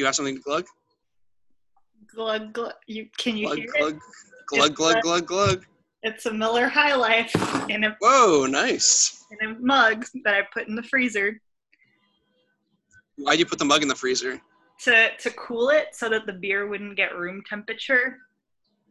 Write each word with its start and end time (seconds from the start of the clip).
Do 0.00 0.02
you 0.04 0.06
have 0.06 0.14
something 0.14 0.36
to 0.36 0.40
glug? 0.40 0.64
Glug 2.14 2.54
glug. 2.54 2.72
You 2.86 3.06
can 3.18 3.36
you 3.36 3.48
Glug, 3.48 3.58
hear 3.58 3.66
glug, 3.78 3.94
it? 3.96 4.00
glug, 4.46 4.70
It's 4.70 4.76
glug, 4.78 5.02
glug, 5.02 5.26
glug. 5.26 5.66
It's 6.02 6.24
a 6.24 6.32
Miller 6.32 6.68
High 6.68 6.94
Life 6.94 7.34
in 7.68 7.84
a 7.84 7.94
Whoa, 8.00 8.46
nice. 8.46 9.26
in 9.30 9.46
a 9.50 9.58
mug 9.60 10.06
that 10.24 10.32
I 10.32 10.40
put 10.54 10.68
in 10.68 10.74
the 10.74 10.82
freezer 10.84 11.38
Why 13.16 13.34
do 13.34 13.40
you 13.40 13.44
put 13.44 13.58
the 13.58 13.66
mug 13.66 13.82
in 13.82 13.88
the 13.88 13.94
freezer? 13.94 14.40
to 14.84 15.10
to 15.18 15.30
cool 15.32 15.68
it 15.68 15.88
so 15.92 16.08
that 16.08 16.24
the 16.24 16.32
beer 16.32 16.66
wouldn't 16.66 16.96
get 16.96 17.14
room 17.14 17.42
temperature. 17.46 18.16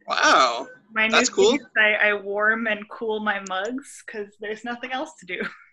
Wow. 0.08 0.68
My 0.94 1.10
That's 1.10 1.30
cool. 1.30 1.58
I, 1.76 2.10
I 2.10 2.14
warm 2.14 2.68
and 2.68 2.88
cool 2.88 3.20
my 3.20 3.40
mugs 3.50 4.04
because 4.06 4.28
there's 4.40 4.64
nothing 4.64 4.92
else 4.92 5.14
to 5.22 5.26
do. 5.26 5.42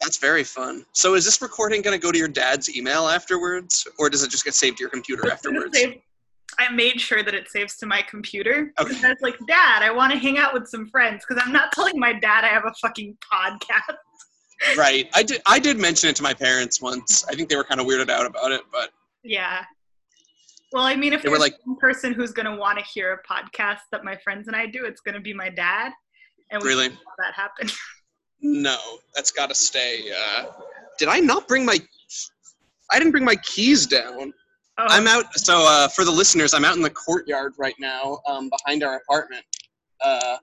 That's 0.00 0.18
very 0.18 0.44
fun. 0.44 0.84
So 0.92 1.14
is 1.14 1.24
this 1.24 1.40
recording 1.40 1.82
going 1.82 1.98
to 1.98 2.02
go 2.04 2.12
to 2.12 2.18
your 2.18 2.28
dad's 2.28 2.74
email 2.76 3.08
afterwards, 3.08 3.86
or 3.98 4.10
does 4.10 4.22
it 4.22 4.30
just 4.30 4.44
get 4.44 4.54
saved 4.54 4.76
to 4.78 4.82
your 4.82 4.90
computer 4.90 5.30
afterwards? 5.30 5.76
save- 5.76 6.00
I 6.58 6.70
made 6.72 7.00
sure 7.00 7.22
that 7.22 7.34
it 7.34 7.48
saves 7.50 7.76
to 7.78 7.86
my 7.86 8.02
computer. 8.02 8.72
Okay. 8.78 8.88
Because 8.88 9.04
I 9.04 9.08
was 9.08 9.18
like, 9.20 9.36
Dad, 9.48 9.82
I 9.82 9.90
want 9.90 10.12
to 10.12 10.18
hang 10.18 10.38
out 10.38 10.54
with 10.54 10.68
some 10.68 10.86
friends 10.88 11.24
because 11.26 11.42
I'm 11.44 11.52
not 11.52 11.72
telling 11.72 11.98
my 11.98 12.12
dad 12.12 12.44
I 12.44 12.48
have 12.48 12.64
a 12.64 12.72
fucking 12.80 13.16
podcast. 13.32 13.96
Right. 14.76 15.08
I 15.14 15.22
did. 15.22 15.42
I 15.44 15.58
did 15.58 15.76
mention 15.78 16.08
it 16.08 16.16
to 16.16 16.22
my 16.22 16.32
parents 16.32 16.80
once. 16.80 17.24
I 17.26 17.34
think 17.34 17.48
they 17.50 17.56
were 17.56 17.64
kind 17.64 17.78
of 17.80 17.86
weirded 17.86 18.08
out 18.08 18.24
about 18.26 18.52
it, 18.52 18.62
but 18.72 18.90
Yeah. 19.22 19.64
Well, 20.72 20.84
I 20.84 20.96
mean, 20.96 21.12
if 21.12 21.22
They 21.22 21.28
were 21.28 21.36
there's 21.38 21.50
like- 21.52 21.58
one 21.66 21.76
person 21.78 22.14
who's 22.14 22.32
going 22.32 22.46
to 22.46 22.56
want 22.56 22.78
to 22.78 22.84
hear 22.84 23.12
a 23.12 23.22
podcast 23.32 23.80
that 23.92 24.02
my 24.04 24.16
friends 24.24 24.46
and 24.46 24.56
I 24.56 24.66
do, 24.66 24.84
it's 24.84 25.00
going 25.00 25.14
to 25.14 25.20
be 25.20 25.34
my 25.34 25.48
dad. 25.50 25.92
And 26.50 26.62
we 26.62 26.68
Really? 26.70 26.88
that 26.88 27.34
happen. 27.34 27.68
no, 28.40 28.78
that's 29.14 29.30
got 29.30 29.48
to 29.48 29.54
stay. 29.54 30.10
Uh, 30.10 30.46
did 30.98 31.08
I 31.08 31.20
not 31.20 31.48
bring 31.48 31.64
my? 31.64 31.78
I 32.90 32.98
didn't 32.98 33.12
bring 33.12 33.24
my 33.24 33.36
keys 33.36 33.86
down. 33.86 34.32
Oh, 34.78 34.86
I'm 34.88 35.06
out. 35.06 35.32
So 35.38 35.64
uh, 35.66 35.88
for 35.88 36.04
the 36.04 36.10
listeners, 36.10 36.54
I'm 36.54 36.64
out 36.64 36.76
in 36.76 36.82
the 36.82 36.90
courtyard 36.90 37.54
right 37.58 37.74
now, 37.78 38.20
um, 38.26 38.50
behind 38.50 38.82
our 38.84 38.96
apartment. 38.96 39.44
Uh, 40.04 40.36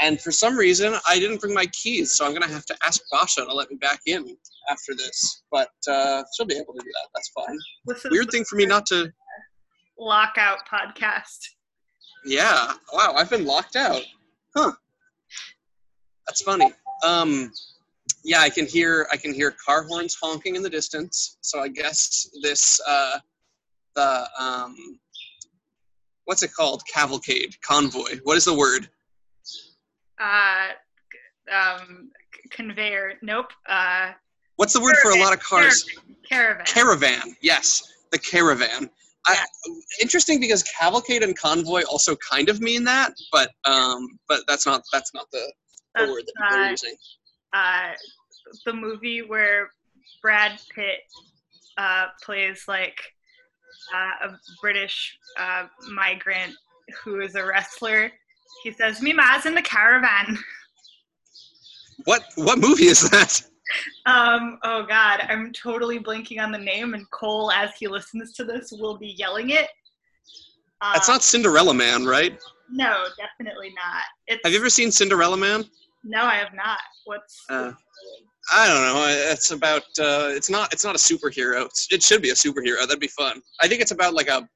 and 0.00 0.20
for 0.20 0.30
some 0.30 0.56
reason, 0.56 0.94
I 1.08 1.18
didn't 1.18 1.40
bring 1.40 1.54
my 1.54 1.66
keys, 1.66 2.14
so 2.14 2.26
I'm 2.26 2.32
gonna 2.32 2.48
have 2.48 2.66
to 2.66 2.76
ask 2.84 3.00
Basha 3.10 3.44
to 3.44 3.52
let 3.52 3.70
me 3.70 3.76
back 3.76 4.00
in 4.06 4.36
after 4.70 4.94
this. 4.94 5.42
But 5.50 5.70
uh, 5.88 6.22
she'll 6.34 6.46
be 6.46 6.54
able 6.56 6.74
to 6.74 6.80
do 6.80 6.90
that. 6.92 7.08
That's 7.14 7.30
fine. 7.30 8.10
Weird 8.10 8.30
thing 8.30 8.44
for 8.44 8.56
me 8.56 8.66
not 8.66 8.86
to. 8.86 9.12
lockout 9.98 10.58
podcast. 10.70 11.38
Yeah. 12.24 12.72
Wow. 12.92 13.14
I've 13.16 13.30
been 13.30 13.44
locked 13.46 13.76
out. 13.76 14.02
Huh. 14.56 14.72
That's 16.26 16.42
funny. 16.42 16.72
Um, 17.02 17.52
yeah, 18.24 18.40
I 18.40 18.50
can 18.50 18.66
hear 18.66 19.06
I 19.12 19.16
can 19.16 19.34
hear 19.34 19.54
car 19.64 19.84
horns 19.84 20.16
honking 20.20 20.56
in 20.56 20.62
the 20.62 20.70
distance. 20.70 21.38
So 21.40 21.60
I 21.60 21.68
guess 21.68 22.28
this 22.42 22.80
uh, 22.86 23.18
the 23.94 24.26
um, 24.38 24.76
what's 26.24 26.42
it 26.42 26.52
called? 26.52 26.82
Cavalcade, 26.92 27.56
convoy. 27.62 28.20
What 28.24 28.36
is 28.36 28.44
the 28.44 28.54
word? 28.54 28.88
Uh, 30.20 30.68
um, 31.52 32.10
conveyor. 32.50 33.14
Nope. 33.22 33.52
Uh, 33.68 34.12
What's 34.56 34.74
the 34.74 34.80
word 34.80 34.96
for 35.02 35.10
a 35.10 35.18
lot 35.18 35.32
of 35.32 35.40
cars? 35.40 35.84
caravan. 36.28 36.64
Caravan. 36.66 37.36
Yes, 37.40 37.82
the 38.12 38.18
caravan. 38.18 38.88
I, 39.26 39.36
interesting 40.00 40.40
because 40.40 40.62
cavalcade 40.62 41.22
and 41.22 41.36
convoy 41.36 41.82
also 41.82 42.16
kind 42.16 42.48
of 42.48 42.60
mean 42.60 42.84
that, 42.84 43.12
but 43.30 43.50
um, 43.64 44.18
but 44.28 44.42
that's 44.48 44.66
not 44.66 44.82
that's 44.92 45.14
not 45.14 45.26
the 45.32 45.52
That's, 45.94 46.10
word 46.10 46.24
that 46.26 46.34
people 46.34 46.58
are 46.58 46.64
uh, 46.64 46.70
using. 46.70 46.94
uh, 47.52 47.90
the 48.66 48.72
movie 48.72 49.22
where 49.22 49.70
Brad 50.20 50.58
Pitt 50.74 51.00
uh, 51.78 52.06
plays 52.22 52.64
like 52.68 52.98
uh, 53.94 54.28
a 54.28 54.38
British 54.60 55.18
uh, 55.38 55.66
migrant 55.92 56.54
who 57.02 57.20
is 57.20 57.34
a 57.34 57.44
wrestler. 57.44 58.10
He 58.62 58.72
says, 58.72 59.00
"Me 59.02 59.12
ma's 59.12 59.46
in 59.46 59.54
the 59.54 59.62
caravan." 59.62 60.38
What 62.04 62.24
what 62.36 62.58
movie 62.58 62.86
is 62.86 63.08
that? 63.10 63.42
Um, 64.06 64.58
oh 64.64 64.84
God, 64.84 65.20
I'm 65.28 65.52
totally 65.52 65.98
blanking 65.98 66.42
on 66.42 66.52
the 66.52 66.58
name, 66.58 66.94
and 66.94 67.08
Cole, 67.10 67.52
as 67.52 67.70
he 67.78 67.86
listens 67.86 68.32
to 68.32 68.44
this, 68.44 68.72
will 68.72 68.98
be 68.98 69.14
yelling 69.16 69.50
it. 69.50 69.68
That's 70.80 71.08
not 71.08 71.22
Cinderella 71.22 71.72
Man, 71.74 72.04
right? 72.04 72.38
No, 72.70 73.04
definitely 73.16 73.68
not. 73.68 74.02
It's, 74.26 74.40
Have 74.44 74.52
you 74.52 74.58
ever 74.58 74.68
seen 74.68 74.90
Cinderella 74.90 75.36
Man? 75.36 75.64
No, 76.04 76.24
I 76.24 76.34
have 76.36 76.54
not. 76.54 76.80
What's? 77.04 77.44
Uh, 77.48 77.72
I 78.52 78.66
don't 78.66 78.82
know. 78.82 79.06
It's 79.32 79.50
about. 79.50 79.82
Uh, 79.98 80.30
it's 80.34 80.50
not. 80.50 80.72
It's 80.72 80.84
not 80.84 80.94
a 80.94 80.98
superhero. 80.98 81.66
It's, 81.66 81.88
it 81.92 82.02
should 82.02 82.22
be 82.22 82.30
a 82.30 82.34
superhero. 82.34 82.80
That'd 82.80 83.00
be 83.00 83.08
fun. 83.08 83.40
I 83.60 83.68
think 83.68 83.80
it's 83.80 83.92
about 83.92 84.14
like 84.14 84.28
a 84.28 84.48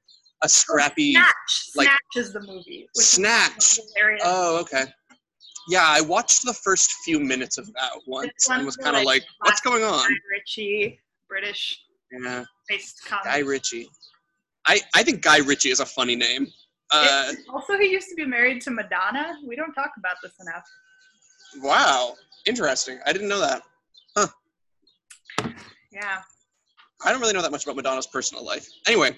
a 0.43 0.49
scrappy. 0.49 1.13
Snatch. 1.13 1.69
like- 1.75 1.87
Snatch 1.87 2.25
is 2.25 2.33
the 2.33 2.41
movie. 2.41 2.87
Snatch. 2.95 3.79
Oh, 4.23 4.59
okay. 4.61 4.85
Yeah, 5.69 5.83
I 5.85 5.99
watched 6.01 6.45
the 6.45 6.53
first 6.53 6.91
few 7.03 7.19
minutes 7.19 7.57
of 7.57 7.71
that 7.73 7.91
once 8.05 8.31
and 8.49 8.65
was 8.65 8.77
kind 8.77 8.95
of 8.95 9.03
like, 9.03 9.23
"What's 9.39 9.59
going 9.61 9.83
on?" 9.83 10.07
Guy 10.07 10.15
Ritchie, 10.31 10.99
British 11.27 11.81
Yeah, 12.11 12.45
based. 12.69 13.01
Guy 13.23 13.39
Ritchie. 13.39 13.89
I 14.65 14.79
I 14.95 15.03
think 15.03 15.21
Guy 15.21 15.39
Ritchie 15.39 15.69
is 15.69 15.79
a 15.81 15.85
funny 15.85 16.15
name. 16.15 16.47
Uh, 16.91 17.33
also, 17.49 17.77
he 17.77 17.89
used 17.91 18.07
to 18.07 18.15
be 18.15 18.23
married 18.25 18.61
to 18.61 18.71
Madonna. 18.71 19.33
We 19.45 19.57
don't 19.57 19.73
talk 19.73 19.91
about 19.97 20.15
this 20.23 20.31
enough. 20.39 20.63
Wow, 21.61 22.13
interesting. 22.45 22.99
I 23.05 23.13
didn't 23.13 23.27
know 23.27 23.39
that. 23.39 23.61
Huh. 24.15 24.27
Yeah, 25.91 26.21
I 27.03 27.11
don't 27.11 27.21
really 27.21 27.33
know 27.33 27.41
that 27.41 27.51
much 27.51 27.63
about 27.63 27.75
Madonna's 27.75 28.07
personal 28.07 28.43
life. 28.43 28.67
Anyway, 28.87 29.17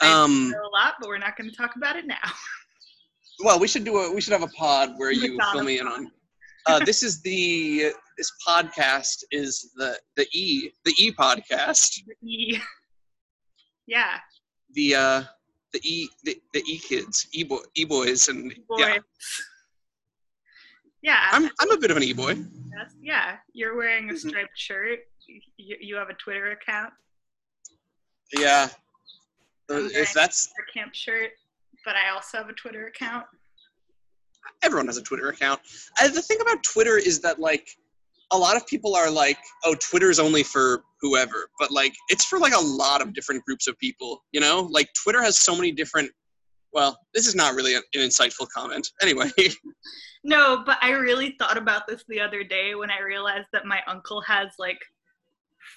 I 0.00 0.12
um, 0.12 0.50
know 0.50 0.58
a 0.58 0.72
lot, 0.72 0.94
but 1.00 1.08
we're 1.08 1.18
not 1.18 1.36
going 1.36 1.50
to 1.50 1.56
talk 1.56 1.76
about 1.76 1.96
it 1.96 2.06
now. 2.06 2.16
well, 3.44 3.58
we 3.58 3.68
should 3.68 3.84
do 3.84 3.98
a 3.98 4.12
we 4.12 4.20
should 4.20 4.32
have 4.32 4.42
a 4.42 4.48
pod 4.48 4.94
where 4.96 5.12
you 5.12 5.36
Madonna 5.36 5.52
fill 5.52 5.64
me 5.64 5.78
in 5.78 5.86
on. 5.86 6.10
Uh, 6.66 6.78
this 6.84 7.02
is 7.02 7.20
the 7.22 7.92
this 8.16 8.32
podcast 8.46 9.24
is 9.30 9.70
the 9.76 9.98
the 10.16 10.26
E 10.32 10.70
the 10.84 10.94
E 10.98 11.12
podcast 11.12 12.00
E- 12.22 12.58
yeah, 13.86 14.18
the 14.74 14.94
uh 14.94 15.22
the 15.72 15.80
E 15.84 16.08
the, 16.24 16.40
the 16.52 16.62
E 16.66 16.78
kids 16.78 17.28
E 17.32 17.44
boy 17.44 17.58
E 17.74 17.84
boys 17.84 18.28
and 18.28 18.54
boy. 18.68 18.78
yeah 18.78 18.98
Yeah, 21.02 21.28
I'm 21.32 21.50
I'm 21.60 21.70
a 21.70 21.78
bit 21.78 21.90
of 21.90 21.96
an 21.96 22.02
E 22.02 22.12
boy. 22.12 22.34
that's, 22.76 22.94
yeah. 23.00 23.36
You're 23.52 23.76
wearing 23.76 24.10
a 24.10 24.12
Mhm. 24.12 24.18
striped 24.28 24.56
shirt. 24.58 25.00
You, 25.56 25.76
you 25.80 25.96
have 25.96 26.10
a 26.10 26.14
Twitter 26.14 26.50
account. 26.52 26.92
Yeah, 28.32 28.68
Uh, 29.70 29.88
if 29.92 30.12
that's 30.12 30.48
a 30.58 30.72
camp 30.72 30.94
shirt, 30.94 31.30
but 31.84 31.96
I 31.96 32.10
also 32.10 32.38
have 32.38 32.48
a 32.48 32.52
Twitter 32.52 32.86
account. 32.86 33.26
everyone 34.62 34.86
has 34.86 34.96
a 34.96 35.02
Twitter 35.02 35.28
account. 35.28 35.60
Uh, 36.00 36.08
the 36.08 36.20
thing 36.22 36.38
about 36.40 36.62
Twitter 36.62 36.96
is 36.98 37.20
that 37.20 37.38
like 37.38 37.68
a 38.32 38.38
lot 38.38 38.56
of 38.56 38.66
people 38.66 38.94
are 38.94 39.10
like, 39.10 39.38
oh, 39.64 39.74
Twitter's 39.76 40.18
only 40.18 40.42
for 40.42 40.82
whoever, 41.00 41.48
but 41.58 41.70
like 41.70 41.94
it's 42.08 42.24
for 42.24 42.38
like 42.38 42.54
a 42.54 42.60
lot 42.60 43.00
of 43.02 43.12
different 43.14 43.44
groups 43.44 43.66
of 43.66 43.78
people. 43.78 44.24
You 44.32 44.40
know, 44.40 44.68
like 44.70 44.88
Twitter 44.94 45.22
has 45.22 45.38
so 45.38 45.54
many 45.56 45.72
different. 45.72 46.10
Well, 46.72 46.98
this 47.14 47.26
is 47.26 47.34
not 47.34 47.54
really 47.54 47.74
an, 47.74 47.82
insightful 47.94 48.48
comment. 48.48 48.88
Anyway, 49.02 49.30
No, 50.24 50.62
but 50.66 50.78
I 50.82 50.90
really 50.90 51.34
thought 51.38 51.56
about 51.56 51.86
this 51.86 52.04
the 52.08 52.20
other 52.20 52.44
day 52.44 52.74
when 52.74 52.90
I 52.90 53.00
realized 53.00 53.48
that 53.52 53.64
my 53.64 53.80
uncle 53.86 54.20
has 54.22 54.48
like 54.58 54.78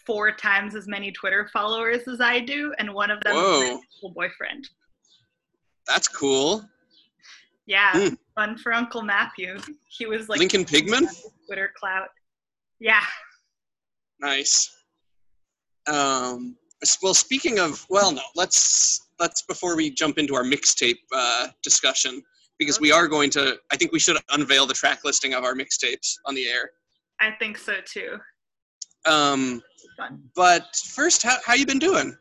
four 0.05 0.31
times 0.33 0.75
as 0.75 0.87
many 0.87 1.11
Twitter 1.11 1.49
followers 1.53 2.07
as 2.07 2.19
I 2.19 2.39
do, 2.41 2.73
and 2.77 2.93
one 2.93 3.09
of 3.09 3.21
them 3.23 3.35
is 3.35 3.41
my 3.41 3.79
Whoa. 4.01 4.13
boyfriend. 4.13 4.67
that's 5.87 6.07
cool. 6.07 6.63
Yeah, 7.65 7.91
Hmm. 8.09 8.15
fun 8.35 8.57
for 8.57 8.73
Uncle 8.73 9.01
Matthew. 9.01 9.57
He 9.89 10.05
was 10.05 10.27
like 10.27 10.39
Lincoln 10.39 10.65
Pigman, 10.65 11.07
Twitter 11.47 11.71
clout. 11.79 12.09
Yeah. 12.79 13.03
nice. 14.19 14.69
Um, 15.87 16.57
well, 17.01 17.13
speaking 17.13 17.59
of, 17.59 17.85
well, 17.89 18.11
no, 18.11 18.21
let's 18.35 19.02
let's 19.19 19.43
before 19.43 19.75
we 19.75 19.89
jump 19.89 20.17
into 20.17 20.35
our 20.35 20.43
mixtape 20.43 20.97
uh, 21.13 21.47
discussion 21.63 22.21
because 22.59 22.79
we 22.79 22.91
are 22.91 23.07
going 23.07 23.29
to. 23.31 23.57
I 23.71 23.77
think 23.77 23.91
we 23.91 23.99
should 23.99 24.17
unveil 24.31 24.65
the 24.65 24.73
track 24.73 24.99
listing 25.03 25.33
of 25.33 25.43
our 25.43 25.53
mixtapes 25.53 26.15
on 26.25 26.35
the 26.35 26.47
air. 26.47 26.69
I 27.19 27.31
think 27.39 27.57
so 27.57 27.75
too. 27.85 28.17
Um, 29.05 29.61
but 30.35 30.75
first, 30.75 31.23
how 31.23 31.37
how 31.45 31.53
you 31.53 31.65
been 31.65 31.79
doing? 31.79 32.15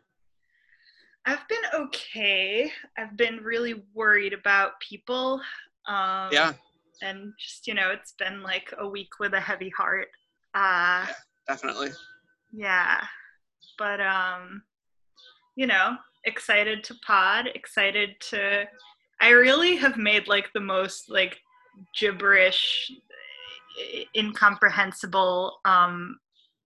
I've 1.25 1.47
been 1.49 1.63
okay. 1.75 2.71
I've 2.99 3.17
been 3.17 3.39
really 3.43 3.85
worried 3.95 4.33
about 4.33 4.73
people. 4.81 5.41
Um, 5.87 6.29
Yeah, 6.33 6.53
And 7.01 7.33
just, 7.39 7.67
you 7.67 7.75
know, 7.75 7.91
it's 7.91 8.13
been 8.19 8.43
like 8.43 8.73
a 8.79 8.89
week 8.89 9.21
with 9.21 9.33
a 9.35 9.41
heavy 9.41 9.71
heart. 9.71 10.09
Uh, 10.55 11.07
definitely. 11.47 11.91
yeah. 12.53 13.05
But, 13.79 14.01
um, 14.01 14.63
you 15.57 15.67
know, 15.67 15.97
excited 16.25 16.85
to 16.85 16.95
pod, 17.07 17.49
excited 17.55 18.17
to. 18.31 18.65
I 19.21 19.31
really 19.31 19.77
have 19.77 19.97
made 19.97 20.29
like 20.29 20.51
the 20.53 20.61
most 20.61 21.11
like 21.11 21.39
gibberish, 21.99 22.91
incomprehensible 24.17 25.61
um, 25.65 26.19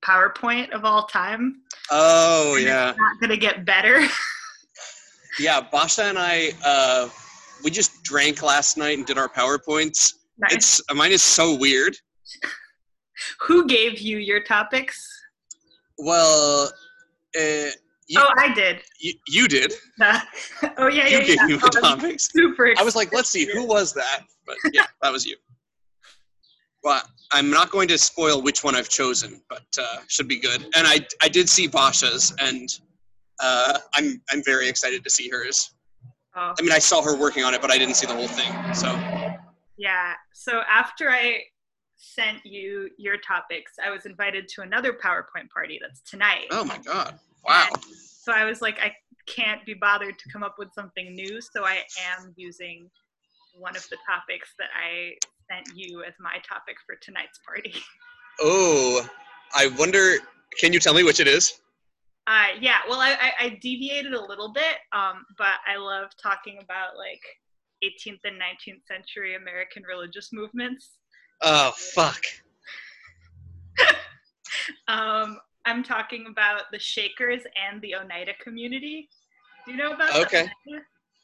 PowerPoint 0.04 0.70
of 0.70 0.84
all 0.84 1.06
time. 1.06 1.62
Oh 1.90 2.54
and 2.56 2.64
yeah, 2.64 2.90
It's 2.90 2.98
not 2.98 3.20
gonna 3.20 3.36
get 3.36 3.64
better. 3.64 4.06
yeah. 5.38 5.60
Basha 5.60 6.04
and 6.04 6.18
I, 6.18 6.50
uh, 6.64 7.08
we 7.64 7.70
just 7.70 8.02
drank 8.02 8.42
last 8.42 8.76
night 8.76 8.98
and 8.98 9.06
did 9.06 9.18
our 9.18 9.28
powerpoints. 9.28 10.14
Nice. 10.38 10.52
It's 10.54 10.82
mine 10.94 11.12
is 11.12 11.22
so 11.22 11.54
weird. 11.54 11.96
Who 13.40 13.66
gave 13.66 13.98
you 13.98 14.18
your 14.18 14.42
topics? 14.42 15.08
Well, 15.98 16.70
uh, 17.38 17.70
you, 18.08 18.20
oh, 18.20 18.32
I 18.38 18.52
did. 18.54 18.82
you, 19.00 19.14
you 19.28 19.48
did. 19.48 19.72
Uh, 20.00 20.20
oh 20.78 20.86
yeah, 20.88 21.06
yeah, 21.08 21.18
You 21.18 21.26
gave 21.26 21.36
yeah. 21.36 21.46
me 21.46 21.54
Oh, 21.54 21.68
the 21.68 21.80
I'm 21.84 21.98
topics. 21.98 22.28
super. 22.32 22.72
I 22.78 22.82
was 22.84 22.94
like, 22.96 23.12
let's 23.12 23.28
see, 23.28 23.46
who 23.52 23.64
was 23.66 23.92
that? 23.94 24.20
But 24.46 24.56
yeah, 24.72 24.86
that 25.02 25.12
was 25.12 25.26
you. 25.26 25.36
Well, 26.84 27.02
I'm 27.32 27.50
not 27.50 27.70
going 27.70 27.88
to 27.88 27.98
spoil 27.98 28.40
which 28.42 28.62
one 28.62 28.76
I've 28.76 28.88
chosen, 28.88 29.40
but 29.50 29.64
uh, 29.80 29.98
should 30.06 30.28
be 30.28 30.38
good. 30.38 30.62
And 30.76 30.86
I, 30.86 31.00
I 31.20 31.28
did 31.28 31.48
see 31.48 31.66
Basha's, 31.66 32.32
and 32.38 32.68
uh, 33.40 33.78
I'm, 33.96 34.22
I'm 34.30 34.42
very 34.44 34.68
excited 34.68 35.02
to 35.02 35.10
see 35.10 35.28
hers. 35.28 35.74
Oh, 36.36 36.54
I 36.56 36.62
mean, 36.62 36.70
I 36.70 36.78
saw 36.78 37.02
her 37.02 37.16
working 37.16 37.42
on 37.42 37.54
it, 37.54 37.60
but 37.60 37.72
I 37.72 37.78
didn't 37.78 37.94
see 37.94 38.06
the 38.06 38.14
whole 38.14 38.28
thing. 38.28 38.52
So, 38.74 38.86
yeah. 39.76 40.12
So 40.32 40.60
after 40.70 41.10
I 41.10 41.40
sent 41.96 42.44
you 42.44 42.88
your 42.98 43.16
topics, 43.16 43.72
I 43.84 43.90
was 43.90 44.06
invited 44.06 44.46
to 44.50 44.60
another 44.62 44.92
PowerPoint 44.92 45.50
party 45.52 45.80
that's 45.82 46.02
tonight. 46.02 46.44
oh 46.52 46.62
my 46.64 46.78
god, 46.78 47.18
wow. 47.48 47.68
So 48.26 48.32
I 48.32 48.44
was 48.44 48.60
like, 48.60 48.80
I 48.80 48.92
can't 49.28 49.64
be 49.64 49.74
bothered 49.74 50.18
to 50.18 50.28
come 50.32 50.42
up 50.42 50.56
with 50.58 50.72
something 50.74 51.14
new, 51.14 51.40
so 51.40 51.64
I 51.64 51.84
am 52.10 52.34
using 52.36 52.90
one 53.56 53.76
of 53.76 53.88
the 53.88 53.96
topics 54.04 54.52
that 54.58 54.66
I 54.74 55.14
sent 55.48 55.78
you 55.78 56.02
as 56.02 56.12
my 56.18 56.34
topic 56.38 56.74
for 56.84 56.96
tonight's 57.00 57.38
party. 57.46 57.74
Oh, 58.38 59.08
I 59.54 59.68
wonder. 59.78 60.16
Can 60.60 60.70
you 60.70 60.78
tell 60.78 60.92
me 60.92 61.02
which 61.04 61.20
it 61.20 61.26
is? 61.26 61.58
Uh, 62.26 62.48
yeah, 62.60 62.80
well, 62.86 63.00
I, 63.00 63.12
I, 63.12 63.32
I 63.46 63.58
deviated 63.62 64.12
a 64.12 64.20
little 64.20 64.52
bit, 64.52 64.76
um, 64.92 65.24
but 65.38 65.54
I 65.66 65.78
love 65.78 66.10
talking 66.22 66.58
about 66.62 66.98
like 66.98 67.22
18th 67.82 68.18
and 68.24 68.38
19th 68.38 68.86
century 68.86 69.36
American 69.36 69.84
religious 69.84 70.34
movements. 70.34 70.98
Oh 71.40 71.72
fuck. 71.94 72.20
Um, 74.88 75.38
I'm 75.66 75.82
talking 75.82 76.26
about 76.30 76.62
the 76.72 76.78
Shakers 76.78 77.42
and 77.70 77.82
the 77.82 77.96
Oneida 77.96 78.32
community. 78.42 79.08
Do 79.64 79.72
you 79.72 79.76
know 79.76 79.92
about 79.92 80.14
the 80.14 80.20
Okay. 80.22 80.48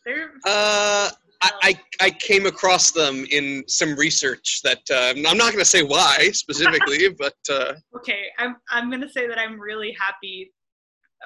They're 0.04 0.32
Uh, 0.44 1.10
I, 1.44 1.78
I, 2.00 2.10
came 2.10 2.46
across 2.46 2.92
them 2.92 3.24
in 3.30 3.64
some 3.66 3.96
research 3.96 4.60
that 4.62 4.82
uh, 4.90 5.12
I'm 5.16 5.36
not 5.36 5.52
going 5.52 5.58
to 5.58 5.64
say 5.64 5.82
why 5.82 6.30
specifically, 6.32 7.08
but 7.18 7.34
uh, 7.50 7.74
okay. 7.96 8.26
I'm 8.38 8.56
I'm 8.70 8.90
gonna 8.90 9.08
say 9.08 9.26
that 9.26 9.38
I'm 9.38 9.58
really 9.60 9.96
happy 9.98 10.52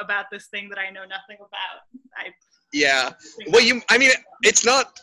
about 0.01 0.27
this 0.33 0.47
thing 0.49 0.71
that 0.71 0.79
I 0.79 0.91
know 0.91 1.03
nothing 1.03 1.37
about. 1.39 1.83
I 2.17 2.33
yeah. 2.73 3.11
Well, 3.49 3.63
you. 3.63 3.83
I 3.91 3.99
mean, 3.99 4.11
it's 4.43 4.65
not. 4.65 4.99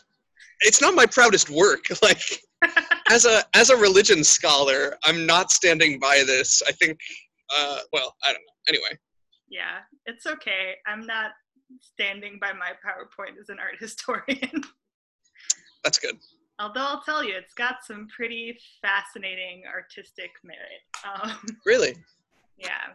It's 0.60 0.80
not 0.80 0.94
my 0.94 1.06
proudest 1.06 1.50
work. 1.50 1.84
Like, 2.02 2.22
as 3.10 3.24
a 3.24 3.42
as 3.54 3.70
a 3.70 3.76
religion 3.76 4.24
scholar, 4.24 4.96
I'm 5.04 5.26
not 5.26 5.50
standing 5.50 5.98
by 5.98 6.22
this. 6.26 6.62
I 6.66 6.72
think. 6.72 6.98
Uh, 7.54 7.78
well, 7.92 8.14
I 8.24 8.32
don't 8.32 8.42
know. 8.42 8.54
Anyway, 8.68 8.98
yeah, 9.48 9.80
it's 10.06 10.26
okay. 10.26 10.74
I'm 10.86 11.06
not 11.06 11.32
standing 11.80 12.38
by 12.40 12.52
my 12.52 12.72
PowerPoint 12.84 13.40
as 13.40 13.48
an 13.48 13.58
art 13.58 13.76
historian. 13.80 14.62
that's 15.82 15.98
good. 15.98 16.16
Although 16.60 16.86
I'll 16.86 17.02
tell 17.02 17.24
you, 17.24 17.34
it's 17.36 17.54
got 17.54 17.84
some 17.84 18.06
pretty 18.14 18.56
fascinating 18.80 19.64
artistic 19.66 20.30
merit. 20.44 20.82
Um, 21.04 21.58
Really 21.66 21.96
yeah, 22.58 22.94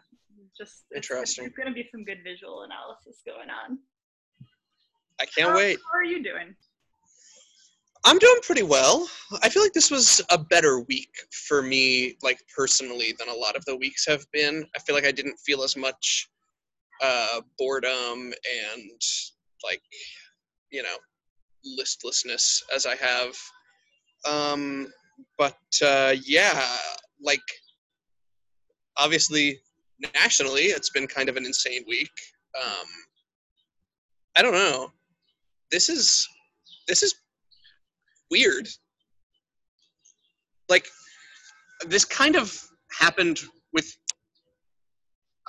just 0.57 0.84
Interesting. 0.95 1.45
There's 1.45 1.56
going 1.56 1.68
to 1.68 1.74
be 1.74 1.88
some 1.92 2.04
good 2.04 2.19
visual 2.24 2.63
analysis 2.63 3.22
going 3.25 3.50
on. 3.50 3.80
I 5.19 5.25
can't 5.25 5.50
how, 5.50 5.57
wait. 5.57 5.80
How 5.92 6.00
are 6.00 6.04
you 6.04 6.24
doing? 6.24 6.56
I'm 8.06 8.18
doing 8.18 8.40
pretty 8.44 8.63
well. 8.63 9.10
I 9.44 9.50
feel 9.50 9.62
like 9.62 9.74
this 9.74 9.92
was 9.92 10.22
a 10.30 10.38
better 10.38 10.80
week 10.81 11.12
for 11.48 11.62
me, 11.62 12.16
like 12.24 12.40
personally, 12.56 13.13
than 13.18 13.28
a 13.28 13.34
lot 13.34 13.56
of 13.56 13.66
the 13.66 13.75
weeks 13.75 14.06
have 14.07 14.25
been. 14.31 14.66
I 14.75 14.80
feel 14.80 14.96
like 14.96 15.06
I 15.06 15.12
didn't 15.12 15.38
feel 15.40 15.63
as 15.63 15.75
much 15.75 16.30
uh, 17.01 17.42
boredom 17.57 18.34
and 18.74 19.01
like, 19.63 19.81
you 20.72 20.81
know, 20.81 20.96
listlessness 21.66 22.63
as 22.74 22.86
I 22.86 22.96
have. 22.96 23.36
Um, 24.25 24.88
but 25.38 25.57
uh, 25.84 26.16
yeah, 26.25 26.66
like, 27.22 27.42
obviously, 28.98 29.60
nationally, 30.16 30.63
it's 30.63 30.90
been 30.90 31.07
kind 31.07 31.28
of 31.28 31.36
an 31.36 31.45
insane 31.45 31.84
week. 31.88 32.12
Um, 32.56 32.88
I 34.38 34.42
don't 34.42 34.54
know. 34.54 34.92
This 35.72 35.90
is 35.90 36.28
this 36.88 37.04
is 37.04 37.13
weird. 38.31 38.68
Like 40.68 40.88
this 41.88 42.06
kind 42.06 42.36
of 42.36 42.56
happened 42.98 43.40
with 43.74 43.96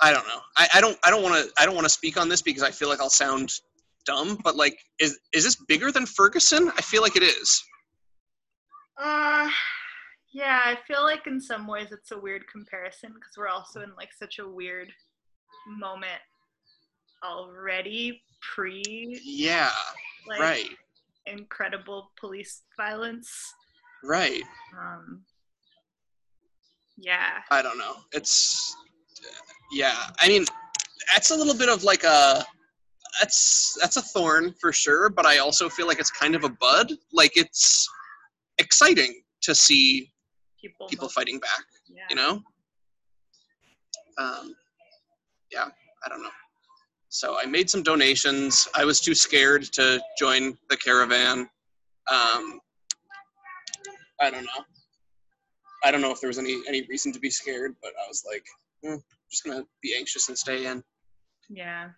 I 0.01 0.11
don't 0.11 0.27
know. 0.27 0.39
I, 0.57 0.67
I 0.75 0.81
don't 0.81 0.97
I 1.03 1.09
don't 1.09 1.23
wanna 1.23 1.43
I 1.59 1.65
don't 1.65 1.75
wanna 1.75 1.89
speak 1.89 2.17
on 2.17 2.29
this 2.29 2.41
because 2.41 2.63
I 2.63 2.71
feel 2.71 2.89
like 2.89 2.99
I'll 2.99 3.09
sound 3.09 3.51
dumb, 4.05 4.37
but 4.43 4.55
like 4.55 4.77
is 4.99 5.19
is 5.33 5.43
this 5.43 5.55
bigger 5.67 5.91
than 5.91 6.05
Ferguson? 6.05 6.71
I 6.77 6.81
feel 6.81 7.01
like 7.01 7.15
it 7.15 7.23
is. 7.23 7.63
Uh, 8.97 9.49
yeah, 10.33 10.59
I 10.63 10.77
feel 10.87 11.03
like 11.03 11.27
in 11.27 11.39
some 11.41 11.67
ways 11.67 11.87
it's 11.91 12.11
a 12.11 12.19
weird 12.19 12.47
comparison 12.47 13.11
because 13.13 13.33
we're 13.37 13.47
also 13.47 13.81
in 13.81 13.91
like 13.97 14.13
such 14.13 14.39
a 14.39 14.47
weird 14.47 14.91
moment 15.67 16.21
already 17.23 18.21
pre 18.41 19.19
Yeah. 19.23 19.71
like 20.27 20.39
Right. 20.39 20.69
Incredible 21.25 22.11
police 22.19 22.63
violence. 22.77 23.31
Right. 24.03 24.43
Um, 24.79 25.23
yeah, 26.97 27.39
I 27.49 27.61
don't 27.61 27.77
know. 27.77 27.95
It's 28.11 28.75
yeah. 29.71 29.95
I 30.19 30.27
mean, 30.27 30.45
that's 31.13 31.31
a 31.31 31.35
little 31.35 31.55
bit 31.55 31.69
of 31.69 31.83
like 31.83 32.03
a 32.03 32.43
that's 33.19 33.77
that's 33.79 33.97
a 33.97 34.01
thorn 34.01 34.53
for 34.59 34.71
sure. 34.71 35.09
But 35.09 35.25
I 35.25 35.37
also 35.39 35.69
feel 35.69 35.87
like 35.87 35.99
it's 35.99 36.11
kind 36.11 36.35
of 36.35 36.43
a 36.43 36.49
bud. 36.49 36.91
Like 37.11 37.33
it's 37.35 37.87
exciting 38.57 39.21
to 39.41 39.55
see 39.55 40.11
people. 40.59 40.87
people 40.87 41.09
fighting 41.09 41.39
back. 41.39 41.63
Yeah. 41.89 42.03
You 42.09 42.15
know. 42.15 42.41
Um, 44.17 44.55
yeah. 45.51 45.67
I 46.05 46.09
don't 46.09 46.21
know. 46.21 46.29
So 47.13 47.37
I 47.37 47.45
made 47.45 47.69
some 47.69 47.83
donations. 47.83 48.69
I 48.73 48.85
was 48.85 49.01
too 49.01 49.13
scared 49.13 49.63
to 49.73 50.01
join 50.17 50.57
the 50.69 50.77
caravan. 50.77 51.39
Um, 52.09 52.61
I 54.21 54.29
don't 54.31 54.45
know. 54.45 54.63
I 55.83 55.91
don't 55.91 55.99
know 55.99 56.11
if 56.11 56.21
there 56.21 56.29
was 56.29 56.39
any 56.39 56.61
any 56.69 56.83
reason 56.83 57.11
to 57.11 57.19
be 57.19 57.29
scared, 57.29 57.75
but 57.81 57.91
I 58.01 58.07
was 58.07 58.23
like, 58.25 58.45
"Hmm, 58.81 58.93
I'm 58.93 59.03
just 59.29 59.43
gonna 59.43 59.65
be 59.81 59.93
anxious 59.93 60.29
and 60.29 60.37
stay 60.37 60.65
in. 60.67 60.81
Yeah. 61.49 61.89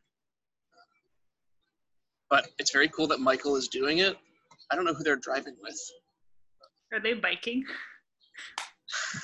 But 2.31 2.47
it's 2.57 2.71
very 2.71 2.89
cool 2.89 3.05
that 3.07 3.19
Michael 3.19 3.55
is 3.55 3.67
doing 3.67 3.99
it. 3.99 4.17
I 4.71 4.75
don't 4.75 4.83
know 4.83 4.95
who 4.95 5.03
they're 5.03 5.15
driving 5.15 5.55
with. 5.61 5.79
Are 6.91 6.99
they 6.99 7.13
biking? 7.13 7.63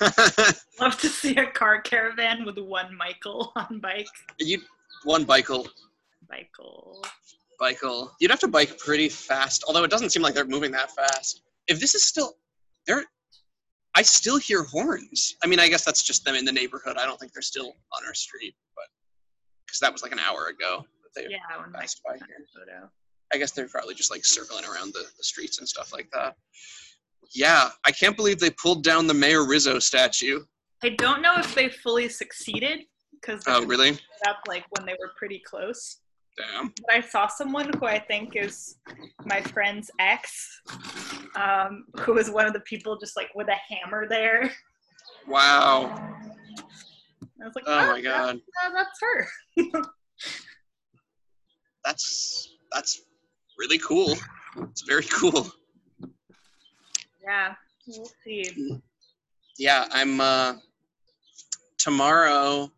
Love 0.80 1.00
to 1.00 1.08
see 1.08 1.34
a 1.34 1.50
car 1.50 1.80
caravan 1.80 2.44
with 2.44 2.58
one 2.58 2.96
Michael 2.96 3.52
on 3.56 3.80
bike. 3.80 4.06
you 4.38 4.60
one 5.04 5.26
Michael, 5.26 5.66
Michael. 6.30 7.04
Michael. 7.60 8.12
You'd 8.20 8.30
have 8.30 8.40
to 8.40 8.48
bike 8.48 8.78
pretty 8.78 9.08
fast, 9.08 9.64
although 9.66 9.84
it 9.84 9.90
doesn't 9.90 10.10
seem 10.10 10.22
like 10.22 10.34
they're 10.34 10.46
moving 10.46 10.70
that 10.72 10.90
fast. 10.92 11.42
If 11.66 11.78
this 11.80 11.94
is 11.94 12.02
still, 12.02 12.34
they're, 12.86 13.04
I 13.94 14.02
still 14.02 14.38
hear 14.38 14.62
horns. 14.62 15.36
I 15.42 15.46
mean, 15.46 15.60
I 15.60 15.68
guess 15.68 15.84
that's 15.84 16.02
just 16.02 16.24
them 16.24 16.34
in 16.36 16.44
the 16.44 16.52
neighborhood. 16.52 16.96
I 16.96 17.04
don't 17.04 17.18
think 17.20 17.32
they're 17.32 17.42
still 17.42 17.66
on 17.68 18.06
our 18.06 18.14
street, 18.14 18.54
but 18.74 18.84
because 19.66 19.80
that 19.80 19.92
was 19.92 20.02
like 20.02 20.12
an 20.12 20.18
hour 20.20 20.46
ago 20.46 20.84
that 21.02 21.20
they 21.20 21.26
Yeah, 21.30 21.38
passed 21.74 22.00
by 22.06 22.14
here. 22.14 22.46
photo. 22.54 22.90
I 23.32 23.38
guess 23.38 23.52
they're 23.52 23.68
probably 23.68 23.94
just 23.94 24.10
like 24.10 24.24
circling 24.24 24.64
around 24.64 24.92
the, 24.94 25.04
the 25.16 25.22
streets 25.24 25.58
and 25.58 25.68
stuff 25.68 25.92
like 25.92 26.08
that. 26.12 26.36
Yeah, 27.32 27.68
I 27.84 27.92
can't 27.92 28.16
believe 28.16 28.40
they 28.40 28.50
pulled 28.50 28.82
down 28.82 29.06
the 29.06 29.14
Mayor 29.14 29.46
Rizzo 29.46 29.78
statue. 29.78 30.40
I 30.82 30.90
don't 30.90 31.22
know 31.22 31.34
if 31.38 31.54
they 31.54 31.68
fully 31.68 32.08
succeeded 32.08 32.80
because 33.12 33.42
Oh, 33.46 33.64
really? 33.66 33.90
up 34.26 34.38
like 34.48 34.64
when 34.70 34.86
they 34.86 34.94
were 34.98 35.12
pretty 35.16 35.40
close. 35.46 35.99
Damn. 36.40 36.72
But 36.86 36.94
I 36.96 37.00
saw 37.00 37.26
someone 37.26 37.70
who 37.78 37.86
I 37.86 37.98
think 37.98 38.34
is 38.36 38.76
my 39.24 39.40
friend's 39.42 39.90
ex, 39.98 40.60
um, 41.36 41.84
who 42.00 42.14
was 42.14 42.30
one 42.30 42.46
of 42.46 42.52
the 42.52 42.60
people 42.60 42.98
just 42.98 43.16
like 43.16 43.28
with 43.34 43.48
a 43.48 43.56
hammer 43.74 44.06
there. 44.08 44.50
Wow. 45.28 45.84
I 47.42 47.44
was 47.44 47.52
like, 47.54 47.64
Oh 47.66 47.86
my 47.92 48.00
that- 48.00 48.02
god. 48.02 48.36
that- 48.62 48.72
that's 48.74 49.00
her. 49.00 49.82
That's 51.84 52.48
that's 52.72 53.00
really 53.58 53.78
cool. 53.78 54.14
It's 54.58 54.82
very 54.82 55.04
cool. 55.04 55.50
yeah, 57.24 57.54
we'll 57.86 58.10
see. 58.24 58.78
Yeah, 59.58 59.86
I'm 59.90 60.20
uh 60.20 60.54
tomorrow 61.78 62.70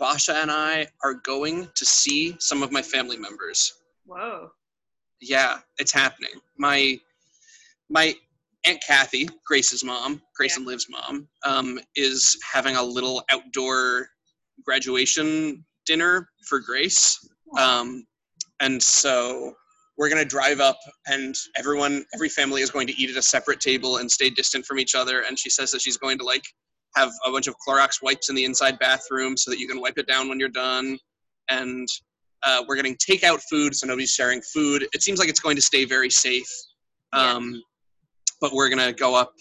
Basha 0.00 0.36
and 0.38 0.50
I 0.50 0.88
are 1.04 1.14
going 1.14 1.68
to 1.76 1.84
see 1.84 2.34
some 2.40 2.62
of 2.62 2.72
my 2.72 2.82
family 2.82 3.18
members. 3.18 3.74
Whoa. 4.06 4.50
Yeah, 5.20 5.58
it's 5.78 5.92
happening. 5.92 6.30
My 6.58 6.98
my 7.90 8.14
aunt 8.64 8.82
Kathy, 8.86 9.28
Grace's 9.46 9.84
mom, 9.84 10.22
Grace 10.36 10.52
Yeah. 10.52 10.58
and 10.58 10.66
Liv's 10.66 10.86
mom, 10.88 11.28
um, 11.44 11.78
is 11.96 12.36
having 12.50 12.76
a 12.76 12.82
little 12.82 13.22
outdoor 13.30 14.08
graduation 14.64 15.64
dinner 15.86 16.28
for 16.48 16.60
Grace. 16.60 17.18
Um, 17.58 18.06
and 18.60 18.82
so 18.82 19.54
we're 19.98 20.08
gonna 20.08 20.24
drive 20.24 20.60
up, 20.60 20.78
and 21.08 21.34
everyone, 21.56 22.06
every 22.14 22.28
family 22.30 22.62
is 22.62 22.70
going 22.70 22.86
to 22.86 22.96
eat 22.98 23.10
at 23.10 23.16
a 23.16 23.22
separate 23.22 23.60
table 23.60 23.98
and 23.98 24.10
stay 24.10 24.30
distant 24.30 24.64
from 24.64 24.78
each 24.78 24.94
other. 24.94 25.22
And 25.22 25.38
she 25.38 25.50
says 25.50 25.70
that 25.72 25.82
she's 25.82 25.98
going 25.98 26.16
to 26.18 26.24
like 26.24 26.44
have 26.96 27.10
a 27.26 27.30
bunch 27.30 27.46
of 27.46 27.54
Clorox 27.66 28.02
wipes 28.02 28.28
in 28.28 28.34
the 28.34 28.44
inside 28.44 28.78
bathroom 28.78 29.36
so 29.36 29.50
that 29.50 29.58
you 29.58 29.68
can 29.68 29.80
wipe 29.80 29.98
it 29.98 30.06
down 30.06 30.28
when 30.28 30.40
you're 30.40 30.48
done. 30.48 30.98
And 31.48 31.88
uh, 32.42 32.64
we're 32.66 32.76
getting 32.76 32.96
takeout 32.96 33.40
food, 33.48 33.74
so 33.74 33.86
nobody's 33.86 34.10
sharing 34.10 34.40
food. 34.40 34.86
It 34.92 35.02
seems 35.02 35.18
like 35.18 35.28
it's 35.28 35.40
going 35.40 35.56
to 35.56 35.62
stay 35.62 35.84
very 35.84 36.10
safe. 36.10 36.48
Yeah. 37.14 37.32
Um, 37.32 37.62
but 38.40 38.52
we're 38.54 38.70
gonna 38.70 38.92
go 38.92 39.14
up 39.14 39.34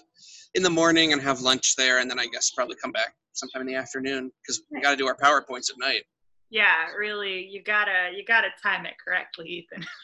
in 0.55 0.63
the 0.63 0.69
morning 0.69 1.13
and 1.13 1.21
have 1.21 1.39
lunch 1.39 1.75
there, 1.75 1.99
and 1.99 2.09
then 2.09 2.19
I 2.19 2.27
guess 2.27 2.51
probably 2.51 2.75
come 2.81 2.91
back 2.91 3.13
sometime 3.33 3.61
in 3.61 3.67
the 3.67 3.75
afternoon 3.75 4.31
because 4.41 4.61
we 4.69 4.81
got 4.81 4.91
to 4.91 4.97
do 4.97 5.07
our 5.07 5.15
powerpoints 5.15 5.69
at 5.69 5.77
night. 5.77 6.03
Yeah, 6.49 6.87
really, 6.97 7.45
you 7.45 7.63
gotta 7.63 8.11
you 8.15 8.25
gotta 8.25 8.49
time 8.61 8.85
it 8.85 8.95
correctly, 9.03 9.47
Ethan. 9.47 9.85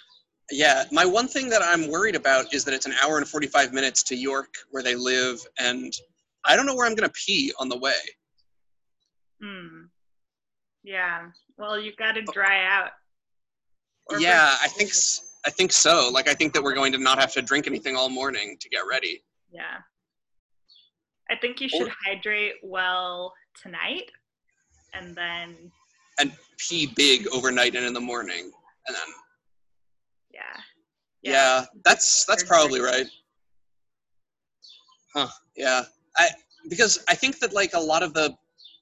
Yeah, 0.52 0.84
my 0.92 1.06
one 1.06 1.28
thing 1.28 1.50
that 1.50 1.64
I'm 1.64 1.90
worried 1.90 2.16
about 2.16 2.54
is 2.54 2.64
that 2.66 2.74
it's 2.76 2.86
an 2.86 2.94
hour 3.04 3.18
and 3.18 3.28
45 3.28 3.74
minutes 3.74 4.04
to 4.04 4.16
York, 4.16 4.54
where 4.70 4.84
they 4.84 4.94
live, 4.94 5.40
and 5.58 5.92
I 6.46 6.56
don't 6.56 6.66
know 6.66 6.76
where 6.76 6.88
I'm 6.88 6.96
gonna 6.96 7.12
pee 7.26 7.52
on 7.60 7.70
the 7.70 7.78
way. 7.78 7.94
Hmm. 9.42 9.86
Yeah. 10.84 11.30
Well, 11.58 11.80
you 11.80 11.94
gotta 11.98 12.22
dry 12.22 12.66
out. 12.66 12.92
Or 14.08 14.20
yeah, 14.20 14.56
I 14.62 14.68
think 14.68 14.92
I 15.46 15.50
think 15.50 15.72
so. 15.72 16.10
Like 16.12 16.28
I 16.28 16.34
think 16.34 16.54
that 16.54 16.64
we're 16.64 16.76
going 16.76 16.92
to 16.94 16.98
not 17.00 17.20
have 17.20 17.34
to 17.34 17.42
drink 17.42 17.68
anything 17.68 17.96
all 17.96 18.10
morning 18.10 18.58
to 18.60 18.70
get 18.70 18.82
ready. 18.90 19.24
Yeah. 19.52 19.78
I 21.30 21.36
think 21.36 21.60
you 21.60 21.70
should 21.70 21.88
Or- 21.88 21.96
hydrate 22.06 22.56
well 22.62 23.34
tonight, 23.62 24.12
and 24.94 25.16
then 25.16 25.72
and 26.20 26.32
pee 26.58 26.88
big 26.96 27.28
overnight 27.34 27.76
and 27.76 27.86
in 27.86 27.94
the 27.94 28.00
morning, 28.00 28.52
and 28.88 28.96
then 28.96 29.08
yeah. 30.32 30.62
yeah, 31.24 31.66
that's 31.84 32.26
that's 32.26 32.44
probably 32.44 32.80
right. 32.80 33.08
Huh? 35.16 35.30
Yeah, 35.56 35.84
I 36.18 36.30
because 36.70 37.04
I 37.08 37.16
think 37.16 37.40
that 37.40 37.54
like 37.54 37.74
a 37.74 37.80
lot 37.80 38.04
of 38.04 38.14
the 38.14 38.36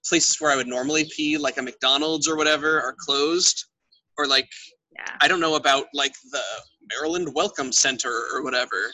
places 0.08 0.40
where 0.40 0.52
I 0.52 0.56
would 0.56 0.68
normally 0.68 1.10
pee, 1.16 1.38
like 1.38 1.58
a 1.58 1.62
McDonald's 1.62 2.28
or 2.28 2.36
whatever, 2.36 2.82
are 2.82 2.96
closed, 2.98 3.66
or 4.18 4.28
like 4.28 4.50
Yeah. 4.96 5.16
I 5.22 5.28
don't 5.28 5.40
know 5.40 5.56
about 5.56 5.86
like 5.94 6.14
the 6.32 6.42
Maryland 6.90 7.30
Welcome 7.34 7.72
Center 7.72 8.14
or 8.34 8.44
whatever, 8.44 8.92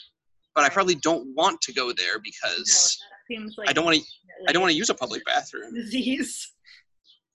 but 0.55 0.63
I 0.63 0.69
probably 0.69 0.95
don't 0.95 1.27
want 1.35 1.61
to 1.61 1.73
go 1.73 1.91
there 1.91 2.19
because 2.19 2.97
seems 3.29 3.55
like 3.57 3.69
I 3.69 3.73
don't 3.73 3.85
want 3.85 3.97
to. 3.97 4.03
I 4.47 4.53
don't 4.53 4.61
want 4.61 4.71
to 4.71 4.77
use 4.77 4.89
a 4.89 4.93
public 4.95 5.25
bathroom. 5.25 5.73
disease. 5.73 6.53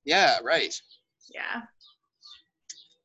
Yeah, 0.04 0.38
right. 0.42 0.74
Yeah. 1.32 1.62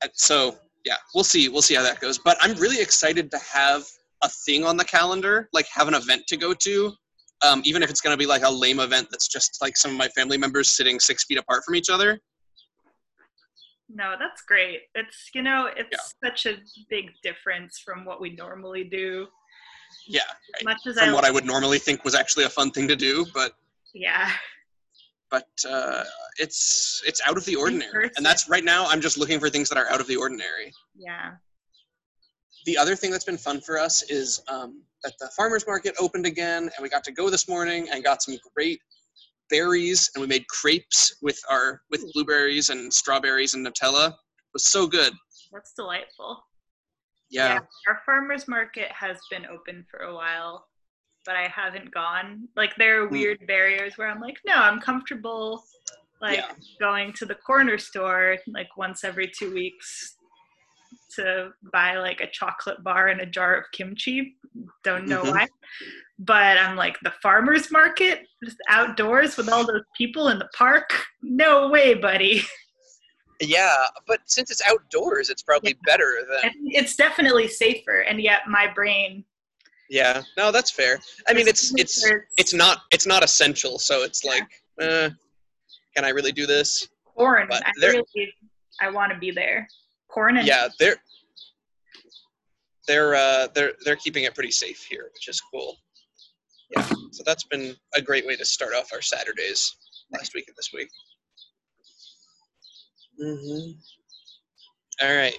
Uh, 0.03 0.07
So 0.13 0.57
yeah, 0.85 0.95
we'll 1.13 1.23
see. 1.25 1.49
We'll 1.49 1.61
see 1.61 1.75
how 1.75 1.83
that 1.83 1.99
goes. 1.99 2.17
But 2.17 2.37
I'm 2.41 2.55
really 2.55 2.81
excited 2.81 3.29
to 3.31 3.37
have 3.39 3.83
a 4.23 4.29
thing 4.29 4.63
on 4.65 4.77
the 4.77 4.85
calendar, 4.85 5.49
like 5.53 5.67
have 5.73 5.87
an 5.87 5.93
event 5.93 6.27
to 6.27 6.37
go 6.37 6.53
to. 6.53 6.93
Um, 7.41 7.61
even 7.63 7.81
if 7.83 7.89
it's 7.89 8.01
going 8.01 8.13
to 8.13 8.17
be 8.17 8.25
like 8.25 8.43
a 8.43 8.49
lame 8.49 8.79
event 8.79 9.07
that's 9.11 9.27
just 9.27 9.59
like 9.61 9.77
some 9.77 9.91
of 9.91 9.97
my 9.97 10.09
family 10.09 10.37
members 10.37 10.75
sitting 10.75 10.99
six 10.99 11.23
feet 11.23 11.37
apart 11.37 11.63
from 11.65 11.75
each 11.75 11.89
other. 11.89 12.19
No, 13.89 14.15
that's 14.19 14.41
great. 14.43 14.81
It's 14.93 15.29
you 15.33 15.41
know, 15.41 15.69
it's 15.75 16.13
such 16.23 16.45
a 16.45 16.57
big 16.89 17.05
difference 17.23 17.81
from 17.83 18.05
what 18.05 18.21
we 18.21 18.31
normally 18.35 18.83
do. 18.83 19.27
Yeah, 20.07 20.21
right. 20.55 20.65
much 20.65 20.77
as 20.87 20.99
From 20.99 21.09
I 21.09 21.13
what 21.13 21.25
I 21.25 21.31
would 21.31 21.45
normally 21.45 21.79
think 21.79 22.03
was 22.03 22.13
actually 22.13 22.43
a 22.45 22.49
fun 22.49 22.69
thing 22.71 22.87
to 22.87 22.95
do, 22.95 23.25
but 23.33 23.53
yeah. 23.93 24.31
but 25.31 25.47
uh, 25.67 26.03
it's 26.37 27.01
it's 27.07 27.21
out 27.27 27.37
of 27.37 27.45
the 27.45 27.55
ordinary, 27.55 28.11
and 28.15 28.25
that's 28.25 28.47
right 28.49 28.63
now. 28.63 28.85
I'm 28.87 29.01
just 29.01 29.17
looking 29.17 29.39
for 29.39 29.49
things 29.49 29.69
that 29.69 29.77
are 29.77 29.89
out 29.89 29.99
of 29.99 30.07
the 30.07 30.15
ordinary. 30.15 30.71
Yeah. 30.95 31.31
the 32.65 32.77
other 32.77 32.95
thing 32.95 33.09
that's 33.09 33.25
been 33.25 33.37
fun 33.37 33.61
for 33.61 33.79
us 33.79 34.03
is 34.03 34.41
um, 34.47 34.83
that 35.03 35.13
the 35.19 35.29
farmers 35.35 35.65
market 35.67 35.95
opened 35.99 36.25
again 36.25 36.63
and 36.63 36.83
we 36.83 36.89
got 36.89 37.03
to 37.05 37.11
go 37.11 37.29
this 37.29 37.47
morning 37.47 37.87
and 37.91 38.03
got 38.03 38.21
some 38.21 38.35
great 38.55 38.79
berries 39.49 40.09
and 40.13 40.21
we 40.21 40.27
made 40.27 40.47
crepes 40.47 41.15
with 41.21 41.39
our 41.49 41.81
with 41.89 42.03
blueberries 42.13 42.69
and 42.69 42.93
strawberries 42.93 43.53
and 43.53 43.65
nutella 43.65 44.09
it 44.09 44.53
was 44.53 44.65
so 44.67 44.85
good 44.87 45.13
That's 45.51 45.73
delightful. 45.73 46.43
yeah, 47.29 47.59
Our 47.87 48.01
farmers 48.05 48.47
market 48.47 48.91
has 48.91 49.17
been 49.31 49.45
open 49.45 49.85
for 49.89 49.99
a 50.01 50.13
while, 50.13 50.65
but 51.25 51.35
I 51.35 51.47
haven't 51.47 51.91
gone. 51.93 52.47
Like 52.55 52.75
there 52.77 53.03
are 53.03 53.07
Hmm. 53.07 53.13
weird 53.13 53.45
barriers 53.47 53.93
where 53.97 54.07
I'm 54.09 54.19
like, 54.21 54.37
no, 54.45 54.53
I'm 54.55 54.79
comfortable 54.79 55.63
like 56.21 56.39
Yeah. 56.39 56.51
going 56.79 57.13
to 57.13 57.25
the 57.25 57.35
corner 57.35 57.77
store 57.77 58.37
like 58.47 58.75
once 58.77 59.03
every 59.03 59.31
two 59.37 59.53
weeks 59.53 60.15
to 61.15 61.51
buy 61.73 61.97
like 61.97 62.21
a 62.21 62.29
chocolate 62.29 62.83
bar 62.83 63.07
and 63.07 63.21
a 63.21 63.25
jar 63.25 63.55
of 63.55 63.65
kimchi. 63.71 64.35
Don't 64.83 65.07
know 65.07 65.23
Mhm. 65.23 65.31
why. 65.31 65.47
But 66.19 66.57
I'm 66.57 66.75
like 66.75 66.97
the 67.01 67.13
farmers 67.21 67.71
market, 67.71 68.27
just 68.43 68.57
outdoors 68.67 69.37
with 69.37 69.49
all 69.49 69.65
those 69.65 69.83
people 69.97 70.27
in 70.29 70.39
the 70.39 70.49
park. 70.53 70.89
No 71.21 71.69
way, 71.69 71.93
buddy. 71.93 72.43
yeah 73.41 73.85
but 74.05 74.19
since 74.25 74.51
it's 74.51 74.61
outdoors 74.67 75.29
it's 75.29 75.41
probably 75.41 75.73
better 75.85 76.27
than 76.29 76.51
It's 76.65 76.97
definitely 76.97 77.47
safer, 77.47 77.99
and 78.01 78.19
yet 78.21 78.41
my 78.49 78.67
brain. 78.67 79.23
yeah 79.89 80.21
no 80.35 80.51
that's 80.51 80.69
fair 80.69 80.99
i 81.29 81.33
mean 81.33 81.47
it's 81.47 81.73
it's 81.77 82.05
it's 82.37 82.53
not 82.53 82.81
it's 82.91 83.07
not 83.07 83.23
essential 83.23 83.79
so 83.79 84.03
it's 84.03 84.25
Yeah. 84.25 84.31
like 84.33 84.49
uh, 84.81 85.09
can 85.95 86.03
i 86.03 86.09
really 86.09 86.33
do 86.33 86.45
this 86.45 86.89
but 87.15 87.65
I 87.65 87.71
really, 87.81 88.33
I 88.81 88.89
want 88.89 89.11
to 89.13 89.17
be 89.17 89.31
there. 89.31 89.67
Corn 90.09 90.37
and 90.37 90.47
yeah 90.47 90.67
they're 90.79 90.97
they're 92.87 93.15
uh 93.15 93.47
they're 93.53 93.73
they're 93.85 93.95
keeping 93.95 94.23
it 94.23 94.33
pretty 94.33 94.51
safe 94.51 94.85
here 94.89 95.09
which 95.13 95.27
is 95.27 95.41
cool 95.41 95.77
yeah 96.75 96.87
so 97.11 97.23
that's 97.25 97.43
been 97.45 97.75
a 97.95 98.01
great 98.01 98.25
way 98.25 98.35
to 98.35 98.45
start 98.45 98.73
off 98.73 98.89
our 98.93 99.01
saturdays 99.01 99.75
last 100.11 100.33
week 100.33 100.45
and 100.47 100.55
this 100.57 100.71
week 100.73 100.89
mm-hmm. 103.21 105.05
all 105.05 105.15
right 105.15 105.37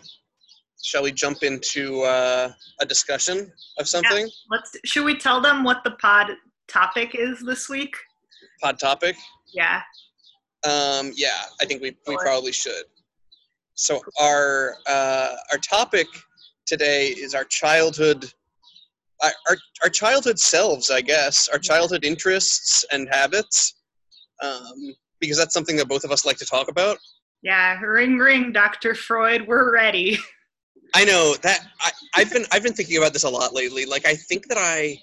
shall 0.83 1.03
we 1.03 1.13
jump 1.13 1.43
into 1.43 2.01
uh, 2.03 2.51
a 2.81 2.87
discussion 2.87 3.53
of 3.79 3.89
something 3.89 4.29
let's. 4.51 4.77
Should 4.85 5.05
we 5.05 5.17
tell 5.17 5.41
them 5.41 5.63
what 5.65 5.85
the 5.85 5.93
pod 5.93 6.33
topic 6.69 7.15
is 7.15 7.41
this 7.41 7.69
week? 7.69 7.95
pod 8.63 8.79
topic 8.79 9.17
Yeah. 9.53 9.83
Um, 10.65 11.13
yeah, 11.15 11.43
I 11.61 11.65
think 11.65 11.81
we, 11.81 11.97
we 12.07 12.17
probably 12.19 12.53
should. 12.53 12.85
So 13.81 14.03
our 14.21 14.77
uh, 14.87 15.37
our 15.51 15.59
topic 15.59 16.07
today 16.67 17.09
is 17.09 17.35
our 17.35 17.45
childhood, 17.45 18.31
our, 19.23 19.57
our 19.83 19.89
childhood 19.89 20.39
selves, 20.39 20.91
I 20.91 21.01
guess, 21.01 21.49
our 21.49 21.59
childhood 21.59 22.05
interests 22.05 22.85
and 22.93 23.09
habits, 23.11 23.77
um, 24.43 24.95
because 25.19 25.39
that's 25.39 25.55
something 25.55 25.77
that 25.77 25.89
both 25.89 26.05
of 26.05 26.13
us 26.13 26.27
like 26.27 26.37
to 26.37 26.45
talk 26.45 26.69
about. 26.69 26.99
Yeah. 27.43 27.81
Ring 27.81 28.19
ring, 28.19 28.53
Dr. 28.53 28.95
Freud. 28.95 29.47
We're 29.49 29.73
ready. 29.73 30.19
I 30.95 31.07
know 31.07 31.35
that 31.41 31.61
I, 31.81 31.91
I've 32.17 32.31
been 32.31 32.45
I've 32.53 32.63
been 32.63 32.75
thinking 32.75 32.99
about 32.99 33.15
this 33.15 33.25
a 33.25 33.31
lot 33.31 33.55
lately. 33.55 33.87
Like 33.87 34.05
I 34.05 34.15
think 34.15 34.47
that 34.49 34.59
I 34.59 34.99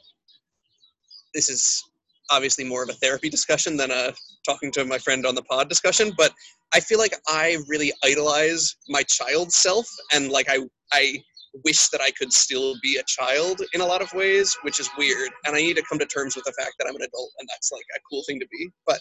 this 1.34 1.50
is 1.50 1.84
obviously 2.30 2.64
more 2.64 2.84
of 2.84 2.90
a 2.90 2.94
therapy 2.94 3.30
discussion 3.30 3.76
than 3.76 3.90
a 3.90 4.14
talking 4.46 4.72
to 4.74 4.86
my 4.86 5.00
friend 5.00 5.26
on 5.26 5.34
the 5.34 5.42
pod 5.44 5.68
discussion, 5.68 6.12
but 6.16 6.32
I 6.74 6.80
feel 6.80 7.00
like 7.00 7.14
I 7.28 7.58
really 7.68 7.94
idolize 8.04 8.76
my 8.90 9.04
child 9.04 9.52
self 9.52 9.88
and 10.14 10.30
like 10.30 10.48
I 10.50 10.60
I 10.94 11.22
wish 11.64 11.90
that 11.90 12.02
I 12.02 12.12
could 12.12 12.32
still 12.32 12.76
be 12.84 12.98
a 12.98 13.04
child 13.04 13.62
in 13.74 13.82
a 13.82 13.86
lot 13.86 14.02
of 14.02 14.14
ways, 14.14 14.56
which 14.62 14.80
is 14.80 14.90
weird. 14.98 15.32
And 15.46 15.56
I 15.56 15.60
need 15.60 15.76
to 15.78 15.84
come 15.84 15.98
to 15.98 16.06
terms 16.06 16.36
with 16.36 16.46
the 16.46 16.54
fact 16.54 16.74
that 16.78 16.88
I'm 16.88 16.96
an 16.96 17.02
adult 17.02 17.32
and 17.40 17.48
that's 17.50 17.72
like 17.72 17.86
a 17.96 18.00
cool 18.10 18.24
thing 18.28 18.40
to 18.40 18.48
be. 18.52 18.70
But 18.86 19.00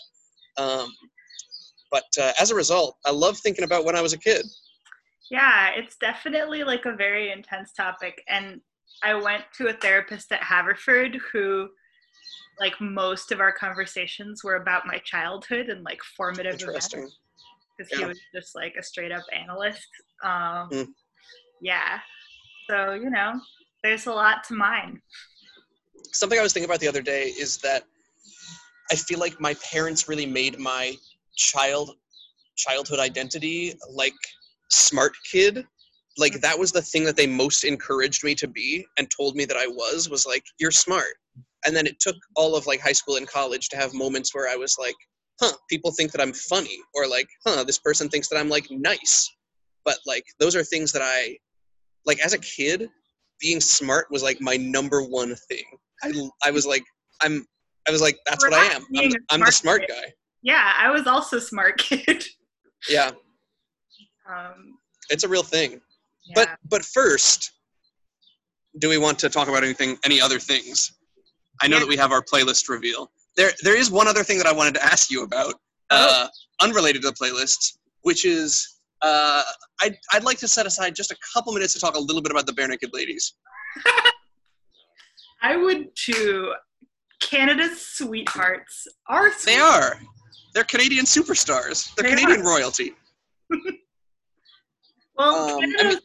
um 0.59 0.93
but 1.91 2.05
uh, 2.21 2.33
as 2.41 2.51
a 2.51 2.55
result, 2.55 2.97
I 3.05 3.11
love 3.11 3.39
thinking 3.39 3.65
about 3.65 3.85
when 3.85 3.97
I 3.97 4.03
was 4.03 4.13
a 4.13 4.19
kid. 4.19 4.45
Yeah, 5.31 5.71
it's 5.71 5.97
definitely 5.97 6.65
like 6.65 6.85
a 6.85 6.95
very 6.95 7.31
intense 7.31 7.73
topic. 7.73 8.23
And 8.29 8.61
I 9.03 9.15
went 9.15 9.45
to 9.59 9.69
a 9.69 9.73
therapist 9.73 10.33
at 10.33 10.43
Haverford 10.43 11.19
who, 11.33 11.69
like, 12.59 12.81
most 12.81 13.33
of 13.33 13.41
our 13.41 13.53
conversations 13.53 14.43
were 14.43 14.57
about 14.57 14.87
my 14.87 14.99
childhood 14.99 15.69
and 15.69 15.85
like 15.85 16.01
formative 16.03 16.61
events 16.61 16.95
Because 17.77 17.93
he 17.93 18.05
was 18.05 18.19
just 18.35 18.55
like 18.55 18.75
a 18.79 18.83
straight 18.83 19.13
up 19.13 19.25
analyst. 19.33 19.89
Um, 20.23 20.71
Mm. 20.71 20.87
Yeah. 21.61 21.99
So, 22.69 22.95
you 22.95 23.11
know, 23.11 23.41
there's 23.83 24.07
a 24.07 24.13
lot 24.13 24.45
to 24.45 24.55
mine. 24.55 25.01
something 26.13 26.39
I 26.39 26.43
was 26.43 26.53
thinking 26.53 26.69
about 26.69 26.81
the 26.81 26.89
other 26.89 27.03
day 27.03 27.29
is 27.39 27.59
that 27.59 27.85
I 28.91 28.97
feel 28.97 29.19
like 29.19 29.41
my 29.41 29.55
parents 29.55 30.09
really 30.09 30.27
made 30.27 30.59
my 30.59 30.95
child 31.37 31.91
childhood 32.57 32.99
identity, 32.99 33.75
like 33.91 34.15
smart 34.71 35.13
kid, 35.31 35.67
like 36.19 36.41
that 36.41 36.59
was 36.59 36.73
the 36.73 36.81
thing 36.81 37.05
that 37.05 37.17
they 37.17 37.27
most 37.27 37.65
encouraged 37.65 38.25
me 38.25 38.35
to 38.37 38.49
be 38.49 38.87
and 38.99 39.11
told 39.11 39.37
me 39.37 39.45
that 39.45 39.57
I 39.57 39.67
was 39.67 40.09
was 40.09 40.27
like 40.27 40.45
you're 40.59 40.71
smart. 40.71 41.15
And 41.67 41.77
then 41.77 41.87
it 41.87 41.99
took 42.01 42.17
all 42.35 42.57
of 42.57 42.67
like 42.67 42.81
high 42.81 42.93
school 42.93 43.17
and 43.17 43.29
college 43.29 43.69
to 43.71 43.77
have 43.77 43.93
moments 43.93 44.35
where 44.35 44.49
I 44.49 44.57
was 44.57 44.77
like, 44.79 44.95
huh, 45.41 45.53
people 45.69 45.93
think 45.93 46.13
that 46.13 46.21
I'm 46.21 46.33
funny 46.33 46.79
or 46.95 47.07
like, 47.09 47.29
huh, 47.47 47.65
this 47.65 47.79
person 47.79 48.09
thinks 48.09 48.29
that 48.29 48.37
I'm 48.39 48.49
like 48.49 48.67
nice. 48.71 49.31
But 49.85 49.99
like 50.07 50.25
those 50.41 50.57
are 50.57 50.65
things 50.65 50.93
that 50.93 51.03
I 51.05 51.37
like 52.07 52.19
as 52.25 52.33
a 52.33 52.39
kid, 52.39 52.89
being 53.41 53.61
smart 53.61 54.07
was 54.11 54.23
like 54.23 54.41
my 54.41 54.57
number 54.57 55.03
one 55.03 55.35
thing. 55.49 55.65
I 56.03 56.13
I 56.45 56.51
was 56.51 56.67
like 56.67 56.85
I'm 57.23 57.47
I 57.89 57.93
was 57.93 58.01
like 58.01 58.19
that's 58.27 58.45
what 58.45 58.55
I 58.55 58.65
am. 58.67 58.85
I'm, 58.97 59.13
I'm 59.31 59.41
the 59.41 59.53
smart 59.53 59.83
kid. 59.83 59.91
guy. 59.91 60.13
Yeah, 60.43 60.73
I 60.77 60.91
was 60.91 61.07
also 61.07 61.39
smart 61.39 61.79
kid. 61.89 62.25
Yeah. 62.89 63.11
um, 64.29 64.79
It's 65.11 65.25
a 65.25 65.29
real 65.29 65.43
thing. 65.43 65.73
yeah. 66.27 66.35
But 66.35 66.49
but 66.69 66.85
first, 66.85 67.53
do 68.79 68.89
we 68.89 68.99
want 68.99 69.19
to 69.21 69.29
talk 69.29 69.49
about 69.49 69.63
anything 69.65 69.97
any 70.05 70.21
other 70.21 70.39
things? 70.41 70.93
I 71.63 71.69
know 71.69 71.77
Yeah. 71.77 71.81
that 71.81 71.89
we 71.89 71.97
have 71.97 72.13
our 72.13 72.23
playlist 72.23 72.69
reveal. 72.69 73.11
There 73.37 73.53
there 73.63 73.77
is 73.77 73.91
one 73.91 74.09
other 74.09 74.25
thing 74.25 74.39
that 74.39 74.47
I 74.47 74.53
wanted 74.53 74.75
to 74.75 74.85
ask 74.85 75.11
you 75.11 75.23
about, 75.23 75.55
uh, 75.91 76.29
unrelated 76.63 77.03
to 77.03 77.09
the 77.11 77.15
playlist, 77.15 77.79
which 78.03 78.25
is 78.25 78.79
uh, 79.03 79.43
I'd, 79.83 79.97
I'd 80.13 80.25
like 80.25 80.39
to 80.39 80.49
set 80.49 80.65
aside 80.67 80.95
just 80.97 81.11
a 81.11 81.17
couple 81.35 81.53
minutes 81.53 81.75
to 81.75 81.81
talk 81.81 81.97
a 81.97 82.01
little 82.01 82.23
bit 82.23 82.33
about 82.33 82.47
the 82.47 82.53
Barenaked 82.53 82.93
Ladies. 82.95 83.35
I 85.43 85.57
would 85.57 85.95
too. 85.95 86.53
Canada's 87.21 87.81
sweethearts 87.87 88.87
are 89.09 89.31
They 89.45 89.57
are. 89.57 89.99
They're 90.55 90.65
Canadian 90.65 91.05
superstars. 91.07 91.95
They're 91.95 92.05
They 92.11 92.17
Canadian 92.17 92.41
are. 92.41 92.45
royalty. 92.49 92.95
Well, 95.19 95.57
Um, 95.57 95.65
I 95.79 95.83
mean- 95.89 95.99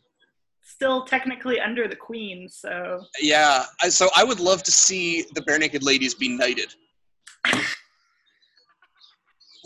still 0.63 1.03
technically 1.05 1.59
under 1.59 1.85
the 1.87 1.95
Queen, 1.97 2.47
so 2.49 3.03
Yeah. 3.19 3.65
I, 3.81 3.89
so 3.89 4.09
I 4.15 4.23
would 4.23 4.39
love 4.39 4.63
to 4.63 4.71
see 4.71 5.25
the 5.33 5.41
Barenaked 5.41 5.83
Ladies 5.83 6.13
be 6.15 6.29
knighted. 6.29 6.73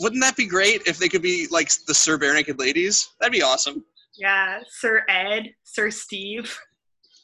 Wouldn't 0.00 0.22
that 0.22 0.36
be 0.36 0.46
great 0.46 0.82
if 0.86 0.98
they 0.98 1.08
could 1.08 1.22
be 1.22 1.46
like 1.50 1.70
the 1.86 1.94
Sir 1.94 2.18
Barenaked 2.18 2.58
Ladies? 2.58 3.08
That'd 3.20 3.32
be 3.32 3.42
awesome. 3.42 3.84
yeah, 4.18 4.60
Sir 4.68 5.04
Ed, 5.08 5.54
Sir 5.64 5.90
Steve, 5.90 6.54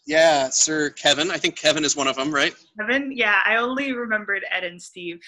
Yeah, 0.06 0.48
Sir 0.48 0.90
Kevin. 0.90 1.30
I 1.30 1.36
think 1.36 1.56
Kevin 1.56 1.84
is 1.84 1.96
one 1.96 2.08
of 2.08 2.16
them, 2.16 2.32
right? 2.34 2.54
Kevin. 2.80 3.12
Yeah, 3.14 3.40
I 3.44 3.56
only 3.56 3.92
remembered 3.92 4.44
Ed 4.50 4.64
and 4.64 4.80
Steve. 4.80 5.20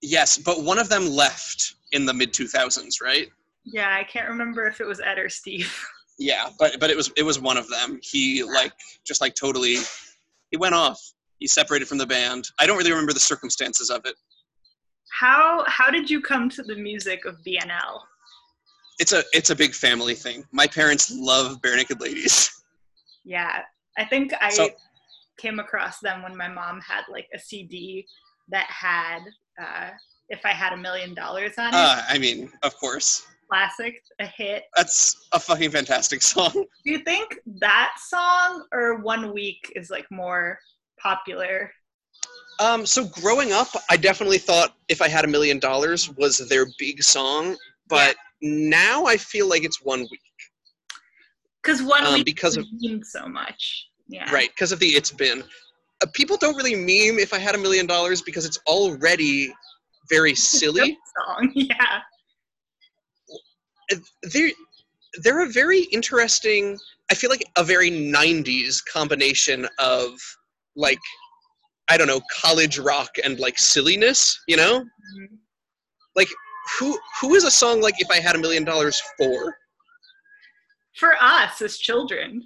Yes, 0.00 0.38
but 0.38 0.62
one 0.62 0.78
of 0.78 0.88
them 0.88 1.06
left 1.08 1.74
in 1.92 2.06
the 2.06 2.14
mid 2.14 2.32
2000s, 2.32 3.02
right? 3.02 3.28
Yeah, 3.64 3.94
I 3.94 4.04
can't 4.04 4.28
remember 4.28 4.66
if 4.66 4.80
it 4.80 4.86
was 4.86 5.00
Ed 5.00 5.18
or 5.18 5.28
Steve. 5.28 5.72
Yeah, 6.22 6.50
but 6.58 6.78
but 6.78 6.90
it 6.90 6.96
was 6.98 7.10
it 7.16 7.22
was 7.22 7.40
one 7.40 7.56
of 7.56 7.66
them. 7.70 7.98
He 8.02 8.42
like 8.44 8.72
just 9.06 9.22
like 9.22 9.34
totally 9.34 9.76
he 10.50 10.58
went 10.58 10.74
off. 10.74 11.00
He 11.38 11.46
separated 11.46 11.88
from 11.88 11.96
the 11.96 12.04
band. 12.06 12.44
I 12.60 12.66
don't 12.66 12.76
really 12.76 12.90
remember 12.90 13.14
the 13.14 13.20
circumstances 13.20 13.88
of 13.88 14.02
it. 14.04 14.14
How 15.18 15.64
how 15.66 15.90
did 15.90 16.08
you 16.08 16.20
come 16.20 16.48
to 16.50 16.62
the 16.62 16.76
music 16.76 17.24
of 17.24 17.36
BNL? 17.46 18.00
It's 18.98 19.12
a 19.12 19.22
it's 19.32 19.50
a 19.50 19.56
big 19.56 19.74
family 19.74 20.14
thing. 20.14 20.44
My 20.52 20.66
parents 20.66 21.10
love 21.14 21.60
Barenaked 21.62 22.00
Ladies. 22.00 22.62
Yeah, 23.24 23.62
I 23.98 24.04
think 24.04 24.32
I 24.40 24.50
So- 24.50 24.70
came 25.38 25.58
across 25.58 26.00
them 26.00 26.22
when 26.22 26.36
my 26.36 26.48
mom 26.48 26.80
had 26.80 27.02
like 27.10 27.26
a 27.34 27.38
CD 27.38 28.06
that 28.48 28.66
had 28.66 29.20
uh, 29.60 29.90
"If 30.28 30.44
I 30.44 30.50
Had 30.50 30.72
a 30.72 30.76
Million 30.76 31.14
Dollars" 31.14 31.52
on 31.58 31.68
it. 31.68 31.74
Uh, 31.74 32.02
I 32.08 32.18
mean, 32.18 32.50
of 32.62 32.76
course. 32.76 33.26
Classic, 33.50 34.00
a 34.20 34.26
hit. 34.26 34.64
That's 34.76 35.16
a 35.32 35.40
fucking 35.40 35.70
fantastic 35.72 36.22
song. 36.32 36.52
Do 36.52 36.66
you 36.84 36.98
think 37.00 37.38
that 37.58 37.94
song 38.06 38.64
or 38.72 39.00
"One 39.02 39.32
Week" 39.32 39.72
is 39.74 39.90
like 39.90 40.06
more 40.10 40.58
popular? 41.00 41.72
Um, 42.60 42.84
so 42.86 43.04
growing 43.06 43.52
up, 43.52 43.68
I 43.90 43.96
definitely 43.96 44.38
thought 44.38 44.76
"If 44.88 45.00
I 45.02 45.08
Had 45.08 45.24
a 45.24 45.28
Million 45.28 45.58
Dollars" 45.58 46.10
was 46.10 46.38
their 46.48 46.66
big 46.78 47.02
song, 47.02 47.56
but 47.88 48.14
now 48.42 49.06
I 49.06 49.16
feel 49.16 49.48
like 49.48 49.64
it's 49.64 49.82
one 49.82 50.00
week. 50.00 50.20
Because 51.62 51.82
"One 51.82 52.04
Um, 52.06 52.14
Week" 52.14 52.26
because 52.26 52.56
of- 52.56 52.66
means 52.72 53.10
so 53.10 53.26
much. 53.26 53.86
Yeah. 54.12 54.28
right 54.34 54.50
because 54.50 54.72
of 54.72 54.80
the 54.80 54.88
it's 54.88 55.12
been 55.12 55.44
uh, 56.02 56.06
people 56.12 56.36
don't 56.36 56.56
really 56.56 56.74
meme 56.74 57.20
if 57.20 57.32
i 57.32 57.38
had 57.38 57.54
a 57.54 57.58
million 57.58 57.86
dollars 57.86 58.20
because 58.20 58.44
it's 58.44 58.58
already 58.66 59.54
very 60.08 60.34
silly 60.34 60.98
Song. 61.16 61.52
Yeah. 61.54 62.00
Uh, 63.92 63.96
they're 64.32 64.50
they're 65.22 65.44
a 65.44 65.48
very 65.48 65.82
interesting 65.92 66.76
i 67.12 67.14
feel 67.14 67.30
like 67.30 67.44
a 67.56 67.62
very 67.62 67.88
90s 67.88 68.82
combination 68.92 69.68
of 69.78 70.18
like 70.74 70.98
i 71.90 71.96
don't 71.96 72.06
know 72.06 72.20
college 72.42 72.78
rock 72.78 73.10
and 73.24 73.38
like 73.38 73.58
silliness 73.58 74.40
you 74.48 74.56
know 74.56 74.80
Mhm. 74.80 75.38
who 76.78 76.96
who 77.20 77.34
is 77.34 77.44
a 77.44 77.50
song 77.50 77.80
like 77.80 78.00
if 78.00 78.10
i 78.10 78.20
had 78.20 78.36
a 78.36 78.38
million 78.38 78.64
dollars 78.64 79.00
for 79.18 79.56
For 80.98 81.14
us 81.20 81.60
as 81.62 81.78
children. 81.78 82.44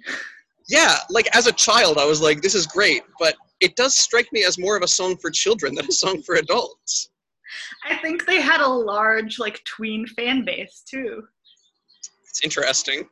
yeah 0.69 0.97
like 1.09 1.27
as 1.35 1.45
a 1.47 1.51
child 1.51 1.97
i 1.97 2.05
was 2.05 2.21
like 2.21 2.41
this 2.41 2.55
is 2.55 2.65
great 2.65 3.03
but 3.19 3.35
it 3.59 3.75
does 3.75 3.95
strike 3.95 4.27
me 4.33 4.43
as 4.43 4.57
more 4.57 4.75
of 4.75 4.83
a 4.83 4.87
song 4.87 5.15
for 5.17 5.29
children 5.29 5.75
than 5.75 5.85
a 5.87 5.91
song 5.91 6.21
for 6.23 6.35
adults 6.35 7.09
I 7.89 7.95
think 7.97 8.25
they 8.25 8.41
had 8.41 8.59
a 8.61 8.67
large 8.67 9.37
like 9.39 9.63
tween 9.65 10.07
fan 10.07 10.43
base 10.43 10.83
too. 10.89 11.23
it's 12.27 12.41
interesting 12.43 13.07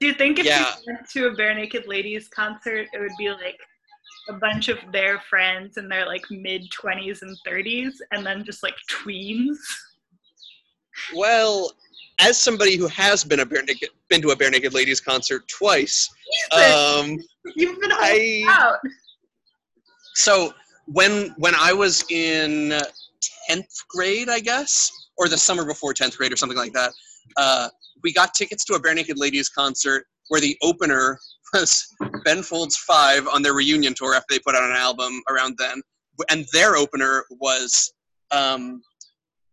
Do 0.00 0.06
you 0.06 0.14
think 0.14 0.38
if 0.38 0.46
Yeah. 0.46 0.74
you 0.76 0.92
went 0.92 1.08
to 1.14 1.26
a 1.28 1.32
Barenaked 1.38 1.86
Ladies 1.94 2.28
concert, 2.28 2.86
it 2.94 2.98
would 3.00 3.16
be 3.18 3.28
like 3.30 3.58
a 4.28 4.32
bunch 4.32 4.68
of 4.68 4.78
their 4.92 5.20
friends 5.30 5.76
in 5.76 5.88
their 5.88 6.06
like 6.06 6.24
mid 6.30 6.70
20s 6.70 7.22
and 7.22 7.36
30s 7.46 7.94
and 8.12 8.26
then 8.26 8.44
just 8.44 8.62
like 8.62 8.74
tweens? 8.90 9.56
Well, 11.14 11.72
as 12.20 12.40
somebody 12.40 12.76
who 12.76 12.86
has 12.88 13.24
been 13.24 13.40
a 13.40 13.46
bare 13.46 13.62
naked, 13.62 13.90
been 14.08 14.22
to 14.22 14.30
a 14.30 14.36
barenaked 14.36 14.72
ladies 14.72 15.00
concert 15.00 15.46
twice, 15.48 16.08
um, 16.52 17.18
You've 17.54 17.80
been 17.80 17.92
I 17.92 18.44
out. 18.48 18.78
so 20.14 20.54
when 20.86 21.34
when 21.36 21.54
I 21.54 21.72
was 21.72 22.04
in 22.10 22.80
tenth 23.48 23.68
grade, 23.88 24.28
I 24.28 24.40
guess, 24.40 24.90
or 25.18 25.28
the 25.28 25.36
summer 25.36 25.64
before 25.64 25.92
tenth 25.92 26.16
grade, 26.16 26.32
or 26.32 26.36
something 26.36 26.58
like 26.58 26.72
that, 26.72 26.92
uh, 27.36 27.68
we 28.02 28.12
got 28.12 28.34
tickets 28.34 28.64
to 28.66 28.74
a 28.74 28.80
barenaked 28.80 29.16
ladies 29.16 29.48
concert 29.48 30.06
where 30.28 30.40
the 30.40 30.56
opener 30.62 31.18
was 31.52 31.86
Ben 32.24 32.42
Folds 32.42 32.76
Five 32.76 33.26
on 33.28 33.42
their 33.42 33.54
reunion 33.54 33.94
tour 33.94 34.14
after 34.14 34.26
they 34.30 34.38
put 34.38 34.54
out 34.54 34.64
an 34.64 34.76
album 34.76 35.22
around 35.28 35.56
then, 35.58 35.82
and 36.30 36.46
their 36.52 36.76
opener 36.76 37.24
was, 37.30 37.92
um, 38.30 38.82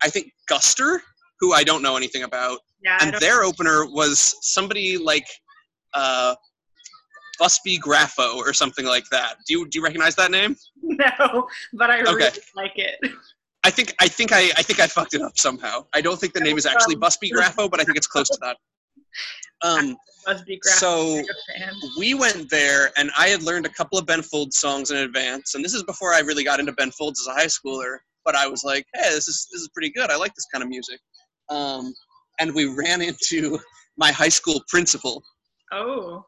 I 0.03 0.09
think 0.09 0.31
Guster, 0.49 0.99
who 1.39 1.53
I 1.53 1.63
don't 1.63 1.81
know 1.81 1.97
anything 1.97 2.23
about. 2.23 2.59
Yeah, 2.83 2.97
and 3.01 3.13
their 3.15 3.43
opener 3.43 3.85
was 3.85 4.35
somebody 4.41 4.97
like 4.97 5.27
uh, 5.93 6.35
Busby 7.39 7.79
Graffo 7.79 8.35
or 8.35 8.53
something 8.53 8.85
like 8.85 9.05
that. 9.11 9.35
Do 9.47 9.53
you 9.53 9.67
do 9.69 9.79
you 9.79 9.83
recognize 9.83 10.15
that 10.15 10.31
name? 10.31 10.55
No, 10.85 11.47
but 11.73 11.89
I 11.89 11.99
really 12.01 12.29
like 12.55 12.73
it. 12.75 12.99
I 13.63 13.71
think 13.71 13.95
I 13.99 14.07
think 14.07 14.31
I 14.31 14.51
I 14.57 14.61
think 14.61 14.79
I 14.79 14.87
fucked 14.87 15.13
it 15.13 15.21
up 15.21 15.37
somehow. 15.37 15.85
I 15.93 16.01
don't 16.01 16.19
think 16.19 16.33
the 16.33 16.41
name 16.41 16.57
is 16.57 16.65
actually 16.65 16.95
Um, 16.95 16.99
Busby 17.01 17.31
Graffo, 17.31 17.71
but 17.71 17.79
I 17.79 17.83
think 17.83 17.97
it's 17.97 18.05
close 18.05 18.29
to 18.29 18.37
that. 18.41 18.57
Um, 19.61 19.95
Must 20.27 20.45
be 20.45 20.59
so 20.63 21.21
we 21.97 22.13
went 22.13 22.49
there, 22.49 22.91
and 22.97 23.11
I 23.17 23.29
had 23.29 23.43
learned 23.43 23.65
a 23.65 23.69
couple 23.69 23.97
of 23.97 24.05
Ben 24.05 24.21
Folds 24.21 24.57
songs 24.57 24.91
in 24.91 24.97
advance, 24.97 25.55
and 25.55 25.63
this 25.63 25.73
is 25.73 25.83
before 25.83 26.13
I 26.13 26.19
really 26.19 26.43
got 26.43 26.59
into 26.59 26.73
Ben 26.73 26.91
Folds 26.91 27.21
as 27.21 27.27
a 27.27 27.33
high 27.33 27.47
schooler. 27.47 27.97
But 28.25 28.35
I 28.35 28.47
was 28.47 28.63
like, 28.63 28.85
hey, 28.93 29.09
this 29.09 29.27
is 29.27 29.47
this 29.51 29.61
is 29.61 29.69
pretty 29.73 29.91
good. 29.91 30.09
I 30.09 30.15
like 30.15 30.33
this 30.33 30.47
kind 30.51 30.63
of 30.63 30.69
music. 30.69 30.99
Um, 31.49 31.93
and 32.39 32.53
we 32.55 32.65
ran 32.65 33.01
into 33.01 33.59
my 33.97 34.11
high 34.11 34.29
school 34.29 34.61
principal, 34.69 35.23
Oh. 35.71 36.25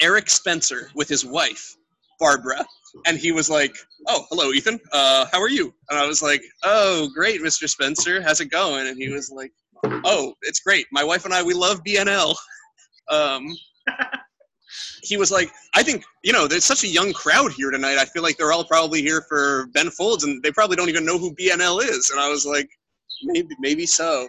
Eric 0.00 0.28
Spencer 0.28 0.90
with 0.94 1.08
his 1.08 1.24
wife, 1.24 1.74
Barbara. 2.18 2.64
And 3.06 3.18
he 3.18 3.32
was 3.32 3.50
like, 3.50 3.74
Oh, 4.08 4.24
hello, 4.30 4.52
Ethan. 4.52 4.80
Uh, 4.92 5.26
how 5.32 5.40
are 5.40 5.50
you? 5.50 5.74
And 5.90 5.98
I 5.98 6.06
was 6.06 6.22
like, 6.22 6.42
Oh, 6.64 7.08
great, 7.14 7.40
Mr. 7.42 7.68
Spencer. 7.68 8.22
How's 8.22 8.40
it 8.40 8.50
going? 8.50 8.86
And 8.86 8.96
he 8.96 9.10
was 9.10 9.30
like, 9.30 9.52
Oh, 9.84 10.34
it's 10.42 10.60
great. 10.60 10.86
My 10.92 11.04
wife 11.04 11.24
and 11.24 11.34
I, 11.34 11.42
we 11.42 11.54
love 11.54 11.82
BNL. 11.84 12.34
Um, 13.10 13.46
he 15.02 15.16
was 15.16 15.30
like, 15.30 15.50
I 15.74 15.82
think, 15.82 16.04
you 16.24 16.32
know, 16.32 16.46
there's 16.46 16.64
such 16.64 16.84
a 16.84 16.88
young 16.88 17.12
crowd 17.12 17.52
here 17.52 17.70
tonight. 17.70 17.98
I 17.98 18.04
feel 18.04 18.22
like 18.22 18.36
they're 18.36 18.52
all 18.52 18.64
probably 18.64 19.02
here 19.02 19.24
for 19.28 19.66
Ben 19.72 19.90
Folds 19.90 20.24
and 20.24 20.42
they 20.42 20.50
probably 20.50 20.76
don't 20.76 20.88
even 20.88 21.04
know 21.04 21.18
who 21.18 21.34
BNL 21.34 21.82
is. 21.82 22.10
And 22.10 22.20
I 22.20 22.28
was 22.28 22.44
like, 22.44 22.68
maybe, 23.24 23.54
maybe 23.60 23.86
so. 23.86 24.26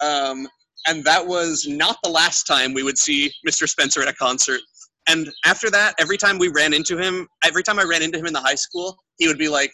Um, 0.00 0.46
and 0.86 1.04
that 1.04 1.26
was 1.26 1.66
not 1.68 1.98
the 2.02 2.10
last 2.10 2.44
time 2.44 2.72
we 2.72 2.82
would 2.82 2.98
see 2.98 3.32
Mr. 3.46 3.68
Spencer 3.68 4.02
at 4.02 4.08
a 4.08 4.12
concert. 4.12 4.60
And 5.08 5.28
after 5.44 5.70
that, 5.70 5.94
every 5.98 6.18
time 6.18 6.38
we 6.38 6.48
ran 6.48 6.72
into 6.74 6.98
him, 6.98 7.26
every 7.44 7.62
time 7.62 7.78
I 7.78 7.84
ran 7.84 8.02
into 8.02 8.18
him 8.18 8.26
in 8.26 8.32
the 8.32 8.40
high 8.40 8.54
school, 8.54 8.96
he 9.18 9.26
would 9.26 9.38
be 9.38 9.48
like, 9.48 9.72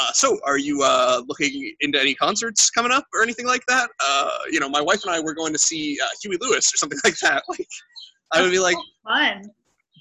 uh, 0.00 0.10
so 0.12 0.38
are 0.44 0.58
you 0.58 0.82
uh, 0.82 1.22
looking 1.28 1.72
into 1.80 2.00
any 2.00 2.14
concerts 2.14 2.68
coming 2.70 2.90
up 2.92 3.06
or 3.14 3.22
anything 3.22 3.46
like 3.46 3.62
that? 3.68 3.88
Uh, 4.04 4.30
you 4.50 4.58
know, 4.60 4.68
my 4.68 4.80
wife 4.80 5.02
and 5.04 5.14
I 5.14 5.20
were 5.20 5.34
going 5.34 5.52
to 5.52 5.58
see 5.58 5.96
uh, 6.02 6.06
Huey 6.22 6.36
Lewis 6.40 6.72
or 6.74 6.76
something 6.76 6.98
like 7.04 7.16
that. 7.18 7.44
Like, 7.48 7.66
I 8.32 8.42
would 8.42 8.50
be 8.50 8.58
like, 8.58 8.76
Fun. 9.06 9.44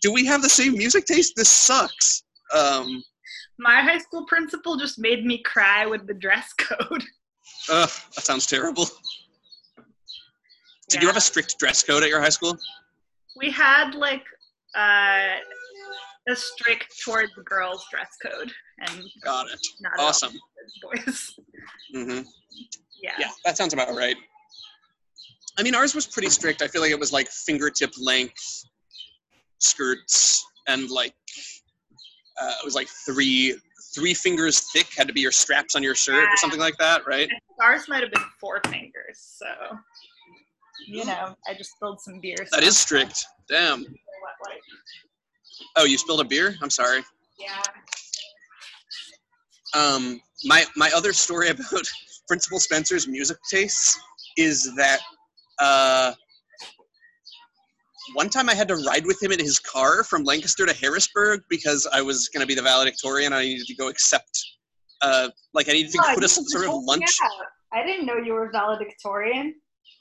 do 0.02 0.12
we 0.12 0.26
have 0.26 0.42
the 0.42 0.50
same 0.50 0.74
music 0.74 1.06
taste? 1.06 1.34
This 1.36 1.50
sucks. 1.50 2.24
Um, 2.54 3.04
My 3.60 3.82
high 3.82 4.00
school 4.00 4.26
principal 4.26 4.76
just 4.78 4.98
made 4.98 5.26
me 5.26 5.38
cry 5.44 5.86
with 5.86 6.08
the 6.08 6.14
dress 6.16 6.52
code. 6.58 7.04
ugh, 7.70 7.90
that 8.16 8.26
sounds 8.26 8.48
terrible. 8.48 8.88
Did 10.90 11.02
you 11.02 11.08
have 11.08 11.18
a 11.18 11.22
strict 11.22 11.58
dress 11.60 11.84
code 11.84 12.04
at 12.04 12.10
your 12.10 12.22
high 12.22 12.30
school? 12.30 12.58
we 13.36 13.50
had 13.50 13.96
like 13.96 14.24
uh, 14.76 15.38
a 16.30 16.36
strict 16.36 16.94
towards 17.04 17.34
the 17.36 17.44
girls 17.44 17.86
dress 17.92 18.10
code 18.22 18.52
and 18.88 19.04
Got 19.24 19.48
it. 19.50 19.60
Awesome. 20.00 20.34
boys. 20.82 21.36
hmm 21.94 22.22
Yeah. 23.02 23.12
Yeah, 23.20 23.30
that 23.46 23.58
sounds 23.58 23.74
about 23.74 23.94
right. 23.96 24.16
I 25.58 25.64
mean, 25.64 25.76
ours 25.76 25.94
was 25.94 26.08
pretty 26.08 26.30
strict. 26.30 26.62
I 26.62 26.68
feel 26.68 26.82
like 26.82 26.92
it 26.92 27.00
was 27.00 27.12
like 27.14 27.28
fingertip 27.28 27.92
length 28.00 28.64
skirts 29.60 30.44
and 30.68 30.90
like 30.90 31.14
uh, 32.42 32.54
it 32.62 32.66
was 32.66 32.76
like 32.76 32.88
three 33.06 33.56
three 33.94 34.14
fingers 34.14 34.72
thick 34.74 34.88
had 34.98 35.08
to 35.08 35.14
be 35.14 35.22
your 35.22 35.32
straps 35.32 35.76
on 35.76 35.84
your 35.84 35.94
shirt 35.94 36.24
or 36.24 36.38
something 36.38 36.60
like 36.60 36.76
that, 36.80 37.06
right? 37.06 37.30
Ours 37.62 37.88
might 37.88 38.02
have 38.02 38.12
been 38.12 38.24
four 38.42 38.60
fingers, 38.68 39.20
so 39.20 39.46
you 40.88 41.06
know, 41.06 41.36
I 41.48 41.54
just 41.54 41.72
spilled 41.72 42.00
some 42.02 42.20
beer. 42.20 42.36
so 42.38 42.56
That 42.56 42.64
is 42.64 42.78
strict. 42.78 43.26
Damn. 43.50 43.86
Oh, 45.76 45.86
you 45.86 45.98
spilled 45.98 46.22
a 46.22 46.24
beer? 46.24 46.56
I'm 46.62 46.70
sorry. 46.70 47.02
Yeah. 47.40 47.62
Um, 49.76 50.22
my 50.46 50.66
my 50.76 50.90
other 50.96 51.14
story 51.14 51.50
about 51.50 51.88
Principal 52.28 52.60
Spencer's 52.60 53.08
music 53.08 53.38
tastes 53.50 54.00
is 54.38 54.74
that 54.76 55.00
uh, 55.60 56.14
one 58.16 58.30
time 58.30 58.50
I 58.50 58.56
had 58.56 58.68
to 58.68 58.76
ride 58.76 59.06
with 59.06 59.22
him 59.22 59.32
in 59.32 59.40
his 59.40 59.60
car 59.60 60.04
from 60.04 60.24
Lancaster 60.24 60.66
to 60.66 60.74
Harrisburg 60.74 61.42
because 61.50 61.88
I 61.92 62.02
was 62.02 62.30
going 62.30 62.42
to 62.42 62.48
be 62.48 62.56
the 62.56 62.62
valedictorian. 62.62 63.34
I 63.34 63.42
needed 63.44 63.66
to 63.68 63.76
go 63.76 63.88
accept, 63.88 64.46
uh, 65.02 65.30
like 65.54 65.70
I 65.70 65.74
needed 65.74 65.92
to 65.94 66.00
Oh, 66.06 66.16
a 66.24 66.28
some 66.28 66.46
sort 66.46 66.66
of 66.66 66.72
me 66.74 66.82
lunch. 66.86 67.18
out. 67.24 67.32
I 67.72 67.86
didn't 67.86 68.06
know 68.06 68.18
you 68.18 68.34
were 68.34 68.52
valedictorian. 68.52 69.56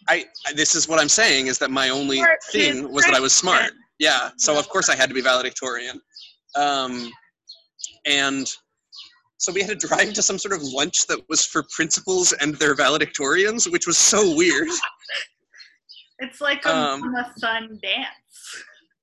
I, 0.09 0.25
I 0.47 0.53
this 0.55 0.75
is 0.75 0.88
what 0.88 0.99
I'm 1.01 1.09
saying 1.09 1.47
is 1.47 1.59
that 1.59 1.71
my 1.71 1.88
only 1.91 2.19
Smart 2.19 2.43
thing 2.51 2.93
was 2.93 3.05
that 3.05 3.15
I 3.15 3.21
was 3.21 3.33
smart. 3.33 3.73
Yeah, 3.99 4.31
so 4.37 4.59
of 4.59 4.69
course 4.69 4.88
I 4.88 4.97
had 4.97 5.09
to 5.09 5.15
be 5.15 5.21
valedictorian. 5.21 6.01
Um, 6.57 7.11
and 8.05 8.51
so 9.38 9.53
we 9.53 9.61
had 9.62 9.79
to 9.81 9.87
drive 9.87 10.12
to 10.15 10.23
some 10.23 10.38
sort 10.38 10.55
of 10.55 10.62
lunch 10.62 11.07
that 11.07 11.21
was 11.29 11.45
for 11.45 11.65
principals 11.75 12.33
and 12.41 12.55
their 12.57 12.75
valedictorians, 12.75 13.71
which 13.71 13.87
was 13.87 13.99
so 13.99 14.35
weird. 14.37 14.69
It's 16.19 16.41
like 16.41 16.65
a 16.65 16.75
Um, 16.75 17.01
mama 17.01 17.33
son 17.38 17.79
dance. 17.83 18.07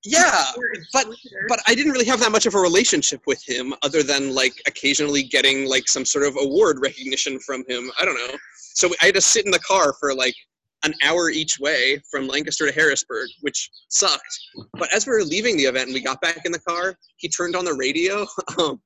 Yeah, 0.06 0.46
but- 0.94 1.08
but 1.50 1.60
I 1.68 1.76
didn't 1.76 1.92
really 1.92 2.06
have 2.06 2.22
that 2.22 2.32
much 2.32 2.46
of 2.46 2.56
a 2.56 2.60
relationship 2.60 3.22
with 3.28 3.42
him 3.46 3.74
other 3.82 4.02
than 4.02 4.34
like 4.34 4.54
occasionally 4.66 5.24
getting 5.24 5.66
like 5.66 5.90
some 5.90 6.06
sort 6.06 6.26
of 6.26 6.38
award 6.38 6.80
recognition 6.82 7.38
from 7.40 7.66
him. 7.68 7.92
I 8.00 8.06
don't 8.06 8.16
know. 8.16 8.38
So 8.76 8.90
I 9.02 9.08
had 9.08 9.16
to 9.16 9.22
sit 9.22 9.46
in 9.46 9.52
the 9.52 9.60
car 9.60 9.94
for 10.00 10.14
like 10.14 10.36
an 10.84 10.94
hour 11.04 11.30
each 11.30 11.60
way 11.60 12.02
from 12.10 12.28
Lancaster 12.28 12.66
to 12.66 12.74
Harrisburg, 12.74 13.28
which 13.42 13.70
sucked. 13.90 14.40
But 14.74 14.94
as 14.94 15.06
we 15.06 15.12
were 15.12 15.24
leaving 15.24 15.58
the 15.58 15.66
event 15.66 15.88
and 15.88 15.94
we 15.94 16.02
got 16.02 16.22
back 16.22 16.46
in 16.46 16.52
the 16.52 16.60
car, 16.60 16.96
he 17.18 17.28
turned 17.28 17.56
on 17.56 17.66
the 17.66 17.74
radio 17.74 18.26
um, 18.60 18.82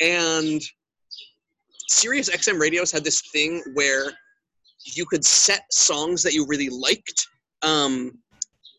and 0.00 0.60
Sirius 1.88 2.28
XM 2.28 2.60
radios 2.60 2.92
had 2.92 3.04
this 3.04 3.22
thing 3.32 3.62
where 3.74 4.12
you 4.84 5.06
could 5.06 5.24
set 5.24 5.72
songs 5.72 6.22
that 6.22 6.34
you 6.34 6.46
really 6.46 6.68
liked 6.68 7.26
um, 7.62 8.12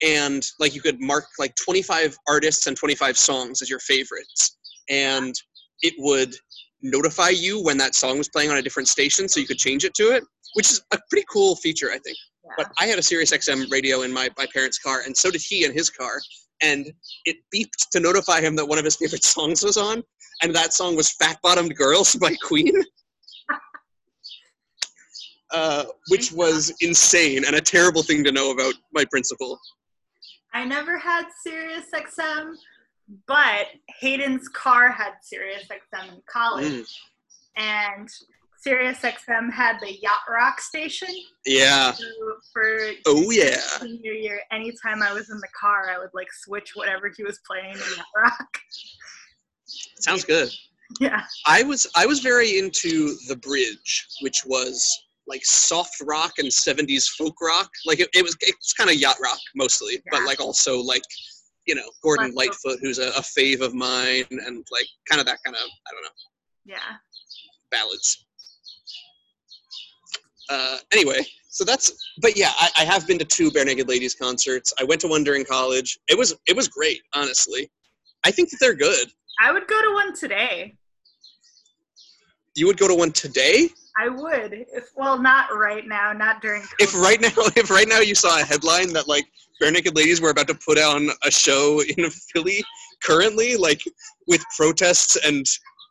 and 0.02 0.46
like 0.60 0.76
you 0.76 0.82
could 0.82 1.02
mark 1.02 1.26
like 1.38 1.54
25 1.56 2.16
artists 2.28 2.68
and 2.68 2.78
25 2.78 3.18
songs 3.18 3.62
as 3.62 3.70
your 3.70 3.80
favorites 3.80 4.58
and 4.90 5.36
it 5.82 5.94
would 5.98 6.34
notify 6.82 7.30
you 7.30 7.62
when 7.64 7.78
that 7.78 7.96
song 7.96 8.18
was 8.18 8.30
playing 8.30 8.50
on 8.50 8.58
a 8.58 8.62
different 8.62 8.88
station 8.88 9.28
so 9.28 9.40
you 9.40 9.48
could 9.48 9.58
change 9.58 9.84
it 9.84 9.94
to 9.94 10.12
it 10.12 10.24
which 10.54 10.72
is 10.72 10.82
a 10.92 11.00
pretty 11.10 11.26
cool 11.30 11.56
feature 11.58 11.92
i 11.92 11.98
think 12.00 12.18
Yeah. 12.50 12.56
but 12.58 12.72
i 12.80 12.86
had 12.86 13.00
a 13.00 13.04
sirius 13.04 13.32
xm 13.32 13.72
radio 13.72 14.02
in 14.02 14.12
my, 14.14 14.30
my 14.38 14.48
parents 14.54 14.80
car 14.80 15.02
and 15.06 15.16
so 15.16 15.30
did 15.32 15.42
he 15.42 15.64
in 15.66 15.74
his 15.74 15.90
car 15.90 16.20
and 16.62 16.92
it 17.26 17.38
beeped 17.56 17.90
to 17.92 18.00
notify 18.00 18.42
him 18.42 18.56
that 18.56 18.66
one 18.66 18.78
of 18.78 18.86
his 18.86 18.96
favorite 18.98 19.24
songs 19.24 19.64
was 19.64 19.78
on 19.78 20.04
and 20.42 20.54
that 20.56 20.74
song 20.74 20.96
was 20.96 21.12
fat 21.14 21.38
bottomed 21.42 21.76
girls 21.76 22.16
by 22.16 22.34
queen. 22.44 22.74
Uh, 25.52 25.84
which 26.10 26.32
was 26.32 26.72
insane 26.80 27.44
and 27.44 27.56
a 27.56 27.62
terrible 27.62 28.04
thing 28.04 28.24
to 28.24 28.32
know 28.32 28.52
about 28.52 28.76
my 28.94 29.04
principal. 29.06 29.60
I 30.54 30.64
never 30.64 30.96
had 30.96 31.26
Sirius 31.44 31.86
XM, 31.92 32.54
but 33.26 33.66
Hayden's 34.00 34.48
car 34.50 34.92
had 34.92 35.14
Sirius 35.24 35.64
XM 35.68 36.08
in 36.14 36.22
college, 36.32 36.72
Mm, 36.72 36.86
and 37.58 38.10
Sirius 38.60 39.00
XM 39.00 39.52
had 39.52 39.80
the 39.80 39.94
Yacht 40.02 40.20
Rock 40.30 40.60
station. 40.60 41.08
yeah 41.46 41.94
So 41.94 42.06
for 42.52 42.90
oh 43.06 43.32
yeah 43.32 43.58
senior 43.80 44.12
year, 44.12 44.42
anytime 44.52 45.02
I 45.02 45.14
was 45.14 45.30
in 45.30 45.38
the 45.38 45.48
car, 45.60 45.90
I 45.90 45.98
would 45.98 46.10
like 46.14 46.28
switch 46.32 46.72
whatever 46.76 47.12
he 47.16 47.24
was 47.24 47.40
playing 47.48 47.74
to 47.74 47.96
Yacht 47.96 48.06
Rock. 48.16 48.58
sounds 50.00 50.26
good 50.26 50.50
Yeah, 51.00 51.24
I 51.46 51.64
was 51.64 51.88
I 51.96 52.06
was 52.06 52.20
very 52.20 52.58
into 52.58 53.16
the 53.28 53.36
bridge, 53.38 54.08
which 54.22 54.44
was 54.46 55.04
like 55.28 55.46
soft 55.46 55.96
rock 56.04 56.34
and 56.40 56.48
70s 56.48 57.08
folk 57.18 57.36
rock. 57.42 57.70
Like 57.86 58.00
it, 58.00 58.10
it 58.14 58.24
was 58.24 58.36
it's 58.42 58.74
kind 58.74 58.90
of 58.90 58.96
yacht 58.98 59.18
rock 59.22 59.40
mostly, 59.56 60.02
but 60.12 60.24
like 60.26 60.42
also 60.42 60.80
like 60.80 61.04
you 61.68 61.76
know 61.76 61.90
Gordon 62.04 62.34
Lightfoot, 62.34 62.80
who's 62.82 63.00
a, 63.00 63.10
a 63.10 63.22
fave 63.22 63.62
of 63.62 63.74
mine, 63.74 64.26
and 64.32 64.66
like 64.72 64.88
kind 65.08 65.22
of 65.22 65.28
that 65.28 65.38
kind 65.46 65.56
of 65.56 65.62
I 65.62 65.92
don't 65.92 66.04
know 66.04 66.10
yeah. 66.66 66.98
ballads. 67.72 68.26
Uh, 70.50 70.78
anyway, 70.92 71.20
so 71.50 71.64
that's 71.64 71.92
but 72.22 72.38
yeah, 72.38 72.52
I, 72.60 72.70
I 72.80 72.84
have 72.86 73.08
been 73.08 73.20
to 73.20 73.26
two 73.26 73.52
Barenaked 73.52 73.88
Ladies 73.88 74.16
concerts. 74.16 74.74
I 74.80 74.84
went 74.84 75.02
to 75.02 75.08
one 75.08 75.24
during 75.24 75.46
college. 75.46 76.00
It 76.08 76.18
was 76.18 76.36
it 76.48 76.56
was 76.56 76.68
great, 76.68 77.02
honestly. 77.14 77.70
I 78.24 78.32
think 78.32 78.50
that 78.50 78.58
they're 78.60 78.76
good. 78.76 79.08
I 79.42 79.52
would 79.52 79.68
go 79.68 79.82
to 79.82 79.94
one 79.94 80.14
today. 80.14 80.76
You 82.56 82.68
would 82.68 82.78
go 82.78 82.88
to 82.88 82.96
one 82.96 83.12
today? 83.12 83.70
I 83.98 84.10
would, 84.10 84.54
if 84.74 84.90
well, 84.96 85.20
not 85.20 85.56
right 85.56 85.86
now, 85.86 86.14
not 86.14 86.42
during. 86.42 86.64
if 86.80 86.94
right 86.96 87.20
now 87.22 87.30
if 87.56 87.70
right 87.70 87.88
now 87.88 88.00
you 88.00 88.16
saw 88.16 88.40
a 88.40 88.44
headline 88.44 88.92
that 88.94 89.08
like 89.08 89.26
barenaked 89.62 89.96
ladies 89.96 90.22
were 90.22 90.30
about 90.30 90.48
to 90.48 90.56
put 90.56 90.78
on 90.78 91.10
a 91.26 91.32
show 91.32 91.82
in 91.82 92.10
philly 92.34 92.64
currently 93.04 93.56
like 93.56 93.82
with 94.28 94.44
protests 94.56 95.18
and 95.26 95.46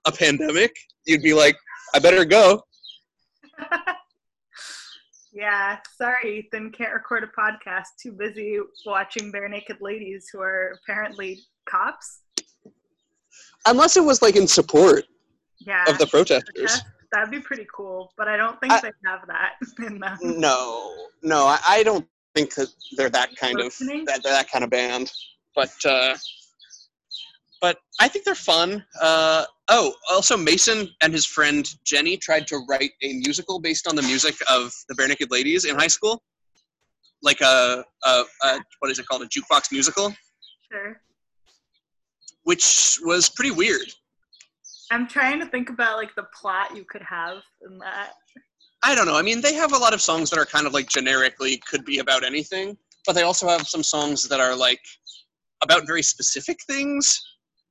a 0.06 0.12
pandemic 0.12 0.74
you'd 1.06 1.22
be 1.22 1.34
like 1.34 1.56
i 1.94 1.98
better 1.98 2.24
go 2.24 2.62
yeah, 5.32 5.78
sorry, 5.96 6.38
Ethan 6.40 6.72
can't 6.72 6.92
record 6.92 7.22
a 7.24 7.40
podcast. 7.40 7.84
Too 8.02 8.12
busy 8.12 8.58
watching 8.86 9.30
barenaked 9.32 9.80
ladies 9.80 10.28
who 10.32 10.40
are 10.40 10.78
apparently 10.82 11.40
cops. 11.68 12.20
unless 13.66 13.96
it 13.96 14.04
was 14.04 14.22
like 14.22 14.36
in 14.36 14.46
support 14.46 15.04
Yeah, 15.60 15.84
of 15.88 15.98
the 15.98 16.06
protesters 16.06 16.52
protest, 16.54 16.84
that'd 17.12 17.30
be 17.30 17.40
pretty 17.40 17.66
cool. 17.74 18.12
But 18.16 18.28
I 18.28 18.36
don't 18.36 18.58
think 18.60 18.72
I- 18.72 18.80
they 18.80 18.90
have 19.06 19.20
that 19.26 19.54
in 19.86 19.98
them. 19.98 20.18
no 20.22 20.94
no 21.22 21.46
I, 21.46 21.58
I 21.68 21.82
don't 21.82 22.06
think 22.34 22.54
that 22.54 22.68
they're 22.96 23.10
that 23.10 23.34
kind 23.36 23.60
of 23.60 23.72
that, 23.78 24.20
they're 24.22 24.32
that 24.32 24.50
kind 24.50 24.62
of 24.64 24.70
band 24.70 25.10
but 25.54 25.72
uh 25.84 26.14
but 27.60 27.78
i 28.00 28.08
think 28.08 28.24
they're 28.24 28.34
fun. 28.34 28.84
Uh 29.00 29.44
oh 29.68 29.92
also 30.10 30.36
mason 30.36 30.88
and 31.02 31.12
his 31.12 31.26
friend 31.26 31.68
jenny 31.84 32.16
tried 32.16 32.46
to 32.46 32.64
write 32.68 32.92
a 33.02 33.12
musical 33.14 33.58
based 33.60 33.86
on 33.88 33.94
the 33.96 34.02
music 34.02 34.34
of 34.50 34.72
the 34.88 34.94
barenaked 34.94 35.30
ladies 35.30 35.64
in 35.64 35.74
high 35.76 35.86
school. 35.88 36.22
Like 37.22 37.40
a, 37.40 37.84
a, 38.04 38.22
a 38.44 38.60
what 38.78 38.90
is 38.92 38.98
it 39.00 39.06
called? 39.06 39.22
A 39.22 39.26
jukebox 39.26 39.72
musical? 39.72 40.14
Sure. 40.70 41.00
which 42.44 42.98
was 43.02 43.28
pretty 43.28 43.50
weird. 43.50 43.88
I'm 44.92 45.08
trying 45.08 45.38
to 45.40 45.46
think 45.46 45.68
about 45.70 45.96
like 45.96 46.14
the 46.14 46.26
plot 46.38 46.76
you 46.76 46.84
could 46.88 47.02
have 47.02 47.38
in 47.66 47.78
that. 47.78 48.12
i 48.84 48.94
don't 48.94 49.06
know. 49.06 49.16
I 49.16 49.22
mean 49.22 49.40
they 49.40 49.54
have 49.54 49.72
a 49.72 49.78
lot 49.78 49.92
of 49.94 50.00
songs 50.00 50.30
that 50.30 50.38
are 50.38 50.46
kind 50.46 50.66
of 50.66 50.72
like 50.74 50.88
generically 50.88 51.56
could 51.68 51.84
be 51.84 51.98
about 51.98 52.24
anything 52.24 52.76
but 53.08 53.14
they 53.14 53.22
also 53.22 53.48
have 53.48 53.66
some 53.66 53.82
songs 53.82 54.28
that 54.28 54.38
are 54.38 54.54
like 54.54 54.80
about 55.62 55.86
very 55.86 56.02
specific 56.02 56.58
things 56.66 57.20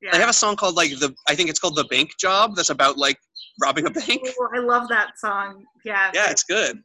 Yeah. 0.02 0.12
They 0.12 0.20
have 0.20 0.30
a 0.30 0.34
song 0.34 0.56
called 0.56 0.76
like 0.76 0.92
the 0.92 1.16
I 1.28 1.36
think 1.36 1.50
it's 1.50 1.60
called 1.60 1.76
the 1.76 1.86
Bank 1.86 2.12
Job 2.20 2.56
that's 2.56 2.70
about 2.70 2.98
like 2.98 3.18
robbing 3.62 3.88
a 3.88 3.90
bank. 3.90 4.22
Oh, 4.40 4.50
I 4.56 4.60
love 4.60 4.88
that 4.90 5.18
song. 5.18 5.66
Yeah. 5.84 6.12
Yeah, 6.14 6.30
it's 6.30 6.44
good. 6.44 6.82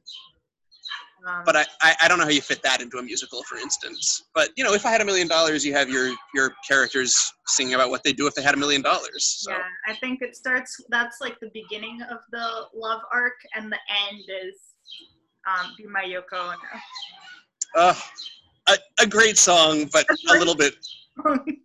Um, 1.27 1.42
but 1.44 1.55
I, 1.55 1.64
I 1.83 1.94
I 2.03 2.09
don't 2.09 2.18
know 2.18 2.25
how 2.25 2.31
you 2.31 2.40
fit 2.40 2.62
that 2.62 2.81
into 2.81 2.98
a 2.98 3.03
musical, 3.03 3.44
for 3.44 3.57
instance. 3.57 4.25
But 4.35 4.51
you 4.57 4.64
know, 4.64 4.75
if 4.75 4.85
I 4.85 4.90
had 4.90 5.01
a 5.01 5.05
million 5.05 5.29
dollars, 5.29 5.64
you 5.64 5.72
have 5.72 5.88
your 5.88 6.12
your 6.35 6.53
characters 6.66 7.14
singing 7.46 7.75
about 7.75 7.90
what 7.90 8.03
they 8.03 8.12
do 8.12 8.27
if 8.27 8.35
they 8.35 8.42
had 8.42 8.55
a 8.55 8.57
million 8.57 8.83
dollars. 8.83 9.44
Yeah, 9.48 9.59
I 9.87 9.94
think 9.94 10.20
it 10.20 10.35
starts. 10.35 10.75
That's 10.88 11.18
like 11.20 11.38
the 11.40 11.51
beginning 11.55 12.01
of 12.11 12.18
the 12.33 12.66
love 12.75 13.03
arc, 13.12 13.35
and 13.55 13.70
the 13.70 13.79
end 14.09 14.20
is 14.20 14.57
um, 15.46 15.72
"Be 15.79 15.87
My 15.87 16.03
Yoko 16.03 16.55
Ono." 16.55 16.57
uh, 17.77 17.94
a, 18.68 18.77
a 19.01 19.07
great 19.07 19.38
song, 19.38 19.88
but 19.92 20.05
a 20.11 20.38
little 20.38 20.57
bit 20.57 20.75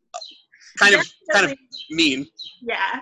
kind 0.80 0.96
of 0.96 1.06
kind 1.32 1.52
of 1.52 1.58
mean. 1.90 2.28
yeah. 2.62 3.02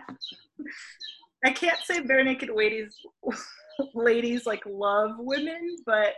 I 1.45 1.51
can't 1.51 1.77
say 1.83 2.01
barenaked 2.01 2.49
ladies, 2.55 2.95
ladies 3.93 4.45
like 4.45 4.63
love 4.65 5.11
women, 5.19 5.75
but 5.85 6.13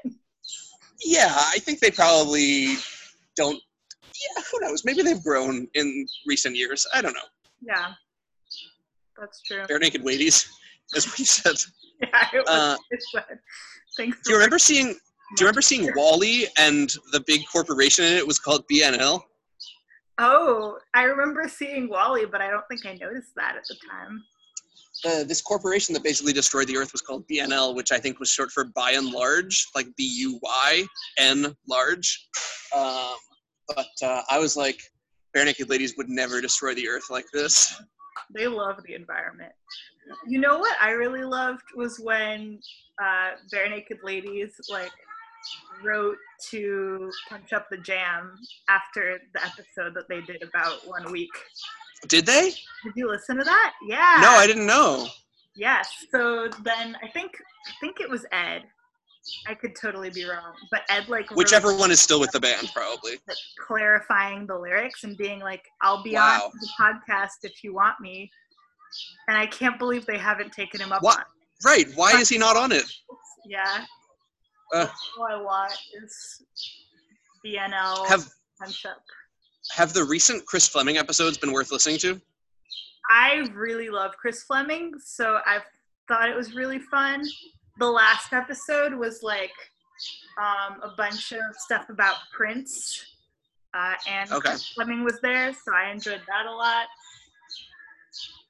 Yeah, 1.04 1.34
I 1.36 1.60
think 1.60 1.80
they 1.80 1.92
probably 1.92 2.76
don't. 3.36 3.62
Yeah, 4.36 4.42
who 4.52 4.60
knows? 4.62 4.84
Maybe 4.86 5.02
they've 5.04 5.22
grown 5.22 5.68
in 5.74 6.06
recent 6.26 6.56
years. 6.56 6.88
I 6.94 7.02
don't 7.02 7.14
know. 7.14 7.20
yeah, 7.62 7.88
that's 9.20 9.42
true. 9.44 9.64
Bare 9.68 9.80
naked 9.80 10.04
ladies, 10.04 10.48
what 10.94 11.20
you 11.20 11.26
said. 11.26 11.56
Yeah, 12.00 12.28
it 12.32 12.46
was 12.46 12.78
Uh. 13.16 13.24
Thanks. 13.98 14.20
do 14.24 14.30
you 14.32 14.36
remember 14.38 14.60
seeing? 14.60 14.90
Do 14.90 15.40
you 15.40 15.48
remember 15.48 15.64
seeing 15.64 15.92
WALL-E 15.96 16.46
and 16.60 16.94
the 17.12 17.22
big 17.26 17.42
corporation 17.52 18.06
in 18.06 18.14
it 18.14 18.26
was 18.28 18.38
called 18.38 18.64
BNL? 18.72 19.20
Oh, 20.20 20.78
I 20.94 21.04
remember 21.04 21.48
seeing 21.48 21.90
WALL-E, 21.90 22.26
but 22.26 22.42
I 22.42 22.50
don't 22.50 22.64
think 22.68 22.86
I 22.86 22.94
noticed 22.94 23.34
that 23.36 23.56
at 23.56 23.64
the 23.68 23.76
time. 23.90 24.24
Uh, 25.06 25.24
this 25.24 25.42
corporation 25.42 25.94
that 25.94 26.04
basically 26.04 26.34
destroyed 26.34 26.68
the 26.68 26.76
Earth 26.76 26.92
was 26.92 27.02
called 27.02 27.28
BNL, 27.28 27.76
which 27.76 27.92
I 27.92 28.00
think 28.00 28.20
was 28.20 28.30
short 28.30 28.50
for 28.50 28.66
by 28.66 28.92
and 28.92 29.12
large, 29.12 29.68
like 29.76 29.88
B 29.96 30.12
U 30.22 30.40
Y 30.42 30.86
N 31.20 31.56
large. 31.70 32.28
Um, 32.76 33.16
but 33.68 33.88
uh, 34.02 34.22
I 34.30 34.40
was 34.40 34.58
like, 34.58 34.80
barenaked 35.36 35.70
ladies 35.70 35.96
would 35.98 36.10
never 36.10 36.42
destroy 36.42 36.74
the 36.74 36.88
Earth 36.90 37.12
like 37.12 37.26
this. 37.32 37.80
They 38.34 38.48
love 38.48 38.82
the 38.88 38.96
environment. 38.96 39.54
You 40.28 40.40
know 40.40 40.58
what 40.58 40.76
I 40.82 40.92
really 40.92 41.24
loved 41.24 41.64
was 41.76 42.00
when 42.00 42.60
uh, 43.02 43.32
Barenaked 43.54 44.04
Ladies 44.04 44.60
like 44.70 44.92
wrote 45.84 46.18
to 46.52 47.12
Punch 47.30 47.54
Up 47.54 47.68
the 47.70 47.78
Jam 47.78 48.38
after 48.70 49.20
the 49.34 49.42
episode 49.46 49.94
that 49.96 50.08
they 50.10 50.22
did 50.22 50.44
about 50.44 50.88
one 50.88 51.12
week. 51.12 51.32
Did 52.08 52.26
they? 52.26 52.52
Did 52.84 52.94
you 52.96 53.10
listen 53.10 53.38
to 53.38 53.44
that? 53.44 53.74
Yeah. 53.88 54.20
No, 54.22 54.30
I 54.30 54.46
didn't 54.48 54.66
know. 54.68 55.08
Yes. 55.56 55.90
So 56.12 56.48
then 56.64 56.96
I 57.04 57.08
think 57.08 57.32
I 57.68 57.72
think 57.82 58.00
it 58.00 58.10
was 58.10 58.26
Ed. 58.32 58.64
I 59.46 59.56
could 59.56 59.76
totally 59.76 60.10
be 60.10 60.24
wrong, 60.24 60.54
but 60.72 60.84
Ed 60.90 61.10
like 61.10 61.30
Whichever 61.32 61.76
one 61.76 61.92
is 61.92 62.00
still 62.00 62.20
with 62.20 62.32
the 62.32 62.40
band, 62.40 62.70
probably. 62.74 63.18
clarifying 63.66 64.48
the 64.48 64.56
lyrics 64.58 65.04
and 65.04 65.18
being 65.18 65.40
like, 65.40 65.64
"I'll 65.82 66.02
be 66.02 66.14
Wow. 66.14 66.44
on 66.46 66.52
the 66.62 66.70
podcast 66.80 67.44
if 67.44 67.62
you 67.64 67.74
want 67.74 68.00
me." 68.00 68.32
And 69.28 69.38
I 69.38 69.46
can't 69.48 69.78
believe 69.78 70.06
they 70.06 70.18
haven't 70.18 70.54
taken 70.54 70.80
him 70.80 70.94
up 70.94 71.04
on. 71.04 71.24
Right. 71.66 71.88
Why 71.96 72.12
is 72.14 72.30
he 72.30 72.38
not 72.38 72.56
on 72.56 72.72
it? 72.72 72.86
Yeah. 73.46 73.86
Uh. 74.74 74.88
All 75.18 75.26
I 75.30 75.42
want 75.42 75.74
is 76.04 76.42
BNL 77.46 78.08
Have 78.08 78.28
up. 78.86 78.98
have 79.72 79.94
the 79.94 80.04
recent 80.04 80.46
Chris 80.46 80.68
Fleming 80.68 80.98
episodes 80.98 81.38
been 81.38 81.52
worth 81.54 81.72
listening 81.72 81.98
to? 82.00 82.20
I 83.10 83.48
really 83.54 83.90
love 83.90 84.12
Chris 84.18 84.44
Fleming, 84.44 84.92
so 85.00 85.40
I 85.46 85.60
thought 86.08 86.30
it 86.30 86.36
was 86.36 86.54
really 86.56 86.80
fun. 86.80 87.24
The 87.80 87.90
last 87.90 88.34
episode 88.34 88.94
was 88.94 89.24
like 89.24 89.54
um, 90.42 90.82
a 90.84 90.94
bunch 90.98 91.32
of 91.32 91.40
stuff 91.58 91.90
about 91.90 92.16
Prince, 92.36 93.06
uh, 93.74 93.94
and 94.10 94.32
Okay. 94.32 94.50
Chris 94.50 94.68
Fleming 94.70 95.04
was 95.06 95.20
there, 95.22 95.54
so 95.54 95.74
I 95.74 95.92
enjoyed 95.92 96.22
that 96.28 96.46
a 96.48 96.52
lot. 96.52 96.88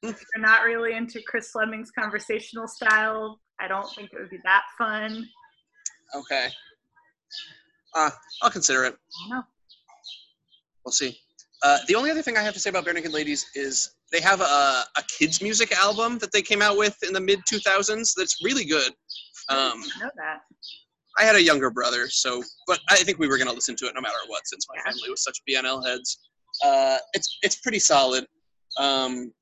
Hmm. 0.04 0.10
If 0.10 0.24
you're 0.36 0.44
not 0.46 0.64
really 0.64 0.94
into 0.94 1.22
Chris 1.28 1.52
Fleming's 1.52 1.92
conversational 1.92 2.68
style, 2.68 3.40
I 3.60 3.68
don't 3.68 3.90
think 3.96 4.10
it 4.14 4.20
would 4.20 4.30
be 4.30 4.40
that 4.44 4.64
fun. 4.78 5.28
Okay. 6.16 6.48
Uh, 7.96 8.10
I'll 8.42 8.52
consider 8.52 8.86
it. 8.86 8.96
I. 9.32 9.42
We'll 10.86 10.92
see. 10.92 11.18
Uh, 11.64 11.80
the 11.88 11.96
only 11.96 12.12
other 12.12 12.22
thing 12.22 12.38
I 12.38 12.42
have 12.44 12.54
to 12.54 12.60
say 12.60 12.70
about 12.70 12.86
Barenaked 12.86 13.12
Ladies 13.12 13.46
is 13.56 13.96
they 14.12 14.22
have 14.22 14.42
a, 14.42 14.44
a 14.44 15.04
kids 15.20 15.42
music 15.42 15.72
album 15.74 16.18
that 16.20 16.32
they 16.32 16.42
came 16.42 16.62
out 16.62 16.78
with 16.78 16.96
in 17.04 17.14
the 17.14 17.20
mid 17.20 17.40
2000s 17.52 18.14
that's 18.16 18.44
really 18.44 18.64
good. 18.64 18.92
Um, 19.50 19.82
I 19.84 20.00
know 20.00 20.10
that. 20.16 20.40
I 21.20 21.24
had 21.24 21.36
a 21.36 21.42
younger 21.42 21.72
brother, 21.72 22.08
so 22.10 22.44
but 22.68 22.80
I 22.90 22.98
think 22.98 23.18
we 23.18 23.28
were 23.28 23.40
gonna 23.40 23.52
listen 23.54 23.76
to 23.78 23.86
it 23.88 23.94
no 23.96 24.02
matter 24.02 24.18
what, 24.28 24.46
since 24.46 24.68
my 24.70 24.76
Yeah. 24.78 24.92
family 24.92 25.10
was 25.10 25.24
such 25.24 25.40
BNL 25.50 25.84
heads. 25.86 26.20
Uh, 26.64 26.98
it's 27.14 27.38
it's 27.42 27.56
pretty 27.56 27.80
solid. 27.80 28.26
Um, 28.78 29.34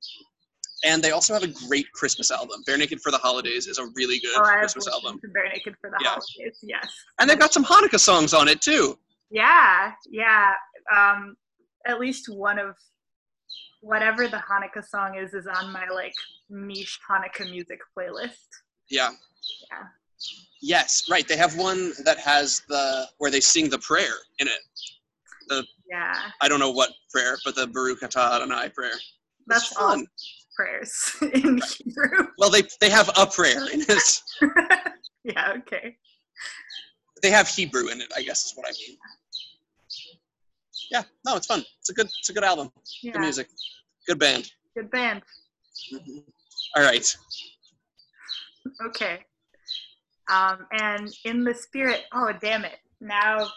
and 0.86 1.02
they 1.02 1.10
also 1.10 1.34
have 1.34 1.42
a 1.42 1.52
great 1.68 1.90
Christmas 1.92 2.30
album. 2.30 2.62
Barenaked 2.68 3.00
for 3.00 3.10
the 3.10 3.18
Holidays 3.18 3.66
is 3.66 3.78
a 3.78 3.86
really 3.94 4.18
good 4.20 4.30
Oh, 4.36 4.42
Christmas 4.60 4.86
album, 4.88 5.20
Barenaked 5.36 5.74
for 5.80 5.90
the 5.90 5.98
Yeah. 6.00 6.10
holidays. 6.10 6.58
Yes. 6.62 6.88
and 7.18 7.28
they've 7.28 7.38
got 7.38 7.52
some 7.52 7.64
Hanukkah 7.64 7.98
songs 8.00 8.32
on 8.32 8.46
it 8.48 8.60
too. 8.60 8.98
Yeah, 9.30 9.92
yeah. 10.08 10.52
Um, 10.96 11.36
at 11.86 11.98
least 11.98 12.28
one 12.28 12.58
of 12.58 12.76
whatever 13.80 14.28
the 14.28 14.38
Hanukkah 14.50 14.84
song 14.86 15.16
is 15.16 15.34
is 15.34 15.46
on 15.46 15.72
my 15.72 15.86
like 15.88 16.14
niche 16.48 16.98
Hanukkah 17.10 17.50
music 17.50 17.80
playlist. 17.96 18.48
Yeah. 18.88 19.10
Yeah. 19.70 19.84
Yes, 20.62 21.04
right. 21.10 21.26
They 21.28 21.36
have 21.36 21.56
one 21.56 21.92
that 22.04 22.18
has 22.18 22.62
the 22.68 23.06
where 23.18 23.30
they 23.30 23.40
sing 23.40 23.68
the 23.68 23.78
prayer 23.80 24.14
in 24.38 24.46
it. 24.48 24.60
The 25.48 25.64
Yeah, 25.88 26.14
I 26.40 26.48
don't 26.48 26.58
know 26.60 26.70
what 26.70 26.90
prayer, 27.12 27.36
but 27.44 27.54
the 27.54 27.66
Baruch 27.66 28.00
Atah 28.00 28.36
Adonai 28.36 28.68
prayer. 28.70 28.98
that's 29.46 29.76
all 29.76 29.90
fun. 29.90 30.06
Prayers 30.56 31.14
in 31.34 31.60
Hebrew. 31.60 32.28
Well, 32.38 32.50
they 32.50 32.62
they 32.80 32.90
have 32.90 33.10
a 33.16 33.26
prayer 33.26 33.68
in 33.72 33.80
it. 33.88 34.22
yeah, 35.24 35.52
okay. 35.58 35.96
They 37.22 37.30
have 37.30 37.48
Hebrew 37.48 37.88
in 37.88 38.00
it. 38.00 38.12
I 38.16 38.22
guess 38.22 38.46
is 38.46 38.52
what 38.56 38.66
I 38.66 38.72
mean. 38.72 38.96
Yeah, 40.90 41.02
no, 41.24 41.36
it's 41.36 41.46
fun. 41.46 41.62
It's 41.80 41.90
a 41.90 41.94
good 41.94 42.06
it's 42.06 42.30
a 42.30 42.32
good 42.32 42.44
album. 42.44 42.70
Yeah. 43.02 43.12
Good 43.12 43.20
music. 43.20 43.48
Good 44.06 44.18
band. 44.18 44.50
good 44.74 44.90
band. 44.90 45.22
Mhm. 45.92 46.24
All 46.76 46.82
right. 46.82 47.16
Okay. 48.86 49.20
Um, 50.28 50.66
and 50.72 51.08
in 51.24 51.44
the 51.44 51.54
spirit, 51.54 52.02
oh 52.12 52.32
damn 52.40 52.64
it! 52.64 52.78
Now 53.00 53.48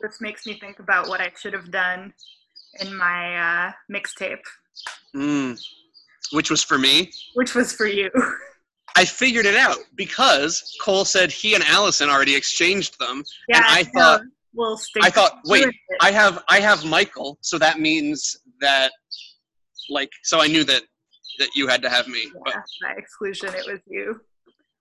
this 0.00 0.20
makes 0.20 0.46
me 0.46 0.58
think 0.58 0.78
about 0.78 1.08
what 1.08 1.20
I 1.20 1.32
should 1.36 1.52
have 1.52 1.70
done 1.72 2.12
in 2.80 2.94
my 2.96 3.66
uh, 3.68 3.72
mixtape, 3.92 4.38
Mm. 5.16 5.60
Which 6.32 6.50
was 6.50 6.62
for 6.62 6.78
me. 6.78 7.10
which 7.34 7.54
was 7.54 7.72
for 7.72 7.86
you. 7.86 8.10
I 8.96 9.04
figured 9.04 9.46
it 9.46 9.54
out 9.54 9.78
because 9.94 10.76
Cole 10.82 11.04
said 11.04 11.30
he 11.30 11.54
and 11.54 11.62
Allison 11.64 12.08
already 12.10 12.34
exchanged 12.34 12.98
them. 12.98 13.22
yeah, 13.48 13.62
I 13.64 13.82
no, 13.94 14.00
thought- 14.00 14.20
we'll 14.54 14.78
I 15.02 15.10
thought, 15.10 15.40
wait. 15.46 15.66
I 16.00 16.10
have 16.10 16.42
I 16.48 16.58
have 16.60 16.84
Michael, 16.84 17.38
so 17.42 17.58
that 17.58 17.78
means 17.78 18.36
that 18.60 18.90
like 19.88 20.10
so 20.24 20.40
I 20.40 20.48
knew 20.48 20.64
that 20.64 20.82
that 21.38 21.50
you 21.54 21.68
had 21.68 21.80
to 21.82 21.88
have 21.90 22.08
me. 22.08 22.30
But 22.44 22.54
yeah, 22.54 22.62
by 22.88 22.94
exclusion, 22.98 23.50
it 23.54 23.66
was 23.70 23.80
you. 23.86 24.20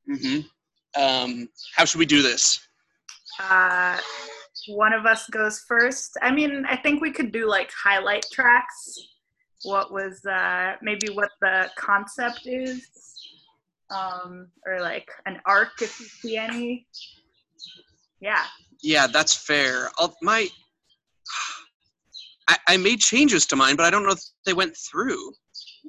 Mm-hmm. 0.09 1.01
um, 1.01 1.49
how 1.75 1.85
should 1.85 1.99
we 1.99 2.05
do 2.05 2.21
this? 2.21 2.59
Uh, 3.39 3.97
one 4.69 4.93
of 4.93 5.05
us 5.05 5.27
goes 5.29 5.59
first. 5.67 6.17
I 6.21 6.31
mean, 6.31 6.65
I 6.67 6.75
think 6.77 7.01
we 7.01 7.11
could 7.11 7.31
do 7.31 7.45
like 7.47 7.69
highlight 7.83 8.25
tracks. 8.31 8.97
What 9.63 9.91
was 9.91 10.23
uh, 10.25 10.73
maybe 10.81 11.07
what 11.09 11.29
the 11.41 11.69
concept 11.77 12.41
is, 12.45 12.87
um, 13.89 14.47
or 14.65 14.79
like 14.79 15.09
an 15.25 15.39
arc 15.45 15.81
if 15.81 15.99
you 15.99 16.05
see 16.05 16.37
any. 16.37 16.87
Yeah. 18.19 18.43
Yeah, 18.81 19.07
that's 19.07 19.33
fair. 19.33 19.89
I'll, 19.97 20.15
my 20.21 20.47
I, 22.47 22.57
I 22.67 22.77
made 22.77 22.99
changes 22.99 23.45
to 23.47 23.55
mine, 23.55 23.75
but 23.75 23.85
I 23.85 23.89
don't 23.89 24.03
know 24.03 24.11
if 24.11 24.21
they 24.45 24.53
went 24.53 24.75
through. 24.77 25.33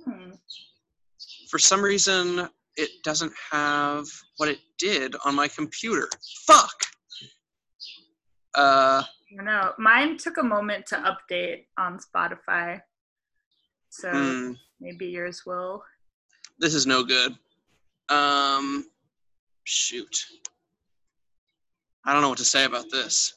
Hmm. 0.05 0.33
For 1.51 1.59
some 1.59 1.83
reason, 1.83 2.49
it 2.77 2.91
doesn't 3.05 3.33
have 3.51 4.07
what 4.37 4.49
it 4.49 4.59
did 4.79 5.15
on 5.25 5.35
my 5.35 5.49
computer. 5.49 6.09
Fuck. 6.47 6.75
Uh, 8.55 9.03
I. 9.43 9.73
Mine 9.79 10.17
took 10.17 10.39
a 10.39 10.43
moment 10.43 10.87
to 10.87 10.97
update 10.97 11.67
on 11.79 11.99
Spotify, 11.99 12.81
so 13.99 14.11
hmm. 14.13 14.53
maybe 14.81 15.07
yours 15.07 15.43
will. 15.45 15.83
this 16.61 16.75
is 16.75 16.87
no 16.87 17.03
good. 17.03 17.35
Um, 18.09 18.87
shoot. 19.65 20.25
I 22.07 22.13
don't 22.13 22.23
know 22.23 22.29
what 22.29 22.39
to 22.39 22.45
say 22.45 22.65
about 22.65 22.91
this. 22.93 23.35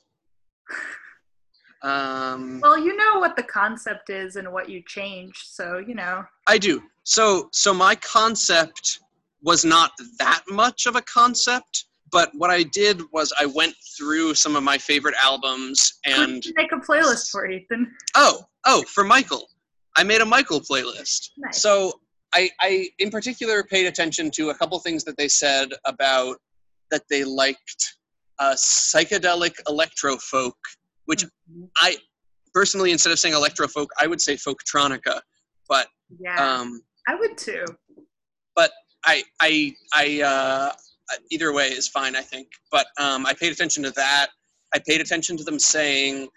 Um, 1.84 2.60
Well, 2.62 2.78
you 2.78 2.96
know 2.96 3.18
what 3.18 3.36
the 3.36 3.44
concept 3.44 4.12
is 4.12 4.36
and 4.36 4.54
what 4.54 4.70
you 4.70 4.84
changed, 4.88 5.42
so 5.46 5.80
you 5.80 5.96
know. 5.96 6.24
I 6.48 6.60
do. 6.60 6.84
So, 7.04 7.50
so 7.52 7.74
my 7.74 7.96
concept 7.96 9.00
was 9.42 9.66
not 9.66 9.92
that 10.20 10.44
much 10.48 10.86
of 10.86 10.96
a 10.96 11.02
concept, 11.02 11.86
but 12.12 12.30
what 12.36 12.52
I 12.52 12.62
did 12.64 13.02
was 13.12 13.34
I 13.40 13.48
went 13.48 13.74
through 13.98 14.36
some 14.36 14.56
of 14.56 14.62
my 14.62 14.78
favorite 14.78 15.16
albums 15.22 16.00
and 16.06 16.44
make 16.56 16.72
a 16.72 16.76
playlist 16.76 17.32
for 17.32 17.50
Ethan. 17.50 17.92
Oh, 18.16 18.44
oh, 18.68 18.84
for 18.84 19.04
Michael. 19.04 19.48
I 19.98 20.04
made 20.04 20.22
a 20.22 20.26
Michael 20.26 20.62
playlist. 20.62 21.30
Nice. 21.38 21.62
So 21.62 22.00
I, 22.34 22.50
I 22.62 22.90
in 23.00 23.10
particular 23.10 23.64
paid 23.64 23.86
attention 23.88 24.32
to 24.32 24.50
a 24.50 24.56
couple 24.56 24.80
things 24.80 25.04
that 25.04 25.18
they 25.18 25.28
said 25.28 25.70
about 25.86 26.38
that 26.92 27.04
they 27.10 27.24
liked 27.24 27.96
uh, 28.40 28.54
psychedelic 28.56 29.54
electro 29.68 30.18
folk, 30.18 30.58
which 31.06 31.24
Mhm. 31.24 31.70
I 31.78 31.98
personally 32.54 32.92
instead 32.92 33.12
of 33.12 33.20
saying 33.20 33.36
electro 33.36 33.68
folk, 33.68 33.90
I 34.00 34.08
would 34.08 34.22
say 34.22 34.36
folktronica. 34.36 35.22
But 35.68 35.88
yeah, 36.20 36.36
um, 36.60 36.82
I 37.08 37.16
would 37.16 37.38
too. 37.38 37.66
But 38.56 38.72
I 39.06 39.24
I 39.42 39.76
I 39.94 40.22
uh, 40.22 40.72
either 41.32 41.54
way 41.54 41.68
is 41.70 41.88
fine, 41.88 42.16
I 42.16 42.22
think. 42.22 42.48
But 42.72 42.88
um, 42.98 43.26
I 43.26 43.34
paid 43.34 43.52
attention 43.52 43.84
to 43.84 43.92
that. 43.92 44.28
I 44.74 44.80
paid 44.88 45.02
attention 45.02 45.36
to 45.38 45.44
them 45.44 45.60
saying 45.60 46.30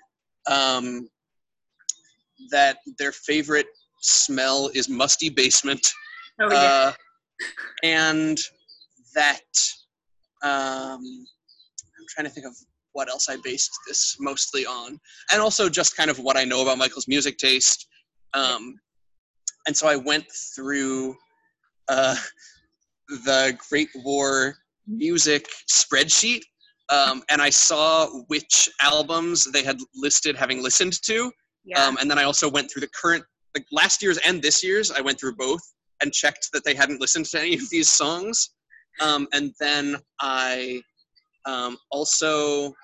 um, 0.51 1.09
that 2.51 2.79
their 2.99 3.12
favorite 3.12 3.66
smell 4.01 4.70
is 4.75 4.88
musty 4.88 5.29
basement, 5.29 5.90
Oh 6.40 6.51
yeah. 6.51 6.59
uh, 6.59 6.92
and 7.83 8.38
that 9.14 9.40
um, 10.42 11.01
I'm 11.01 12.07
trying 12.09 12.27
to 12.27 12.31
think 12.31 12.47
of 12.47 12.55
what 12.92 13.09
else 13.09 13.29
I 13.29 13.37
based 13.42 13.70
this 13.87 14.16
mostly 14.20 14.66
on, 14.66 14.99
and 15.33 15.40
also 15.40 15.68
just 15.68 15.97
kind 15.97 16.11
of 16.11 16.18
what 16.18 16.37
I 16.37 16.44
know 16.44 16.62
about 16.62 16.79
Michael's 16.79 17.09
music 17.09 17.38
taste. 17.38 17.87
Um, 18.35 18.79
and 19.66 19.77
so 19.77 19.87
I 19.87 19.97
went 19.97 20.27
through 20.55 21.16
uh, 21.88 22.16
the 23.09 23.57
Great 23.68 23.88
War 23.97 24.57
music 24.87 25.49
spreadsheet, 25.70 26.42
um, 26.88 27.23
and 27.31 27.40
I 27.40 27.51
saw 27.51 28.07
which 28.27 28.68
albums 28.81 29.44
they 29.53 29.62
had 29.62 29.79
listed 29.94 30.37
having 30.37 30.62
listened 30.62 31.01
to. 31.03 31.31
Yeah. 31.64 31.85
Um, 31.85 31.96
and 32.00 32.11
then 32.11 32.18
I 32.18 32.24
also 32.24 32.48
went 32.48 32.70
through 32.70 32.81
the 32.81 32.88
current, 32.88 33.24
like 33.55 33.66
last 33.72 34.03
year's 34.03 34.18
and 34.18 34.42
this 34.42 34.62
year's, 34.62 34.90
I 34.90 35.00
went 35.00 35.18
through 35.18 35.37
both 35.37 35.62
and 36.03 36.12
checked 36.12 36.50
that 36.53 36.64
they 36.64 36.74
hadn't 36.74 37.00
listened 37.00 37.27
to 37.27 37.40
any 37.40 37.55
of 37.55 37.70
these 37.70 37.88
songs. 37.88 38.50
Um, 39.00 39.27
and 39.33 39.53
then 39.61 39.96
I 40.20 40.83
um, 41.46 41.77
also 41.90 42.74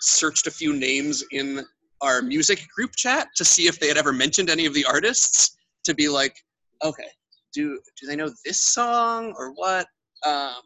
searched 0.00 0.46
a 0.46 0.50
few 0.50 0.74
names 0.74 1.24
in 1.30 1.64
our 2.00 2.20
music 2.20 2.66
group 2.76 2.94
chat 2.96 3.28
to 3.36 3.44
see 3.44 3.66
if 3.66 3.78
they 3.78 3.88
had 3.88 3.96
ever 3.96 4.12
mentioned 4.12 4.50
any 4.50 4.66
of 4.66 4.74
the 4.74 4.84
artists 4.84 5.56
to 5.84 5.94
be 5.94 6.08
like, 6.08 6.36
okay, 6.82 7.08
do 7.52 7.80
do 7.98 8.06
they 8.06 8.16
know 8.16 8.30
this 8.44 8.60
song 8.60 9.34
or 9.38 9.52
what? 9.52 9.86
Um, 10.26 10.62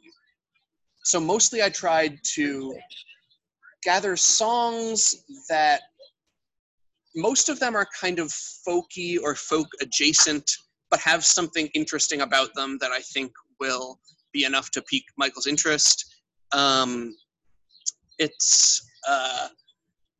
so 1.05 1.21
mostly 1.21 1.63
I 1.63 1.69
tried 1.69 2.19
to 2.35 2.75
gather 3.85 4.17
songs 4.17 5.25
that 5.49 5.83
most 7.19 7.49
of 7.49 7.59
them 7.59 7.75
are 7.75 7.87
kind 8.01 8.19
of 8.19 8.29
folky 8.29 9.19
or 9.21 9.35
folk 9.35 9.67
adjacent, 9.81 10.49
but 10.91 11.01
have 11.01 11.25
something 11.25 11.69
interesting 11.75 12.21
about 12.23 12.55
them 12.55 12.79
that 12.81 12.93
I 12.93 13.01
think 13.01 13.33
will 13.61 13.99
be 14.33 14.45
enough 14.45 14.71
to 14.71 14.83
pique 14.83 15.07
Michael's 15.17 15.47
interest. 15.47 16.15
Um, 16.53 17.17
it's 18.19 18.89
uh, 19.09 19.49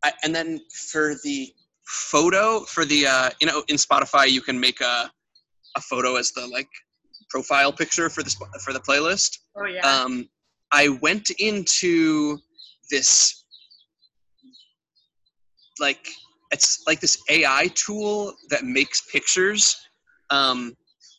I, 0.05 0.13
and 0.25 0.35
then 0.35 0.61
for 0.73 1.15
the 1.25 1.53
photo 1.87 2.61
for 2.61 2.85
the 2.85 3.07
uh, 3.07 3.31
you 3.41 3.47
know 3.47 3.63
in 3.69 3.77
Spotify 3.77 4.29
you 4.29 4.41
can 4.41 4.59
make 4.59 4.81
a 4.81 5.11
a 5.77 5.81
photo 5.81 6.17
as 6.17 6.33
the 6.33 6.47
like 6.47 6.69
profile 7.31 7.73
picture 7.73 8.11
for 8.11 8.23
the 8.23 8.35
for 8.65 8.73
the 8.73 8.81
playlist 8.81 9.39
oh 9.57 9.67
yeah. 9.67 9.81
um, 9.81 10.29
I 10.73 10.89
went 10.89 11.31
into 11.39 12.39
this 12.91 13.45
like 15.81 16.09
it's 16.51 16.83
like 16.87 17.01
this 17.01 17.23
AI 17.29 17.69
tool 17.75 18.35
that 18.51 18.65
makes 18.65 19.03
pictures. 19.03 19.77
Um, 20.31 20.77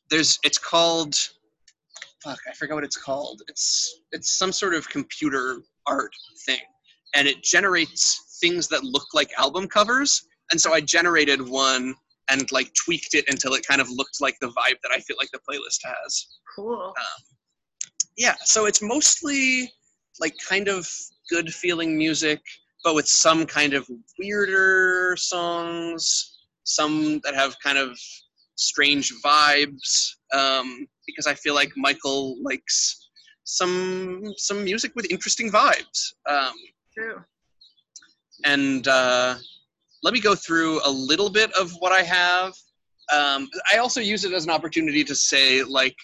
there's 0.10 0.40
it's 0.44 0.58
called 0.58 1.16
fuck 2.24 2.40
I 2.50 2.54
forgot 2.54 2.76
what 2.76 2.84
it's 2.84 2.98
called. 2.98 3.42
It's 3.48 4.02
it's 4.12 4.38
some 4.38 4.52
sort 4.52 4.74
of 4.74 4.90
computer 4.90 5.62
art 5.88 6.14
thing, 6.46 6.60
and 7.16 7.28
it 7.28 7.44
generates 7.44 8.38
things 8.42 8.68
that 8.70 8.84
look 8.84 9.08
like 9.14 9.32
album 9.38 9.68
covers. 9.68 10.26
And 10.52 10.60
so 10.60 10.74
I 10.74 10.82
generated 10.82 11.48
one 11.48 11.94
and 12.30 12.52
like 12.52 12.72
tweaked 12.74 13.14
it 13.14 13.26
until 13.30 13.54
it 13.54 13.66
kind 13.66 13.82
of 13.82 13.90
looked 13.90 14.22
like 14.22 14.38
the 14.40 14.48
vibe 14.48 14.80
that 14.84 14.92
I 14.92 15.00
feel 15.00 15.18
like 15.18 15.30
the 15.32 15.40
playlist 15.40 15.80
has 15.84 16.28
cool. 16.56 16.94
yeah 18.18 18.36
so 18.44 18.66
it's 18.66 18.82
mostly 18.82 19.72
like 20.20 20.36
kind 20.48 20.68
of 20.68 20.90
good 21.30 21.54
feeling 21.54 21.98
music 21.98 22.42
but 22.84 22.96
with 22.96 23.08
some 23.08 23.46
kind 23.46 23.74
of 23.74 23.88
weirder 24.18 25.16
songs 25.18 26.38
some 26.64 27.20
that 27.24 27.34
have 27.34 27.56
kind 27.64 27.78
of 27.78 27.98
strange 28.56 29.14
vibes 29.24 30.16
um, 30.34 30.88
because 31.06 31.28
i 31.28 31.34
feel 31.34 31.56
like 31.56 31.72
michael 31.76 32.42
likes 32.44 33.10
some 33.44 34.22
some 34.38 34.64
music 34.64 34.92
with 34.96 35.10
interesting 35.10 35.52
vibes 35.52 36.14
um, 36.30 36.54
True. 36.94 37.24
and 38.46 38.88
uh, 38.88 39.36
let 40.04 40.14
me 40.14 40.20
go 40.20 40.36
through 40.36 40.82
a 40.86 40.90
little 40.90 41.30
bit 41.30 41.52
of 41.54 41.72
what 41.80 41.92
I 41.92 42.04
have. 42.04 42.54
Um, 43.12 43.50
I 43.72 43.78
also 43.78 44.00
use 44.00 44.24
it 44.24 44.34
as 44.34 44.46
an 44.46 44.52
opportunity 44.52 45.04
to 45.04 45.16
say, 45.16 45.64
like, 45.64 45.96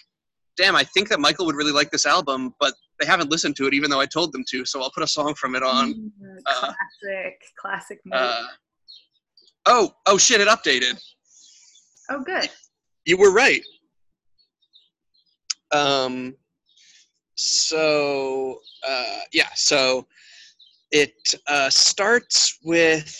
damn, 0.56 0.76
I 0.76 0.84
think 0.84 1.08
that 1.08 1.20
Michael 1.20 1.46
would 1.46 1.54
really 1.54 1.72
like 1.72 1.90
this 1.90 2.06
album, 2.06 2.54
but 2.60 2.74
they 2.98 3.06
haven't 3.06 3.30
listened 3.30 3.56
to 3.56 3.66
it, 3.66 3.74
even 3.74 3.90
though 3.90 4.00
I 4.00 4.06
told 4.06 4.32
them 4.32 4.44
to. 4.48 4.64
So 4.64 4.82
I'll 4.82 4.90
put 4.90 5.02
a 5.02 5.06
song 5.06 5.34
from 5.34 5.54
it 5.54 5.62
on. 5.62 5.94
Mm, 5.94 6.38
uh, 6.46 6.60
classic, 6.60 7.42
classic. 7.58 8.00
Uh, 8.10 8.44
oh, 9.66 9.94
oh 10.06 10.18
shit! 10.18 10.40
It 10.40 10.48
updated. 10.48 11.00
oh 12.10 12.22
good. 12.24 12.48
You 13.04 13.16
were 13.16 13.32
right. 13.32 13.62
Um, 15.72 16.34
so 17.34 18.60
uh, 18.88 19.18
yeah, 19.32 19.48
so 19.54 20.06
it 20.90 21.14
uh, 21.48 21.70
starts 21.70 22.58
with 22.64 23.14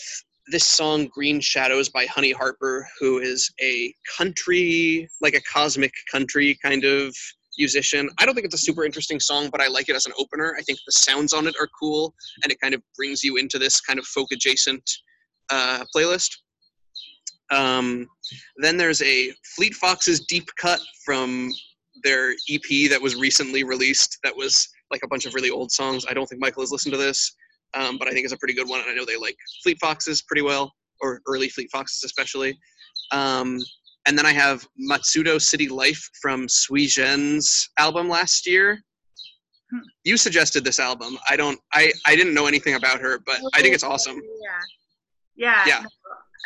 this 0.48 0.66
song 0.66 1.08
"Green 1.12 1.40
Shadows" 1.40 1.88
by 1.88 2.06
Honey 2.06 2.32
Harper, 2.32 2.88
who 2.98 3.18
is 3.18 3.52
a 3.60 3.94
country, 4.16 5.08
like 5.20 5.34
a 5.34 5.42
cosmic 5.42 5.92
country 6.10 6.58
kind 6.62 6.84
of 6.84 7.14
musician. 7.58 8.08
I 8.18 8.26
don't 8.26 8.34
think 8.34 8.44
it's 8.44 8.54
a 8.54 8.58
super 8.58 8.84
interesting 8.84 9.20
song, 9.20 9.48
but 9.50 9.60
I 9.60 9.68
like 9.68 9.88
it 9.88 9.96
as 9.96 10.06
an 10.06 10.12
opener. 10.18 10.54
I 10.58 10.62
think 10.62 10.78
the 10.86 10.92
sounds 10.92 11.32
on 11.32 11.46
it 11.46 11.54
are 11.60 11.68
cool, 11.78 12.14
and 12.42 12.52
it 12.52 12.60
kind 12.60 12.74
of 12.74 12.82
brings 12.96 13.22
you 13.22 13.36
into 13.36 13.58
this 13.58 13.80
kind 13.80 13.98
of 13.98 14.06
folk 14.06 14.28
adjacent 14.32 14.88
uh, 15.50 15.84
playlist. 15.94 16.30
Um, 17.50 18.08
then 18.56 18.76
there's 18.76 19.02
a 19.02 19.32
Fleet 19.54 19.74
Foxes 19.74 20.20
deep 20.26 20.48
cut 20.60 20.80
from 21.04 21.52
their 22.02 22.32
EP 22.50 22.90
that 22.90 23.00
was 23.00 23.14
recently 23.16 23.64
released. 23.64 24.18
That 24.24 24.36
was 24.36 24.68
like 24.90 25.00
a 25.04 25.08
bunch 25.08 25.26
of 25.26 25.34
really 25.34 25.50
old 25.50 25.70
songs. 25.70 26.04
I 26.08 26.14
don't 26.14 26.26
think 26.26 26.40
Michael 26.40 26.62
has 26.62 26.72
listened 26.72 26.92
to 26.92 26.98
this, 26.98 27.32
um, 27.74 27.98
but 27.98 28.08
I 28.08 28.12
think 28.12 28.24
it's 28.24 28.34
a 28.34 28.38
pretty 28.38 28.54
good 28.54 28.68
one. 28.68 28.80
And 28.80 28.90
I 28.90 28.94
know 28.94 29.04
they 29.04 29.16
like 29.16 29.36
Fleet 29.62 29.78
Foxes 29.80 30.22
pretty 30.22 30.42
well, 30.42 30.72
or 31.00 31.20
early 31.26 31.48
Fleet 31.48 31.70
Foxes 31.70 32.04
especially. 32.04 32.58
Um, 33.12 33.58
and 34.06 34.16
then 34.16 34.24
I 34.24 34.32
have 34.32 34.66
Matsudo 34.90 35.40
City 35.40 35.68
Life 35.68 36.08
from 36.20 36.48
Sui 36.48 36.86
Zhen's 36.86 37.68
album 37.78 38.08
last 38.08 38.46
year. 38.46 38.80
Hmm. 39.70 39.80
You 40.04 40.16
suggested 40.16 40.64
this 40.64 40.78
album. 40.78 41.18
I 41.28 41.36
don't. 41.36 41.58
I 41.74 41.92
I 42.06 42.14
didn't 42.14 42.34
know 42.34 42.46
anything 42.46 42.74
about 42.74 43.00
her, 43.00 43.18
but 43.26 43.40
I 43.54 43.62
think 43.62 43.74
it's 43.74 43.82
awesome. 43.82 44.20
Yeah. 45.36 45.64
Yeah. 45.66 45.66
Yeah. 45.66 45.84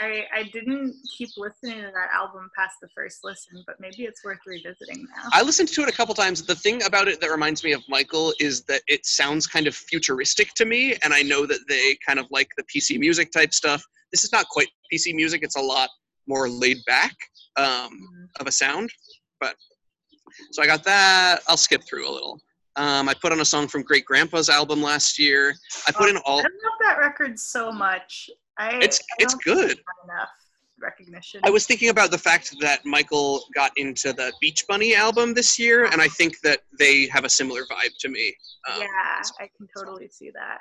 I, 0.01 0.25
I 0.35 0.43
didn't 0.45 0.95
keep 1.19 1.29
listening 1.37 1.83
to 1.83 1.91
that 1.93 2.09
album 2.15 2.49
past 2.57 2.77
the 2.81 2.89
first 2.97 3.19
listen, 3.23 3.63
but 3.67 3.77
maybe 3.81 4.05
it's 4.05 4.25
worth 4.25 4.39
revisiting 4.47 5.07
now. 5.15 5.29
I 5.33 5.43
listened 5.43 5.69
to 5.71 5.83
it 5.83 5.91
a 5.91 5.93
couple 5.93 6.15
times. 6.15 6.43
The 6.43 6.55
thing 6.55 6.83
about 6.85 7.07
it 7.07 7.21
that 7.21 7.31
reminds 7.31 7.63
me 7.63 7.73
of 7.73 7.83
Michael 7.87 8.33
is 8.41 8.63
that 8.63 8.81
it 8.87 9.05
sounds 9.05 9.47
kind 9.47 9.67
of 9.67 9.75
futuristic 9.75 10.55
to 10.55 10.65
me, 10.65 10.97
and 11.03 11.13
I 11.13 11.21
know 11.21 11.45
that 11.45 11.69
they 11.69 11.99
kind 12.07 12.19
of 12.19 12.25
like 12.31 12.49
the 12.57 12.65
PC 12.65 12.99
music 12.99 13.31
type 13.31 13.53
stuff. 13.53 13.85
This 14.11 14.25
is 14.25 14.33
not 14.33 14.49
quite 14.49 14.69
PC 14.91 15.15
music; 15.15 15.43
it's 15.43 15.57
a 15.57 15.61
lot 15.61 15.91
more 16.27 16.49
laid 16.49 16.79
back 16.87 17.15
um, 17.57 17.91
Mm, 17.91 18.41
of 18.41 18.47
a 18.47 18.53
sound. 18.53 18.91
But 19.41 19.57
so 20.53 20.63
I 20.63 20.67
got 20.67 20.85
that. 20.85 21.41
I'll 21.49 21.57
skip 21.57 21.83
through 21.85 22.09
a 22.09 22.13
little. 22.13 22.41
Um, 22.77 23.09
I 23.09 23.15
put 23.15 23.33
on 23.33 23.41
a 23.41 23.45
song 23.45 23.67
from 23.69 23.83
Great 23.83 24.05
Grandpa's 24.05 24.49
album 24.49 24.83
last 24.83 25.19
year. 25.19 25.55
I 25.89 25.93
put 25.93 26.09
in 26.09 26.17
all. 26.19 26.39
I 26.39 26.43
love 26.43 26.79
that 26.81 26.99
record 26.99 27.39
so 27.39 27.73
much. 27.73 28.31
I 28.59 28.79
It's 28.81 29.01
I 29.01 29.15
it's 29.19 29.35
good. 29.35 29.81
enough 30.05 30.29
recognition. 30.81 31.41
I 31.45 31.51
was 31.51 31.67
thinking 31.67 31.89
about 31.89 32.11
the 32.11 32.19
fact 32.19 32.55
that 32.61 32.85
Michael 32.87 33.43
got 33.55 33.73
into 33.77 34.13
the 34.13 34.33
Beach 34.41 34.65
Bunny 34.69 34.95
album 34.95 35.35
this 35.35 35.59
year, 35.59 35.87
and 35.87 36.01
I 36.01 36.09
think 36.09 36.41
that 36.41 36.61
they 36.79 37.07
have 37.09 37.25
a 37.25 37.29
similar 37.29 37.63
vibe 37.63 37.97
to 38.01 38.09
me. 38.09 38.35
Um, 38.73 38.81
yeah, 38.81 39.23
I 39.41 39.49
can 39.57 39.69
totally 39.77 40.09
see 40.09 40.31
that. 40.31 40.61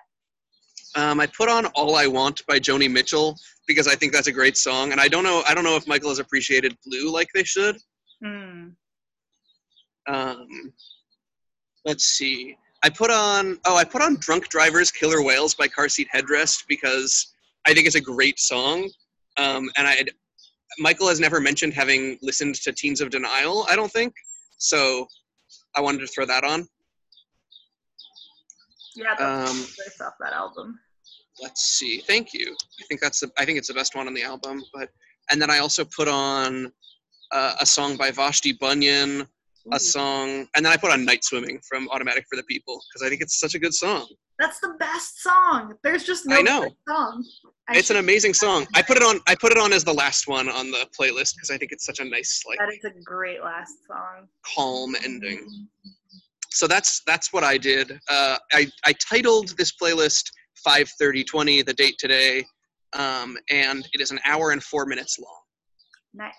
Um, 1.10 1.20
I 1.20 1.26
put 1.26 1.49
on 1.49 1.66
"All 1.68 1.95
I 1.95 2.05
Want" 2.05 2.45
by 2.45 2.60
Joni 2.60 2.89
Mitchell 2.89 3.36
because 3.68 3.88
I 3.88 3.95
think 3.95 4.14
that's 4.14 4.28
a 4.28 4.32
great 4.32 4.57
song, 4.57 4.91
and 4.91 5.01
I 5.01 5.07
don't 5.07 5.24
know 5.24 5.43
I 5.47 5.55
don't 5.55 5.64
know 5.64 5.76
if 5.76 5.88
Michael 5.88 6.10
has 6.10 6.20
appreciated 6.20 6.78
"Blue" 6.86 7.12
like 7.12 7.30
they 7.34 7.43
should. 7.43 7.78
Hmm. 8.24 8.70
Um, 10.07 10.74
let's 11.86 12.05
see. 12.05 12.57
I 12.84 12.89
put 12.89 13.10
on 13.10 13.60
oh 13.66 13.76
I 13.76 13.84
put 13.84 14.03
on 14.03 14.18
Drunk 14.18 14.49
Drivers 14.49 14.91
Killer 14.91 15.24
Whales 15.24 15.55
by 15.55 15.68
Car 15.68 15.89
Seat 15.89 16.07
Headrest 16.14 16.66
because 16.68 17.34
I 17.66 17.74
think 17.74 17.88
it's 17.88 17.95
a 17.95 18.01
great 18.01 18.39
song. 18.39 18.88
Um, 19.38 19.70
and 19.78 19.88
I 19.88 20.03
Michael 20.78 21.07
has 21.07 21.20
never 21.20 21.41
mentioned 21.41 21.74
having 21.74 22.20
listened 22.22 22.55
to 22.55 22.72
Teens 22.72 23.01
of 23.01 23.10
Denial, 23.10 23.66
I 23.68 23.76
don't 23.76 23.91
think. 23.91 24.14
So 24.60 25.07
I 25.76 25.82
wanted 25.82 26.01
to 26.01 26.07
throw 26.07 26.26
that 26.28 26.43
on. 26.43 26.68
Yeah, 28.95 29.16
that's 29.18 29.51
Um, 29.51 29.57
based 29.78 30.01
off 30.01 30.14
that 30.20 30.34
album. 30.34 30.80
Let's 31.41 31.61
see 31.77 31.99
thank 31.99 32.33
you 32.33 32.55
i 32.81 32.83
think 32.87 32.99
that's 33.01 33.19
the 33.19 33.31
i 33.37 33.45
think 33.45 33.57
it's 33.57 33.67
the 33.67 33.73
best 33.73 33.95
one 33.95 34.07
on 34.07 34.13
the 34.13 34.23
album 34.23 34.61
but 34.73 34.89
and 35.31 35.41
then 35.41 35.49
i 35.49 35.59
also 35.59 35.85
put 35.95 36.07
on 36.07 36.71
uh, 37.31 37.55
a 37.61 37.65
song 37.65 37.95
by 37.97 38.09
vashti 38.11 38.53
bunyan 38.53 39.21
Ooh, 39.21 39.71
a 39.73 39.79
song 39.79 40.47
and 40.55 40.65
then 40.65 40.71
i 40.73 40.77
put 40.77 40.91
on 40.91 41.03
night 41.05 41.23
swimming 41.23 41.59
from 41.67 41.87
automatic 41.89 42.25
for 42.29 42.35
the 42.35 42.43
people 42.43 42.79
because 42.91 43.05
i 43.05 43.09
think 43.09 43.21
it's 43.21 43.39
such 43.39 43.55
a 43.55 43.59
good 43.59 43.73
song 43.73 44.07
That's 44.39 44.59
the 44.61 44.73
best 44.79 45.21
song. 45.21 45.73
There's 45.83 46.05
just 46.05 46.25
no 46.25 46.37
I 46.37 46.41
know. 46.41 46.61
song. 46.87 47.25
I 47.67 47.77
it's 47.77 47.89
an 47.89 47.97
amazing 47.97 48.33
song 48.33 48.65
i 48.73 48.81
put 48.81 48.95
it 48.97 49.03
on 49.03 49.19
i 49.27 49.35
put 49.35 49.51
it 49.51 49.57
on 49.57 49.73
as 49.73 49.83
the 49.83 49.93
last 49.93 50.27
one 50.27 50.47
on 50.49 50.71
the 50.71 50.87
playlist 50.97 51.35
because 51.35 51.51
i 51.53 51.57
think 51.59 51.71
it's 51.73 51.85
such 51.85 51.99
a 51.99 52.05
nice 52.05 52.41
like 52.47 52.57
That 52.57 52.69
is 52.73 52.83
a 52.85 52.93
great 53.03 53.41
last 53.41 53.75
song. 53.85 54.27
calm 54.55 54.95
ending 55.03 55.41
so 56.51 56.65
that's 56.67 57.01
that's 57.05 57.31
what 57.33 57.43
i 57.43 57.57
did 57.57 57.87
uh, 58.09 58.37
I, 58.53 58.61
I 58.85 58.93
titled 58.93 59.47
this 59.57 59.73
playlist 59.81 60.31
53020 60.64 61.62
the 61.64 61.74
date 61.74 61.95
today 61.99 62.43
um, 62.93 63.38
and 63.49 63.88
it 63.93 64.01
is 64.01 64.12
an 64.12 64.20
hour 64.26 64.51
and 64.51 64.64
four 64.64 64.86
minutes 64.86 65.20
long 65.20 65.39
Nice. 66.14 66.34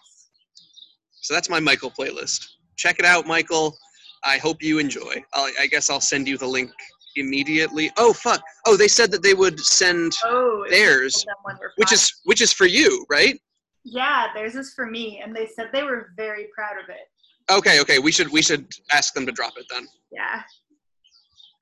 So 1.22 1.34
that's 1.34 1.48
my 1.48 1.60
Michael 1.60 1.90
playlist. 1.90 2.44
Check 2.76 2.98
it 2.98 3.04
out, 3.04 3.26
Michael. 3.26 3.76
I 4.24 4.38
hope 4.38 4.62
you 4.62 4.78
enjoy. 4.78 5.22
I'll, 5.34 5.50
I 5.60 5.66
guess 5.66 5.90
I'll 5.90 6.00
send 6.00 6.26
you 6.26 6.36
the 6.36 6.46
link 6.46 6.70
immediately. 7.16 7.90
Oh 7.96 8.12
fuck! 8.12 8.42
Oh, 8.66 8.76
they 8.76 8.88
said 8.88 9.10
that 9.12 9.22
they 9.22 9.34
would 9.34 9.58
send 9.60 10.12
Oh, 10.24 10.64
theirs, 10.70 11.24
them 11.24 11.36
when 11.42 11.56
we're 11.60 11.72
which 11.76 11.92
is 11.92 12.12
which 12.24 12.40
is 12.40 12.52
for 12.52 12.66
you, 12.66 13.04
right? 13.08 13.38
yeah, 13.84 14.26
theirs 14.34 14.56
is 14.56 14.72
for 14.74 14.86
me, 14.86 15.20
and 15.24 15.34
they 15.34 15.46
said 15.46 15.68
they 15.72 15.82
were 15.82 16.12
very 16.16 16.48
proud 16.54 16.82
of 16.82 16.88
it. 16.88 17.08
Okay, 17.50 17.80
okay. 17.80 17.98
We 17.98 18.12
should 18.12 18.30
we 18.30 18.42
should 18.42 18.66
ask 18.92 19.14
them 19.14 19.24
to 19.26 19.32
drop 19.32 19.52
it 19.56 19.66
then. 19.70 19.86
Yeah. 20.12 20.42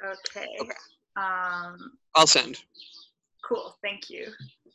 Okay. 0.04 0.46
Okay. 0.60 0.72
Um. 1.16 1.92
I'll 2.18 2.26
send. 2.26 2.58
Cool. 3.44 3.76
Thank 3.80 4.10
you. 4.10 4.32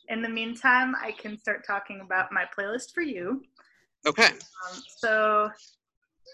In 0.08 0.22
the 0.22 0.28
meantime, 0.30 0.96
I 1.00 1.12
can 1.12 1.38
start 1.38 1.62
talking 1.66 2.00
about 2.00 2.32
my 2.32 2.46
playlist 2.58 2.92
for 2.94 3.02
you. 3.02 3.42
Okay. 4.06 4.28
Um, 4.28 4.82
so, 4.98 5.50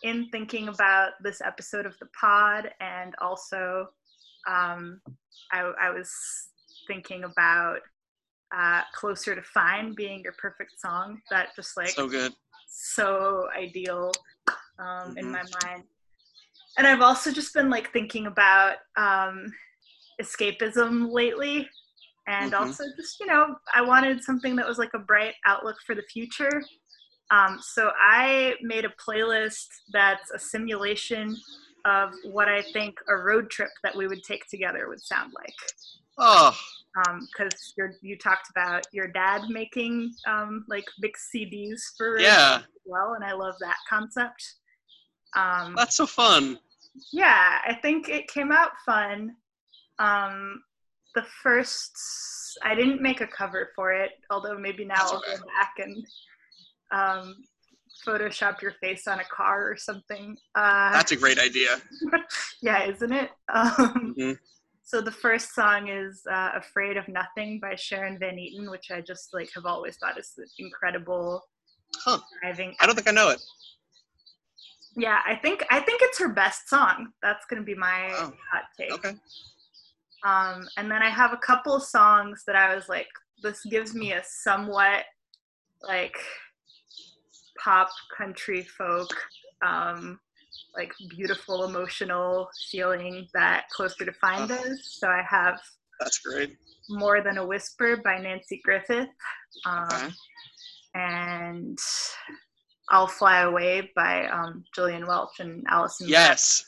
in 0.05 0.29
thinking 0.31 0.69
about 0.69 1.15
this 1.21 1.41
episode 1.41 1.85
of 1.85 1.99
the 1.99 2.07
pod, 2.19 2.71
and 2.81 3.15
also, 3.21 3.89
um, 4.47 5.01
I, 5.53 5.73
I 5.81 5.91
was 5.91 6.13
thinking 6.87 7.25
about 7.25 7.81
uh, 8.57 8.83
"Closer 8.95 9.35
to 9.35 9.43
Fine" 9.43 9.95
being 9.97 10.21
your 10.23 10.35
perfect 10.39 10.81
song. 10.81 11.21
That 11.31 11.49
just 11.57 11.77
like 11.77 11.89
So 11.91 12.07
good. 12.09 12.33
so 12.69 13.49
ideal 13.57 14.13
um, 14.79 15.17
in 15.19 15.27
Mhm. 15.27 15.33
my 15.33 15.43
mind. 15.65 15.83
And 16.79 16.87
I've 16.87 17.01
also 17.03 17.33
just 17.33 17.53
been 17.53 17.69
like 17.69 17.93
thinking 17.93 18.27
about 18.29 18.77
um, 18.97 19.53
escapism 20.21 21.11
lately. 21.11 21.69
And 22.27 22.53
Mhm. 22.53 22.61
also, 22.61 22.85
just, 22.97 23.19
you 23.21 23.27
know, 23.27 23.57
I 23.75 23.81
wanted 23.83 24.23
something 24.23 24.55
that 24.57 24.67
was 24.69 24.79
like 24.79 24.95
a 24.95 24.99
bright 24.99 25.35
outlook 25.47 25.77
for 25.87 25.95
the 25.95 26.03
future. 26.03 26.63
Um, 27.31 27.61
so 27.63 27.93
I 27.99 28.57
made 28.61 28.85
a 28.85 28.91
playlist 28.91 29.69
that's 29.93 30.31
a 30.33 30.39
simulation 30.39 31.37
of 31.85 32.13
what 32.25 32.49
I 32.49 32.63
think 32.63 32.99
a 33.09 33.17
road 33.17 33.51
trip 33.51 33.71
that 33.83 33.97
we 33.97 34.07
would 34.07 34.23
take 34.23 34.47
together 34.49 34.89
would 34.89 35.01
sound 35.01 35.33
like 35.33 35.55
Oh, 36.19 36.55
because 36.95 37.73
you 37.79 37.89
you 38.03 38.19
talked 38.19 38.51
about 38.51 38.85
your 38.93 39.09
dad 39.09 39.43
making 39.49 40.13
um, 40.27 40.65
like 40.69 40.85
big 41.01 41.13
CDs 41.17 41.81
for 41.97 42.19
yeah. 42.19 42.63
well, 42.85 43.15
and 43.15 43.25
I 43.25 43.33
love 43.33 43.55
that 43.61 43.77
concept. 43.89 44.57
Um, 45.35 45.75
That's 45.77 45.97
so 45.97 46.07
fun. 46.07 46.59
yeah, 47.13 47.61
I 47.67 47.75
think 47.81 48.09
it 48.09 48.29
came 48.29 48.53
out 48.53 48.73
fun. 48.85 49.37
Um, 50.01 50.63
the 51.15 51.23
first, 51.43 51.93
I 52.65 52.75
didn't 52.75 53.03
make 53.03 53.21
a 53.21 53.27
cover 53.27 53.71
for 53.77 53.93
it, 53.93 54.13
although 54.31 54.59
maybe 54.59 54.85
now 54.85 54.95
I'll 54.99 55.21
go 55.21 55.37
back 55.59 55.73
and 55.79 56.07
um, 56.93 57.35
Photoshop 58.07 58.63
your 58.63 58.73
face 58.81 59.07
on 59.07 59.21
a 59.21 59.25
car 59.25 59.71
or 59.71 59.77
something. 59.77 60.37
Uh, 60.55 60.93
That's 60.93 61.13
a 61.13 61.17
great 61.17 61.39
idea. 61.39 61.77
yeah, 62.63 62.85
isn't 62.85 63.13
it? 63.13 63.31
Um, 63.53 64.15
Mhm. 64.19 64.39
So 64.83 65.01
the 65.01 65.13
first 65.13 65.55
song 65.55 65.87
is 65.87 66.23
uh, 66.29 66.51
"Afraid 66.57 66.97
of 66.97 67.07
Nothing" 67.07 67.61
by 67.61 67.77
Sharon 67.77 68.19
Van 68.19 68.35
Etten, 68.35 68.69
which 68.73 68.91
I 68.91 69.01
just 69.01 69.33
like 69.33 69.49
have 69.55 69.65
always 69.65 69.97
thought 69.99 70.19
is 70.19 70.33
incredible 70.59 71.45
Huh. 72.05 72.19
driving. 72.41 72.75
I 72.81 72.87
don't 72.87 72.97
think 72.97 73.07
I 73.09 73.13
know 73.13 73.29
it. 73.31 73.41
Yeah, 74.97 75.21
I 75.25 75.37
think 75.37 75.65
I 75.71 75.79
think 75.81 76.01
it's 76.03 76.19
her 76.19 76.29
best 76.29 76.69
song. 76.69 77.13
That's 77.23 77.45
gonna 77.47 77.63
be 77.63 77.77
my 77.77 78.09
Wow. 78.09 78.33
hot 78.53 78.65
take. 78.77 78.91
Okay. 78.93 79.15
Um, 80.25 80.69
and 80.77 80.91
then 80.91 81.03
I 81.03 81.09
have 81.09 81.33
a 81.33 81.39
couple 81.39 81.81
songs 81.81 82.43
that 82.47 82.57
I 82.57 82.75
was 82.75 82.89
like, 82.89 83.09
this 83.43 83.65
gives 83.65 83.95
me 83.95 84.13
a 84.13 84.23
somewhat 84.25 85.05
like 85.83 86.17
pop 87.59 87.89
country 88.17 88.63
folk, 88.63 89.15
um, 89.65 90.19
like 90.77 90.93
beautiful 91.09 91.65
emotional 91.65 92.49
feeling 92.71 93.27
that 93.35 93.65
Closer 93.71 94.05
to 94.05 94.13
Fine 94.13 94.43
Oh. 94.43 94.47
does. 94.47 94.99
So 94.99 95.09
I 95.09 95.23
have 95.29 95.59
That's 96.01 96.19
great. 96.19 96.57
More 96.89 97.23
Than 97.23 97.39
a 97.39 97.47
Whisper 97.47 97.99
by 97.99 98.17
Nanci 98.17 98.61
Griffith, 98.63 99.09
um, 99.65 99.89
Okay. 99.93 100.09
and 100.95 101.79
I'll 102.91 103.07
Fly 103.07 103.41
Away 103.43 103.91
by 103.95 104.27
um, 104.27 104.65
Gillian 104.75 105.07
Welch 105.07 105.39
and 105.41 105.65
Alison. 105.69 106.09
Yes. 106.09 106.65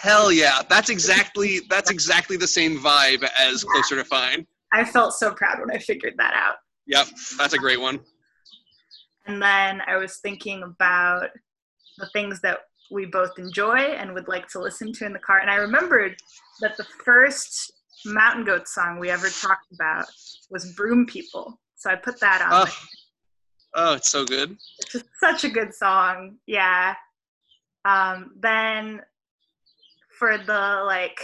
Hell 0.00 0.30
yeah. 0.32 0.62
That's 0.68 0.90
exactly 0.90 1.60
that's 1.70 1.90
exactly 1.90 2.36
the 2.36 2.46
same 2.46 2.78
vibe 2.78 3.28
as 3.38 3.64
Closer 3.64 3.96
to 3.96 4.04
Fine. 4.04 4.46
I 4.72 4.84
felt 4.84 5.14
so 5.14 5.32
proud 5.32 5.60
when 5.60 5.70
I 5.70 5.78
figured 5.78 6.14
that 6.18 6.34
out. 6.34 6.56
Yep. 6.86 7.06
That's 7.38 7.54
a 7.54 7.58
great 7.58 7.80
one. 7.80 8.00
And 9.26 9.40
then 9.40 9.80
I 9.86 9.96
was 9.96 10.18
thinking 10.18 10.62
about 10.62 11.30
the 11.98 12.08
things 12.12 12.40
that 12.40 12.58
we 12.90 13.06
both 13.06 13.38
enjoy 13.38 13.76
and 13.78 14.12
would 14.12 14.28
like 14.28 14.48
to 14.48 14.60
listen 14.60 14.92
to 14.92 15.06
in 15.06 15.12
the 15.12 15.18
car. 15.18 15.38
And 15.38 15.50
I 15.50 15.56
remembered 15.56 16.16
that 16.60 16.76
the 16.76 16.84
first 17.04 17.72
Mountain 18.04 18.44
Goat 18.44 18.68
song 18.68 18.98
we 18.98 19.10
ever 19.10 19.28
talked 19.28 19.72
about 19.72 20.04
was 20.50 20.72
Broom 20.72 21.06
People. 21.06 21.58
So 21.76 21.90
I 21.90 21.96
put 21.96 22.20
that 22.20 22.42
on. 22.42 22.66
Oh. 22.68 22.76
Oh, 23.76 23.94
it's 23.94 24.08
so 24.08 24.24
good. 24.24 24.56
It's 24.78 25.04
such 25.18 25.42
a 25.44 25.48
good 25.48 25.74
song. 25.74 26.36
Yeah. 26.46 26.94
Um, 27.84 28.30
then 28.38 29.00
for 30.18 30.38
the 30.38 30.82
like 30.86 31.20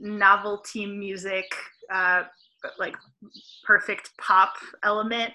novelty 0.00 0.86
music, 0.86 1.46
uh, 1.92 2.24
like 2.78 2.96
perfect 3.64 4.10
pop 4.18 4.54
element, 4.82 5.32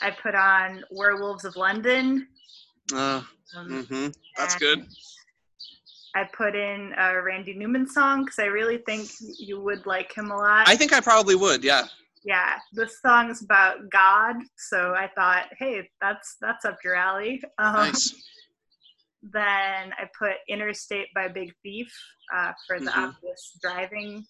I 0.00 0.10
put 0.10 0.34
on 0.34 0.84
Werewolves 0.90 1.44
of 1.44 1.56
London. 1.56 2.28
Uh, 2.92 3.22
Um, 3.56 3.84
hmm 3.84 4.08
That's 4.36 4.56
good. 4.56 4.86
I 6.16 6.24
put 6.36 6.54
in 6.54 6.92
a 6.96 7.20
Randy 7.22 7.54
Newman 7.54 7.88
song 7.88 8.24
because 8.24 8.38
I 8.38 8.46
really 8.46 8.78
think 8.78 9.10
you 9.38 9.60
would 9.60 9.84
like 9.86 10.12
him 10.12 10.30
a 10.30 10.36
lot. 10.36 10.68
I 10.68 10.76
think 10.76 10.92
I 10.92 11.00
probably 11.00 11.34
would. 11.34 11.64
Yeah. 11.64 11.86
yeah, 12.24 12.58
this 12.72 13.00
song's 13.00 13.42
about 13.42 13.90
God, 13.90 14.36
so 14.56 14.94
I 14.94 15.10
thought, 15.14 15.46
hey, 15.58 15.88
that's 16.00 16.36
that's 16.40 16.64
up 16.64 16.78
your 16.84 16.94
alley. 16.94 17.42
Um, 17.58 17.74
Nice. 17.74 18.14
Then 19.32 19.92
I 19.98 20.08
put 20.18 20.34
Interstate 20.48 21.08
by 21.14 21.28
Big 21.28 21.54
Thief 21.62 21.90
uh, 22.34 22.52
for 22.66 22.78
the 22.78 22.90
Mhm. 22.90 23.08
obvious 23.08 23.58
driving 23.62 24.26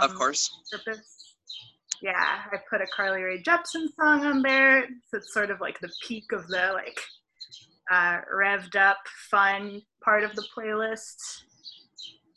Of 0.00 0.10
um, 0.10 0.16
course. 0.16 0.50
purpose. 0.70 1.34
Yeah, 2.02 2.44
I 2.52 2.58
put 2.70 2.80
a 2.82 2.86
Carly 2.86 3.22
Rae 3.22 3.42
Jepsen 3.42 3.88
song 3.98 4.24
on 4.26 4.42
there. 4.42 4.86
So 5.06 5.16
it's 5.18 5.32
sort 5.32 5.50
of 5.50 5.60
like 5.60 5.80
the 5.80 5.90
peak 6.06 6.30
of 6.32 6.46
the 6.48 6.72
like 6.74 7.00
uh, 7.90 8.18
revved 8.32 8.76
up, 8.76 8.98
fun 9.30 9.82
part 10.04 10.22
of 10.22 10.34
the 10.36 10.46
playlist. 10.56 11.16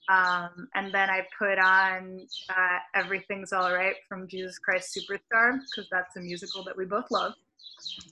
Um, 0.10 0.68
and 0.74 0.94
then 0.94 1.10
I 1.10 1.28
put 1.38 1.60
on 1.60 2.26
uh, 2.50 2.80
Everything's 2.96 3.52
All 3.54 3.72
Right 3.74 3.96
from 4.10 4.28
Jesus 4.28 4.58
Christ 4.60 4.98
Superstar 4.98 5.60
because 5.70 5.90
that's 5.92 6.16
a 6.16 6.22
musical 6.22 6.64
that 6.64 6.76
we 6.76 6.86
both 6.86 7.06
love. 7.12 7.34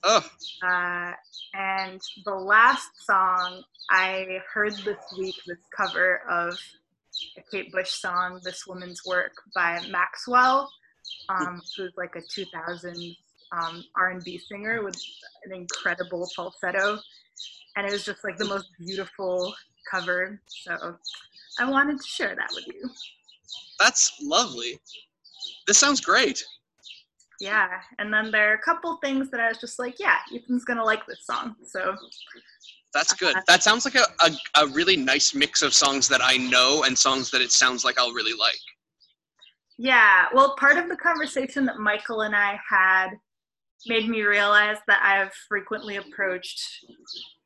Oh, 0.04 0.26
Uh, 0.64 1.12
and 1.54 2.02
the 2.26 2.34
last 2.34 2.90
song 3.06 3.64
I 3.90 4.40
heard 4.54 4.74
this 4.78 4.98
week, 5.18 5.36
this 5.48 5.58
cover 5.76 6.22
of 6.30 6.58
a 7.38 7.42
Kate 7.52 7.72
Bush 7.72 7.92
song, 7.92 8.40
"This 8.44 8.66
Woman's 8.68 9.06
Work" 9.06 9.34
by 9.56 9.86
Maxwell, 9.88 10.72
um, 11.30 11.62
who's 11.76 11.94
like 11.98 12.16
a 12.16 12.22
2000s 12.22 13.18
um, 13.52 13.84
R&B 13.96 14.38
singer 14.38 14.84
with 14.84 14.96
an 15.46 15.54
incredible 15.54 16.30
falsetto, 16.36 17.00
and 17.76 17.86
it 17.88 17.92
was 17.92 18.06
just 18.06 18.24
like 18.24 18.38
the 18.38 18.46
most 18.46 18.68
beautiful 18.78 19.54
cover. 19.90 20.42
So 20.48 20.98
I 21.60 21.70
wanted 21.70 22.00
to 22.00 22.08
share 22.08 22.36
that 22.36 22.52
with 22.54 22.68
you. 22.68 22.90
That's 23.80 24.14
lovely. 24.22 24.80
This 25.68 25.78
sounds 25.78 26.02
great. 26.02 26.44
Yeah, 27.40 27.80
and 28.00 28.14
then 28.14 28.32
there 28.32 28.52
are 28.52 28.56
a 28.56 28.62
couple 28.62 28.98
things 28.98 29.30
that 29.32 29.40
I 29.40 29.48
was 29.48 29.58
just 29.60 29.80
like, 29.80 30.00
yeah, 30.00 30.18
Ethan's 30.34 30.66
gonna 30.66 30.84
like 30.84 31.06
this 31.08 31.26
song. 31.26 31.56
So 31.66 31.96
That's 32.94 33.14
good. 33.14 33.36
That 33.48 33.64
sounds 33.64 33.86
like 33.86 33.96
a, 33.96 34.06
a, 34.26 34.64
a 34.64 34.68
really 34.68 34.98
nice 34.98 35.34
mix 35.34 35.62
of 35.62 35.74
songs 35.74 36.08
that 36.10 36.22
I 36.24 36.38
know 36.38 36.84
and 36.86 36.98
songs 36.98 37.32
that 37.32 37.42
it 37.42 37.52
sounds 37.52 37.86
like 37.86 37.98
I'll 37.98 38.14
really 38.14 38.38
like. 38.38 38.60
Yeah, 39.78 40.26
well, 40.34 40.56
part 40.58 40.78
of 40.78 40.90
the 40.90 40.98
conversation 40.98 41.66
that 41.68 41.78
Michael 41.80 42.22
and 42.22 42.36
I 42.36 42.60
had 42.70 43.12
made 43.88 44.10
me 44.10 44.24
realize 44.24 44.78
that 44.88 45.02
I've 45.02 45.32
frequently 45.48 45.96
approached 45.96 46.62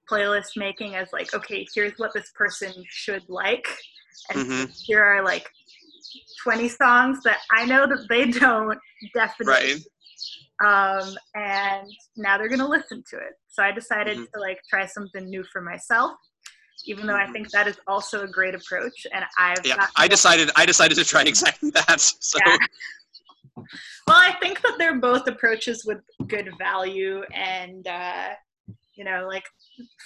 playlist 0.09 0.57
making 0.57 0.95
as 0.95 1.13
like, 1.13 1.33
okay, 1.35 1.67
here's 1.75 1.93
what 1.97 2.13
this 2.13 2.31
person 2.35 2.73
should 2.89 3.23
like, 3.29 3.67
and 4.31 4.47
hmm 4.47 4.63
here 4.85 5.03
are 5.03 5.23
like 5.23 5.47
20 6.43 6.69
songs 6.69 7.19
that 7.23 7.39
I 7.51 7.65
know 7.65 7.85
that 7.87 8.05
they 8.09 8.25
don't 8.31 8.77
definitely. 9.13 9.53
Right. 9.75 9.79
Um, 10.63 11.15
and 11.35 11.87
now 12.15 12.37
they're 12.37 12.49
gonna 12.49 12.67
listen 12.67 13.03
to 13.09 13.17
it. 13.17 13.33
So 13.49 13.63
I 13.63 13.71
decided 13.71 14.17
Mhm. 14.17 14.31
to 14.33 14.39
like 14.39 14.59
try 14.69 14.85
something 14.85 15.25
new 15.29 15.43
for 15.51 15.61
myself, 15.61 16.13
even 16.85 17.07
though 17.07 17.15
I 17.15 17.27
think 17.31 17.49
that 17.51 17.67
is 17.67 17.77
also 17.87 18.23
a 18.23 18.27
great 18.27 18.55
approach. 18.55 19.05
And 19.13 19.25
I've 19.37 19.65
Yeah, 19.65 19.87
I 19.97 20.07
decided 20.07 20.49
I 20.55 20.65
decided 20.65 20.95
to 20.95 21.05
try 21.05 21.23
exactly 21.23 21.69
that. 21.87 21.99
So 21.99 22.39
Yeah. 22.45 22.57
Well, 24.07 24.17
I 24.17 24.33
think 24.41 24.61
that 24.61 24.75
they're 24.79 24.99
both 24.99 25.27
approaches 25.27 25.85
with 25.85 25.99
good 26.27 26.49
value 26.57 27.23
and 27.33 27.85
uh, 27.87 28.29
you 28.95 29.03
know, 29.03 29.27
like 29.27 29.43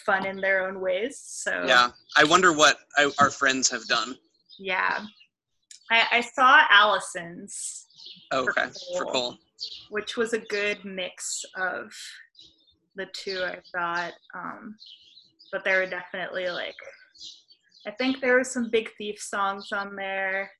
fun 0.05 0.25
in 0.25 0.37
their 0.37 0.67
own 0.67 0.79
ways. 0.79 1.19
So 1.21 1.63
yeah, 1.67 1.91
I 2.15 2.23
wonder 2.23 2.53
what 2.53 2.79
I, 2.97 3.11
our 3.19 3.29
friends 3.29 3.69
have 3.69 3.85
done. 3.87 4.17
yeah. 4.59 5.05
I, 5.91 6.03
I 6.11 6.21
saw 6.21 6.61
Allison's, 6.69 7.85
okay, 8.33 8.65
for. 8.93 9.05
Cole. 9.05 9.37
which 9.89 10.17
was 10.17 10.33
a 10.33 10.39
good 10.39 10.83
mix 10.83 11.43
of 11.55 11.91
the 12.95 13.07
two. 13.13 13.43
I 13.43 13.59
thought, 13.73 14.13
um, 14.35 14.75
but 15.51 15.63
there 15.63 15.79
were 15.79 15.89
definitely 15.89 16.49
like, 16.49 16.75
I 17.85 17.91
think 17.91 18.19
there 18.19 18.33
were 18.33 18.43
some 18.43 18.69
Big 18.69 18.89
Thief 18.97 19.19
songs 19.19 19.71
on 19.71 19.95
there. 19.95 20.51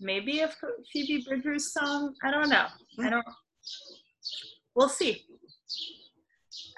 Maybe 0.00 0.40
a 0.40 0.50
Phoebe 0.92 1.24
Bridgers 1.26 1.72
song. 1.72 2.14
I 2.24 2.30
don't 2.32 2.48
know. 2.48 2.66
I 3.00 3.08
don't. 3.08 3.24
We'll 4.74 4.88
see. 4.88 5.24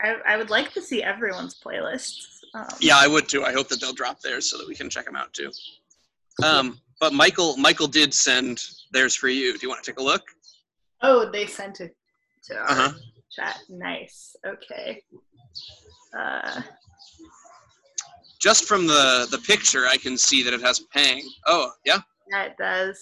I, 0.01 0.17
I 0.27 0.37
would 0.37 0.51
like 0.51 0.73
to 0.75 0.83
see 0.83 1.03
everyone's 1.03 1.59
playlists. 1.59 2.27
Um, 2.55 2.67
Yeah, 2.81 2.99
I 2.99 3.07
would 3.07 3.29
too. 3.29 3.45
I 3.45 3.53
hope 3.53 3.69
that 3.69 3.81
they'll 3.81 3.95
drop 3.95 4.21
theirs 4.21 4.51
so 4.51 4.59
that 4.59 4.69
we 4.69 4.75
can 4.75 4.91
check 4.91 5.07
them 5.07 5.17
out 5.17 5.33
too. 5.33 5.51
Um, 6.45 6.79
but 7.01 7.13
Michael, 7.13 7.57
Michael 7.57 7.87
did 7.89 8.13
send 8.15 8.61
theirs 8.93 9.15
for 9.15 9.29
you. 9.29 9.53
Do 9.53 9.59
you 9.63 9.69
want 9.69 9.83
to 9.83 9.91
take 9.91 10.01
a 10.01 10.03
look? 10.03 10.23
Oh, 11.03 11.31
they 11.31 11.47
sent 11.47 11.81
it 11.81 11.95
to 12.45 12.55
our 12.57 12.71
Uh 12.71 12.75
huh. 12.75 12.93
chat. 13.31 13.59
Nice. 13.69 14.35
Okay. 14.47 15.03
Uh, 16.19 16.63
Just 18.41 18.65
from 18.65 18.87
the 18.87 19.27
the 19.31 19.39
picture, 19.39 19.87
I 19.87 19.97
can 19.97 20.17
see 20.17 20.43
that 20.43 20.55
it 20.55 20.61
has 20.63 20.81
Pang. 20.93 21.23
Oh, 21.47 21.71
yeah. 21.85 21.99
yeah, 22.31 22.45
it 22.45 22.57
does. 22.59 22.99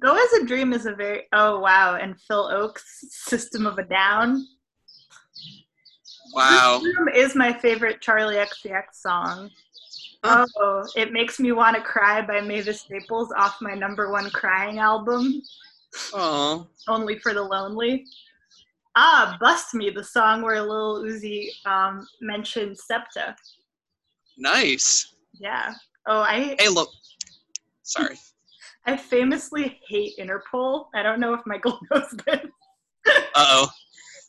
Go 0.00 0.14
as 0.16 0.32
a 0.42 0.46
Dream 0.46 0.72
is 0.72 0.86
a 0.86 0.94
very. 0.94 1.22
Oh, 1.32 1.60
wow. 1.60 1.96
And 1.96 2.20
Phil 2.20 2.48
Ochs' 2.50 2.80
System 3.10 3.66
of 3.66 3.78
a 3.78 3.84
Down. 3.84 4.46
Wow. 6.32 6.80
Room 6.82 7.08
is 7.14 7.34
my 7.34 7.52
favorite 7.52 8.00
Charli 8.00 8.44
XCX 8.44 8.84
song. 8.94 9.50
Oh, 10.24 10.84
It 10.96 11.12
Makes 11.12 11.38
Me 11.38 11.52
Want 11.52 11.76
to 11.76 11.82
Cry 11.82 12.22
by 12.22 12.40
Mavis 12.40 12.80
Staples 12.80 13.32
off 13.36 13.56
my 13.60 13.74
number 13.74 14.10
one 14.10 14.30
crying 14.30 14.78
album, 14.78 15.42
Oh, 16.12 16.66
Only 16.88 17.18
for 17.18 17.34
the 17.34 17.42
Lonely. 17.42 18.06
Ah, 18.96 19.36
Bust 19.40 19.74
Me, 19.74 19.90
the 19.90 20.02
song 20.04 20.42
where 20.42 20.62
Lil 20.62 21.02
Uzi 21.04 21.48
um, 21.66 22.06
mentioned 22.20 22.76
SEPTA. 22.78 23.36
nice. 24.38 25.12
Yeah. 25.40 25.74
Oh, 26.06 26.20
I 26.20 26.54
Hey, 26.58 26.68
look. 26.68 26.90
Sorry. 27.82 28.16
I 28.86 28.96
famously 28.96 29.80
hate 29.88 30.12
Interpol. 30.18 30.86
I 30.94 31.02
don't 31.02 31.18
know 31.20 31.34
if 31.34 31.40
Michael 31.46 31.78
knows 31.90 32.10
this. 32.26 32.40
Uh 33.06 33.20
oh. 33.36 33.68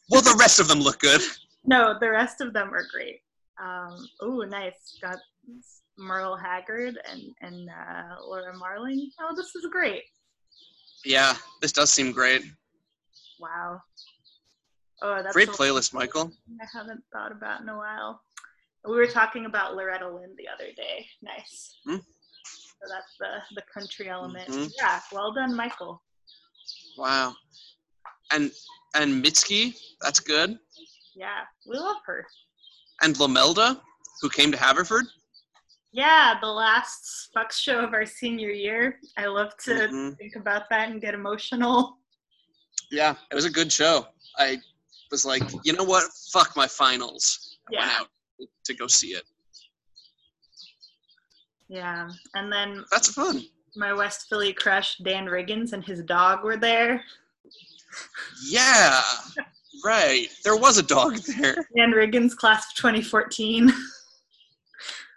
Well, 0.10 0.22
the 0.22 0.36
rest 0.39 0.60
of 0.60 0.68
them 0.68 0.80
look 0.80 1.00
good. 1.00 1.22
No, 1.66 1.96
the 2.00 2.10
rest 2.10 2.41
of 2.41 2.54
them 2.54 2.74
are 2.74 2.86
great. 2.91 3.20
Um, 3.64 4.08
oh, 4.22 4.41
nice. 4.41 4.98
Got 5.02 5.18
Merle 5.98 6.36
Haggard 6.38 7.00
and 7.10 7.22
and 7.41 7.70
uh, 7.70 8.22
Laura 8.28 8.58
Marling. 8.58 9.12
Oh, 9.20 9.34
this 9.36 9.56
is 9.56 9.68
great. 9.72 10.04
Yeah, 11.04 11.36
this 11.62 11.72
does 11.72 11.91
seem 11.91 12.12
great. 12.12 12.43
Wow. 13.39 13.80
Oh, 15.02 15.22
that's 15.22 15.34
Great 15.34 15.50
playlist, 15.50 15.93
Michael. 15.93 16.32
I 16.62 16.66
haven't 16.74 17.04
thought 17.14 17.32
about 17.32 17.62
in 17.62 17.70
a 17.70 17.78
while. 17.78 18.22
We 18.88 18.96
were 18.96 19.08
talking 19.08 19.46
about 19.46 19.76
Loretta 19.76 20.08
Lynn 20.08 20.36
the 20.38 20.48
other 20.48 20.72
day. 20.76 21.06
Nice. 21.22 21.78
Hmm. 21.86 21.96
So 21.98 22.89
that's 22.89 23.16
the 23.20 23.56
the 23.56 23.64
country 23.74 24.10
element. 24.10 24.50
Mhm. 24.50 24.72
Yeah. 24.78 25.00
Well 25.12 25.34
done, 25.34 25.56
Michael. 25.56 26.02
Wow. 26.98 27.36
And 28.32 28.52
and 28.96 29.24
Mitski, 29.24 29.76
that's 30.02 30.20
good. 30.20 30.58
Yeah, 31.16 31.41
we 31.68 31.78
love 31.78 31.98
her. 32.06 32.26
And 33.02 33.16
Lomelda, 33.18 33.80
who 34.22 34.30
came 34.30 34.52
to 34.52 34.58
Haverford. 34.58 35.06
Yeah, 36.00 36.38
the 36.41 36.48
last 36.52 37.30
Fox 37.34 37.58
show 37.58 37.80
of 37.80 37.93
our 37.93 38.06
senior 38.06 38.50
year. 38.50 39.00
I 39.18 39.28
love 39.28 39.56
to 39.60 39.72
Mhm. 39.72 40.18
think 40.18 40.36
about 40.36 40.70
that 40.70 40.89
and 40.89 41.00
get 41.00 41.14
emotional. 41.14 42.00
Yeah, 42.91 43.16
it 43.32 43.36
was 43.36 43.46
a 43.46 43.50
good 43.50 43.72
show. 43.72 44.06
I 44.38 44.60
was 45.10 45.24
like, 45.24 45.41
you 45.64 45.72
know 45.72 45.86
what? 45.86 46.12
Fuck 46.34 46.54
my 46.58 46.68
finals. 46.68 47.58
I 47.70 47.72
went 47.78 47.86
Yeah. 47.91 47.98
out 48.02 48.10
to 48.66 48.74
go 48.74 48.88
see 48.88 49.14
it. 49.14 49.24
Yeah, 51.70 52.10
and 52.34 52.52
then 52.52 52.84
That's 52.91 53.14
fun. 53.14 53.48
my 53.78 53.93
West 53.93 54.28
Philly 54.28 54.52
crush 54.52 54.98
Dan 54.98 55.28
Wriggins 55.28 55.72
and 55.72 55.82
his 55.86 56.02
dog 56.04 56.43
were 56.43 56.58
there. 56.58 57.06
Yeah. 58.43 59.02
Right. 59.82 60.28
There 60.43 60.58
was 60.58 60.78
a 60.78 60.84
dog 60.84 61.16
there. 61.20 61.56
Dan 61.78 61.91
Wriggins, 61.93 62.36
class 62.36 62.68
of 62.70 62.76
2014, 62.76 63.72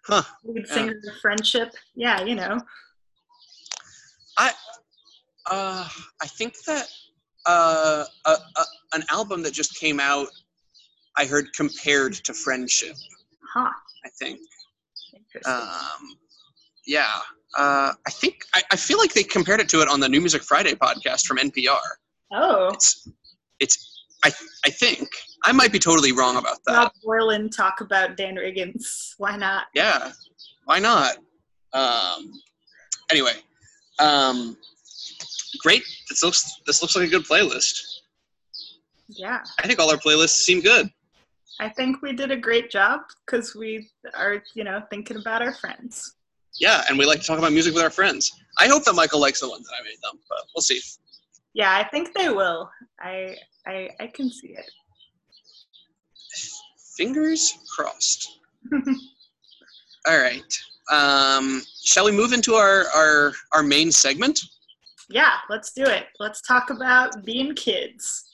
Huh. 0.08 0.22
lead 0.44 0.64
Yeah. 0.66 0.74
singer 0.74 0.92
of 1.06 1.20
Friendship. 1.20 1.70
Yeah, 1.94 2.22
you 2.22 2.34
know. 2.34 2.60
I 4.38 4.52
Uh, 5.50 5.86
I 6.22 6.26
think 6.26 6.54
that 6.66 6.86
uh, 7.46 8.04
a, 8.26 8.30
a, 8.30 8.64
an 8.94 9.02
album 9.10 9.42
that 9.42 9.52
just 9.52 9.78
came 9.78 9.98
out, 10.00 10.28
I 11.16 11.24
heard 11.24 11.52
compared 11.54 12.12
to 12.14 12.34
Friendship. 12.34 12.96
Huh. 13.54 13.70
I 14.04 14.08
think. 14.18 14.40
Interesting. 15.14 15.52
Um, 15.54 16.16
yeah. 16.86 17.12
Uh, 17.56 17.92
I 18.06 18.10
think 18.10 18.44
I, 18.54 18.62
I 18.72 18.76
feel 18.76 18.98
like 18.98 19.12
they 19.14 19.22
compared 19.24 19.60
it 19.60 19.68
to 19.70 19.80
it 19.82 19.88
on 19.88 20.00
the 20.00 20.08
New 20.08 20.20
Music 20.20 20.42
Friday 20.42 20.74
podcast 20.74 21.26
from 21.26 21.38
NPR. 21.38 21.78
oh, 22.32 22.68
It's 22.72 23.08
it's 23.58 23.97
I 24.24 24.32
I 24.64 24.70
think 24.70 25.08
I 25.44 25.52
might 25.52 25.72
be 25.72 25.78
totally 25.78 26.12
wrong 26.12 26.36
about 26.36 26.58
that. 26.66 26.72
Rob 26.74 26.92
Borland 27.02 27.52
talk 27.52 27.80
about 27.80 28.16
Dan 28.16 28.36
Wriggins. 28.36 29.14
Why 29.18 29.36
not? 29.36 29.66
Yeah, 29.74 30.12
why 30.64 30.78
not? 30.78 31.16
Um, 31.72 32.32
anyway, 33.10 33.34
um, 33.98 34.56
great. 35.60 35.82
This 36.08 36.22
looks 36.22 36.60
this 36.66 36.82
looks 36.82 36.96
like 36.96 37.06
a 37.06 37.10
good 37.10 37.24
playlist. 37.24 37.80
Yeah, 39.08 39.40
I 39.62 39.66
think 39.66 39.78
all 39.78 39.90
our 39.90 39.96
playlists 39.96 40.40
seem 40.40 40.60
good. 40.60 40.90
I 41.60 41.68
think 41.68 42.02
we 42.02 42.12
did 42.12 42.30
a 42.30 42.36
great 42.36 42.70
job 42.70 43.00
because 43.26 43.54
we 43.54 43.90
are, 44.14 44.42
you 44.54 44.64
know, 44.64 44.82
thinking 44.90 45.16
about 45.16 45.42
our 45.42 45.52
friends. 45.54 46.14
Yeah, 46.60 46.84
and 46.88 46.98
we 46.98 47.04
like 47.06 47.20
to 47.20 47.26
talk 47.26 47.38
about 47.38 47.52
music 47.52 47.74
with 47.74 47.82
our 47.82 47.90
friends. 47.90 48.30
I 48.58 48.68
hope 48.68 48.84
that 48.84 48.94
Michael 48.94 49.20
likes 49.20 49.40
the 49.40 49.48
ones 49.48 49.66
that 49.66 49.74
I 49.80 49.82
made 49.82 49.98
them, 50.02 50.20
but 50.28 50.38
we'll 50.54 50.62
see. 50.62 50.80
Yeah, 51.54 51.76
I 51.76 51.84
think 51.88 52.14
they 52.14 52.28
will. 52.28 52.70
I 53.00 53.36
I 53.66 53.90
I 54.00 54.06
can 54.08 54.30
see 54.30 54.48
it. 54.48 54.70
Fingers 56.96 57.58
crossed. 57.74 58.38
All 60.06 60.18
right. 60.18 60.58
Um, 60.90 61.62
shall 61.84 62.06
we 62.06 62.12
move 62.12 62.32
into 62.32 62.54
our, 62.54 62.86
our 62.94 63.32
our 63.52 63.62
main 63.62 63.92
segment? 63.92 64.40
yeah, 65.10 65.36
let's 65.48 65.72
do 65.72 65.84
it. 65.84 66.06
Let's 66.18 66.42
talk 66.42 66.70
about 66.70 67.24
being 67.24 67.54
kids. 67.54 68.24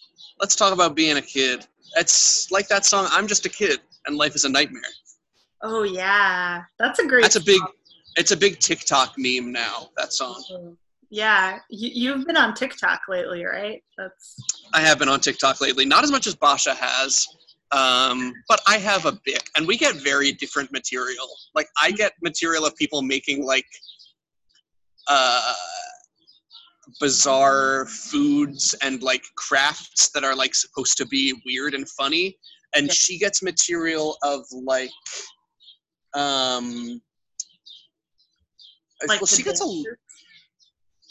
Let's 0.41 0.57
talk 0.57 0.73
about 0.73 0.97
being 0.97 1.17
a 1.17 1.23
kid. 1.23 1.67
It's 1.97 2.51
like 2.51 2.69
that 2.69 2.85
song 2.85 3.07
"I'm 3.11 3.27
Just 3.27 3.47
a 3.47 3.49
Kid" 3.49 3.81
and 4.07 4.17
life 4.17 4.35
is 4.35 4.45
a 4.45 4.49
nightmare. 4.49 4.83
Oh 5.63 5.85
yeah, 5.85 6.63
that's 6.79 6.99
a 6.99 7.07
great. 7.07 7.23
That's 7.23 7.37
a 7.37 7.45
big. 7.45 7.61
It's 8.17 8.33
a 8.33 8.37
big 8.37 8.59
TikTok 8.59 9.15
meme 9.19 9.53
now. 9.53 9.91
That 9.97 10.13
song. 10.13 10.77
Yeah, 11.15 11.61
you, 11.71 11.91
you've 11.95 12.27
been 12.27 12.37
on 12.37 12.55
TikTok 12.55 13.03
lately, 13.09 13.45
right? 13.45 13.81
That's 13.97 14.35
I 14.75 14.81
have 14.81 14.99
been 14.99 15.09
on 15.09 15.21
TikTok 15.21 15.61
lately, 15.61 15.85
not 15.85 16.03
as 16.03 16.11
much 16.11 16.27
as 16.27 16.35
Basha 16.35 16.75
has. 16.75 17.25
Um, 17.71 18.33
but 18.49 18.61
I 18.67 18.79
have 18.79 19.07
a 19.07 19.17
bit, 19.25 19.49
and 19.57 19.65
we 19.65 19.79
get 19.79 19.95
very 19.95 20.33
different 20.33 20.73
material. 20.73 21.29
Like 21.55 21.69
I 21.81 21.93
get 21.93 22.15
material 22.21 22.67
of 22.67 22.75
people 22.75 23.01
making 23.01 23.47
like 23.47 23.65
uh, 25.07 25.55
bizarre 27.01 27.87
foods 27.87 28.75
and 28.83 29.01
like 29.01 29.23
crafts 29.37 30.11
that 30.15 30.25
are 30.25 30.35
like 30.35 30.57
supposed 30.57 30.97
to 30.97 31.07
be 31.07 31.41
weird 31.47 31.75
and 31.75 31.89
funny, 31.91 32.37
and 32.75 32.89
Yeah. 32.89 32.93
she 32.93 33.21
gets 33.21 33.41
material 33.41 34.17
of 34.25 34.41
like 34.51 34.91
um. 36.13 37.01
Like 39.07 39.21
well, 39.21 39.27
she 39.27 39.45
gets 39.45 39.61
a. 39.61 39.85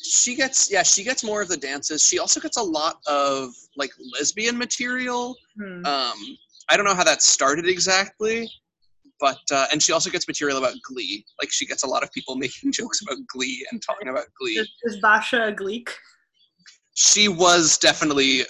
she 0.04 0.36
gets 0.36 0.72
yeah 0.72 0.84
she 0.84 1.04
gets 1.04 1.24
more 1.24 1.42
of 1.42 1.48
the 1.48 1.58
dances 1.58 2.06
she 2.06 2.20
also 2.20 2.40
gets 2.40 2.58
a 2.58 2.62
lot 2.64 2.98
of 3.08 3.52
like 3.78 3.92
lesbian 4.18 4.58
material 4.58 5.36
Hmm. 5.58 5.86
um 5.86 6.18
i 6.70 6.76
don't 6.76 6.86
know 6.86 6.96
how 6.96 7.04
that 7.04 7.22
started 7.22 7.68
exactly 7.68 8.50
but 9.20 9.40
uh, 9.52 9.68
and 9.72 9.82
she 9.82 9.94
also 9.94 10.10
gets 10.10 10.28
material 10.28 10.58
about 10.58 10.74
glee 10.84 11.24
like 11.40 11.52
she 11.52 11.66
gets 11.66 11.84
a 11.84 11.88
lot 11.88 12.04
of 12.04 12.12
people 12.12 12.36
making 12.46 12.72
jokes 12.72 13.02
about 13.02 13.18
glee 13.28 13.66
and 13.72 13.82
talking 13.82 14.10
about 14.10 14.26
glee 14.40 14.54
Is, 14.58 14.70
is 14.84 14.98
Basha 15.00 15.48
a 15.48 15.52
Gleek? 15.52 15.90
she 16.96 17.28
was 17.28 17.78
definitely 17.78 18.42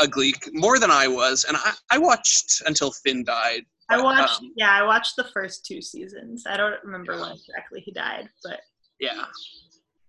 a 0.00 0.08
glee 0.08 0.34
more 0.52 0.78
than 0.78 0.90
i 0.90 1.06
was 1.06 1.44
and 1.44 1.56
i, 1.58 1.72
I 1.90 1.98
watched 1.98 2.62
until 2.66 2.90
finn 2.92 3.24
died 3.24 3.62
I 3.90 4.00
watched. 4.00 4.40
um, 4.40 4.52
yeah, 4.56 4.70
I 4.70 4.84
watched 4.84 5.16
the 5.16 5.24
first 5.24 5.66
two 5.66 5.82
seasons. 5.82 6.44
I 6.46 6.56
don't 6.56 6.82
remember 6.82 7.20
when 7.20 7.32
exactly 7.32 7.80
he 7.80 7.92
died, 7.92 8.26
but 8.42 8.60
yeah 9.00 9.24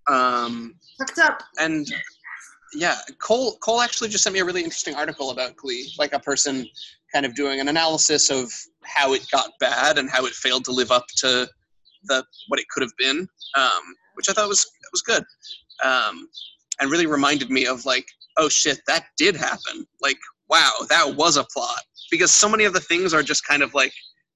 um 0.08 0.76
fucked 0.98 1.20
up. 1.20 1.44
and 1.60 1.88
yeah 2.74 2.98
cole 3.20 3.58
cole 3.58 3.82
actually 3.82 4.10
just 4.10 4.24
sent 4.24 4.34
me 4.34 4.40
a 4.40 4.46
really 4.46 4.64
interesting 4.64 4.96
article 4.96 5.30
about 5.30 5.56
glee 5.56 5.92
like 5.98 6.14
a 6.14 6.20
person 6.20 6.66
kind 7.14 7.26
of 7.26 7.36
doing 7.36 7.60
an 7.60 7.68
analysis 7.68 8.30
of 8.30 8.52
how 8.84 9.14
it 9.14 9.26
got 9.32 9.52
bad 9.60 9.98
and 9.98 10.10
how 10.10 10.26
it 10.26 10.34
failed 10.34 10.66
to 10.66 10.72
live 10.72 10.92
up 10.92 11.06
to 11.16 11.48
the 12.06 12.24
what 12.48 12.60
it 12.60 12.68
could 12.70 12.82
have 12.82 12.92
been 12.98 13.28
um, 13.56 13.82
which 14.16 14.28
i 14.30 14.34
thought 14.34 14.50
was 14.50 14.66
was 14.94 15.02
good. 15.02 15.24
Um, 15.84 16.30
and 16.80 16.90
really 16.90 17.08
reminded 17.08 17.50
me 17.50 17.66
of 17.66 17.86
like 17.86 18.08
oh 18.38 18.48
shit 18.48 18.80
that 18.88 19.06
did 19.18 19.36
happen. 19.36 19.86
Like 20.02 20.18
wow 20.50 20.72
that 20.88 21.16
was 21.18 21.36
a 21.36 21.44
plot. 21.44 21.82
Because 22.10 22.32
so 22.32 22.48
many 22.48 22.64
of 22.64 22.74
the 22.74 22.80
things 22.80 23.14
are 23.14 23.24
just 23.24 23.46
kind 23.46 23.62
of 23.62 23.74
like 23.74 23.92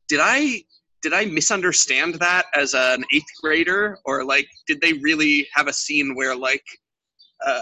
did 0.10 0.20
i 0.22 0.62
did 1.10 1.14
i 1.14 1.24
misunderstand 1.26 2.16
that 2.16 2.46
as 2.54 2.74
an 2.74 3.04
eighth 3.14 3.32
grader 3.42 3.98
or 4.04 4.26
like 4.26 4.48
did 4.68 4.82
they 4.82 4.94
really 5.10 5.48
have 5.54 5.68
a 5.68 5.74
scene 5.74 6.14
where 6.16 6.36
like 6.36 6.64
uh 7.46 7.62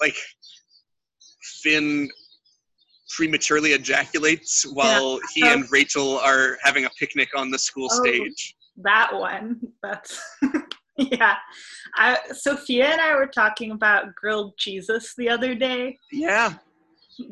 like 0.00 0.14
finn 1.62 2.08
prematurely 3.16 3.70
ejaculates 3.72 4.64
while 4.78 5.18
he 5.34 5.42
and 5.42 5.64
rachel 5.72 6.18
are 6.20 6.56
having 6.62 6.84
a 6.84 6.90
picnic 7.00 7.28
on 7.36 7.50
the 7.50 7.58
school 7.58 7.88
Oh. 7.90 8.02
stage 8.04 8.54
That 8.90 9.10
one. 9.12 9.60
That's 9.82 10.18
yeah. 10.96 11.36
I 11.96 12.18
Sophia 12.32 12.86
and 12.86 13.00
I 13.02 13.14
were 13.16 13.26
talking 13.26 13.70
about 13.72 14.14
grilled 14.14 14.54
Jesus 14.58 15.14
the 15.18 15.28
other 15.28 15.54
day. 15.54 15.98
yeah 16.12 16.54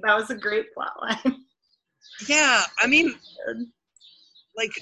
That 0.02 0.16
was 0.16 0.28
a 0.30 0.34
great 0.34 0.66
plot 0.74 0.92
line. 1.00 1.36
yeah 2.28 2.62
i 2.82 2.86
mean 2.86 3.14
like 4.60 4.74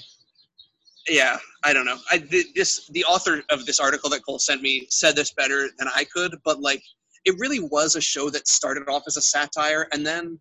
yeah 1.09 1.37
i 1.63 1.73
don't 1.73 1.85
know. 1.85 1.97
I 2.11 2.19
th- 2.19 2.53
this 2.55 2.87
the 2.89 3.03
author 3.05 3.43
of 3.49 3.65
this 3.65 3.79
article 3.79 4.09
that 4.11 4.23
cole 4.25 4.39
sent 4.39 4.61
me 4.61 4.87
said 4.89 5.15
this 5.15 5.33
better 5.33 5.69
than 5.77 5.87
i 5.95 6.03
could 6.03 6.35
but 6.45 6.59
like 6.61 6.83
it 7.25 7.35
really 7.39 7.59
was 7.59 7.95
a 7.95 8.01
show 8.01 8.29
that 8.29 8.47
started 8.47 8.87
off 8.87 9.03
as 9.07 9.17
a 9.17 9.21
satire 9.21 9.87
and 9.91 10.05
then 10.05 10.39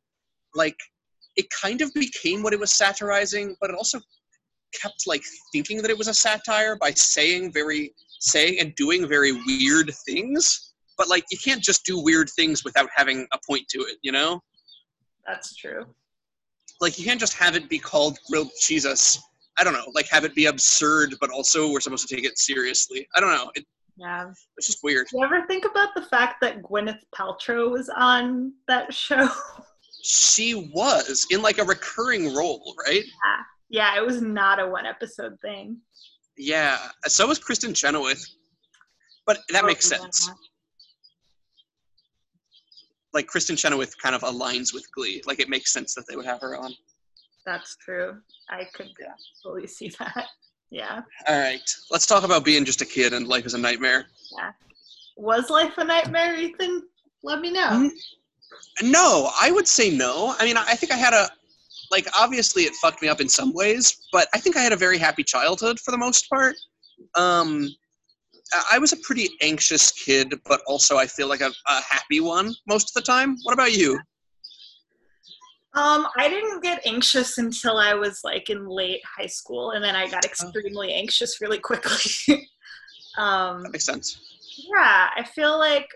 like 0.54 0.76
it 1.36 1.46
kind 1.50 1.80
of 1.82 1.92
became 1.94 2.42
what 2.42 2.52
it 2.52 2.60
was 2.60 2.72
satirizing 2.72 3.56
but 3.60 3.70
it 3.70 3.76
also 3.76 4.00
kept 4.80 5.06
like 5.06 5.22
thinking 5.52 5.80
that 5.82 5.90
it 5.90 5.98
was 5.98 6.08
a 6.08 6.14
satire 6.14 6.76
by 6.76 6.90
saying 6.90 7.52
very 7.52 7.94
saying 8.20 8.58
and 8.60 8.74
doing 8.74 9.06
very 9.08 9.32
weird 9.32 9.92
things. 10.06 10.74
But 10.96 11.08
like 11.08 11.24
you 11.30 11.38
can't 11.38 11.62
just 11.62 11.84
do 11.86 12.02
weird 12.02 12.28
things 12.30 12.64
without 12.64 12.88
having 12.94 13.26
a 13.32 13.38
point 13.48 13.66
to 13.68 13.78
it 13.80 13.96
you 14.02 14.12
know? 14.12 14.42
That's 15.26 15.54
true. 15.54 15.86
like 16.80 16.98
you 16.98 17.04
can't 17.04 17.20
just 17.20 17.34
have 17.34 17.54
it 17.56 17.68
be 17.68 17.78
called 17.78 18.18
grilled 18.28 18.50
jesus 18.60 19.20
i 19.58 19.64
don't 19.64 19.72
know 19.72 19.90
like 19.94 20.08
have 20.08 20.24
it 20.24 20.34
be 20.34 20.46
absurd 20.46 21.14
but 21.20 21.30
also 21.30 21.70
we're 21.70 21.80
supposed 21.80 22.06
to 22.08 22.14
take 22.14 22.24
it 22.24 22.38
seriously 22.38 23.06
i 23.16 23.20
don't 23.20 23.30
know 23.30 23.50
it, 23.54 23.64
Yeah. 23.96 24.30
it's 24.56 24.66
just 24.66 24.80
weird 24.82 25.06
Do 25.10 25.18
you 25.18 25.24
ever 25.24 25.44
think 25.46 25.64
about 25.64 25.90
the 25.94 26.02
fact 26.02 26.36
that 26.42 26.62
Gwyneth 26.62 27.00
Paltrow 27.14 27.70
was 27.70 27.88
on 27.96 28.52
that 28.68 28.92
show? 28.94 29.28
she 30.02 30.70
was 30.72 31.26
in 31.30 31.42
like 31.42 31.58
a 31.58 31.64
recurring 31.64 32.34
role 32.34 32.74
right 32.86 33.02
yeah, 33.04 33.40
Yeah, 33.94 33.96
it 34.00 34.06
was 34.06 34.22
not 34.22 34.60
a 34.60 34.66
one 34.66 34.86
episode 34.86 35.36
thing. 35.42 35.78
yeah 36.36 36.78
so 37.06 37.26
was 37.26 37.38
kristin 37.40 37.74
chenoweth 37.74 38.24
but 39.26 39.38
that 39.50 39.64
makes 39.64 39.90
Oh, 39.92 39.96
yeah. 39.96 40.02
sense 40.02 40.30
like 43.14 43.26
kristin 43.26 43.58
chenoweth 43.58 43.96
kind 43.98 44.14
of 44.14 44.22
aligns 44.22 44.72
with 44.72 44.86
glee 44.94 45.22
like 45.26 45.40
it 45.40 45.48
makes 45.48 45.72
sense 45.72 45.94
that 45.94 46.04
they 46.08 46.14
would 46.16 46.26
have 46.26 46.40
her 46.40 46.56
on 46.56 46.72
That's 47.46 47.76
true. 47.76 48.18
I 48.50 48.64
could 48.74 48.88
Yeah. 49.00 49.14
fully 49.42 49.66
see 49.66 49.90
that. 49.98 50.26
Yeah. 50.70 51.00
all 51.26 51.38
right 51.40 51.62
let's 51.90 52.04
talk 52.06 52.24
about 52.24 52.44
being 52.44 52.62
just 52.62 52.82
a 52.82 52.84
kid 52.84 53.14
and 53.14 53.26
life 53.26 53.46
is 53.46 53.54
a 53.54 53.58
nightmare 53.58 54.04
Yeah. 54.36 54.50
Was 55.16 55.48
life 55.48 55.72
a 55.78 55.84
nightmare, 55.84 56.34
Ethan? 56.38 56.82
Let 57.22 57.40
me 57.40 57.50
know. 57.50 57.70
Mm. 57.70 57.90
No, 58.82 59.30
I 59.40 59.50
would 59.50 59.66
say 59.66 59.88
no. 59.90 60.34
I 60.38 60.44
mean, 60.44 60.58
I 60.58 60.74
think 60.74 60.92
I 60.92 60.96
had 60.96 61.14
a 61.14 61.28
like 61.90 62.06
obviously 62.14 62.64
it 62.64 62.74
fucked 62.82 63.00
me 63.00 63.08
up 63.08 63.20
in 63.22 63.30
some 63.30 63.54
ways, 63.54 63.96
but 64.12 64.28
I 64.34 64.38
think 64.40 64.58
I 64.58 64.60
had 64.60 64.72
a 64.74 64.76
very 64.76 64.98
happy 64.98 65.24
childhood 65.24 65.80
for 65.80 65.90
the 65.90 65.96
most 65.98 66.28
part. 66.28 66.54
Um 67.14 67.68
I- 68.70 68.78
was 68.78 68.92
a 68.92 68.98
pretty 68.98 69.28
anxious 69.40 69.90
kid, 69.92 70.34
but 70.44 70.60
also 70.66 70.98
I 70.98 71.06
feel 71.06 71.28
like 71.28 71.40
a, 71.40 71.50
a 71.66 71.80
happy 71.82 72.20
one 72.20 72.54
most 72.66 72.90
of 72.90 72.94
the 72.94 73.06
time. 73.10 73.36
What 73.44 73.54
about 73.54 73.72
you? 73.72 73.98
Um, 75.74 76.06
I 76.16 76.28
didn't 76.28 76.62
get 76.62 76.80
anxious 76.86 77.38
until 77.38 77.76
I 77.76 77.94
was 77.94 78.20
like 78.24 78.48
in 78.50 78.66
late 78.66 79.00
high 79.04 79.26
school, 79.26 79.72
and 79.72 79.84
then 79.84 79.94
I 79.94 80.04
Oh. 80.06 80.10
got 80.10 80.24
extremely 80.24 80.92
anxious 80.94 81.40
really 81.40 81.58
quickly. 81.58 82.48
um, 83.18 83.62
That 83.62 83.72
makes 83.72 83.84
sense. 83.84 84.18
yeah, 84.74 85.10
I 85.16 85.24
feel 85.24 85.58
like 85.58 85.86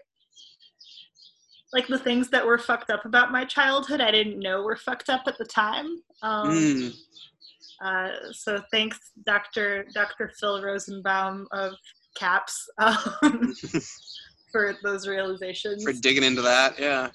like 1.72 1.86
the 1.88 1.98
things 1.98 2.28
that 2.28 2.44
were 2.46 2.58
fucked 2.58 2.90
up 2.90 3.06
about 3.06 3.32
my 3.32 3.46
childhood, 3.46 4.02
I 4.02 4.10
didn't 4.10 4.38
know 4.38 4.60
were 4.62 4.76
fucked 4.76 5.08
up 5.08 5.22
at 5.26 5.38
the 5.38 5.46
time. 5.46 6.02
Um, 6.22 6.50
Mm, 6.50 6.94
uh, 7.82 8.10
so 8.32 8.62
thanks, 8.70 8.98
Dr. 9.24 9.86
Dr. 9.94 10.30
Phil 10.38 10.62
Rosenbaum 10.62 11.48
of 11.50 11.72
CAPS, 12.14 12.68
um, 12.78 13.54
for 14.52 14.76
those 14.82 15.08
realizations. 15.08 15.82
for 15.82 15.94
digging 15.94 16.24
into 16.24 16.42
that, 16.42 16.78
yeah. 16.78 17.08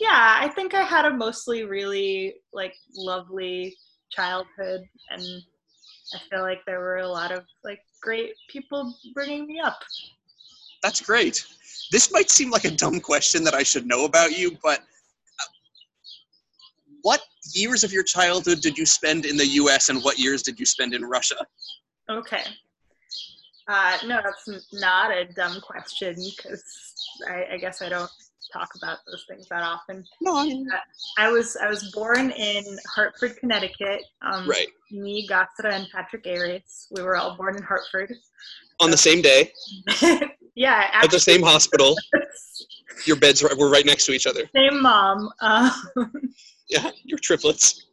Yeah 0.00 0.38
i 0.40 0.48
think 0.48 0.74
i 0.74 0.82
had 0.82 1.04
a 1.04 1.10
mostly 1.10 1.64
really 1.64 2.34
like 2.52 2.74
lovely 2.96 3.74
childhood 4.10 4.82
and 5.10 5.22
i 6.14 6.18
feel 6.30 6.42
like 6.42 6.60
there 6.66 6.80
were 6.80 6.98
a 6.98 7.08
lot 7.08 7.32
of 7.32 7.44
like 7.64 7.80
great 8.02 8.32
people 8.48 8.94
bringing 9.14 9.46
me 9.46 9.60
up 9.60 9.78
That's 10.82 11.00
great. 11.00 11.44
This 11.90 12.12
might 12.12 12.30
seem 12.30 12.50
like 12.50 12.64
a 12.64 12.70
dumb 12.70 13.00
question 13.00 13.42
that 13.44 13.54
I 13.54 13.64
should 13.64 13.86
know 13.86 14.04
about 14.04 14.38
you, 14.38 14.56
but 14.62 14.80
uh, 14.80 15.50
what 17.02 17.22
years 17.54 17.82
of 17.82 17.92
your 17.92 18.04
childhood 18.04 18.60
did 18.60 18.76
you 18.78 18.86
spend 18.86 19.24
in 19.24 19.36
the 19.36 19.46
US 19.62 19.88
and 19.88 20.02
what 20.04 20.18
years 20.18 20.42
did 20.42 20.60
you 20.60 20.66
spend 20.66 20.94
in 20.94 21.04
Russia? 21.04 21.36
okay 22.08 22.42
uh, 23.68 23.98
no 24.06 24.20
that's 24.22 24.48
not 24.72 25.10
a 25.10 25.24
dumb 25.24 25.60
question 25.60 26.14
because 26.14 26.62
I, 27.28 27.54
I 27.54 27.56
guess 27.56 27.82
i 27.82 27.88
don't 27.88 28.10
talk 28.52 28.68
about 28.76 28.98
those 29.06 29.24
things 29.28 29.46
that 29.50 29.62
often 29.62 30.04
No, 30.20 30.36
I 30.36 30.44
mean, 30.44 30.68
i 31.18 31.28
was 31.30 31.56
i 31.56 31.68
was 31.68 31.90
born 31.92 32.30
in 32.30 32.64
hartford 32.94 33.36
connecticut 33.38 34.02
um, 34.22 34.48
right. 34.48 34.68
me 34.90 35.26
Gatsra, 35.28 35.72
and 35.72 35.86
patrick 35.94 36.26
aries 36.26 36.86
we 36.90 37.02
were 37.02 37.16
all 37.16 37.36
born 37.36 37.56
in 37.56 37.62
hartford 37.62 38.12
On 38.80 38.90
the 38.90 38.96
same 38.96 39.22
day, 39.22 39.52
yeah 40.54 40.90
at 40.92 41.10
the 41.10 41.18
same 41.20 41.42
hospital, 41.42 41.96
your 43.06 43.16
beds 43.16 43.42
were 43.42 43.50
were 43.56 43.70
right 43.70 43.86
next 43.86 44.04
to 44.06 44.12
each 44.12 44.26
other. 44.26 44.42
same 44.54 44.82
mom 44.82 45.30
um, 45.40 45.70
Yeah, 46.68 46.90
you're 47.04 47.18
triplets. 47.18 47.86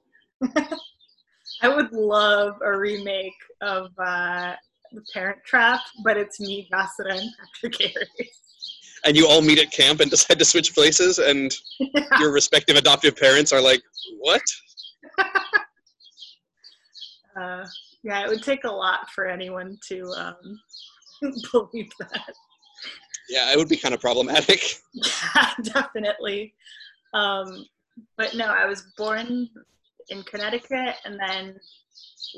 I 1.61 1.69
would 1.69 1.91
love 1.91 2.55
a 2.63 2.75
remake 2.75 3.33
of 3.61 3.91
uh, 3.99 4.53
The 4.91 5.01
Parent 5.13 5.39
Trap, 5.45 5.79
but 6.03 6.17
it's 6.17 6.39
me, 6.39 6.67
Gassara, 6.73 7.19
and 7.19 7.29
Patrick 7.61 7.79
Harris. 7.79 8.42
And 9.05 9.17
you 9.17 9.27
all 9.27 9.41
meet 9.41 9.59
at 9.59 9.71
camp 9.71 9.99
and 9.99 10.09
decide 10.11 10.39
to 10.39 10.45
switch 10.45 10.73
places, 10.73 11.19
and 11.19 11.53
your 12.19 12.31
respective 12.31 12.75
adoptive 12.75 13.15
parents 13.15 13.51
are 13.51 13.61
like, 13.61 13.81
"What?" 14.19 14.41
Uh, 17.35 17.65
yeah, 18.03 18.23
it 18.23 18.29
would 18.29 18.43
take 18.43 18.63
a 18.63 18.71
lot 18.71 19.09
for 19.09 19.25
anyone 19.27 19.75
to 19.87 20.07
um, 20.15 20.59
believe 21.51 21.89
that. 21.99 22.35
Yeah, 23.29 23.51
it 23.51 23.57
would 23.57 23.69
be 23.69 23.77
kind 23.77 23.95
of 23.95 24.01
problematic. 24.01 24.61
Yeah, 24.93 25.53
definitely. 25.63 26.53
Um, 27.13 27.65
but 28.17 28.35
no, 28.35 28.45
I 28.45 28.65
was 28.65 28.83
born 28.97 29.49
in 30.09 30.23
Connecticut 30.23 30.95
and 31.05 31.19
then 31.19 31.55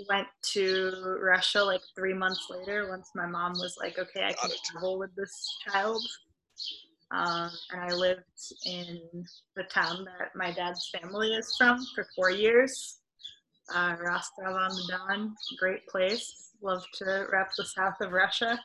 went 0.10 0.28
to 0.54 1.18
Russia 1.22 1.64
like 1.64 1.82
three 1.96 2.14
months 2.14 2.48
later 2.50 2.90
once 2.90 3.10
my 3.16 3.26
mom 3.26 3.54
was 3.54 3.76
like, 3.80 3.98
okay, 3.98 4.24
I 4.26 4.34
can 4.34 4.52
travel 4.66 5.00
with 5.00 5.16
this 5.16 5.48
child. 5.68 6.02
Um, 7.12 7.52
and 7.72 7.82
I 7.82 7.94
lived 7.94 8.24
in 8.66 9.00
the 9.56 9.64
town 9.64 10.06
that 10.06 10.36
my 10.36 10.52
dad's 10.52 10.90
family 10.90 11.34
is 11.34 11.56
from 11.58 11.86
for 11.94 12.08
four 12.16 12.32
years. 12.32 12.98
Uh, 13.74 13.96
Rostov 14.00 14.56
on 14.56 14.70
the 14.70 14.88
Don, 14.90 15.36
great 15.58 15.86
place. 15.88 16.52
Love 16.62 16.84
to 16.96 17.28
rep 17.32 17.52
the 17.58 17.66
south 17.66 17.96
of 18.02 18.12
Russia. 18.12 18.60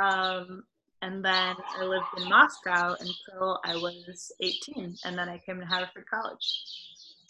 Um, 0.00 0.64
and 1.02 1.24
then 1.24 1.56
I 1.78 1.84
lived 1.84 2.06
in 2.18 2.28
Moscow 2.28 2.94
until 2.98 3.58
I 3.64 3.74
was 3.74 4.32
18, 4.40 4.96
and 5.04 5.18
then 5.18 5.28
I 5.28 5.38
came 5.38 5.58
to 5.60 5.66
Haverford 5.66 6.04
College. 6.08 6.46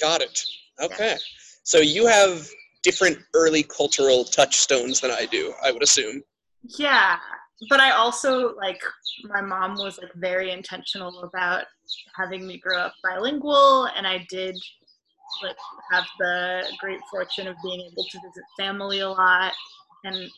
Got 0.01 0.23
it. 0.23 0.41
Okay. 0.83 1.13
Yeah. 1.13 1.19
So 1.63 1.79
you 1.79 2.07
have 2.07 2.49
different 2.83 3.19
early 3.35 3.63
cultural 3.63 4.25
touchstones 4.25 5.01
than 5.01 5.11
I 5.11 5.27
do, 5.27 5.55
I 5.63 5.71
would 5.71 5.83
assume. 5.83 6.23
Yeah, 6.63 7.19
but 7.69 7.81
I 7.81 7.91
also 7.91 8.55
like 8.57 8.81
my 9.25 9.41
mom 9.41 9.75
was 9.75 9.99
like 9.99 10.13
very 10.15 10.51
intentional 10.51 11.23
about 11.23 11.65
having 12.17 12.47
me 12.47 12.59
grow 12.59 12.79
up 12.79 12.95
bilingual, 13.03 13.87
and 13.97 14.07
I 14.07 14.27
did 14.31 14.57
like 15.43 15.57
have 15.93 16.05
the 16.19 16.65
great 16.79 17.01
fortune 17.11 17.47
of 17.47 17.57
being 17.63 17.81
able 17.81 18.05
to 18.05 18.19
visit 18.19 18.45
family 18.57 19.01
a 19.01 19.09
lot, 19.09 19.53
and 20.05 20.31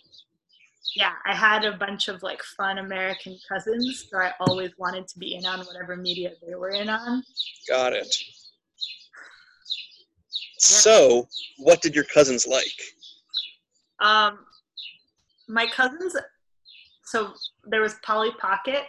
yeah, 0.96 1.12
I 1.24 1.34
had 1.34 1.64
a 1.64 1.76
bunch 1.76 2.08
of 2.08 2.22
like 2.22 2.42
fun 2.56 2.78
American 2.78 3.38
cousins, 3.48 4.08
so 4.10 4.18
I 4.18 4.32
always 4.40 4.72
wanted 4.78 5.08
to 5.08 5.18
be 5.18 5.36
in 5.36 5.46
on 5.46 5.60
whatever 5.60 5.96
media 5.96 6.32
they 6.46 6.54
were 6.54 6.70
in 6.70 6.88
on. 6.88 7.22
Got 7.68 7.92
it. 7.92 8.14
So, 10.58 11.28
what 11.58 11.80
did 11.82 11.94
your 11.94 12.04
cousins 12.04 12.46
like? 12.46 12.66
Um, 14.00 14.40
my 15.48 15.66
cousins. 15.66 16.16
So 17.12 17.34
there 17.64 17.82
was 17.82 17.96
Polly 18.02 18.30
Pocket. 18.40 18.84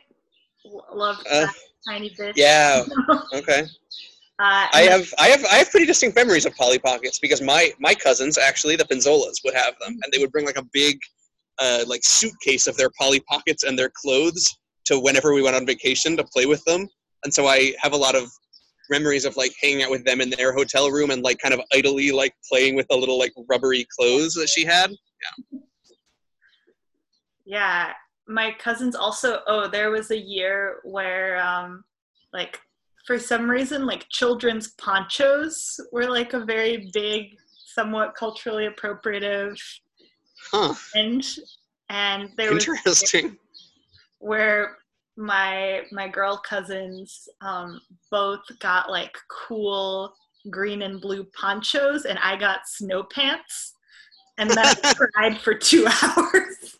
Loved 0.93 1.27
uh, 1.29 1.41
that 1.41 1.53
tiny 1.85 2.09
bit. 2.17 2.37
Yeah. 2.37 2.85
okay. 3.33 3.63
Uh, 4.39 4.67
I 4.73 4.87
have 4.89 5.13
I 5.19 5.27
have 5.27 5.43
I 5.51 5.55
have 5.55 5.69
pretty 5.69 5.85
distinct 5.85 6.15
memories 6.15 6.45
of 6.45 6.55
Polly 6.55 6.79
Pockets 6.79 7.19
because 7.19 7.41
my 7.41 7.71
my 7.81 7.93
cousins 7.93 8.37
actually 8.37 8.77
the 8.77 8.85
Pinzolas 8.85 9.43
would 9.43 9.53
have 9.53 9.73
them 9.81 9.99
and 10.01 10.13
they 10.13 10.19
would 10.19 10.31
bring 10.31 10.45
like 10.45 10.57
a 10.57 10.63
big 10.71 10.97
uh, 11.59 11.83
like 11.85 11.99
suitcase 12.05 12.65
of 12.65 12.77
their 12.77 12.89
Polly 12.97 13.19
Pockets 13.29 13.63
and 13.63 13.77
their 13.77 13.91
clothes 13.93 14.57
to 14.85 15.01
whenever 15.01 15.33
we 15.33 15.41
went 15.41 15.57
on 15.57 15.65
vacation 15.65 16.15
to 16.15 16.23
play 16.23 16.45
with 16.45 16.63
them 16.63 16.87
and 17.25 17.33
so 17.33 17.47
I 17.47 17.73
have 17.81 17.91
a 17.91 17.97
lot 17.97 18.15
of 18.15 18.31
memories 18.89 19.25
of 19.25 19.35
like 19.35 19.51
hanging 19.61 19.83
out 19.83 19.91
with 19.91 20.05
them 20.05 20.21
in 20.21 20.29
their 20.29 20.53
hotel 20.53 20.89
room 20.89 21.11
and 21.11 21.23
like 21.23 21.39
kind 21.39 21.53
of 21.53 21.59
idly 21.73 22.11
like 22.13 22.33
playing 22.49 22.75
with 22.75 22.87
the 22.89 22.95
little 22.95 23.19
like 23.19 23.33
rubbery 23.49 23.85
clothes 23.97 24.33
that 24.35 24.47
she 24.47 24.63
had. 24.65 24.91
Yeah. 25.51 25.59
Yeah. 27.45 27.93
My 28.33 28.51
cousins 28.59 28.95
also 28.95 29.39
oh, 29.47 29.67
there 29.67 29.91
was 29.91 30.11
a 30.11 30.17
year 30.17 30.79
where 30.83 31.41
um 31.43 31.83
like 32.31 32.59
for 33.05 33.19
some 33.19 33.49
reason 33.49 33.85
like 33.85 34.07
children's 34.09 34.69
ponchos 34.73 35.79
were 35.91 36.09
like 36.09 36.33
a 36.33 36.45
very 36.45 36.89
big, 36.93 37.37
somewhat 37.65 38.15
culturally 38.15 38.67
appropriative 38.67 39.57
huh. 40.51 40.73
and 40.95 41.23
and 41.89 42.29
there 42.37 42.53
was 42.53 42.67
interesting 42.67 43.37
where 44.19 44.77
my 45.17 45.81
my 45.91 46.07
girl 46.07 46.37
cousins 46.37 47.27
um, 47.41 47.79
both 48.09 48.41
got 48.59 48.89
like 48.89 49.15
cool 49.29 50.13
green 50.49 50.81
and 50.81 51.01
blue 51.01 51.25
ponchos, 51.39 52.05
and 52.05 52.19
I 52.19 52.37
got 52.37 52.67
snow 52.67 53.03
pants, 53.03 53.73
and 54.37 54.49
then 54.49 54.75
cried 55.13 55.37
for 55.37 55.53
two 55.53 55.87
hours. 56.03 56.77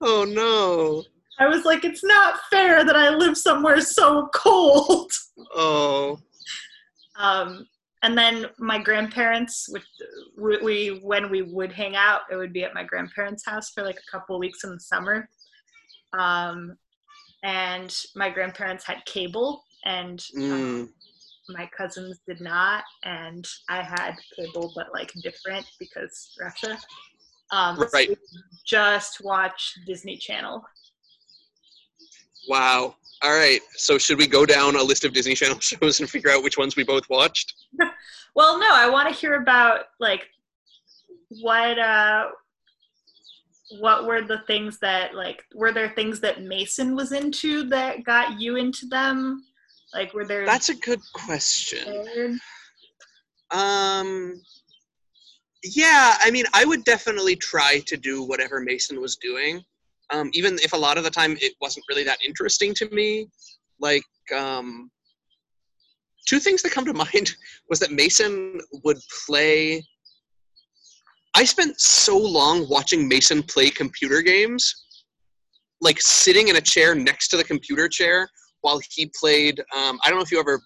Oh 0.00 0.24
no! 0.24 1.04
I 1.38 1.48
was 1.48 1.64
like, 1.64 1.84
it's 1.84 2.04
not 2.04 2.40
fair 2.50 2.84
that 2.84 2.96
I 2.96 3.10
live 3.10 3.36
somewhere 3.36 3.80
so 3.80 4.28
cold. 4.34 5.10
Oh. 5.54 6.18
Um, 7.16 7.66
and 8.02 8.16
then 8.16 8.46
my 8.58 8.78
grandparents, 8.78 9.68
which 9.68 9.84
we, 10.36 11.00
when 11.02 11.30
we 11.30 11.42
would 11.42 11.72
hang 11.72 11.96
out, 11.96 12.22
it 12.30 12.36
would 12.36 12.52
be 12.52 12.64
at 12.64 12.74
my 12.74 12.84
grandparents' 12.84 13.44
house 13.44 13.70
for 13.70 13.82
like 13.82 13.96
a 13.98 14.10
couple 14.10 14.38
weeks 14.38 14.64
in 14.64 14.70
the 14.70 14.80
summer. 14.80 15.28
Um, 16.12 16.76
and 17.42 17.94
my 18.14 18.30
grandparents 18.30 18.84
had 18.84 19.04
cable 19.04 19.64
and 19.84 20.18
mm. 20.36 20.52
um, 20.52 20.94
my 21.48 21.68
cousins 21.76 22.18
did 22.26 22.40
not 22.40 22.84
and 23.04 23.46
i 23.68 23.80
had 23.82 24.14
cable 24.36 24.72
but 24.74 24.88
like 24.92 25.12
different 25.22 25.64
because 25.78 26.34
russia 26.40 26.78
um, 27.50 27.78
right. 27.92 28.08
So 28.08 28.16
just 28.66 29.20
watch 29.22 29.74
disney 29.86 30.16
channel 30.16 30.62
wow 32.48 32.94
all 33.22 33.36
right 33.36 33.60
so 33.72 33.98
should 33.98 34.18
we 34.18 34.26
go 34.26 34.44
down 34.44 34.76
a 34.76 34.82
list 34.82 35.04
of 35.04 35.12
disney 35.12 35.34
channel 35.34 35.58
shows 35.60 36.00
and 36.00 36.08
figure 36.08 36.30
out 36.30 36.42
which 36.42 36.58
ones 36.58 36.76
we 36.76 36.84
both 36.84 37.08
watched 37.08 37.54
well 38.34 38.58
no 38.58 38.68
i 38.70 38.88
want 38.88 39.08
to 39.08 39.14
hear 39.14 39.34
about 39.40 39.86
like 40.00 40.28
what 41.28 41.78
uh 41.78 42.26
what 43.78 44.06
were 44.06 44.22
the 44.22 44.40
things 44.46 44.78
that 44.78 45.14
like 45.14 45.44
were 45.54 45.72
there 45.72 45.90
things 45.90 46.20
that 46.20 46.42
Mason 46.42 46.96
was 46.96 47.12
into 47.12 47.64
that 47.64 48.04
got 48.04 48.40
you 48.40 48.56
into 48.56 48.86
them? 48.86 49.44
Like 49.92 50.14
were 50.14 50.24
there 50.24 50.46
That's 50.46 50.68
a 50.68 50.74
good 50.74 51.00
question. 51.12 52.40
Um 53.50 54.40
yeah, 55.62 56.16
I 56.20 56.30
mean 56.30 56.44
I 56.54 56.64
would 56.64 56.84
definitely 56.84 57.36
try 57.36 57.80
to 57.86 57.96
do 57.96 58.22
whatever 58.22 58.60
Mason 58.60 59.00
was 59.00 59.16
doing. 59.16 59.62
Um, 60.10 60.30
even 60.32 60.58
if 60.62 60.72
a 60.72 60.76
lot 60.76 60.96
of 60.96 61.04
the 61.04 61.10
time 61.10 61.36
it 61.40 61.52
wasn't 61.60 61.84
really 61.88 62.04
that 62.04 62.18
interesting 62.24 62.74
to 62.74 62.88
me. 62.90 63.28
Like 63.80 64.04
um 64.34 64.90
two 66.26 66.38
things 66.38 66.62
that 66.62 66.72
come 66.72 66.84
to 66.84 66.94
mind 67.12 67.34
was 67.68 67.78
that 67.80 67.92
Mason 67.92 68.60
would 68.84 68.98
play 69.26 69.82
I 71.34 71.44
spent 71.44 71.80
so 71.80 72.18
long 72.18 72.66
watching 72.68 73.06
Mason 73.06 73.44
play 73.44 73.70
computer 73.70 74.22
games, 74.22 74.74
like 75.80 76.00
sitting 76.00 76.48
in 76.48 76.56
a 76.56 76.60
chair 76.60 76.96
next 76.96 77.28
to 77.28 77.36
the 77.36 77.44
computer 77.44 77.88
chair 77.88 78.28
while 78.62 78.80
he 78.90 79.08
played. 79.20 79.60
Um, 79.76 80.00
I 80.04 80.08
don't 80.08 80.18
know 80.18 80.24
if 80.24 80.32
you 80.32 80.40
ever 80.40 80.60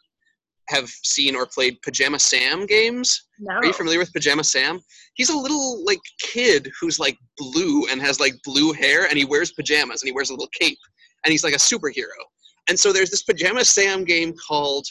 have 0.69 0.89
seen 0.89 1.35
or 1.35 1.47
played 1.47 1.81
Pajama 1.83 2.19
Sam 2.19 2.67
games. 2.67 3.27
No. 3.39 3.55
Are 3.57 3.65
you 3.65 3.73
familiar 3.73 3.99
with 3.99 4.13
Pajama 4.13 4.45
Sam? 4.45 4.81
He's 5.15 5.31
a 5.31 5.37
little 5.37 5.85
like 5.85 6.01
kid 6.21 6.71
who's 6.81 6.99
like 6.99 7.19
blue 7.37 7.87
and 7.91 8.01
has 8.01 8.21
like 8.21 8.35
blue 8.45 8.73
hair 8.73 9.07
and 9.07 9.19
he 9.19 9.25
wears 9.25 9.53
pajamas 9.53 10.03
and 10.03 10.09
he 10.09 10.13
wears 10.13 10.31
a 10.31 10.33
little 10.33 10.51
cape 10.59 10.79
and 11.25 11.33
he's 11.33 11.45
like 11.45 11.55
a 11.55 11.59
superhero. 11.59 12.07
And 12.69 12.79
so 12.79 12.93
there's 12.93 13.11
this 13.11 13.23
Pajama 13.23 13.65
Sam 13.65 14.05
game 14.05 14.35
called 14.49 14.87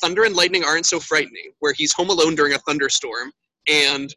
Thunder 0.00 0.24
and 0.24 0.36
Lightning 0.36 0.64
Aren't 0.64 0.86
So 0.86 1.00
Frightening, 1.00 1.52
where 1.60 1.72
he's 1.72 1.92
home 1.92 2.10
alone 2.10 2.34
during 2.34 2.54
a 2.54 2.58
thunderstorm 2.58 3.32
and 3.68 4.14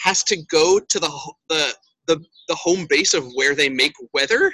has 0.00 0.22
to 0.24 0.36
go 0.50 0.78
to 0.78 0.98
the 0.98 1.32
the 1.48 1.74
the, 2.06 2.24
the 2.48 2.54
home 2.54 2.86
base 2.88 3.14
of 3.14 3.24
where 3.34 3.54
they 3.54 3.68
make 3.68 3.92
weather. 4.12 4.52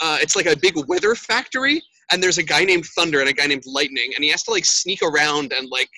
Uh, 0.00 0.18
it's 0.20 0.36
like 0.36 0.46
a 0.46 0.56
big 0.56 0.74
weather 0.88 1.14
factory, 1.14 1.82
and 2.10 2.22
there's 2.22 2.38
a 2.38 2.42
guy 2.42 2.64
named 2.64 2.86
Thunder 2.86 3.20
and 3.20 3.28
a 3.28 3.32
guy 3.32 3.46
named 3.46 3.64
Lightning, 3.66 4.12
and 4.14 4.24
he 4.24 4.30
has 4.30 4.42
to 4.44 4.50
like 4.50 4.64
sneak 4.64 5.02
around 5.02 5.52
and 5.52 5.68
like 5.68 5.90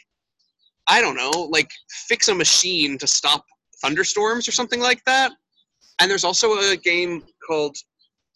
I 0.88 1.00
don't 1.00 1.16
know, 1.16 1.48
like 1.50 1.70
fix 2.08 2.28
a 2.28 2.34
machine 2.34 2.98
to 2.98 3.06
stop 3.06 3.44
thunderstorms 3.80 4.48
or 4.48 4.52
something 4.52 4.80
like 4.80 5.02
that. 5.04 5.32
And 6.00 6.10
there's 6.10 6.24
also 6.24 6.52
a 6.58 6.76
game 6.76 7.22
called 7.46 7.76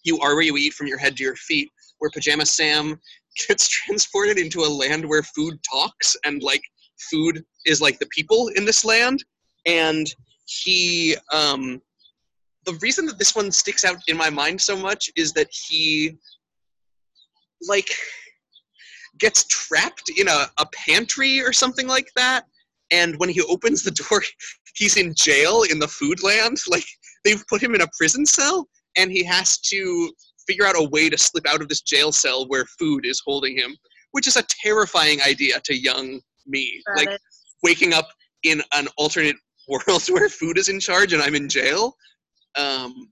You 0.05 0.19
Are 0.21 0.35
Where 0.35 0.45
You 0.45 0.57
Eat 0.57 0.75
from 0.75 0.87
Your 0.87 0.99
Head 0.99 1.17
to 1.17 1.25
Your 1.25 1.37
Feet, 1.37 1.71
where 1.99 2.11
Pajama 2.13 2.47
Sam 2.47 3.01
gets 3.49 3.69
transported 3.69 4.39
into 4.39 4.61
a 4.61 4.69
land 4.69 5.05
where 5.05 5.23
food 5.23 5.59
talks 5.69 6.17
and 6.25 6.43
like 6.43 6.63
food 7.11 7.45
is 7.67 7.81
like 7.81 7.99
the 7.99 8.07
people 8.07 8.49
in 8.55 8.65
this 8.65 8.85
land. 8.85 9.25
And 9.67 10.07
he 10.47 11.17
um, 11.33 11.81
the 12.65 12.75
reason 12.75 13.07
that 13.07 13.19
this 13.19 13.35
one 13.35 13.51
sticks 13.51 13.85
out 13.85 13.97
in 14.09 14.17
my 14.17 14.31
mind 14.31 14.61
so 14.61 14.77
much 14.77 15.11
is 15.17 15.33
that 15.33 15.49
he 15.69 16.17
like 17.69 17.89
gets 19.19 19.45
trapped 19.45 20.11
in 20.17 20.29
a, 20.29 20.47
a 20.59 20.67
pantry 20.73 21.41
or 21.41 21.53
something 21.53 21.87
like 21.87 22.09
that 22.17 22.45
and 22.91 23.17
when 23.19 23.29
he 23.29 23.41
opens 23.43 23.83
the 23.83 23.91
door 24.11 24.23
he's 24.77 24.97
in 24.97 25.15
jail 25.15 25.63
in 25.71 25.79
the 25.79 25.89
food 25.89 26.23
land 26.23 26.59
like 26.69 26.85
they've 27.25 27.45
put 27.49 27.63
him 27.63 27.75
in 27.75 27.83
a 27.83 27.89
prison 27.97 28.27
cell 28.27 28.69
and 28.97 29.11
he 29.11 29.25
has 29.25 29.59
to 29.59 30.11
figure 30.47 30.67
out 30.67 30.77
a 30.77 30.89
way 30.91 31.09
to 31.09 31.17
slip 31.17 31.47
out 31.49 31.63
of 31.63 31.69
this 31.69 31.81
jail 31.81 32.13
cell 32.13 32.47
where 32.49 32.65
food 32.79 33.07
is 33.07 33.23
holding 33.25 33.57
him 33.57 33.77
which 34.13 34.27
is 34.27 34.37
a 34.37 34.45
terrifying 34.63 35.21
idea 35.23 35.61
to 35.65 35.77
young 35.77 36.21
me 36.47 36.83
like 36.97 37.19
waking 37.63 37.93
up 37.93 38.09
in 38.45 38.63
an 38.75 38.87
alternate 38.97 39.37
world 39.69 40.03
where 40.11 40.29
food 40.29 40.59
is 40.59 40.69
in 40.69 40.79
charge 40.79 41.13
and 41.13 41.23
I'm 41.23 41.35
in 41.35 41.49
jail. 41.49 41.97
Um, 42.57 43.11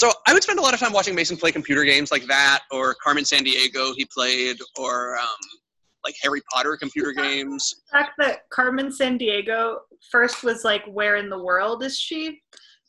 so 0.00 0.10
I 0.26 0.32
would 0.32 0.42
spend 0.42 0.58
a 0.58 0.62
lot 0.62 0.72
of 0.72 0.80
time 0.80 0.94
watching 0.94 1.14
Mason 1.14 1.36
play 1.36 1.52
computer 1.52 1.84
games 1.84 2.10
like 2.10 2.24
that, 2.24 2.60
or 2.70 2.94
Carmen 3.04 3.22
Sandiego 3.22 3.92
he 3.94 4.06
played, 4.06 4.56
or 4.78 5.18
um, 5.18 5.26
like 6.06 6.14
Harry 6.22 6.40
Potter 6.50 6.78
computer 6.80 7.12
games. 7.12 7.74
The 7.92 7.98
fact 7.98 8.12
that 8.16 8.48
Carmen 8.48 8.88
Sandiego 8.88 9.76
first 10.10 10.42
was 10.42 10.64
like, 10.64 10.82
where 10.86 11.16
in 11.16 11.28
the 11.28 11.38
world 11.38 11.82
is 11.82 11.98
she? 12.00 12.40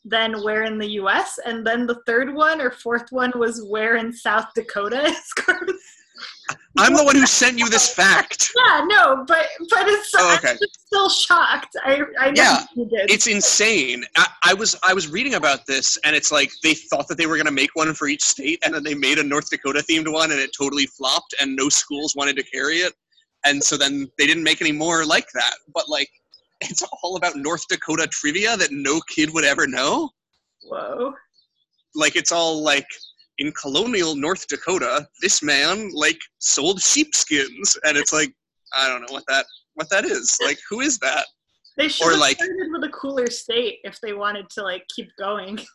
Then 0.06 0.42
where 0.42 0.62
in 0.62 0.78
the 0.78 0.92
U.S. 0.92 1.38
and 1.44 1.66
then 1.66 1.86
the 1.86 2.00
third 2.06 2.32
one 2.32 2.62
or 2.62 2.70
fourth 2.70 3.08
one 3.10 3.32
was 3.36 3.62
where 3.68 3.96
in 3.96 4.10
South 4.10 4.46
Dakota 4.54 5.02
is 5.04 5.32
Carmen. 5.34 5.78
I'm 6.78 6.94
the 6.94 7.04
one 7.04 7.16
who 7.16 7.26
sent 7.26 7.58
you 7.58 7.68
this 7.68 7.92
fact. 7.94 8.50
Yeah, 8.64 8.84
no, 8.86 9.24
but 9.26 9.46
but 9.70 9.88
it's 9.88 10.10
Oh, 10.16 10.36
okay. 10.36 10.50
I'm 10.50 10.58
still 10.86 11.08
shocked. 11.08 11.74
I 11.84 12.02
I 12.18 12.30
know 12.30 12.42
Yeah, 12.42 12.64
you 12.76 12.84
did. 12.86 13.10
It's 13.10 13.26
insane. 13.26 14.04
I, 14.16 14.26
I 14.44 14.54
was 14.54 14.76
I 14.82 14.94
was 14.94 15.08
reading 15.08 15.34
about 15.34 15.66
this, 15.66 15.98
and 16.04 16.14
it's 16.14 16.30
like 16.30 16.50
they 16.62 16.74
thought 16.74 17.08
that 17.08 17.18
they 17.18 17.26
were 17.26 17.36
gonna 17.36 17.50
make 17.50 17.70
one 17.74 17.92
for 17.94 18.08
each 18.08 18.22
state, 18.22 18.58
and 18.64 18.72
then 18.74 18.82
they 18.84 18.94
made 18.94 19.18
a 19.18 19.22
North 19.22 19.50
Dakota 19.50 19.82
themed 19.88 20.10
one, 20.12 20.30
and 20.30 20.40
it 20.40 20.50
totally 20.56 20.86
flopped, 20.86 21.34
and 21.40 21.56
no 21.56 21.68
schools 21.68 22.14
wanted 22.14 22.36
to 22.36 22.42
carry 22.44 22.76
it, 22.76 22.92
and 23.44 23.62
so 23.62 23.76
then 23.76 24.06
they 24.18 24.26
didn't 24.26 24.44
make 24.44 24.60
any 24.60 24.72
more 24.72 25.04
like 25.04 25.26
that. 25.34 25.54
But 25.74 25.88
like, 25.88 26.08
it's 26.60 26.82
all 27.02 27.16
about 27.16 27.36
North 27.36 27.66
Dakota 27.68 28.06
trivia 28.06 28.56
that 28.56 28.70
no 28.70 29.00
kid 29.08 29.32
would 29.34 29.44
ever 29.44 29.66
know. 29.66 30.10
Whoa. 30.64 31.14
Like 31.94 32.16
it's 32.16 32.32
all 32.32 32.62
like 32.62 32.86
in 33.42 33.52
colonial 33.52 34.14
North 34.14 34.46
Dakota, 34.46 35.06
this 35.20 35.42
man 35.42 35.90
like 35.92 36.18
sold 36.38 36.80
sheepskins, 36.80 37.76
and 37.84 37.96
it's 37.96 38.12
like 38.12 38.32
I 38.74 38.88
don't 38.88 39.00
know 39.00 39.12
what 39.12 39.24
that 39.28 39.46
what 39.74 39.90
that 39.90 40.04
is. 40.04 40.36
Like 40.42 40.58
who 40.70 40.80
is 40.80 40.98
that? 41.00 41.26
They 41.76 41.88
should 41.88 42.06
Or, 42.06 42.10
have 42.12 42.20
like- 42.20 42.36
started 42.36 42.70
with 42.70 42.84
a 42.84 42.90
cooler 42.90 43.28
state 43.28 43.80
if 43.82 43.98
they 44.00 44.12
wanted 44.12 44.48
to 44.50 44.62
like 44.62 44.84
keep 44.94 45.10
going. 45.18 45.58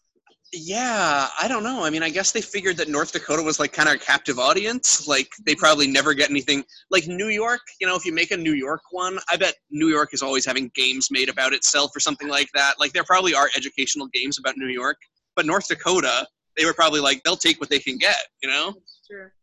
Yeah, 0.54 1.28
I 1.42 1.50
don't 1.50 1.64
know. 1.64 1.84
I 1.84 1.90
mean, 1.90 2.04
I 2.04 2.10
guess 2.10 2.32
they 2.32 2.40
figured 2.40 2.78
that 2.78 2.88
North 2.88 3.12
Dakota 3.12 3.44
was 3.44 3.60
like 3.60 3.74
kind 3.74 3.90
of 3.90 3.96
a 3.96 3.98
captive 3.98 4.40
audience. 4.40 5.06
Like 5.06 5.28
they 5.46 5.52
mm-hmm. 5.52 5.60
probably 5.60 5.88
never 5.88 6.14
get 6.14 6.30
anything 6.30 6.64
like 6.90 7.06
New 7.06 7.28
York. 7.28 7.60
You 7.82 7.88
know, 7.88 7.98
if 7.98 8.06
you 8.06 8.14
make 8.14 8.32
a 8.32 8.38
New 8.38 8.54
York 8.54 8.80
one, 8.92 9.20
I 9.30 9.36
bet 9.36 9.56
New 9.72 9.90
York 9.90 10.14
is 10.14 10.22
always 10.22 10.46
having 10.46 10.72
games 10.74 11.10
made 11.12 11.28
about 11.28 11.52
itself 11.52 11.92
or 11.94 12.00
something 12.00 12.30
like 12.30 12.48
that. 12.54 12.76
Like 12.80 12.94
there 12.94 13.04
probably 13.04 13.34
are 13.34 13.50
educational 13.58 14.08
games 14.14 14.40
about 14.40 14.56
New 14.56 14.70
York, 14.70 14.96
but 15.36 15.46
North 15.46 15.68
Dakota, 15.68 16.26
they 16.58 16.66
were 16.66 16.74
probably 16.74 17.00
like 17.00 17.24
they'll 17.24 17.38
take 17.38 17.60
what 17.60 17.70
they 17.70 17.80
can 17.80 17.98
get. 17.98 18.18
You 18.42 18.50
know, 18.50 18.74
Sure. 19.10 19.34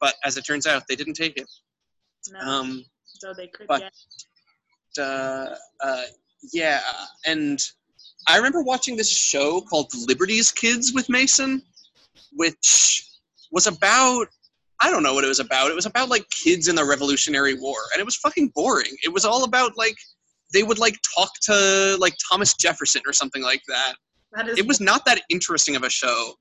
but 0.00 0.14
as 0.24 0.36
it 0.36 0.42
turns 0.42 0.66
out, 0.66 0.84
they 0.88 0.96
didn't 0.96 1.14
take 1.14 1.36
it. 1.36 1.48
No, 2.30 2.38
Um, 2.40 2.84
though 3.22 3.34
they 3.34 3.48
could 3.48 3.66
but- 3.66 3.80
get. 4.96 5.02
uh, 5.04 5.54
uh, 5.82 6.02
yeah, 6.52 6.82
and 7.26 7.60
I 8.28 8.36
remember 8.36 8.62
watching 8.62 8.96
this 8.96 9.10
show 9.10 9.60
called 9.62 9.92
Liberty's 10.06 10.52
Kids 10.52 10.92
with 10.92 11.08
Mason, 11.08 11.62
which 12.32 13.06
was 13.50 13.66
about 13.66 14.28
I 14.82 14.90
don't 14.90 15.02
know 15.02 15.12
what 15.12 15.24
it 15.24 15.28
was 15.28 15.40
about. 15.40 15.70
It 15.70 15.74
was 15.74 15.84
about 15.84 16.08
like 16.08 16.26
kids 16.30 16.66
in 16.68 16.74
the 16.74 16.84
Revolutionary 16.84 17.52
War, 17.54 17.76
and 17.92 18.00
it 18.00 18.04
was 18.04 18.16
fucking 18.16 18.48
boring. 18.54 18.96
It 19.02 19.12
was 19.12 19.26
all 19.26 19.44
about 19.44 19.76
like 19.76 19.96
they 20.54 20.62
would 20.62 20.78
like 20.78 20.96
talk 21.14 21.30
to 21.42 21.96
like 22.00 22.14
Thomas 22.30 22.54
Jefferson 22.54 23.02
or 23.06 23.12
something 23.12 23.42
like 23.42 23.60
that. 23.68 23.94
That 24.32 24.48
is 24.48 24.58
It 24.58 24.66
was 24.66 24.80
not 24.80 25.04
that 25.04 25.20
interesting 25.28 25.76
of 25.76 25.82
a 25.82 25.90
show. 25.90 26.34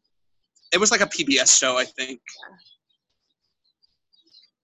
It 0.71 0.79
was 0.79 0.91
like 0.91 1.01
a 1.01 1.07
PBS 1.07 1.57
show, 1.57 1.77
I 1.77 1.85
think. 1.85 2.19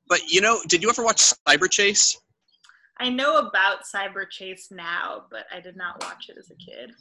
But 0.07 0.21
you 0.27 0.41
know, 0.41 0.59
did 0.67 0.83
you 0.83 0.89
ever 0.89 1.03
watch 1.03 1.33
Cyberchase? 1.47 2.15
I 2.99 3.09
know 3.09 3.37
about 3.37 3.79
Cyberchase 3.83 4.71
now, 4.71 5.23
but 5.29 5.45
I 5.51 5.59
did 5.59 5.75
not 5.75 6.01
watch 6.01 6.29
it 6.29 6.37
as 6.37 6.49
a 6.49 6.55
kid. 6.55 6.91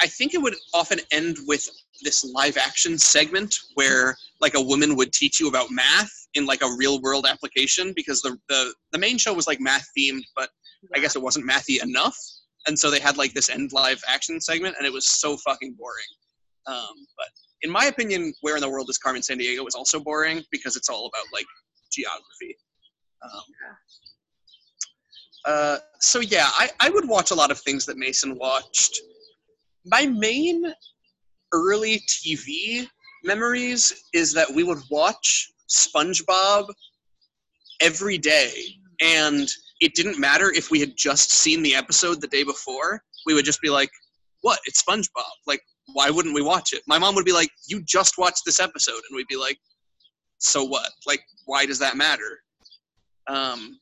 I 0.00 0.06
think 0.06 0.34
it 0.34 0.42
would 0.42 0.54
often 0.72 1.00
end 1.12 1.36
with 1.46 1.68
this 2.02 2.24
live 2.24 2.56
action 2.56 2.98
segment 2.98 3.56
where 3.74 4.16
like 4.40 4.54
a 4.54 4.60
woman 4.60 4.96
would 4.96 5.12
teach 5.12 5.38
you 5.38 5.48
about 5.48 5.70
math 5.70 6.10
in 6.34 6.46
like 6.46 6.62
a 6.62 6.76
real 6.76 7.00
world 7.00 7.26
application 7.28 7.92
because 7.94 8.20
the 8.22 8.36
the, 8.48 8.74
the 8.92 8.98
main 8.98 9.18
show 9.18 9.32
was 9.32 9.46
like 9.46 9.60
math 9.60 9.86
themed, 9.96 10.22
but 10.34 10.50
I 10.94 10.98
guess 10.98 11.16
it 11.16 11.22
wasn't 11.22 11.48
mathy 11.48 11.82
enough. 11.82 12.16
And 12.66 12.78
so 12.78 12.90
they 12.90 13.00
had 13.00 13.18
like 13.18 13.34
this 13.34 13.50
end 13.50 13.72
live 13.72 14.02
action 14.08 14.40
segment 14.40 14.76
and 14.78 14.86
it 14.86 14.92
was 14.92 15.08
so 15.08 15.36
fucking 15.36 15.74
boring. 15.78 16.04
Um, 16.66 17.06
but 17.16 17.26
in 17.62 17.70
my 17.70 17.86
opinion, 17.86 18.32
Where 18.40 18.56
in 18.56 18.60
the 18.60 18.68
World 18.68 18.88
is 18.90 18.98
Carmen 18.98 19.22
Sandiego 19.22 19.66
is 19.66 19.74
also 19.74 20.00
boring 20.00 20.42
because 20.50 20.76
it's 20.76 20.88
all 20.88 21.06
about 21.06 21.24
like 21.32 21.46
geography. 21.92 22.56
Um, 23.22 23.42
uh, 25.46 25.78
so 26.00 26.20
yeah, 26.20 26.48
I, 26.48 26.70
I 26.80 26.90
would 26.90 27.08
watch 27.08 27.30
a 27.30 27.34
lot 27.34 27.50
of 27.50 27.58
things 27.60 27.86
that 27.86 27.96
Mason 27.96 28.38
watched. 28.38 29.00
My 29.84 30.06
main 30.06 30.64
early 31.52 32.02
TV 32.08 32.86
memories 33.24 34.04
is 34.12 34.32
that 34.34 34.48
we 34.54 34.64
would 34.64 34.78
watch 34.90 35.52
SpongeBob 35.68 36.68
every 37.80 38.18
day, 38.18 38.52
and 39.02 39.48
it 39.80 39.94
didn't 39.94 40.18
matter 40.18 40.50
if 40.50 40.70
we 40.70 40.80
had 40.80 40.96
just 40.96 41.32
seen 41.32 41.62
the 41.62 41.74
episode 41.74 42.20
the 42.20 42.28
day 42.28 42.44
before. 42.44 43.02
We 43.26 43.34
would 43.34 43.44
just 43.44 43.60
be 43.60 43.70
like, 43.70 43.90
"What? 44.40 44.58
It's 44.64 44.82
SpongeBob! 44.82 45.34
Like, 45.46 45.62
why 45.92 46.10
wouldn't 46.10 46.34
we 46.34 46.42
watch 46.42 46.72
it?" 46.72 46.82
My 46.86 46.98
mom 46.98 47.14
would 47.14 47.24
be 47.24 47.32
like, 47.32 47.50
"You 47.66 47.82
just 47.82 48.18
watched 48.18 48.42
this 48.44 48.60
episode," 48.60 49.02
and 49.08 49.16
we'd 49.16 49.28
be 49.28 49.36
like, 49.36 49.58
"So 50.38 50.64
what? 50.64 50.90
Like, 51.06 51.22
why 51.46 51.66
does 51.66 51.78
that 51.78 51.96
matter?" 51.96 52.42
Um, 53.26 53.78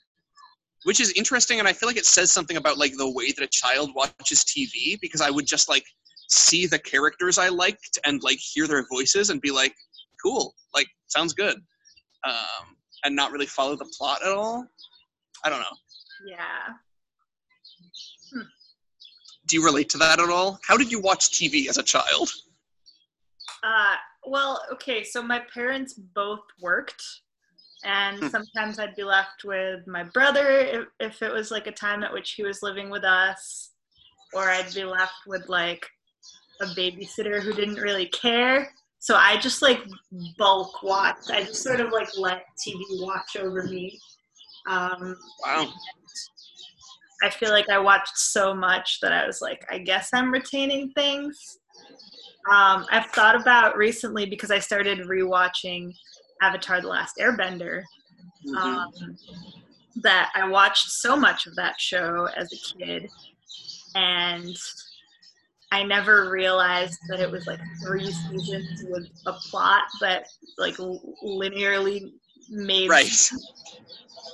which 0.85 1.01
is 1.01 1.13
interesting 1.13 1.59
and 1.59 1.69
i 1.69 1.73
feel 1.73 1.89
like 1.89 1.97
it 1.97 2.07
says 2.07 2.33
something 2.33 2.57
about 2.57 2.79
like 2.79 2.97
the 2.97 3.11
way 3.11 3.33
that 3.33 3.45
a 3.45 3.49
child 3.49 3.91
watches 3.95 4.45
tv 4.45 5.01
because 5.01 5.21
i 5.21 5.31
would 5.31 5.47
just 5.47 5.69
like 5.69 5.85
see 6.29 6.67
the 6.67 6.79
characters 6.79 7.39
i 7.39 7.49
liked 7.49 7.99
and 8.05 8.23
like 8.23 8.39
hear 8.39 8.67
their 8.67 8.85
voices 8.91 9.31
and 9.31 9.41
be 9.41 9.51
like 9.51 9.75
cool 10.23 10.55
like 10.75 10.87
sounds 11.09 11.33
good 11.33 11.57
um, 12.25 12.77
and 13.05 13.15
not 13.15 13.33
really 13.33 13.47
follow 13.47 13.77
the 13.77 13.91
plot 13.97 14.21
at 14.25 14.33
all 14.33 14.67
i 15.45 15.51
don't 15.51 15.61
know 15.61 15.77
Yeah. 18.33 18.53
Do 19.53 19.59
you 19.59 19.65
relate 19.65 19.91
to 19.91 19.99
that 19.99 20.19
at 20.19 20.31
all 20.31 20.59
how 20.67 20.79
did 20.79 20.91
you 20.91 20.99
watch 20.99 21.31
tv 21.31 21.69
as 21.69 21.77
a 21.77 21.83
child 21.83 22.31
Uh, 23.63 23.97
well, 24.25 24.61
okay, 24.73 25.05
so 25.05 25.23
my 25.23 25.41
parents 25.55 25.93
both 25.95 26.41
worked, 26.61 27.03
and 27.85 28.19
Hmm. 28.19 28.29
sometimes 28.29 28.79
I'd 28.79 28.97
be 28.97 29.05
left 29.05 29.45
with 29.45 29.87
my 29.87 30.05
brother 30.05 30.49
if, 30.51 30.87
if 31.01 31.23
it 31.23 31.33
was 31.33 31.51
like 31.51 31.67
a 31.67 31.73
time 31.73 32.03
at 32.03 32.13
which 32.13 32.33
he 32.33 32.43
was 32.43 32.63
living 32.63 32.89
with 32.91 33.05
us, 33.05 33.71
or 34.33 34.49
I'd 34.49 34.73
be 34.75 34.85
left 34.85 35.27
with 35.27 35.49
like 35.49 35.85
a 36.61 36.67
babysitter 36.67 37.43
who 37.43 37.53
didn't 37.53 37.81
really 37.89 38.07
care. 38.07 38.73
So 39.01 39.17
I 39.17 39.37
just 39.37 39.63
like 39.63 39.81
bulk 40.39 40.83
watched. 40.83 41.31
I 41.31 41.43
just 41.45 41.63
sort 41.63 41.81
of 41.81 41.93
like 41.93 42.09
let 42.17 42.47
TV 42.67 42.81
watch 43.01 43.37
over 43.37 43.65
me. 43.65 44.01
Um, 44.69 45.17
wow 45.45 45.73
I 47.23 47.31
feel 47.31 47.51
like 47.51 47.69
I 47.71 47.79
watched 47.79 48.17
so 48.19 48.55
much 48.55 48.99
that 49.01 49.13
I 49.13 49.27
was 49.27 49.41
like, 49.41 49.65
I 49.71 49.79
guess 49.79 50.11
I'm 50.13 50.33
retaining 50.33 50.91
things. 50.91 51.59
Um, 52.51 52.85
I've 52.91 53.07
thought 53.07 53.41
about 53.41 53.77
recently 53.77 54.27
because 54.27 54.51
I 54.51 54.59
started 54.59 55.07
rewatching 55.07 55.93
Avatar: 56.43 56.81
The 56.81 56.89
Last 56.89 57.17
Airbender. 57.21 57.83
Mhm. 58.47 58.57
Um, 58.57 59.19
that 59.97 60.33
I 60.35 60.49
watched 60.49 60.91
so 60.91 61.17
much 61.17 61.47
of 61.47 61.55
that 61.57 61.79
show 61.79 62.29
as 62.37 62.53
a 62.53 62.79
kid, 62.79 63.09
and 63.95 64.57
I 65.71 65.83
never 65.85 66.29
realized 66.31 66.99
that 67.09 67.21
it 67.21 67.31
was 67.31 67.47
like 67.47 67.61
three 67.85 68.11
seasons 68.11 68.85
with 68.89 69.09
a 69.27 69.33
plot 69.51 69.85
that 70.01 70.27
like 70.59 70.77
linearly 70.77 72.13
right 72.89 73.31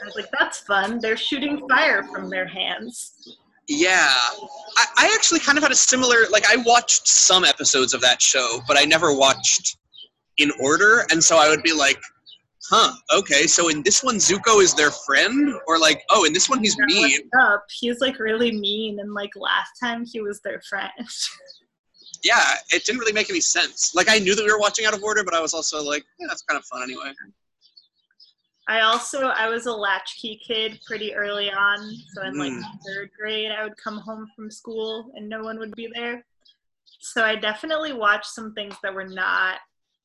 I 0.00 0.06
was 0.06 0.14
like, 0.14 0.30
that's 0.38 0.61
fun. 0.61 1.00
They're 1.00 1.16
shooting 1.16 1.66
fire 1.68 2.04
from 2.04 2.30
their 2.30 2.46
hands. 2.46 3.14
Yeah, 3.68 4.09
I, 4.09 4.86
I 4.96 5.12
actually 5.14 5.40
kind 5.40 5.59
of 5.59 5.62
had 5.62 5.72
a 5.72 5.76
similar 5.76 6.26
like 6.30 6.48
I 6.48 6.56
watched 6.64 7.06
some 7.06 7.44
episodes 7.44 7.92
of 7.92 8.00
that 8.00 8.22
show, 8.22 8.61
but 8.66 8.78
I 8.78 8.84
never 8.84 9.14
watched 9.14 9.76
in 10.38 10.50
order, 10.61 11.04
and 11.11 11.22
so 11.22 11.36
I 11.36 11.50
would 11.50 11.62
be 11.62 11.74
like, 11.74 12.00
"Huh, 12.70 12.92
okay, 13.14 13.46
so 13.46 13.68
in 13.68 13.82
this 13.82 14.02
one 14.02 14.16
Zuko 14.16 14.62
is 14.62 14.72
their 14.72 14.90
friend, 14.90 15.54
or 15.66 15.78
like, 15.78 16.02
oh, 16.11 16.24
in 16.24 16.32
this 16.32 16.48
one 16.48 16.61
he's 16.61 16.78
mean." 16.78 17.28
Up. 17.38 17.64
He's 17.78 18.00
like 18.00 18.18
really 18.18 18.52
mean, 18.52 19.00
and 19.00 19.12
like 19.12 19.30
last 19.36 19.72
time 19.82 20.06
he 20.11 20.20
was 20.20 20.40
their 20.40 20.62
friend. 20.68 20.92
Yeah, 22.24 22.54
it 22.72 22.84
didn't 22.84 22.98
really 22.98 23.12
make 23.12 23.30
any 23.30 23.40
sense. 23.40 23.94
Like 23.94 24.09
I 24.09 24.18
knew 24.18 24.34
that 24.34 24.44
we 24.44 24.50
were 24.50 24.59
watching 24.59 24.84
out 24.86 24.92
of 24.92 25.04
order, 25.04 25.22
but 25.22 25.34
I 25.34 25.40
was 25.40 25.54
also 25.54 25.80
like, 25.80 26.04
yeah, 26.18 26.26
that's 26.28 26.42
kind 26.42 26.59
of 26.59 26.64
fun 26.64 26.82
anyway. 26.82 27.12
I 28.68 28.80
also 28.80 29.28
I 29.28 29.48
was 29.48 29.64
a 29.66 29.72
latchkey 29.72 30.40
kid 30.46 30.78
pretty 30.86 31.14
early 31.14 31.50
on, 31.50 31.78
so 32.12 32.22
in 32.22 32.36
like 32.36 32.52
Mm. 32.52 32.62
third 32.86 33.10
grade 33.18 33.50
I 33.50 33.64
would 33.64 33.76
come 33.82 33.98
home 33.98 34.28
from 34.36 34.50
school 34.50 35.10
and 35.14 35.26
no 35.28 35.42
one 35.42 35.58
would 35.58 35.74
be 35.74 35.88
there. 35.94 36.24
So 37.00 37.24
I 37.24 37.34
definitely 37.34 37.92
watched 37.94 38.26
some 38.26 38.52
things 38.54 38.76
that 38.82 38.92
were 38.94 39.08
not 39.08 39.56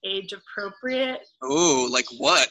age 0.05 0.33
appropriate. 0.33 1.21
Oh, 1.41 1.87
like 1.91 2.05
what? 2.17 2.49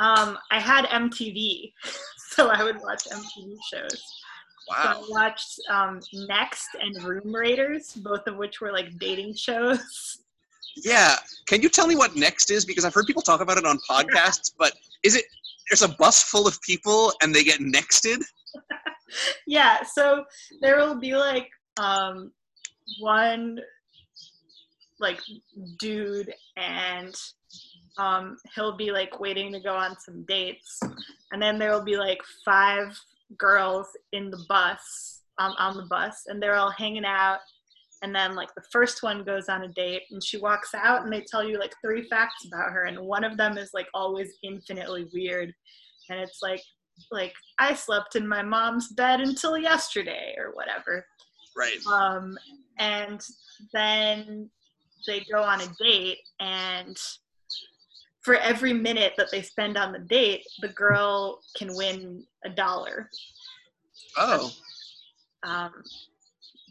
Um, 0.00 0.36
I 0.50 0.58
had 0.60 0.84
MTV, 0.86 1.72
so 2.30 2.48
I 2.48 2.62
would 2.62 2.80
watch 2.82 3.04
MTV 3.10 3.56
shows. 3.72 4.02
So 4.68 4.88
I 4.88 5.02
watched 5.08 5.60
um, 5.70 6.00
Next 6.28 6.68
and 6.80 7.02
Room 7.04 7.34
Raiders, 7.34 7.92
both 7.94 8.26
of 8.26 8.36
which 8.36 8.60
were 8.60 8.72
like 8.72 8.98
dating 8.98 9.34
shows. 9.34 10.18
Yeah. 10.76 11.16
Can 11.46 11.62
you 11.62 11.68
tell 11.68 11.86
me 11.86 11.96
what 11.96 12.16
next 12.16 12.50
is? 12.50 12.64
Because 12.64 12.84
I've 12.84 12.94
heard 12.94 13.06
people 13.06 13.22
talk 13.22 13.40
about 13.40 13.58
it 13.58 13.64
on 13.64 13.78
podcasts, 13.88 14.52
but 14.58 14.72
is 15.02 15.16
it 15.16 15.24
there's 15.72 15.82
a 15.82 15.88
bus 15.88 16.22
full 16.22 16.46
of 16.46 16.60
people 16.60 17.12
and 17.22 17.34
they 17.34 17.44
get 17.44 17.60
nexted. 17.60 18.22
yeah, 19.46 19.82
so 19.82 20.24
there 20.60 20.76
will 20.76 20.98
be 20.98 21.16
like 21.16 21.48
um 21.78 22.30
one 23.00 23.58
like 25.00 25.18
dude 25.78 26.32
and 26.58 27.14
um 27.96 28.36
he'll 28.54 28.76
be 28.76 28.92
like 28.92 29.18
waiting 29.18 29.50
to 29.50 29.60
go 29.60 29.74
on 29.74 29.98
some 29.98 30.24
dates 30.24 30.78
and 31.32 31.40
then 31.40 31.58
there 31.58 31.72
will 31.72 31.84
be 31.84 31.96
like 31.96 32.20
five 32.44 32.94
girls 33.38 33.86
in 34.12 34.30
the 34.30 34.44
bus 34.48 35.22
um, 35.38 35.54
on 35.58 35.76
the 35.78 35.86
bus 35.86 36.24
and 36.26 36.42
they're 36.42 36.54
all 36.54 36.70
hanging 36.70 37.06
out 37.06 37.38
and 38.02 38.14
then 38.14 38.34
like 38.34 38.52
the 38.54 38.64
first 38.72 39.02
one 39.02 39.24
goes 39.24 39.48
on 39.48 39.62
a 39.62 39.68
date 39.68 40.02
and 40.10 40.22
she 40.22 40.36
walks 40.38 40.74
out 40.74 41.02
and 41.04 41.12
they 41.12 41.20
tell 41.22 41.42
you 41.44 41.58
like 41.58 41.74
three 41.80 42.02
facts 42.08 42.44
about 42.46 42.72
her 42.72 42.84
and 42.84 42.98
one 43.00 43.24
of 43.24 43.36
them 43.36 43.56
is 43.56 43.70
like 43.72 43.86
always 43.94 44.32
infinitely 44.42 45.06
weird 45.12 45.52
and 46.10 46.20
it's 46.20 46.40
like 46.42 46.60
like 47.10 47.32
i 47.58 47.72
slept 47.74 48.16
in 48.16 48.26
my 48.28 48.42
mom's 48.42 48.88
bed 48.92 49.20
until 49.20 49.56
yesterday 49.56 50.34
or 50.38 50.52
whatever 50.54 51.04
Right. 51.56 51.78
um 51.86 52.36
and 52.78 53.20
then 53.72 54.50
they 55.06 55.20
go 55.32 55.42
on 55.42 55.60
a 55.60 55.66
date 55.80 56.18
and 56.40 56.96
for 58.22 58.36
every 58.36 58.72
minute 58.72 59.14
that 59.16 59.30
they 59.30 59.42
spend 59.42 59.76
on 59.76 59.92
the 59.92 59.98
date 59.98 60.44
the 60.60 60.68
girl 60.68 61.40
can 61.56 61.74
win 61.76 62.24
a 62.44 62.50
dollar 62.50 63.08
Oh. 64.16 64.50
um, 65.44 65.72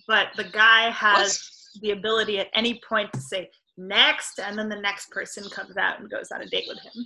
but 0.08 0.28
the 0.38 0.43
guy 0.45 0.89
has 0.89 1.49
What? 1.76 1.82
the 1.82 1.91
ability 1.91 2.39
at 2.39 2.47
any 2.54 2.82
point 2.88 3.12
to 3.14 3.20
say 3.22 3.49
next 3.78 4.39
and 4.39 4.58
then 4.58 4.70
the 4.70 4.80
next 4.80 5.10
person 5.12 5.47
comes 5.49 5.78
out 5.78 5.99
and 5.99 6.10
goes 6.10 6.30
on 6.34 6.41
a 6.41 6.45
date 6.45 6.66
with 6.68 6.80
him 6.80 7.06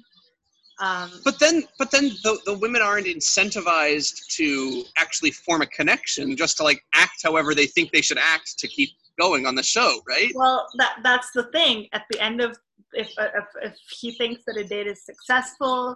um, 0.82 1.10
But 1.24 1.40
then, 1.40 1.64
but 1.80 1.90
then 1.92 2.10
the, 2.24 2.38
the 2.46 2.58
women 2.58 2.82
aren't 2.82 3.08
incentivized 3.08 4.28
to 4.36 4.84
actually 4.98 5.32
form 5.32 5.62
a 5.62 5.68
connection, 5.68 6.36
just 6.36 6.58
to 6.58 6.64
like 6.64 6.82
act 6.94 7.22
however 7.24 7.56
they 7.56 7.66
think 7.66 7.92
they 7.92 8.02
should 8.02 8.18
act 8.18 8.60
to 8.60 8.68
keep 8.68 8.90
going 9.18 9.46
on 9.46 9.56
the 9.56 9.64
show, 9.64 10.02
right? 10.08 10.32
well 10.36 10.68
that 10.78 10.98
that's 11.02 11.32
the 11.34 11.44
thing 11.54 11.88
at 11.94 12.04
the 12.12 12.20
end 12.22 12.42
of 12.42 12.58
if, 12.92 13.10
if 13.18 13.46
if 13.64 13.74
he 14.00 14.12
thinks 14.18 14.44
that 14.46 14.58
a 14.58 14.64
date 14.66 14.88
is 14.88 15.06
successful 15.06 15.96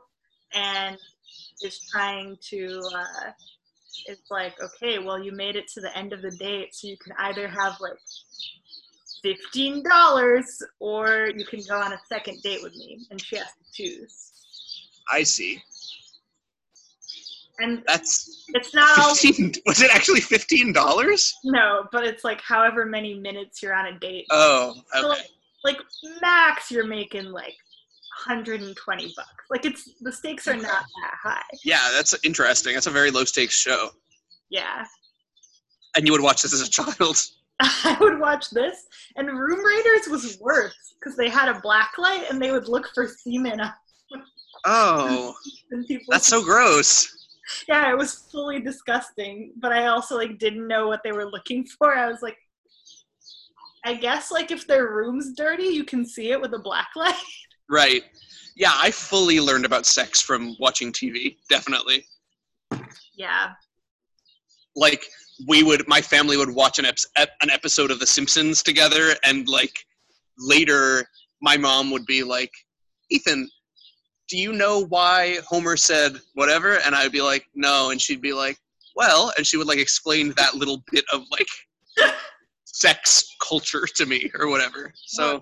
and 0.53 0.97
is 1.61 1.81
trying 1.91 2.37
to 2.41 2.79
uh, 2.95 3.31
it's 4.07 4.29
like 4.31 4.53
okay 4.61 4.99
well 4.99 5.21
you 5.21 5.31
made 5.31 5.55
it 5.55 5.67
to 5.67 5.81
the 5.81 5.95
end 5.97 6.13
of 6.13 6.21
the 6.21 6.31
date 6.31 6.73
so 6.73 6.87
you 6.87 6.97
can 6.97 7.13
either 7.19 7.47
have 7.47 7.75
like 7.79 7.97
fifteen 9.23 9.83
dollars 9.83 10.45
or 10.79 11.29
you 11.35 11.45
can 11.45 11.59
go 11.67 11.75
on 11.79 11.93
a 11.93 11.99
second 12.07 12.41
date 12.41 12.61
with 12.63 12.73
me 12.75 13.05
and 13.11 13.21
she 13.21 13.35
has 13.37 13.47
to 13.47 13.71
choose 13.73 14.31
I 15.11 15.23
see. 15.23 15.61
and 17.59 17.81
That's 17.87 18.45
it's 18.49 18.73
not 18.73 18.97
all 18.99 19.15
fifteen. 19.15 19.53
Was 19.65 19.81
it 19.81 19.93
actually 19.93 20.21
fifteen 20.21 20.71
dollars? 20.71 21.33
no 21.43 21.85
but 21.91 22.05
it's 22.05 22.23
like 22.23 22.41
however 22.41 22.85
many 22.85 23.13
minutes 23.15 23.61
you're 23.61 23.73
on 23.75 23.87
a 23.93 23.99
date 23.99 24.25
Oh, 24.31 24.75
So, 24.93 25.11
okay. 25.11 25.21
like 25.63 25.77
max 26.21 26.71
you're 26.71 26.87
making 26.87 27.25
like 27.31 27.55
120 28.25 29.13
bucks. 29.15 29.29
Like 29.49 29.65
it's 29.65 29.89
the 30.01 30.11
stakes 30.11 30.47
are 30.47 30.55
not 30.55 30.63
that 31.01 31.13
high. 31.21 31.41
Yeah, 31.63 31.89
that's 31.93 32.15
interesting. 32.23 32.73
That's 32.73 32.87
a 32.87 32.91
very 32.91 33.11
low 33.11 33.23
stakes 33.25 33.55
show, 33.55 33.89
yeah. 34.49 34.85
And 35.95 36.05
you 36.05 36.11
would 36.11 36.21
watch 36.21 36.41
this 36.43 36.53
as 36.53 36.61
a 36.61 36.69
child. 36.69 37.17
i 37.61 37.97
would 37.99 38.17
watch 38.19 38.49
this 38.51 38.85
and 39.17 39.27
room 39.27 39.65
raiders 39.65 40.07
was 40.09 40.37
worse 40.39 40.93
because 40.97 41.17
they 41.17 41.27
had 41.27 41.49
a 41.49 41.59
black 41.59 41.91
light 41.97 42.23
and 42.29 42.41
they 42.41 42.51
would 42.53 42.69
look 42.69 42.89
for 42.95 43.05
semen 43.05 43.59
Oh, 44.65 45.33
that's 46.09 46.27
so 46.27 46.41
gross. 46.41 47.13
yeah 47.67 47.91
it 47.91 47.97
was 47.97 48.13
fully 48.31 48.61
disgusting 48.61 49.51
but 49.57 49.73
i 49.73 49.87
also 49.87 50.15
like 50.15 50.39
didn't 50.39 50.69
know 50.69 50.87
what 50.87 51.01
they 51.03 51.11
were 51.11 51.29
looking 51.29 51.65
for. 51.65 51.93
I 51.97 52.07
was 52.07 52.21
like 52.21 52.37
i 53.83 53.93
guess 53.93 54.31
like 54.31 54.51
if 54.51 54.65
their 54.65 54.87
room's 54.93 55.33
dirty 55.33 55.63
you 55.65 55.83
can 55.83 56.05
see 56.05 56.31
it 56.31 56.39
with 56.39 56.53
a 56.53 56.59
black 56.59 56.87
light 56.95 57.15
Right. 57.69 58.03
Yeah, 58.55 58.71
I 58.73 58.91
fully 58.91 59.39
learned 59.39 59.65
about 59.65 59.85
sex 59.85 60.21
from 60.21 60.55
watching 60.59 60.91
TV. 60.91 61.37
Definitely. 61.49 62.05
yeah 63.15 63.51
Like 64.75 65.05
we 65.47 65.63
would, 65.63 65.87
my 65.87 66.01
family 66.01 66.35
would 66.35 66.49
watch 66.49 66.79
an 66.79 66.85
ep- 66.85 67.29
an 67.41 67.49
episode 67.49 67.91
of 67.91 67.99
The 67.99 68.07
Simpsons 68.07 68.61
together, 68.61 69.15
and 69.23 69.47
like 69.47 69.73
later, 70.37 71.05
my 71.41 71.55
mom 71.55 71.91
would 71.91 72.05
be 72.05 72.23
like, 72.23 72.51
"Ethan, 73.09 73.49
do 74.27 74.37
you 74.37 74.51
know 74.51 74.85
why 74.85 75.37
Homer 75.47 75.77
said 75.77 76.19
whatever?" 76.33 76.79
And 76.85 76.93
I'd 76.93 77.11
be 77.13 77.21
like, 77.21 77.45
"No," 77.55 77.91
and 77.91 78.01
she'd 78.01 78.21
be 78.21 78.33
like, 78.33 78.57
"Well," 78.95 79.31
and 79.37 79.47
she 79.47 79.55
would 79.55 79.67
like 79.67 79.79
explain 79.79 80.33
that 80.35 80.55
little 80.55 80.83
bit 80.91 81.05
of 81.13 81.23
like 81.31 81.47
sex 82.79 83.35
culture 83.45 83.85
to 83.97 84.05
me 84.05 84.31
or 84.39 84.47
whatever. 84.47 84.93
So. 85.05 85.41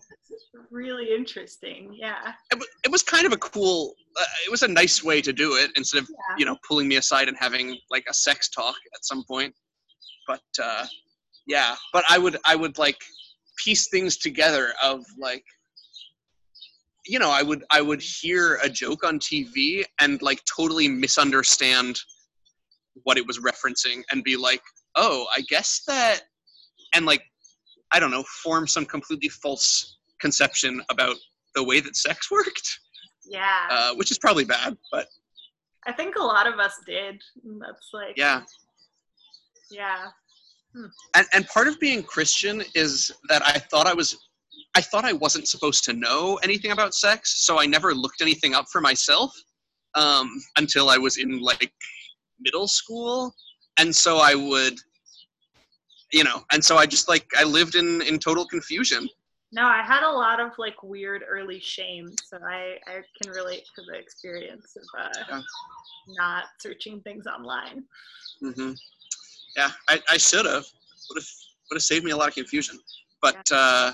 really 0.71 1.13
interesting 1.15 1.93
yeah 1.93 2.33
it, 2.51 2.61
it 2.83 2.91
was 2.91 3.01
kind 3.03 3.25
of 3.25 3.31
a 3.31 3.37
cool 3.37 3.93
uh, 4.19 4.23
it 4.45 4.51
was 4.51 4.63
a 4.63 4.67
nice 4.67 5.01
way 5.03 5.21
to 5.21 5.31
do 5.31 5.55
it 5.55 5.71
instead 5.77 5.99
of 6.01 6.09
Yeah. 6.09 6.35
you 6.39 6.45
know 6.45 6.57
pulling 6.67 6.87
me 6.87 6.97
aside 6.97 7.27
and 7.29 7.37
having 7.39 7.77
like 7.89 8.05
a 8.09 8.13
sex 8.13 8.49
talk 8.49 8.75
at 8.93 9.05
some 9.05 9.23
point 9.23 9.53
but 10.27 10.41
uh 10.61 10.85
yeah 11.45 11.75
but 11.93 12.03
i 12.09 12.17
would 12.17 12.37
i 12.43 12.55
would 12.55 12.77
like 12.77 12.97
piece 13.63 13.87
things 13.87 14.17
together 14.17 14.73
of 14.83 15.05
like 15.17 15.45
you 17.05 17.19
know 17.19 17.29
i 17.31 17.41
would 17.43 17.63
i 17.71 17.81
would 17.81 18.01
hear 18.01 18.55
a 18.63 18.69
joke 18.69 19.03
on 19.05 19.19
tv 19.19 19.83
and 20.01 20.21
like 20.21 20.41
totally 20.57 20.87
misunderstand 20.89 21.97
what 23.03 23.17
it 23.17 23.25
was 23.25 23.37
referencing 23.39 24.01
and 24.11 24.23
be 24.23 24.35
like 24.35 24.61
oh 24.95 25.25
i 25.37 25.41
guess 25.47 25.81
that 25.87 26.21
and 26.93 27.05
like 27.05 27.21
i 27.91 27.99
don't 27.99 28.11
know 28.11 28.23
form 28.43 28.67
some 28.67 28.85
completely 28.85 29.29
false 29.29 29.97
conception 30.19 30.81
about 30.89 31.15
the 31.55 31.63
way 31.63 31.79
that 31.79 31.95
sex 31.95 32.31
worked 32.31 32.79
yeah 33.25 33.67
uh, 33.69 33.95
which 33.95 34.11
is 34.11 34.17
probably 34.17 34.45
bad 34.45 34.77
but 34.91 35.07
I 35.85 35.93
think 35.93 36.17
a 36.17 36.21
lot 36.21 36.47
of 36.47 36.59
us 36.59 36.81
did. 36.85 37.21
That's 37.61 37.89
like 37.93 38.17
yeah 38.17 38.41
yeah. 39.71 40.07
and, 41.15 41.25
and 41.33 41.47
part 41.47 41.67
of 41.67 41.79
being 41.79 42.03
christian 42.03 42.63
is 42.75 43.11
that 43.29 43.41
i 43.45 43.57
thought 43.57 43.87
i 43.87 43.93
was 43.93 44.17
i 44.75 44.81
thought 44.81 45.05
i 45.05 45.13
wasn't 45.13 45.47
supposed 45.47 45.83
to 45.85 45.93
know 45.93 46.39
anything 46.43 46.71
about 46.71 46.93
sex 46.93 47.45
so 47.45 47.59
i 47.59 47.65
never 47.65 47.93
looked 47.93 48.21
anything 48.21 48.53
up 48.53 48.65
for 48.71 48.81
myself 48.81 49.33
um, 49.95 50.29
until 50.57 50.89
i 50.89 50.97
was 50.97 51.17
in 51.17 51.39
like 51.39 51.71
middle 52.39 52.67
school 52.67 53.33
and 53.79 53.95
so 53.95 54.17
i 54.17 54.35
would 54.35 54.75
you 56.11 56.23
know 56.23 56.43
and 56.51 56.63
so 56.63 56.77
i 56.77 56.85
just 56.85 57.07
like 57.09 57.27
i 57.37 57.43
lived 57.43 57.75
in 57.75 58.01
in 58.03 58.17
total 58.19 58.45
confusion 58.45 59.07
No, 59.53 59.63
I 59.63 59.81
had 59.81 60.03
a 60.03 60.11
lot 60.11 60.41
of 60.45 60.51
like 60.57 60.75
weird 60.83 61.21
early 61.35 61.59
shame, 61.61 62.07
so 62.29 62.35
I 62.43 62.75
I 62.93 62.95
can 63.17 63.31
relate 63.31 63.63
to 63.75 63.81
the 63.89 63.95
experience 63.97 64.75
of 64.75 64.87
uh, 65.03 65.23
Yeah. 65.29 65.41
not 66.23 66.43
searching 66.59 66.99
things 67.07 67.25
online. 67.35 67.77
Mm-hmm. 68.43 68.71
Yeah, 69.55 69.71
I, 69.87 69.95
I 70.15 70.17
should 70.17 70.45
have. 70.45 70.65
Would 71.07 71.19
have 71.21 71.29
would 71.69 71.77
have 71.79 71.83
saved 71.91 72.03
me 72.03 72.11
a 72.11 72.17
lot 72.17 72.27
of 72.27 72.35
confusion. 72.35 72.75
But 73.21 73.43
uh, 73.51 73.93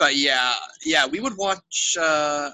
but 0.00 0.16
yeah, 0.16 0.54
yeah, 0.84 1.04
we 1.06 1.20
would 1.20 1.36
watch. 1.36 1.96
Uh, 2.00 2.50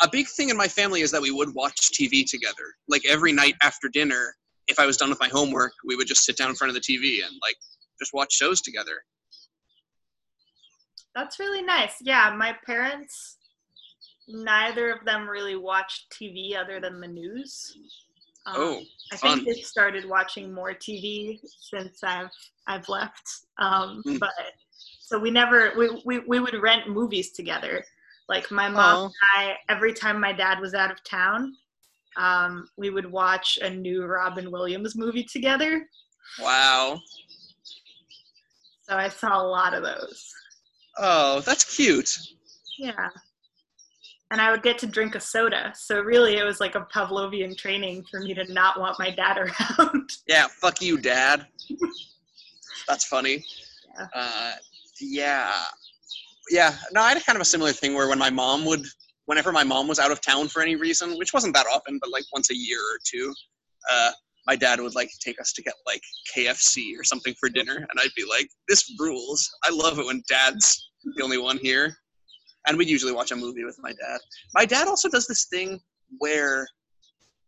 a 0.00 0.08
big 0.10 0.26
thing 0.36 0.48
in 0.48 0.56
my 0.56 0.68
family 0.68 1.00
is 1.02 1.10
that 1.10 1.20
we 1.28 1.32
would 1.38 1.52
watch 1.54 1.78
TV 1.96 2.24
together. 2.34 2.66
Like 2.94 3.04
every 3.14 3.32
night 3.42 3.56
after 3.62 3.88
dinner, 4.00 4.22
if 4.72 4.78
I 4.78 4.86
was 4.86 4.96
done 4.96 5.10
with 5.10 5.20
my 5.20 5.28
homework, 5.28 5.72
we 5.88 5.96
would 5.96 6.06
just 6.06 6.24
sit 6.24 6.36
down 6.40 6.48
in 6.50 6.56
front 6.56 6.70
of 6.70 6.76
the 6.78 6.84
TV 6.90 7.04
and 7.26 7.34
like 7.46 7.58
just 7.98 8.12
watch 8.14 8.32
shows 8.32 8.60
together. 8.60 9.04
That's 11.14 11.38
really 11.38 11.62
nice. 11.62 11.94
Yeah, 12.00 12.34
my 12.36 12.54
parents, 12.64 13.38
neither 14.28 14.92
of 14.92 15.04
them 15.04 15.28
really 15.28 15.56
watched 15.56 16.10
TV 16.12 16.56
other 16.56 16.80
than 16.80 17.00
the 17.00 17.08
news. 17.08 17.76
Um, 18.46 18.54
Oh, 18.56 18.80
I 19.12 19.16
fun. 19.16 19.44
think 19.44 19.56
they 19.56 19.62
started 19.62 20.08
watching 20.08 20.52
more 20.52 20.72
TV 20.72 21.40
since 21.60 22.02
I've 22.04 22.30
I've 22.66 22.88
left. 22.88 23.22
Um, 23.58 24.02
Hmm. 24.04 24.18
But 24.18 24.30
so 25.00 25.18
we 25.18 25.30
never 25.30 25.72
we, 25.76 26.02
we 26.04 26.18
we 26.20 26.40
would 26.40 26.54
rent 26.54 26.88
movies 26.88 27.32
together. 27.32 27.84
Like 28.28 28.50
my 28.50 28.68
mom 28.68 28.96
Oh. 28.96 29.04
and 29.06 29.12
I, 29.36 29.56
every 29.70 29.92
time 29.94 30.20
my 30.20 30.32
dad 30.32 30.60
was 30.60 30.74
out 30.74 30.90
of 30.90 31.02
town, 31.02 31.54
um, 32.16 32.68
we 32.76 32.90
would 32.90 33.10
watch 33.10 33.58
a 33.62 33.70
new 33.70 34.04
Robin 34.04 34.50
Williams 34.50 34.94
movie 34.96 35.24
together. 35.24 35.88
wow. 36.40 37.00
So 38.88 38.96
I 38.96 39.08
saw 39.08 39.40
a 39.40 39.46
lot 39.46 39.74
of 39.74 39.82
those. 39.82 40.24
Oh, 40.98 41.40
that's 41.40 41.76
cute. 41.76 42.10
Yeah. 42.78 43.08
And 44.30 44.40
I 44.40 44.50
would 44.50 44.62
get 44.62 44.78
to 44.78 44.86
drink 44.86 45.14
a 45.14 45.20
soda. 45.20 45.72
So 45.74 46.00
really, 46.00 46.36
it 46.36 46.44
was 46.44 46.60
like 46.60 46.74
a 46.74 46.86
Pavlovian 46.92 47.56
training 47.56 48.04
for 48.10 48.20
me 48.20 48.34
to 48.34 48.50
not 48.52 48.78
want 48.78 48.98
my 48.98 49.10
dad 49.10 49.38
around. 49.78 50.10
Yeah, 50.26 50.46
fuck 50.60 50.80
you, 50.80 50.98
dad. 50.98 51.46
That's 52.86 53.04
funny. 53.04 53.44
Yeah. 53.94 54.06
Uh, 54.14 54.52
yeah. 55.00 55.52
Yeah. 56.50 56.74
No, 56.92 57.02
I 57.02 57.14
had 57.14 57.24
kind 57.24 57.36
of 57.36 57.42
a 57.42 57.46
similar 57.46 57.72
thing 57.72 57.94
where 57.94 58.08
when 58.08 58.18
my 58.18 58.30
mom 58.30 58.64
would 58.64 58.84
whenever 59.26 59.52
my 59.52 59.64
mom 59.64 59.86
was 59.86 59.98
out 59.98 60.10
of 60.10 60.22
town 60.22 60.48
for 60.48 60.62
any 60.62 60.76
reason, 60.76 61.18
which 61.18 61.34
wasn't 61.34 61.54
that 61.54 61.66
often, 61.66 61.98
but 62.00 62.10
like 62.10 62.24
once 62.32 62.50
a 62.50 62.56
year 62.56 62.80
or 62.80 62.98
two, 63.04 63.34
uh, 63.90 64.10
my 64.48 64.56
dad 64.56 64.80
would 64.80 64.94
like 64.94 65.10
take 65.20 65.40
us 65.40 65.52
to 65.52 65.62
get 65.62 65.74
like 65.86 66.02
KFC 66.34 66.98
or 66.98 67.04
something 67.04 67.34
for 67.38 67.48
dinner, 67.50 67.76
and 67.76 68.00
I'd 68.00 68.14
be 68.16 68.24
like, 68.24 68.48
"This 68.66 68.90
rules! 68.98 69.48
I 69.62 69.70
love 69.70 69.98
it 69.98 70.06
when 70.06 70.22
dad's 70.28 70.90
the 71.16 71.22
only 71.22 71.38
one 71.38 71.58
here." 71.58 71.94
And 72.66 72.76
we'd 72.76 72.88
usually 72.88 73.12
watch 73.12 73.30
a 73.30 73.36
movie 73.36 73.64
with 73.64 73.78
my 73.80 73.90
dad. 73.90 74.18
My 74.54 74.64
dad 74.64 74.88
also 74.88 75.08
does 75.08 75.26
this 75.26 75.46
thing 75.46 75.80
where 76.18 76.66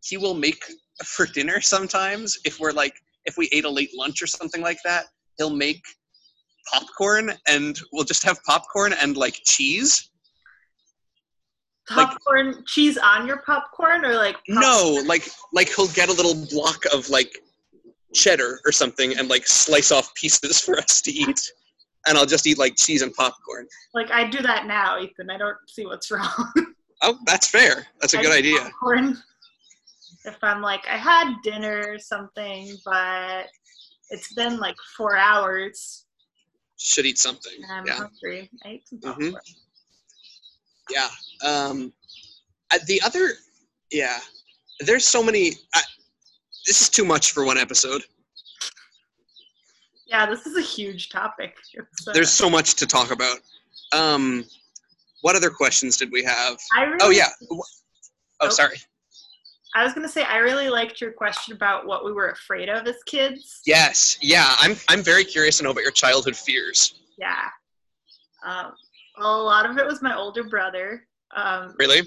he 0.03 0.17
will 0.17 0.35
make 0.35 0.63
for 1.03 1.25
dinner 1.25 1.59
sometimes 1.59 2.37
if 2.45 2.59
we're 2.59 2.71
like 2.71 2.93
if 3.25 3.35
we 3.37 3.49
ate 3.51 3.65
a 3.65 3.69
late 3.69 3.91
lunch 3.95 4.21
or 4.21 4.27
something 4.27 4.61
like 4.61 4.79
that, 4.83 5.05
he'll 5.37 5.55
make 5.55 5.83
popcorn 6.71 7.33
and 7.47 7.79
we'll 7.91 8.03
just 8.03 8.23
have 8.23 8.41
popcorn 8.43 8.93
and 8.93 9.17
like 9.17 9.39
cheese. 9.43 10.10
Like, 11.95 12.09
popcorn 12.09 12.63
cheese 12.65 12.97
on 12.97 13.27
your 13.27 13.37
popcorn 13.37 14.05
or 14.05 14.15
like 14.15 14.35
popcorn? 14.47 14.61
no 14.61 15.03
like 15.05 15.27
like 15.53 15.69
he'll 15.73 15.87
get 15.89 16.09
a 16.09 16.13
little 16.13 16.35
block 16.47 16.83
of 16.93 17.09
like 17.09 17.31
cheddar 18.13 18.59
or 18.65 18.71
something 18.71 19.17
and 19.17 19.29
like 19.29 19.47
slice 19.47 19.91
off 19.91 20.13
pieces 20.15 20.59
for 20.61 20.77
us 20.77 21.01
to 21.01 21.11
eat. 21.11 21.51
And 22.07 22.17
i'll 22.17 22.25
just 22.25 22.47
eat 22.47 22.57
like 22.57 22.75
cheese 22.77 23.01
and 23.01 23.13
popcorn. 23.13 23.67
Like 23.93 24.11
i 24.11 24.27
do 24.27 24.41
that 24.41 24.67
now 24.67 24.99
ethan. 24.99 25.29
I 25.29 25.37
don't 25.37 25.57
see 25.67 25.85
what's 25.85 26.11
wrong. 26.11 26.53
Oh 27.01 27.17
that's 27.25 27.47
fair. 27.47 27.87
That's 27.99 28.13
a 28.13 28.19
I 28.19 28.21
good 28.21 28.33
idea. 28.33 28.59
popcorn 28.59 29.17
if 30.23 30.37
i'm 30.43 30.61
like 30.61 30.85
i 30.87 30.97
had 30.97 31.33
dinner 31.41 31.83
or 31.87 31.97
something 31.97 32.77
but 32.85 33.47
it's 34.11 34.33
been 34.33 34.57
like 34.59 34.75
four 34.95 35.17
hours. 35.17 36.05
Should 36.77 37.05
eat 37.05 37.17
something. 37.17 37.53
I'm 37.71 37.85
yeah. 37.87 37.95
hungry. 37.95 38.49
I 38.63 38.69
ate 38.69 38.87
some 38.87 38.99
mm-hmm. 38.99 39.09
popcorn. 39.09 39.31
mm-hmm. 39.31 39.70
Yeah. 40.91 41.09
Um, 41.43 41.93
the 42.87 43.01
other, 43.03 43.31
yeah, 43.91 44.19
there's 44.79 45.05
so 45.05 45.23
many. 45.23 45.53
I, 45.73 45.81
this 46.65 46.81
is 46.81 46.89
too 46.89 47.05
much 47.05 47.31
for 47.31 47.43
one 47.43 47.57
episode. 47.57 48.01
Yeah, 50.07 50.25
this 50.25 50.45
is 50.45 50.57
a 50.57 50.61
huge 50.61 51.09
topic. 51.09 51.55
Uh, 52.07 52.13
there's 52.13 52.31
so 52.31 52.49
much 52.49 52.75
to 52.75 52.87
talk 52.87 53.11
about. 53.11 53.37
Um, 53.93 54.43
what 55.21 55.35
other 55.35 55.51
questions 55.51 55.97
did 55.97 56.11
we 56.11 56.23
have? 56.23 56.57
I 56.75 56.83
really, 56.83 56.99
oh 57.01 57.09
yeah. 57.11 57.27
Oh, 57.51 57.61
oh, 58.41 58.49
sorry. 58.49 58.77
I 59.75 59.83
was 59.83 59.93
gonna 59.93 60.09
say 60.09 60.23
I 60.23 60.37
really 60.37 60.69
liked 60.69 60.99
your 60.99 61.11
question 61.11 61.53
about 61.53 61.85
what 61.85 62.03
we 62.03 62.11
were 62.11 62.29
afraid 62.29 62.69
of 62.69 62.87
as 62.87 62.95
kids. 63.05 63.61
Yes, 63.65 64.17
yeah. 64.21 64.55
I'm 64.59 64.75
I'm 64.89 65.03
very 65.03 65.23
curious 65.23 65.57
to 65.59 65.63
know 65.63 65.71
about 65.71 65.83
your 65.83 65.91
childhood 65.91 66.35
fears. 66.35 66.95
Yeah. 67.19 67.49
Um, 68.43 68.73
a 69.17 69.27
lot 69.27 69.69
of 69.69 69.77
it 69.77 69.85
was 69.85 70.01
my 70.01 70.15
older 70.15 70.43
brother. 70.43 71.07
Um, 71.35 71.75
really? 71.77 72.01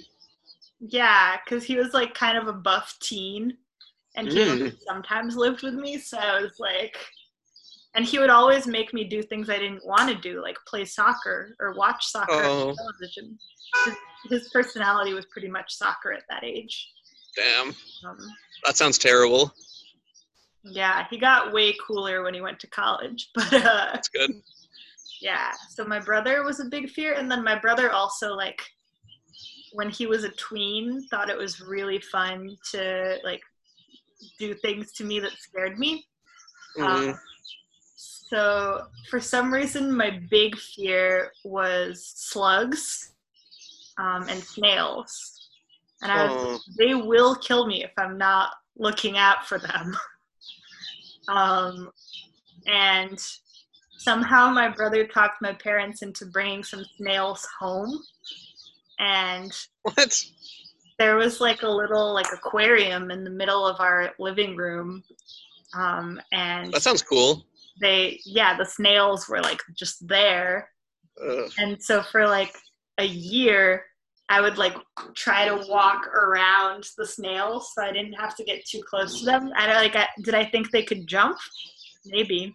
Yeah, 0.81 1.37
because 1.45 1.65
he 1.65 1.77
was 1.77 1.95
like 1.95 2.15
kind 2.15 2.37
of 2.37 2.49
a 2.49 2.53
buff 2.53 2.97
teen, 3.01 3.57
and 4.17 4.29
he 4.29 4.39
mm. 4.39 4.77
sometimes 4.87 5.37
lived 5.37 5.63
with 5.63 5.75
me. 5.75 5.99
So 5.99 6.19
I 6.19 6.41
was 6.41 6.59
like, 6.59 6.97
and 7.95 8.05
he 8.05 8.19
would 8.19 8.31
always 8.31 8.67
make 8.67 8.93
me 8.93 9.05
do 9.05 9.23
things 9.23 9.49
I 9.49 9.59
didn't 9.59 9.87
want 9.87 10.09
to 10.11 10.15
do, 10.17 10.43
like 10.43 10.57
play 10.67 10.85
soccer 10.85 11.57
or 11.61 11.75
watch 11.75 12.07
soccer 12.07 12.33
oh. 12.33 12.69
on 12.69 12.77
television. 12.77 13.39
His, 13.85 13.95
his, 14.31 14.49
personality 14.51 15.15
was 15.15 15.27
pretty 15.27 15.49
much 15.49 15.75
soccer 15.75 16.13
at 16.13 16.23
that 16.29 16.45
age. 16.45 16.91
Damn. 17.35 17.69
Um, 18.07 18.19
that 18.65 18.77
sounds 18.77 18.99
terrible. 18.99 19.53
Yeah, 20.63 21.07
he 21.11 21.19
got 21.19 21.53
way 21.53 21.75
cooler 21.85 22.23
when 22.23 22.35
he 22.35 22.41
went 22.41 22.61
to 22.61 22.67
college, 22.69 23.31
but 23.35 23.53
uh, 23.53 23.91
that's 23.93 24.09
good 24.09 24.31
yeah 25.25 25.53
so 25.71 25.85
my 25.87 25.99
brother 25.99 26.45
was 26.45 26.61
a 26.61 26.67
big 26.67 26.91
fear 26.91 27.15
and 27.15 27.31
then 27.31 27.43
my 27.43 27.59
brother 27.59 27.91
also 27.91 28.35
like 28.35 28.61
when 29.73 29.89
he 29.89 30.07
was 30.07 30.23
a 30.23 30.29
tween 30.31 31.03
thought 31.09 31.31
it 31.31 31.37
was 31.37 31.63
really 31.63 31.99
fun 31.99 32.55
to 32.71 33.17
like 33.25 33.41
do 34.39 34.55
things 34.55 34.93
to 34.93 35.03
me 35.03 35.19
that 35.19 35.33
scared 35.33 35.79
me 35.79 36.07
mm-hmm. 36.79 37.11
um, 37.11 37.19
so 37.97 38.83
for 39.09 39.19
some 39.19 39.53
reason 39.53 39.91
my 39.91 40.21
big 40.31 40.57
fear 40.57 41.33
was 41.43 42.13
slugs 42.15 43.15
um, 43.97 44.27
and 44.29 44.43
snails 44.43 45.49
and 46.03 46.13
I 46.13 46.27
was, 46.27 46.35
oh. 46.37 46.73
they 46.77 46.95
will 46.95 47.35
kill 47.37 47.67
me 47.67 47.83
if 47.83 47.93
i'm 47.97 48.19
not 48.19 48.51
looking 48.77 49.17
out 49.17 49.47
for 49.47 49.59
them 49.59 49.97
um, 51.29 51.91
and 52.67 53.19
somehow 53.97 54.51
my 54.51 54.69
brother 54.69 55.07
talked 55.07 55.43
my 55.43 55.53
parents 55.55 56.03
into 56.03 56.27
bringing 56.27 56.65
some 56.65 56.85
snails 56.97 57.47
home. 57.59 58.01
And 58.99 59.53
what? 59.83 60.25
there 60.99 61.17
was 61.17 61.41
like 61.41 61.63
a 61.63 61.69
little 61.69 62.13
like 62.15 62.33
aquarium 62.33 63.11
in 63.11 63.25
the 63.25 63.31
middle 63.31 63.67
of 63.67 63.81
our 63.81 64.13
living 64.19 64.57
room 64.57 65.03
um 65.75 66.21
and 66.33 66.73
that 66.73 66.83
sounds 66.83 67.03
cool. 67.03 67.45
they 67.81 68.21
yeah 68.25 68.57
the 68.57 68.65
snails 68.65 69.29
were 69.29 69.41
like 69.41 69.61
just 69.77 70.07
there. 70.07 70.71
Ugh. 71.25 71.51
and 71.59 71.81
so 71.83 72.03
for 72.03 72.27
like 72.27 72.55
a 72.99 73.05
year 73.05 73.85
i 74.29 74.41
would 74.41 74.59
like 74.59 74.75
try 75.15 75.47
to 75.47 75.65
walk 75.69 76.07
around 76.09 76.85
the 76.97 77.07
snails 77.07 77.71
so 77.75 77.83
i 77.83 77.93
didn't 77.93 78.15
have 78.15 78.37
to 78.37 78.45
get 78.45 78.65
too 78.65 78.83
close 78.89 79.21
to 79.21 79.25
them. 79.25 79.51
I 79.57 79.67
don't 79.67 79.77
like 79.77 79.97
I, 79.97 80.09
did 80.23 80.35
i 80.35 80.45
think 80.45 80.71
they 80.71 80.83
could 80.83 81.07
jump? 81.07 81.39
Maybe 82.07 82.55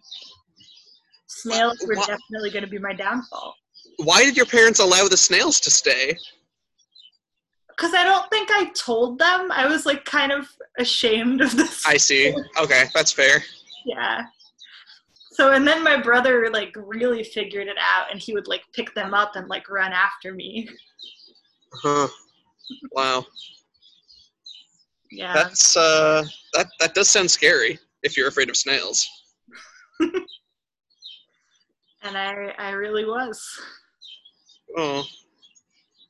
snails 1.30 1.78
were 1.86 1.94
why, 1.94 2.06
definitely 2.06 2.50
going 2.50 2.64
to 2.64 2.70
be 2.70 2.78
my 2.78 2.92
downfall. 2.92 3.54
Why 3.98 4.24
did 4.24 4.36
your 4.36 4.46
parents 4.46 4.80
allow 4.80 5.06
the 5.08 5.16
snails 5.16 5.60
to 5.60 5.70
stay? 5.70 6.16
Because 7.68 7.94
I 7.94 8.04
don't 8.04 8.28
think 8.30 8.50
I 8.50 8.70
told 8.70 9.18
them. 9.18 9.50
I 9.52 9.66
was 9.66 9.86
like 9.86 10.04
kind 10.04 10.32
of 10.32 10.48
ashamed 10.78 11.40
of 11.40 11.56
this. 11.56 11.84
I 11.86 11.96
see. 11.96 12.34
Okay, 12.60 12.84
that's 12.94 13.12
fair. 13.12 13.42
Yeah. 13.86 14.22
So 15.32 15.52
and 15.52 15.66
then 15.66 15.82
my 15.82 16.00
brother 16.00 16.50
like 16.52 16.74
really 16.76 17.24
figured 17.24 17.68
it 17.68 17.78
out, 17.80 18.10
and 18.10 18.20
he 18.20 18.34
would 18.34 18.48
like 18.48 18.62
pick 18.74 18.94
them 18.94 19.14
up 19.14 19.36
and 19.36 19.48
like 19.48 19.70
run 19.70 19.92
after 19.92 20.34
me. 20.34 20.68
Huh. 21.82 22.08
Wow. 22.92 23.24
Yeah. 25.10 25.32
That's 25.32 25.76
uh 25.76 26.24
that 26.54 26.66
that 26.80 26.94
does 26.94 27.08
sound 27.08 27.30
scary 27.30 27.78
if 28.02 28.16
you're 28.16 28.28
afraid 28.28 28.48
of 28.48 28.56
snails 28.56 29.06
and 32.02 32.16
I 32.16 32.54
I 32.58 32.70
really 32.70 33.04
was. 33.04 33.42
Oh, 34.76 35.04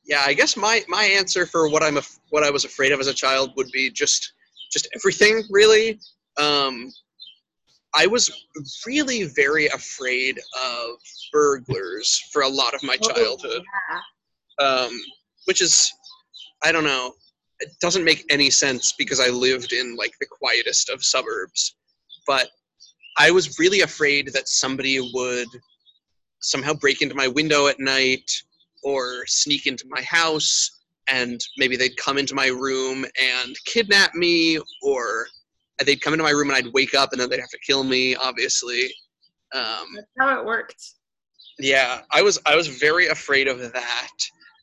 yeah. 0.05 0.23
I 0.25 0.33
guess 0.33 0.55
my 0.55 0.83
my 0.87 1.03
answer 1.03 1.45
for 1.45 1.69
what 1.69 1.83
I'm 1.83 1.97
af- 1.97 2.19
what 2.29 2.43
I 2.43 2.49
was 2.49 2.65
afraid 2.65 2.91
of 2.91 2.99
as 2.99 3.07
a 3.07 3.13
child 3.13 3.51
would 3.55 3.71
be 3.71 3.89
just 3.89 4.33
just 4.71 4.87
everything 4.95 5.43
really. 5.49 5.99
Um, 6.37 6.91
I 7.93 8.07
was 8.07 8.31
really 8.85 9.23
very 9.23 9.67
afraid 9.67 10.37
of 10.37 10.95
burglars 11.31 12.23
for 12.31 12.43
a 12.43 12.47
lot 12.47 12.73
of 12.73 12.81
my 12.83 12.97
oh, 13.03 13.13
childhood, 13.13 13.63
yeah. 14.59 14.65
um, 14.65 14.97
which 15.45 15.61
is 15.61 15.91
I 16.63 16.71
don't 16.71 16.83
know. 16.85 17.13
It 17.59 17.69
doesn't 17.79 18.03
make 18.03 18.25
any 18.29 18.49
sense 18.49 18.93
because 18.97 19.19
I 19.19 19.27
lived 19.27 19.73
in 19.73 19.95
like 19.95 20.13
the 20.19 20.25
quietest 20.25 20.89
of 20.89 21.03
suburbs, 21.03 21.75
but 22.25 22.49
I 23.17 23.29
was 23.29 23.59
really 23.59 23.81
afraid 23.81 24.31
that 24.33 24.47
somebody 24.47 24.99
would 25.13 25.47
somehow 26.41 26.73
break 26.73 27.01
into 27.01 27.15
my 27.15 27.27
window 27.27 27.67
at 27.67 27.79
night 27.79 28.29
or 28.83 29.25
sneak 29.27 29.67
into 29.67 29.85
my 29.89 30.01
house 30.01 30.79
and 31.09 31.39
maybe 31.57 31.75
they'd 31.75 31.97
come 31.97 32.17
into 32.17 32.35
my 32.35 32.47
room 32.47 33.05
and 33.21 33.55
kidnap 33.65 34.13
me 34.15 34.59
or 34.81 35.27
they'd 35.85 36.01
come 36.01 36.13
into 36.13 36.23
my 36.23 36.31
room 36.31 36.49
and 36.49 36.57
I'd 36.57 36.73
wake 36.73 36.93
up 36.93 37.11
and 37.11 37.21
then 37.21 37.29
they'd 37.29 37.39
have 37.39 37.49
to 37.49 37.59
kill 37.65 37.83
me 37.83 38.15
obviously. 38.15 38.85
Um, 39.53 39.87
that's 39.95 40.07
how 40.19 40.39
it 40.39 40.45
worked. 40.45 40.81
Yeah 41.59 42.01
I 42.11 42.21
was 42.21 42.39
I 42.45 42.55
was 42.55 42.67
very 42.67 43.07
afraid 43.07 43.47
of 43.47 43.59
that. 43.59 44.11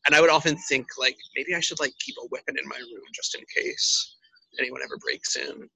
And 0.06 0.14
I 0.14 0.20
would 0.20 0.30
often 0.30 0.56
think 0.68 0.86
like 0.98 1.16
maybe 1.36 1.54
I 1.54 1.60
should 1.60 1.80
like 1.80 1.92
keep 1.98 2.16
a 2.22 2.28
weapon 2.30 2.56
in 2.58 2.68
my 2.68 2.76
room 2.78 3.02
just 3.14 3.34
in 3.34 3.42
case 3.54 4.16
anyone 4.58 4.80
ever 4.82 4.96
breaks 4.98 5.36
in 5.36 5.68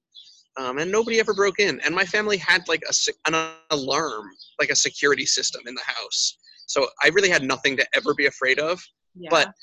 um, 0.57 0.77
and 0.77 0.91
nobody 0.91 1.19
ever 1.19 1.33
broke 1.33 1.59
in. 1.59 1.79
And 1.81 1.95
my 1.95 2.05
family 2.05 2.37
had 2.37 2.67
like 2.67 2.83
a, 2.87 2.93
an 3.27 3.49
alarm, 3.71 4.25
like 4.59 4.69
a 4.69 4.75
security 4.75 5.25
system 5.25 5.61
in 5.67 5.75
the 5.75 5.81
house. 5.85 6.37
So 6.67 6.87
I 7.03 7.09
really 7.09 7.29
had 7.29 7.43
nothing 7.43 7.75
to 7.77 7.85
ever 7.95 8.13
be 8.13 8.27
afraid 8.27 8.59
of. 8.59 8.81
Yeah. 9.15 9.29
But 9.29 9.53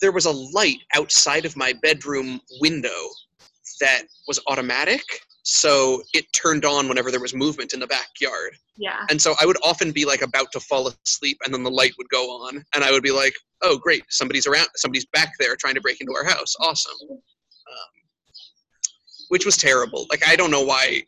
there 0.00 0.12
was 0.12 0.26
a 0.26 0.30
light 0.30 0.78
outside 0.96 1.44
of 1.44 1.56
my 1.56 1.72
bedroom 1.82 2.40
window 2.60 3.08
that 3.80 4.02
was 4.26 4.40
automatic. 4.48 5.02
So 5.44 6.02
it 6.14 6.24
turned 6.32 6.64
on 6.64 6.88
whenever 6.88 7.10
there 7.10 7.20
was 7.20 7.34
movement 7.34 7.72
in 7.72 7.80
the 7.80 7.86
backyard. 7.86 8.56
Yeah. 8.76 9.04
And 9.10 9.20
so 9.20 9.34
I 9.40 9.46
would 9.46 9.58
often 9.62 9.90
be 9.90 10.04
like 10.04 10.22
about 10.22 10.52
to 10.52 10.60
fall 10.60 10.92
asleep 11.04 11.38
and 11.44 11.52
then 11.52 11.62
the 11.62 11.70
light 11.70 11.92
would 11.98 12.08
go 12.10 12.30
on 12.30 12.64
and 12.74 12.84
I 12.84 12.92
would 12.92 13.02
be 13.02 13.10
like, 13.10 13.34
oh, 13.62 13.76
great, 13.76 14.04
somebody's 14.08 14.46
around, 14.46 14.68
somebody's 14.76 15.06
back 15.06 15.32
there 15.38 15.56
trying 15.56 15.74
to 15.74 15.80
break 15.80 16.00
into 16.00 16.14
our 16.14 16.24
house. 16.24 16.54
Awesome 16.60 17.20
which 19.32 19.46
was 19.46 19.56
terrible. 19.56 20.04
Like 20.10 20.28
I 20.28 20.36
don't 20.36 20.50
know 20.50 20.60
why 20.62 21.02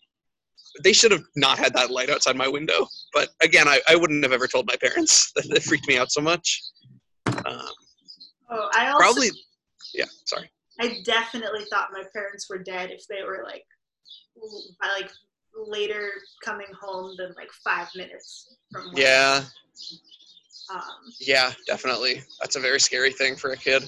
they 0.83 0.95
should 0.95 1.13
have 1.13 1.25
not 1.37 1.59
had 1.59 1.75
that 1.75 1.91
light 1.91 2.09
outside 2.09 2.37
my 2.37 2.49
window. 2.49 2.87
But 3.13 3.29
again, 3.43 3.69
I, 3.69 3.83
I 3.87 3.97
wouldn't 3.97 4.23
have 4.25 4.33
ever 4.33 4.49
told 4.49 4.67
my 4.67 4.77
parents 4.77 5.31
that 5.37 5.45
it 5.45 5.63
freaked 5.63 5.87
me 5.87 5.99
out 5.99 6.11
so 6.11 6.23
much. 6.23 6.63
Um, 7.27 7.69
Oh, 8.51 8.71
I 8.75 8.89
also 8.89 8.99
Probably. 9.03 9.29
Yeah. 9.93 10.07
Sorry. 10.25 10.51
I 10.81 11.03
definitely 11.05 11.65
thought 11.71 11.89
my 11.93 12.05
parents 12.15 12.49
were 12.49 12.59
dead 12.63 12.91
if 12.91 13.07
they 13.09 13.23
were 13.23 13.45
like 13.45 13.65
by 14.81 14.89
like 14.99 15.11
later 15.55 16.09
coming 16.43 16.67
home 16.81 17.15
than 17.19 17.35
like 17.37 17.51
five 17.63 17.89
minutes 17.95 18.57
from 18.73 18.87
when, 18.87 19.03
Yeah. 19.03 19.43
um 20.73 20.81
Yeah. 21.21 21.53
Definitely. 21.67 22.23
That's 22.41 22.57
a 22.57 22.61
very 22.61 22.81
scary 22.81 23.13
thing 23.13 23.37
for 23.37 23.51
a 23.53 23.57
kid. 23.57 23.85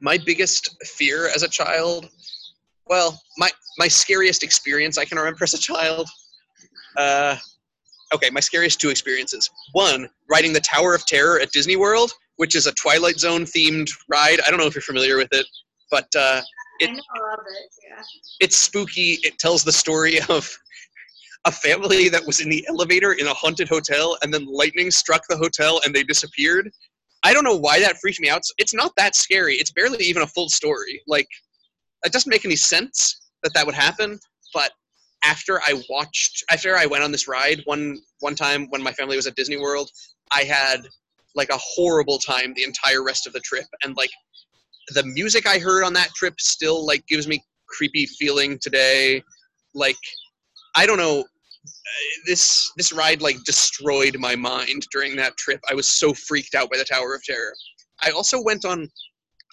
My 0.00 0.18
biggest 0.24 0.76
fear 0.84 1.28
as 1.28 1.42
a 1.42 1.48
child, 1.48 2.08
well, 2.86 3.20
my 3.38 3.50
my 3.78 3.88
scariest 3.88 4.42
experience 4.42 4.98
I 4.98 5.04
can 5.04 5.18
remember 5.18 5.44
as 5.44 5.54
a 5.54 5.58
child. 5.58 6.08
Uh, 6.96 7.36
okay, 8.14 8.30
my 8.30 8.40
scariest 8.40 8.80
two 8.80 8.90
experiences. 8.90 9.48
One, 9.72 10.08
riding 10.28 10.52
the 10.52 10.60
Tower 10.60 10.94
of 10.94 11.06
Terror 11.06 11.40
at 11.40 11.52
Disney 11.52 11.76
World, 11.76 12.12
which 12.36 12.54
is 12.54 12.66
a 12.66 12.72
Twilight 12.72 13.18
Zone 13.18 13.44
themed 13.44 13.90
ride. 14.08 14.40
I 14.46 14.50
don't 14.50 14.58
know 14.58 14.66
if 14.66 14.74
you're 14.74 14.82
familiar 14.82 15.16
with 15.16 15.28
it, 15.32 15.46
but 15.90 16.08
uh, 16.16 16.40
I 16.82 16.86
know 16.86 16.92
of 16.92 17.40
it, 17.46 17.74
yeah. 17.88 18.02
it's 18.40 18.56
spooky. 18.56 19.18
It 19.22 19.38
tells 19.38 19.62
the 19.62 19.72
story 19.72 20.20
of 20.28 20.50
a 21.44 21.52
family 21.52 22.08
that 22.08 22.26
was 22.26 22.40
in 22.40 22.50
the 22.50 22.66
elevator 22.68 23.12
in 23.12 23.26
a 23.26 23.34
haunted 23.34 23.68
hotel, 23.68 24.18
and 24.22 24.32
then 24.32 24.46
lightning 24.46 24.90
struck 24.90 25.22
the 25.28 25.36
hotel 25.36 25.80
and 25.84 25.94
they 25.94 26.02
disappeared. 26.02 26.70
I 27.22 27.32
don't 27.34 27.44
know 27.44 27.56
why 27.56 27.80
that 27.80 27.98
freaked 27.98 28.20
me 28.20 28.30
out. 28.30 28.42
It's 28.58 28.74
not 28.74 28.92
that 28.96 29.14
scary. 29.14 29.56
It's 29.56 29.72
barely 29.72 30.04
even 30.04 30.22
a 30.22 30.26
full 30.26 30.48
story. 30.48 31.02
Like, 31.06 31.28
it 32.04 32.12
doesn't 32.12 32.30
make 32.30 32.44
any 32.44 32.56
sense 32.56 33.20
that 33.42 33.52
that 33.54 33.66
would 33.66 33.74
happen. 33.74 34.18
But 34.54 34.72
after 35.24 35.60
I 35.60 35.82
watched, 35.88 36.44
after 36.50 36.76
I 36.76 36.86
went 36.86 37.04
on 37.04 37.12
this 37.12 37.28
ride 37.28 37.60
one 37.64 37.98
one 38.20 38.34
time 38.34 38.66
when 38.70 38.82
my 38.82 38.92
family 38.92 39.16
was 39.16 39.26
at 39.26 39.36
Disney 39.36 39.58
World, 39.58 39.90
I 40.34 40.44
had 40.44 40.80
like 41.34 41.50
a 41.50 41.58
horrible 41.58 42.18
time 42.18 42.54
the 42.54 42.64
entire 42.64 43.04
rest 43.04 43.26
of 43.26 43.32
the 43.32 43.40
trip, 43.40 43.66
and 43.84 43.96
like 43.96 44.10
the 44.88 45.02
music 45.04 45.46
I 45.46 45.58
heard 45.58 45.84
on 45.84 45.92
that 45.94 46.10
trip 46.16 46.40
still 46.40 46.86
like 46.86 47.06
gives 47.06 47.28
me 47.28 47.42
creepy 47.68 48.06
feeling 48.06 48.58
today. 48.60 49.22
Like, 49.74 49.96
I 50.74 50.86
don't 50.86 50.98
know. 50.98 51.24
This 52.26 52.70
this 52.76 52.92
ride 52.92 53.20
like 53.20 53.36
destroyed 53.44 54.16
my 54.18 54.34
mind 54.34 54.86
during 54.92 55.16
that 55.16 55.36
trip. 55.36 55.60
I 55.70 55.74
was 55.74 55.88
so 55.88 56.14
freaked 56.14 56.54
out 56.54 56.70
by 56.70 56.78
the 56.78 56.84
Tower 56.84 57.14
of 57.14 57.22
Terror. 57.24 57.54
I 58.02 58.10
also 58.10 58.42
went 58.42 58.64
on 58.64 58.88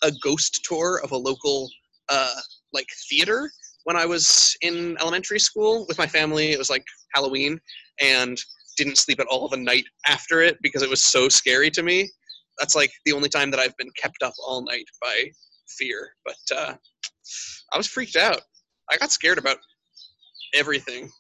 a 0.04 0.12
ghost 0.24 0.62
tour 0.64 1.02
of 1.04 1.12
a 1.12 1.18
local 1.18 1.70
uh, 2.10 2.40
like 2.74 2.88
theater 3.10 3.50
when 3.84 3.98
I 3.98 4.06
was 4.06 4.56
in 4.62 4.98
elementary 5.00 5.40
school 5.40 5.86
with 5.88 5.98
my 5.98 6.08
family. 6.08 6.52
It 6.52 6.58
was 6.58 6.70
like 6.70 6.86
Halloween, 7.14 7.60
and 8.00 8.38
didn't 8.78 8.98
sleep 8.98 9.20
at 9.20 9.28
all 9.28 9.50
the 9.50 9.58
night 9.58 9.86
after 10.06 10.42
it 10.42 10.58
because 10.62 10.84
it 10.84 10.90
was 10.90 11.04
so 11.04 11.28
scary 11.28 11.70
to 11.72 11.84
me. 11.84 12.10
That's 12.60 12.76
like 12.76 12.92
the 13.06 13.14
only 13.14 13.30
time 13.30 13.52
that 13.52 13.60
I've 13.60 13.76
been 13.78 13.92
kept 14.02 14.24
up 14.24 14.34
all 14.46 14.64
night 14.64 14.86
by 15.02 15.26
fear. 15.78 16.10
But 16.24 16.38
uh, 16.56 16.76
I 17.74 17.78
was 17.78 17.88
freaked 17.88 18.16
out. 18.16 18.42
I 18.90 18.98
got 18.98 19.12
scared 19.12 19.38
about 19.38 19.58
everything. 20.54 21.12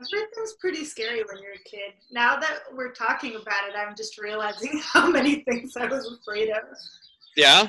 Everything's 0.00 0.54
pretty 0.60 0.84
scary 0.84 1.22
when 1.22 1.42
you're 1.42 1.52
a 1.54 1.68
kid. 1.68 1.94
Now 2.10 2.36
that 2.36 2.60
we're 2.74 2.92
talking 2.92 3.36
about 3.36 3.68
it, 3.68 3.74
I'm 3.76 3.94
just 3.96 4.18
realizing 4.18 4.80
how 4.92 5.08
many 5.10 5.44
things 5.44 5.76
I 5.76 5.86
was 5.86 6.18
afraid 6.20 6.50
of. 6.50 6.62
Yeah. 7.36 7.68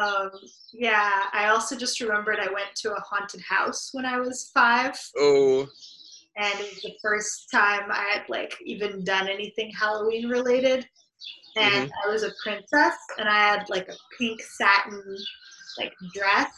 Um, 0.00 0.30
yeah, 0.72 1.24
I 1.32 1.48
also 1.48 1.76
just 1.76 2.00
remembered 2.00 2.38
I 2.40 2.46
went 2.52 2.74
to 2.76 2.92
a 2.92 3.00
haunted 3.00 3.42
house 3.42 3.90
when 3.92 4.06
I 4.06 4.18
was 4.18 4.50
five, 4.54 4.98
Oh. 5.18 5.68
and 6.36 6.54
it 6.60 6.74
was 6.74 6.82
the 6.82 6.94
first 7.02 7.48
time 7.52 7.90
I 7.90 8.08
had 8.14 8.22
like 8.28 8.54
even 8.64 9.04
done 9.04 9.28
anything 9.28 9.70
Halloween 9.78 10.28
related. 10.28 10.86
And 11.56 11.92
I 12.02 12.08
was 12.08 12.22
a 12.22 12.32
princess, 12.42 12.96
and 13.18 13.28
I 13.28 13.34
had 13.34 13.68
like 13.68 13.86
a 13.90 13.94
pink 14.18 14.40
satin 14.40 15.02
like 15.78 15.92
dress, 16.14 16.50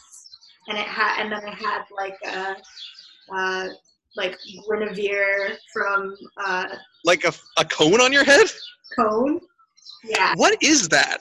and 0.69 0.77
it 0.77 0.85
had, 0.87 1.21
and 1.21 1.31
then 1.31 1.43
I 1.45 1.53
had 1.53 1.81
like 1.93 2.17
a, 2.25 2.55
uh, 3.35 3.67
like 4.15 4.37
Guinevere 4.67 5.57
from 5.73 6.15
uh, 6.45 6.65
Like 7.03 7.23
a, 7.25 7.33
a 7.57 7.65
cone 7.65 8.01
on 8.01 8.11
your 8.13 8.23
head? 8.23 8.47
Cone. 8.97 9.39
Yeah, 10.03 10.33
What 10.35 10.61
is 10.61 10.87
that? 10.89 11.19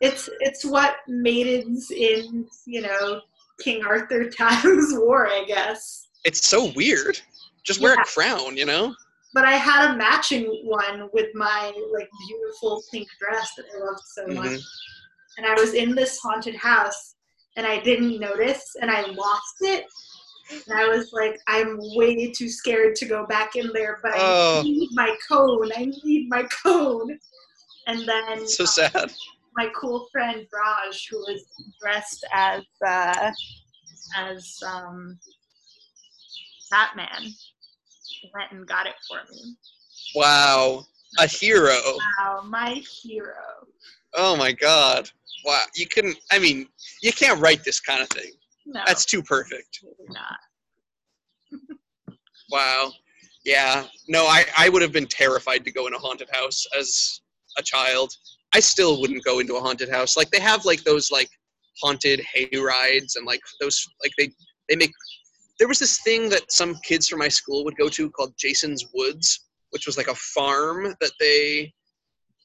it's 0.00 0.28
it's 0.40 0.64
what 0.64 0.96
maidens 1.08 1.90
in 1.90 2.46
you 2.66 2.80
know 2.82 3.20
King 3.60 3.84
Arthur 3.84 4.28
times 4.42 4.92
wore, 4.94 5.28
I 5.28 5.44
guess. 5.46 6.08
It's 6.24 6.46
so 6.48 6.72
weird. 6.74 7.18
Just 7.64 7.80
wear 7.80 7.94
Yeah. 7.94 8.02
a 8.02 8.04
crown, 8.04 8.56
you 8.56 8.66
know? 8.66 8.94
But 9.34 9.44
I 9.44 9.52
had 9.52 9.90
a 9.90 9.96
matching 9.96 10.44
one 10.64 11.08
with 11.12 11.28
my 11.34 11.72
like 11.92 12.08
beautiful 12.28 12.82
pink 12.92 13.08
dress 13.20 13.52
that 13.56 13.66
I 13.74 13.78
loved 13.84 14.00
so 14.16 14.26
much. 14.26 14.58
Mhm. 14.58 14.62
And 15.38 15.46
I 15.46 15.54
was 15.54 15.74
in 15.74 15.94
this 15.94 16.18
haunted 16.20 16.54
house 16.56 17.14
and 17.56 17.66
I 17.66 17.80
didn't 17.80 18.18
notice 18.20 18.76
and 18.80 18.90
I 18.90 19.02
lost 19.06 19.56
it. 19.62 19.84
And 20.50 20.78
I 20.78 20.86
was 20.88 21.12
like, 21.12 21.40
I'm 21.46 21.78
way 21.96 22.30
too 22.30 22.48
scared 22.48 22.96
to 22.96 23.06
go 23.06 23.26
back 23.26 23.56
in 23.56 23.70
there, 23.72 23.98
but 24.02 24.12
I 24.14 24.18
Oh. 24.20 24.62
need 24.62 24.90
my 24.92 25.16
cone. 25.28 25.70
I 25.76 25.90
need 26.04 26.28
my 26.28 26.44
cone. 26.44 27.18
And 27.86 28.06
then 28.08 28.46
So 28.46 28.64
sad. 28.64 29.12
my 29.56 29.68
cool 29.78 30.08
friend 30.12 30.46
Raj, 30.52 31.06
who 31.10 31.18
was 31.18 31.44
dressed 31.80 32.24
as 32.32 32.62
uh, 32.86 33.30
as 34.16 34.58
um, 34.66 35.18
Batman, 36.70 37.32
went 38.34 38.52
and 38.52 38.66
got 38.66 38.86
it 38.86 38.94
for 39.08 39.18
me. 39.30 39.56
Wow. 40.14 40.86
A 41.18 41.26
hero. 41.26 41.78
Wow, 42.18 42.42
my 42.46 42.82
hero. 43.02 43.34
Oh 44.14 44.36
my 44.36 44.52
god. 44.52 45.08
Wow. 45.44 45.62
You 45.74 45.86
couldn't, 45.86 46.18
I 46.32 46.38
mean, 46.38 46.66
you 47.02 47.12
can't 47.12 47.40
write 47.40 47.64
this 47.64 47.80
kind 47.80 48.02
of 48.02 48.08
thing. 48.08 48.32
No, 48.66 48.80
That's 48.86 49.04
too 49.04 49.22
perfect. 49.22 49.80
not. 50.08 50.38
Wow. 52.50 52.92
Yeah. 53.44 53.86
No, 54.06 54.26
I, 54.26 54.44
I 54.56 54.68
would 54.68 54.82
have 54.82 54.92
been 54.92 55.06
terrified 55.06 55.64
to 55.64 55.72
go 55.72 55.86
in 55.86 55.94
a 55.94 55.98
haunted 55.98 56.28
house 56.30 56.64
as 56.78 57.20
a 57.58 57.62
child. 57.62 58.12
I 58.54 58.60
still 58.60 59.00
wouldn't 59.00 59.24
go 59.24 59.40
into 59.40 59.56
a 59.56 59.60
haunted 59.60 59.88
house. 59.88 60.16
Like 60.16 60.30
they 60.30 60.40
have 60.40 60.64
like 60.64 60.84
those 60.84 61.10
like 61.10 61.30
haunted 61.82 62.20
hay 62.20 62.48
rides 62.56 63.16
and 63.16 63.26
like 63.26 63.40
those 63.60 63.84
like 64.02 64.12
they 64.18 64.30
they 64.68 64.76
make 64.76 64.92
there 65.58 65.68
was 65.68 65.78
this 65.78 66.00
thing 66.02 66.28
that 66.30 66.50
some 66.52 66.76
kids 66.84 67.08
from 67.08 67.18
my 67.18 67.28
school 67.28 67.64
would 67.64 67.76
go 67.76 67.88
to 67.88 68.10
called 68.10 68.34
Jason's 68.38 68.84
Woods, 68.94 69.46
which 69.70 69.86
was 69.86 69.96
like 69.96 70.08
a 70.08 70.14
farm 70.14 70.94
that 71.00 71.12
they 71.18 71.72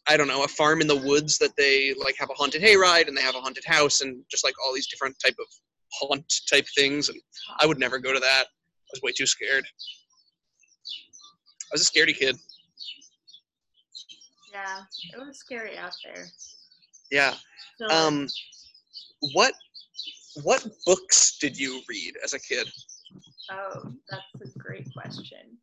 I 0.08 0.18
don't 0.18 0.28
know, 0.28 0.44
a 0.44 0.48
farm 0.48 0.82
in 0.82 0.88
the 0.88 0.96
woods 0.96 1.38
that 1.38 1.56
they 1.56 1.94
like 2.04 2.16
have 2.18 2.30
a 2.32 2.34
haunted 2.34 2.62
hay 2.62 2.76
ride 2.76 3.08
and 3.08 3.16
they 3.16 3.22
have 3.22 3.36
a 3.36 3.42
haunted 3.42 3.66
house 3.66 4.02
and 4.02 4.24
just 4.32 4.44
like 4.44 4.56
all 4.66 4.74
these 4.74 4.88
different 4.88 5.16
type 5.24 5.36
of 5.40 5.46
haunt 5.94 6.32
type 6.50 6.66
things 6.76 7.10
and 7.10 7.20
I 7.60 7.66
would 7.66 7.80
never 7.80 8.00
go 8.00 8.14
to 8.14 8.20
that. 8.20 8.44
I 8.48 8.92
was 8.94 9.02
way 9.04 9.12
too 9.12 9.26
scared. 9.26 9.66
I 11.72 11.74
was 11.74 11.88
a 11.88 11.92
scaredy 11.92 12.16
kid. 12.16 12.36
Yeah, 14.54 14.80
it 15.14 15.20
was 15.20 15.38
scary 15.38 15.78
out 15.78 15.94
there. 16.04 16.26
Yeah. 17.12 17.36
So, 17.80 17.88
Um, 17.96 18.28
what 19.34 19.54
what 20.44 20.66
books 20.86 21.38
did 21.38 21.58
you 21.58 21.82
read 21.90 22.16
as 22.24 22.34
a 22.34 22.40
kid? 22.40 22.68
oh, 23.52 23.92
that's 24.10 24.56
a 24.56 24.60
great 24.60 24.88
question. 24.94 25.58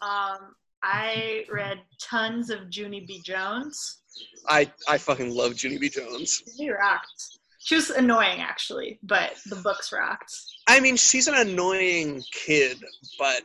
Um, 0.00 0.54
I 0.82 1.44
read 1.50 1.80
tons 2.00 2.50
of 2.50 2.68
Junie 2.70 3.04
B. 3.06 3.20
Jones. 3.24 4.02
I 4.48 4.70
I 4.88 4.98
fucking 4.98 5.34
love 5.34 5.60
Junie 5.62 5.78
B. 5.78 5.88
Jones. 5.88 6.42
She 6.56 6.68
rocked. 6.70 7.38
She 7.64 7.74
was 7.76 7.90
annoying 7.90 8.40
actually, 8.40 8.98
but 9.02 9.34
the 9.46 9.56
books 9.56 9.92
rocked. 9.92 10.34
I 10.68 10.80
mean, 10.80 10.96
she's 10.96 11.28
an 11.28 11.34
annoying 11.34 12.22
kid, 12.32 12.82
but 13.18 13.42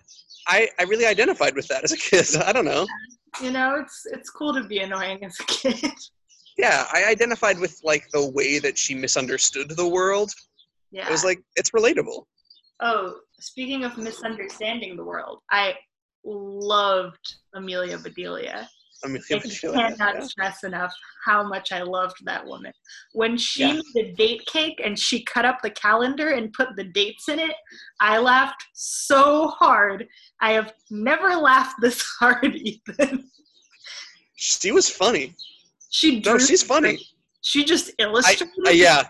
I 0.48 0.70
I 0.80 0.84
really 0.84 1.06
identified 1.06 1.56
with 1.56 1.68
that 1.68 1.84
as 1.84 1.92
a 1.92 1.98
kid. 1.98 2.26
I 2.46 2.52
don't 2.52 2.66
know. 2.66 2.88
You 3.42 3.52
know, 3.52 3.76
it's 3.80 4.06
it's 4.12 4.30
cool 4.30 4.54
to 4.56 4.64
be 4.64 4.80
annoying 4.80 5.24
as 5.24 5.40
a 5.40 5.44
kid. 5.46 5.92
Yeah, 6.60 6.88
I 6.92 7.06
identified 7.06 7.60
with 7.60 7.80
like 7.84 8.10
the 8.10 8.32
way 8.32 8.58
that 8.58 8.80
she 8.80 8.96
misunderstood 8.96 9.70
the 9.70 9.88
world. 9.88 10.32
yeah. 10.90 11.06
It 11.08 11.12
was 11.12 11.24
like 11.24 11.40
it's 11.56 11.70
relatable. 11.70 12.24
oh, 12.82 13.20
speaking 13.40 13.84
of 13.84 13.96
misunderstanding 14.00 14.98
the 14.98 15.04
world, 15.04 15.42
I 15.52 15.76
loved 16.26 17.36
Amelia 17.54 18.00
Bedelia. 18.00 18.68
I 19.06 19.10
Bedelia, 19.10 19.60
cannot 19.74 20.16
yeah. 20.16 20.20
stress 20.22 20.64
enough 20.64 20.94
how 21.26 21.44
much 21.48 21.72
I 21.72 21.82
loved 21.84 22.18
that 22.26 22.46
woman. 22.46 22.74
When 23.14 23.38
she 23.38 23.62
Yeah. 23.62 23.74
made 23.74 23.84
the 23.94 24.12
date 24.14 24.46
cake 24.48 24.82
and 24.84 24.98
she 24.98 25.24
cut 25.24 25.46
up 25.46 25.60
the 25.62 25.70
calendar 25.70 26.30
and 26.30 26.52
put 26.54 26.70
the 26.76 26.84
dates 26.86 27.30
in 27.30 27.40
it, 27.40 27.56
I 28.00 28.18
laughed 28.18 28.64
so 28.74 29.50
hard. 29.50 30.08
I 30.42 30.52
have 30.54 30.74
never 30.90 31.36
laughed 31.36 31.76
this 31.82 32.02
hard, 32.20 32.56
Ethan. 32.56 33.30
She 34.36 34.72
was 34.72 34.90
funny. 34.90 35.36
She 35.90 36.20
drew 36.20 36.34
No, 36.34 36.40
she's 36.40 36.64
funny. 36.64 37.00
She 37.42 37.64
just 37.64 37.92
illustrated. 38.00 38.50
I 38.66 38.72
yeah, 38.72 39.04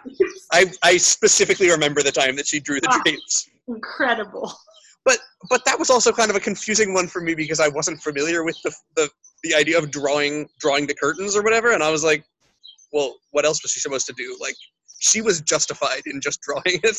I 0.51 0.65
I 0.83 0.97
specifically 0.97 1.69
remember 1.69 2.03
the 2.03 2.11
time 2.11 2.35
that 2.35 2.45
she 2.47 2.59
drew 2.59 2.79
the 2.79 2.87
ah, 2.91 3.01
drapes. 3.03 3.49
incredible. 3.67 4.53
but 5.05 5.17
but 5.49 5.65
that 5.65 5.79
was 5.79 5.89
also 5.89 6.11
kind 6.11 6.29
of 6.29 6.35
a 6.35 6.39
confusing 6.39 6.93
one 6.93 7.07
for 7.07 7.21
me 7.21 7.33
because 7.33 7.59
I 7.59 7.67
wasn't 7.69 8.01
familiar 8.01 8.43
with 8.43 8.57
the 8.63 8.71
the, 8.95 9.09
the 9.43 9.53
idea 9.55 9.77
of 9.77 9.91
drawing 9.91 10.47
drawing 10.59 10.87
the 10.87 10.95
curtains 10.95 11.35
or 11.35 11.43
whatever, 11.43 11.71
and 11.73 11.83
I 11.83 11.89
was 11.91 12.03
like, 12.03 12.23
well, 12.91 13.15
what 13.31 13.45
else 13.45 13.61
was 13.63 13.71
she 13.71 13.79
supposed 13.79 14.07
to 14.07 14.13
do? 14.13 14.37
Like, 14.41 14.55
she 14.99 15.21
was 15.21 15.41
justified 15.41 16.01
in 16.05 16.21
just 16.21 16.41
drawing 16.47 16.79
it. 16.83 16.97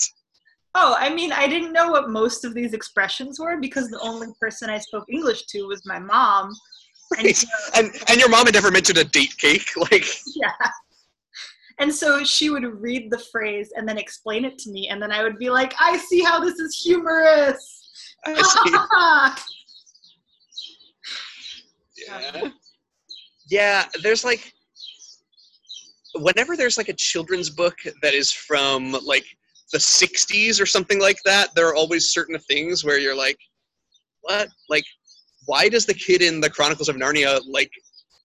Oh, 0.74 0.94
I 0.98 1.12
mean, 1.12 1.32
I 1.32 1.48
didn't 1.48 1.72
know 1.72 1.90
what 1.90 2.10
most 2.10 2.44
of 2.44 2.54
these 2.54 2.74
expressions 2.74 3.40
were 3.40 3.58
because 3.58 3.88
the 3.90 3.98
only 4.00 4.28
person 4.40 4.70
I 4.70 4.78
spoke 4.78 5.04
English 5.10 5.46
to 5.46 5.62
was 5.62 5.82
my 5.86 5.98
mom. 5.98 6.52
And 7.18 7.34
so- 7.34 7.48
And 7.74 7.90
and 8.08 8.20
your 8.20 8.28
mom 8.28 8.46
had 8.46 8.54
never 8.54 8.70
mentioned 8.70 8.98
a 8.98 9.04
date 9.04 9.36
cake, 9.38 9.66
like 9.90 10.06
yeah. 10.36 10.52
And 11.80 11.94
so 11.94 12.24
she 12.24 12.50
would 12.50 12.64
read 12.64 13.10
the 13.10 13.18
phrase 13.30 13.70
and 13.76 13.88
then 13.88 13.98
explain 13.98 14.44
it 14.44 14.58
to 14.58 14.70
me, 14.70 14.88
and 14.88 15.00
then 15.00 15.12
I 15.12 15.22
would 15.22 15.38
be 15.38 15.48
like, 15.48 15.74
I 15.80 15.96
see 15.96 16.22
how 16.22 16.40
this 16.40 16.58
is 16.58 16.80
humorous. 16.82 17.74
Yeah. 22.08 22.50
Yeah, 23.50 23.84
there's 24.02 24.24
like 24.24 24.52
whenever 26.14 26.56
there's 26.56 26.76
like 26.76 26.88
a 26.88 26.94
children's 26.94 27.50
book 27.50 27.76
that 28.02 28.14
is 28.14 28.30
from 28.32 28.92
like 29.04 29.24
the 29.72 29.78
60s 29.78 30.60
or 30.60 30.66
something 30.66 31.00
like 31.00 31.18
that, 31.24 31.54
there 31.54 31.68
are 31.68 31.74
always 31.74 32.12
certain 32.12 32.38
things 32.40 32.84
where 32.84 32.98
you're 32.98 33.16
like, 33.16 33.38
what? 34.22 34.48
Like, 34.68 34.84
why 35.46 35.68
does 35.68 35.86
the 35.86 35.94
kid 35.94 36.22
in 36.22 36.40
the 36.40 36.50
Chronicles 36.50 36.88
of 36.88 36.96
Narnia 36.96 37.40
like 37.46 37.70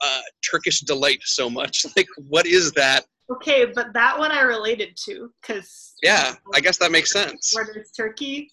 uh, 0.02 0.22
Turkish 0.50 0.82
delight 0.82 1.20
so 1.24 1.50
much? 1.50 1.86
Like, 1.96 2.08
what 2.30 2.46
is 2.46 2.72
that? 2.74 3.06
okay, 3.32 3.66
but 3.74 3.94
that 3.94 4.20
one 4.20 4.32
I 4.32 4.42
related 4.42 4.98
to 5.06 5.32
because 5.42 5.94
Yeah, 6.04 6.34
I 6.54 6.60
guess 6.60 6.78
that 6.80 6.92
makes 6.92 7.12
sense. 7.12 7.52
where 7.54 7.68
there's 7.74 7.92
turkey. 7.92 8.50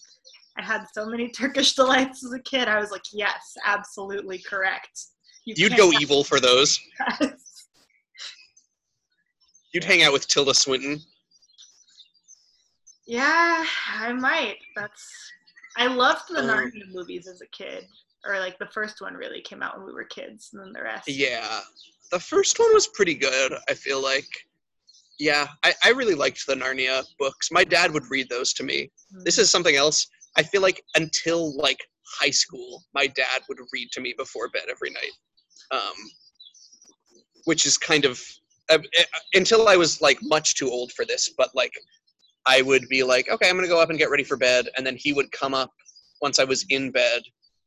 I 0.57 0.63
had 0.63 0.85
so 0.93 1.05
many 1.05 1.29
Turkish 1.41 1.73
delights 1.75 2.25
as 2.25 2.33
a 2.33 2.39
kid. 2.39 2.67
I 2.67 2.79
was 2.79 2.91
like, 2.91 3.03
yes, 3.13 3.53
absolutely 3.65 4.39
correct. 4.39 4.99
You 5.45 5.55
You'd 5.57 5.77
go 5.77 5.91
evil 5.91 6.23
for 6.23 6.39
those. 6.39 6.79
You'd 9.73 9.83
hang 9.83 10.03
out 10.03 10.13
with 10.13 10.27
Tilda 10.27 10.53
Swinton. 10.53 11.01
Yeah, 13.07 13.65
I 13.93 14.13
might. 14.13 14.57
That's. 14.75 15.31
I 15.77 15.87
loved 15.87 16.23
the 16.29 16.39
Um, 16.39 16.47
Narnia 16.47 16.91
movies 16.91 17.27
as 17.27 17.41
a 17.41 17.47
kid, 17.47 17.85
or 18.25 18.39
like 18.39 18.59
the 18.59 18.67
first 18.67 19.01
one 19.01 19.15
really 19.15 19.41
came 19.41 19.63
out 19.63 19.77
when 19.77 19.87
we 19.87 19.93
were 19.93 20.03
kids, 20.03 20.49
and 20.53 20.61
then 20.61 20.73
the 20.73 20.83
rest. 20.83 21.07
Yeah, 21.07 21.61
the 22.11 22.19
first 22.19 22.59
one 22.59 22.73
was 22.73 22.87
pretty 22.87 23.15
good. 23.15 23.53
I 23.69 23.73
feel 23.73 24.01
like. 24.01 24.27
Yeah, 25.19 25.47
I, 25.63 25.73
I 25.85 25.89
really 25.89 26.15
liked 26.15 26.47
the 26.47 26.55
Narnia 26.55 27.03
books. 27.19 27.51
My 27.51 27.63
dad 27.63 27.91
would 27.93 28.09
read 28.09 28.27
those 28.27 28.53
to 28.53 28.63
me. 28.63 28.89
Mm. 29.15 29.23
This 29.23 29.37
is 29.37 29.51
something 29.51 29.75
else. 29.75 30.07
I 30.35 30.41
feel 30.41 30.61
like 30.61 30.83
until 30.95 31.55
like 31.57 31.79
high 32.19 32.31
school, 32.31 32.83
my 32.93 33.07
dad 33.07 33.41
would 33.47 33.59
read 33.71 33.89
to 33.91 34.01
me 34.01 34.15
before 34.17 34.49
bed 34.49 34.63
every 34.69 34.89
night, 34.89 35.11
um, 35.71 35.95
which 37.45 37.65
is 37.65 37.77
kind 37.77 38.05
of 38.05 38.21
uh, 38.69 38.77
uh, 38.77 39.03
until 39.33 39.67
I 39.67 39.75
was 39.75 40.01
like 40.01 40.19
much 40.21 40.55
too 40.55 40.69
old 40.69 40.91
for 40.93 41.05
this. 41.05 41.29
But 41.37 41.49
like, 41.55 41.73
I 42.45 42.61
would 42.61 42.87
be 42.89 43.03
like, 43.03 43.29
okay, 43.29 43.49
I'm 43.49 43.55
gonna 43.55 43.67
go 43.67 43.81
up 43.81 43.89
and 43.89 43.99
get 43.99 44.09
ready 44.09 44.23
for 44.23 44.37
bed, 44.37 44.67
and 44.77 44.85
then 44.85 44.95
he 44.97 45.13
would 45.13 45.31
come 45.31 45.53
up 45.53 45.71
once 46.21 46.39
I 46.39 46.43
was 46.43 46.65
in 46.69 46.91
bed 46.91 47.21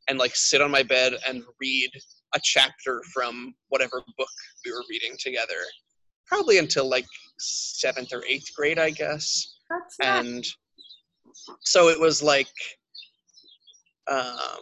and 0.09 0.19
like 0.19 0.37
sit 0.37 0.61
on 0.61 0.71
my 0.71 0.83
bed 0.83 1.15
and 1.27 1.43
read 1.61 1.91
a 2.35 2.41
chapter 2.43 3.03
from 3.13 3.55
whatever 3.69 4.03
book 4.19 4.29
we 4.65 4.73
were 4.73 4.83
reading 4.91 5.17
together, 5.19 5.57
probably 6.27 6.59
until 6.59 6.89
like 6.89 7.07
seventh 7.39 8.13
or 8.13 8.23
eighth 8.29 8.55
grade, 8.55 8.79
I 8.79 8.91
guess 8.91 9.57
That's 9.71 9.97
and 10.01 10.45
so 11.61 11.89
it 11.89 11.99
was 11.99 12.23
like 12.23 12.49
um, 14.11 14.61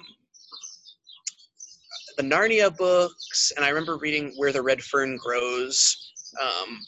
the 2.17 2.23
Narnia 2.23 2.77
books, 2.77 3.53
and 3.57 3.65
I 3.65 3.69
remember 3.69 3.97
reading 3.97 4.33
Where 4.37 4.53
the 4.53 4.63
Red 4.63 4.83
Fern 4.83 5.17
Grows 5.17 6.13
um, 6.41 6.79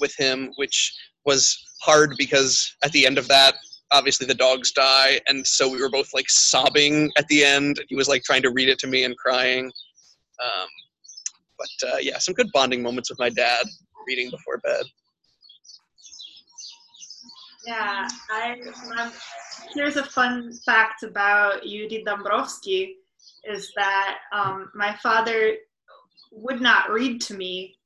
with 0.00 0.14
him, 0.16 0.52
which 0.56 0.94
was 1.24 1.58
hard 1.82 2.14
because 2.18 2.74
at 2.84 2.92
the 2.92 3.06
end 3.06 3.18
of 3.18 3.28
that, 3.28 3.54
obviously 3.90 4.26
the 4.26 4.34
dogs 4.34 4.72
die, 4.72 5.20
and 5.28 5.46
so 5.46 5.68
we 5.68 5.80
were 5.80 5.90
both 5.90 6.12
like 6.14 6.28
sobbing 6.28 7.10
at 7.16 7.26
the 7.28 7.44
end. 7.44 7.80
He 7.88 7.94
was 7.94 8.08
like 8.08 8.22
trying 8.22 8.42
to 8.42 8.50
read 8.50 8.68
it 8.68 8.78
to 8.80 8.86
me 8.86 9.04
and 9.04 9.16
crying. 9.16 9.66
Um, 10.42 10.68
but 11.58 11.88
uh, 11.88 11.98
yeah, 12.00 12.18
some 12.18 12.34
good 12.34 12.50
bonding 12.52 12.82
moments 12.82 13.10
with 13.10 13.18
my 13.18 13.30
dad 13.30 13.64
reading 14.06 14.30
before 14.30 14.58
bed. 14.58 14.84
Yeah, 17.66 18.08
I. 18.30 18.60
Um, 18.98 19.12
here's 19.74 19.96
a 19.96 20.04
fun 20.04 20.52
fact 20.66 21.04
about 21.04 21.64
Yuri 21.64 22.02
Dombrowski, 22.04 22.96
is 23.44 23.72
that 23.76 24.18
um, 24.32 24.70
my 24.74 24.96
father 25.02 25.54
would 26.30 26.60
not 26.60 26.90
read 26.90 27.20
to 27.22 27.34
me, 27.34 27.76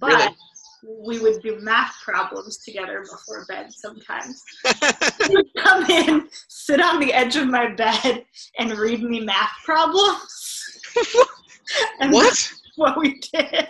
but 0.00 0.12
Really? 0.12 0.36
we 0.82 1.18
would 1.20 1.42
do 1.42 1.58
math 1.60 1.94
problems 2.04 2.58
together 2.58 3.02
before 3.02 3.44
bed 3.46 3.72
sometimes. 3.72 4.42
he 5.26 5.34
would 5.34 5.54
come 5.58 5.84
in, 5.90 6.28
sit 6.48 6.80
on 6.80 7.00
the 7.00 7.12
edge 7.12 7.36
of 7.36 7.48
my 7.48 7.74
bed, 7.74 8.24
and 8.58 8.72
read 8.72 9.02
me 9.02 9.20
math 9.20 9.52
problems. 9.64 10.80
and 12.00 12.12
what? 12.12 12.52
what 12.76 12.98
we 12.98 13.20
did. 13.32 13.68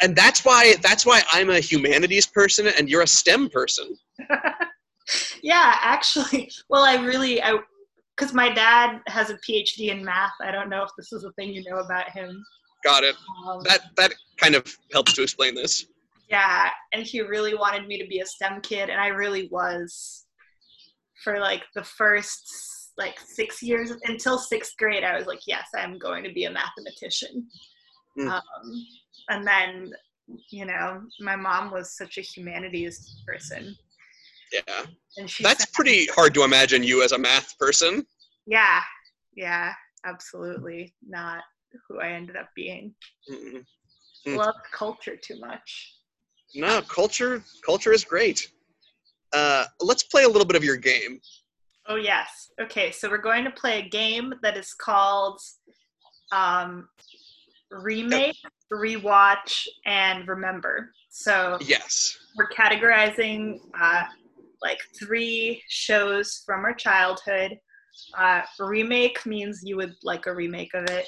and 0.00 0.14
that's 0.16 0.44
why 0.44 0.74
that's 0.82 1.04
why 1.04 1.22
I'm 1.32 1.50
a 1.50 1.60
humanities 1.60 2.26
person 2.26 2.68
and 2.78 2.88
you're 2.88 3.02
a 3.02 3.06
STEM 3.06 3.50
person. 3.50 3.96
yeah, 5.42 5.76
actually, 5.80 6.50
well, 6.68 6.84
I 6.84 6.96
really, 7.04 7.42
I, 7.42 7.58
because 8.16 8.32
my 8.34 8.52
dad 8.52 9.00
has 9.06 9.30
a 9.30 9.38
PhD 9.38 9.88
in 9.88 10.04
math. 10.04 10.32
I 10.40 10.50
don't 10.50 10.68
know 10.68 10.82
if 10.82 10.90
this 10.96 11.12
is 11.12 11.24
a 11.24 11.32
thing 11.32 11.52
you 11.52 11.64
know 11.68 11.78
about 11.78 12.10
him. 12.10 12.44
Got 12.84 13.04
it. 13.04 13.16
Um, 13.46 13.60
That 13.64 13.82
that 13.96 14.12
kind 14.38 14.54
of 14.54 14.66
helps 14.92 15.12
to 15.14 15.22
explain 15.22 15.54
this. 15.54 15.86
yeah, 16.28 16.70
and 16.92 17.04
he 17.04 17.20
really 17.20 17.54
wanted 17.54 17.86
me 17.86 17.98
to 17.98 18.06
be 18.08 18.20
a 18.20 18.26
STEM 18.26 18.60
kid, 18.62 18.90
and 18.90 19.00
I 19.00 19.08
really 19.08 19.48
was. 19.50 20.26
For 21.22 21.38
like 21.38 21.62
the 21.76 21.84
first 21.84 22.92
like 22.98 23.14
six 23.20 23.62
years 23.62 23.92
until 24.06 24.38
sixth 24.38 24.76
grade, 24.76 25.04
I 25.04 25.16
was 25.16 25.26
like, 25.26 25.38
yes, 25.46 25.68
I'm 25.76 25.96
going 25.96 26.24
to 26.24 26.32
be 26.32 26.46
a 26.46 26.50
mathematician. 26.50 27.46
Mm. 28.18 28.28
Um, 28.28 28.42
and 29.28 29.46
then, 29.46 29.92
you 30.50 30.66
know, 30.66 31.00
my 31.20 31.36
mom 31.36 31.70
was 31.70 31.96
such 31.96 32.18
a 32.18 32.22
humanities 32.22 33.22
person, 33.24 33.76
Yeah, 34.52 34.84
that's 35.40 35.64
said- 35.64 35.72
pretty 35.72 36.06
hard 36.06 36.34
to 36.34 36.44
imagine 36.44 36.82
you 36.82 37.02
as 37.02 37.12
a 37.12 37.18
math 37.18 37.58
person. 37.58 38.06
Yeah, 38.46 38.82
yeah, 39.34 39.72
absolutely 40.04 40.94
not 41.06 41.42
who 41.88 42.00
I 42.00 42.10
ended 42.10 42.36
up 42.36 42.48
being. 42.54 42.94
Mm-mm. 43.30 43.64
Hmm. 44.26 44.36
Loved 44.36 44.58
culture 44.72 45.16
too 45.16 45.38
much. 45.40 45.94
No, 46.54 46.82
culture 46.82 47.42
culture 47.64 47.92
is 47.92 48.04
great. 48.04 48.52
Uh, 49.32 49.64
let's 49.80 50.02
play 50.02 50.24
a 50.24 50.28
little 50.28 50.44
bit 50.44 50.56
of 50.56 50.62
your 50.64 50.76
game. 50.76 51.20
Oh 51.88 51.96
yes. 51.96 52.50
Okay, 52.60 52.92
so 52.92 53.08
we're 53.08 53.18
going 53.18 53.44
to 53.44 53.50
play 53.50 53.80
a 53.80 53.88
game 53.88 54.34
that 54.42 54.56
is 54.56 54.74
called 54.74 55.40
um, 56.30 56.88
remake, 57.70 58.36
rewatch, 58.72 59.66
and 59.86 60.28
remember. 60.28 60.90
So 61.10 61.58
Yes. 61.60 62.18
we're 62.36 62.48
categorizing 62.50 63.58
uh, 63.80 64.04
like 64.62 64.78
three 64.98 65.62
shows 65.68 66.42
from 66.46 66.64
our 66.64 66.74
childhood. 66.74 67.58
Uh, 68.16 68.42
remake 68.58 69.24
means 69.26 69.62
you 69.64 69.76
would 69.76 69.94
like 70.02 70.26
a 70.26 70.34
remake 70.34 70.72
of 70.74 70.84
it. 70.90 71.06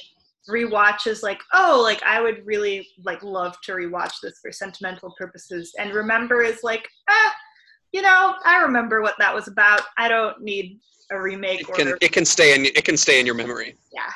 Rewatch 0.48 1.06
is 1.06 1.22
like, 1.22 1.40
oh, 1.54 1.80
like 1.82 2.02
I 2.02 2.20
would 2.20 2.44
really 2.44 2.86
like 3.04 3.22
love 3.22 3.56
to 3.64 3.72
rewatch 3.72 4.14
this 4.22 4.38
for 4.42 4.52
sentimental 4.52 5.14
purposes. 5.18 5.72
And 5.78 5.94
remember 5.94 6.42
is 6.42 6.60
like, 6.62 6.86
ah, 7.08 7.34
you 7.92 8.02
know, 8.02 8.34
I 8.44 8.60
remember 8.60 9.00
what 9.00 9.14
that 9.18 9.34
was 9.34 9.48
about. 9.48 9.82
I 9.96 10.08
don't 10.08 10.42
need 10.42 10.80
a 11.10 11.20
remake 11.20 11.60
It 11.60 11.68
or 11.70 11.74
can 11.74 11.94
it 12.00 12.12
can 12.12 12.24
stay 12.24 12.54
in 12.54 12.66
it 12.66 12.84
can 12.84 12.96
stay 12.96 13.20
in 13.20 13.26
your 13.26 13.34
memory. 13.34 13.76
yeah. 13.92 14.10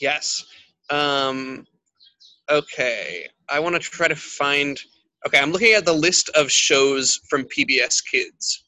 Yes. 0.00 0.44
Um, 0.90 1.66
okay. 2.50 3.26
I 3.48 3.60
want 3.60 3.74
to 3.74 3.80
try 3.80 4.08
to 4.08 4.16
find. 4.16 4.80
Okay, 5.26 5.38
I'm 5.38 5.52
looking 5.52 5.74
at 5.74 5.84
the 5.84 5.92
list 5.92 6.30
of 6.30 6.50
shows 6.50 7.20
from 7.28 7.44
PBS 7.44 8.02
Kids. 8.10 8.64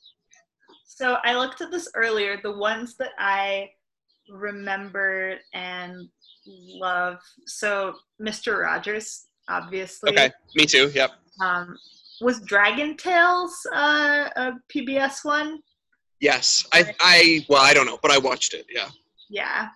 So 0.86 1.18
I 1.24 1.34
looked 1.34 1.60
at 1.60 1.70
this 1.70 1.88
earlier. 1.94 2.38
The 2.42 2.56
ones 2.56 2.96
that 2.98 3.10
I 3.18 3.70
remembered 4.28 5.38
and 5.52 6.08
love. 6.46 7.18
So 7.46 7.94
Mr. 8.22 8.62
Rogers, 8.62 9.26
obviously. 9.48 10.12
Okay, 10.12 10.30
me 10.54 10.66
too. 10.66 10.90
Yep. 10.94 11.10
Um, 11.42 11.76
was 12.20 12.40
Dragon 12.40 12.96
Tales 12.96 13.54
uh, 13.74 14.28
a 14.36 14.52
PBS 14.72 15.24
one? 15.24 15.58
Yes. 16.20 16.64
I 16.72 16.94
I 17.00 17.46
well 17.48 17.62
I 17.62 17.74
don't 17.74 17.86
know, 17.86 17.98
but 18.00 18.10
I 18.10 18.18
watched 18.18 18.54
it. 18.54 18.66
Yeah. 18.72 18.88
Yeah. 19.28 19.68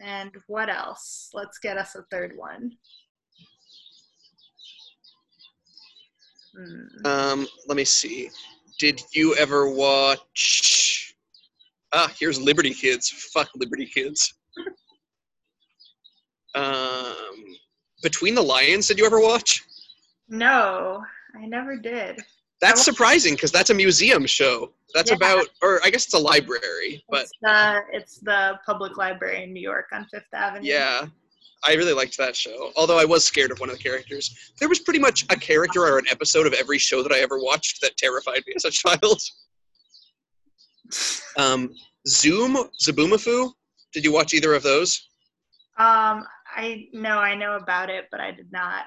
And 0.00 0.30
what 0.46 0.68
else? 0.68 1.30
Let's 1.34 1.58
get 1.58 1.76
us 1.76 1.94
a 1.94 2.04
third 2.10 2.34
one. 2.36 2.72
Um, 7.04 7.46
let 7.66 7.76
me 7.76 7.84
see. 7.84 8.30
Did 8.78 9.00
you 9.12 9.34
ever 9.36 9.68
watch? 9.70 11.14
Ah, 11.92 12.10
here's 12.18 12.40
Liberty 12.40 12.72
Kids. 12.74 13.10
Fuck 13.32 13.48
Liberty 13.56 13.86
Kids. 13.86 14.34
um, 16.54 17.14
Between 18.02 18.34
the 18.34 18.42
Lions. 18.42 18.86
Did 18.86 18.98
you 18.98 19.06
ever 19.06 19.20
watch? 19.20 19.64
No, 20.28 21.02
I 21.40 21.46
never 21.46 21.76
did. 21.76 22.20
That's 22.60 22.82
surprising 22.84 23.34
because 23.34 23.52
that's 23.52 23.70
a 23.70 23.74
museum 23.74 24.26
show. 24.26 24.72
That's 24.94 25.10
Yeah. 25.10 25.16
about, 25.16 25.46
or 25.62 25.80
I 25.84 25.90
guess 25.90 26.04
it's 26.06 26.14
a 26.14 26.18
library, 26.18 27.04
but 27.08 27.22
It's 27.22 27.32
the 27.42 27.80
it's 27.92 28.18
the 28.18 28.58
public 28.66 28.96
library 28.96 29.44
in 29.44 29.52
New 29.52 29.60
York 29.62 29.86
on 29.92 30.06
Fifth 30.08 30.32
Avenue. 30.32 30.66
yeah, 30.68 31.06
I 31.64 31.74
really 31.74 31.92
liked 31.92 32.16
that 32.18 32.36
show. 32.36 32.72
Although 32.76 32.98
I 32.98 33.04
was 33.04 33.24
scared 33.24 33.50
of 33.50 33.58
one 33.58 33.68
of 33.68 33.76
the 33.76 33.82
characters. 33.82 34.52
There 34.58 34.68
was 34.68 34.78
pretty 34.80 35.00
much 35.00 35.24
a 35.30 35.36
character 35.36 35.80
or 35.82 35.98
an 35.98 36.06
episode 36.10 36.46
of 36.46 36.52
every 36.52 36.78
show 36.78 37.02
that 37.02 37.12
I 37.12 37.18
ever 37.18 37.38
watched 37.38 37.80
that 37.80 37.96
terrified 37.96 38.42
me 38.46 38.54
as 38.56 38.64
a 38.64 38.70
child. 38.70 39.20
Um, 41.36 41.74
Zoom, 42.06 42.56
Zoboomafoo. 42.82 43.52
Did 43.92 44.04
you 44.04 44.12
watch 44.12 44.34
either 44.34 44.54
of 44.54 44.62
those? 44.62 45.08
Um, 45.78 46.24
I 46.54 46.88
know 46.92 47.18
I 47.18 47.34
know 47.34 47.56
about 47.56 47.90
it, 47.90 48.06
but 48.10 48.20
I 48.20 48.32
did 48.32 48.50
not. 48.52 48.84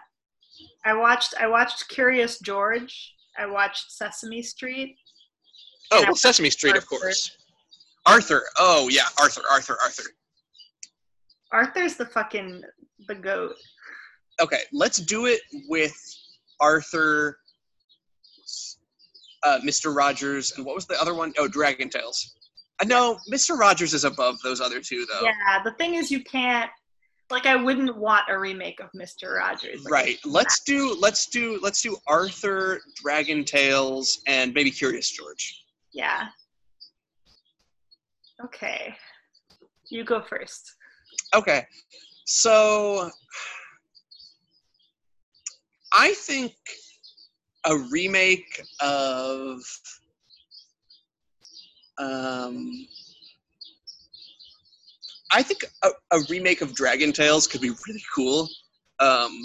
I 0.85 0.93
watched 0.93 1.33
I 1.39 1.47
watched 1.47 1.87
Curious 1.89 2.39
George. 2.39 3.13
I 3.37 3.45
watched 3.45 3.91
Sesame 3.91 4.41
Street. 4.41 4.97
Oh, 5.91 6.03
well, 6.03 6.15
Sesame 6.15 6.49
Street, 6.49 6.75
of 6.75 6.85
course. 6.87 7.31
Arthur. 8.05 8.43
Oh, 8.57 8.89
yeah, 8.89 9.03
Arthur, 9.19 9.41
Arthur, 9.49 9.77
Arthur. 9.83 10.03
Arthur's 11.51 11.95
the 11.95 12.05
fucking 12.05 12.63
the 13.07 13.15
goat. 13.15 13.55
Okay, 14.39 14.61
let's 14.71 14.97
do 14.97 15.25
it 15.25 15.41
with 15.67 15.95
Arthur, 16.59 17.37
uh, 19.43 19.59
Mr. 19.63 19.95
Rogers, 19.95 20.53
and 20.55 20.65
what 20.65 20.75
was 20.75 20.85
the 20.85 20.99
other 21.01 21.13
one? 21.13 21.33
Oh, 21.37 21.47
Dragon 21.47 21.89
Tales. 21.89 22.35
I 22.81 22.85
know 22.85 23.19
Mr. 23.31 23.57
Rogers 23.57 23.93
is 23.93 24.05
above 24.05 24.37
those 24.43 24.59
other 24.61 24.81
two, 24.81 25.05
though. 25.11 25.23
Yeah, 25.23 25.61
the 25.63 25.71
thing 25.71 25.95
is 25.95 26.09
you 26.09 26.23
can't 26.23 26.69
like 27.31 27.45
I 27.45 27.55
wouldn't 27.55 27.95
want 27.95 28.23
a 28.29 28.37
remake 28.37 28.79
of 28.79 28.89
Mr. 28.95 29.37
Rogers. 29.37 29.83
Like, 29.83 29.91
Right. 29.91 30.19
Let's 30.25 30.61
do 30.63 30.95
let's 30.99 31.27
do 31.27 31.59
let's 31.61 31.81
do 31.81 31.97
Arthur, 32.07 32.81
Dragon 32.95 33.43
Tales, 33.43 34.21
and 34.27 34.53
maybe 34.53 34.69
Curious 34.69 35.09
George. 35.09 35.63
Yeah. 35.93 36.27
Okay. 38.43 38.95
You 39.89 40.03
go 40.03 40.21
first. 40.21 40.75
Okay. 41.33 41.65
So 42.25 43.09
I 45.93 46.13
think 46.13 46.53
a 47.65 47.77
remake 47.91 48.61
of 48.79 49.61
um 51.99 52.87
I 55.31 55.43
think 55.43 55.63
a, 55.83 55.89
a 56.11 56.19
remake 56.29 56.61
of 56.61 56.73
Dragon 56.75 57.11
Tales 57.13 57.47
could 57.47 57.61
be 57.61 57.69
really 57.87 58.03
cool. 58.13 58.49
Um 58.99 59.37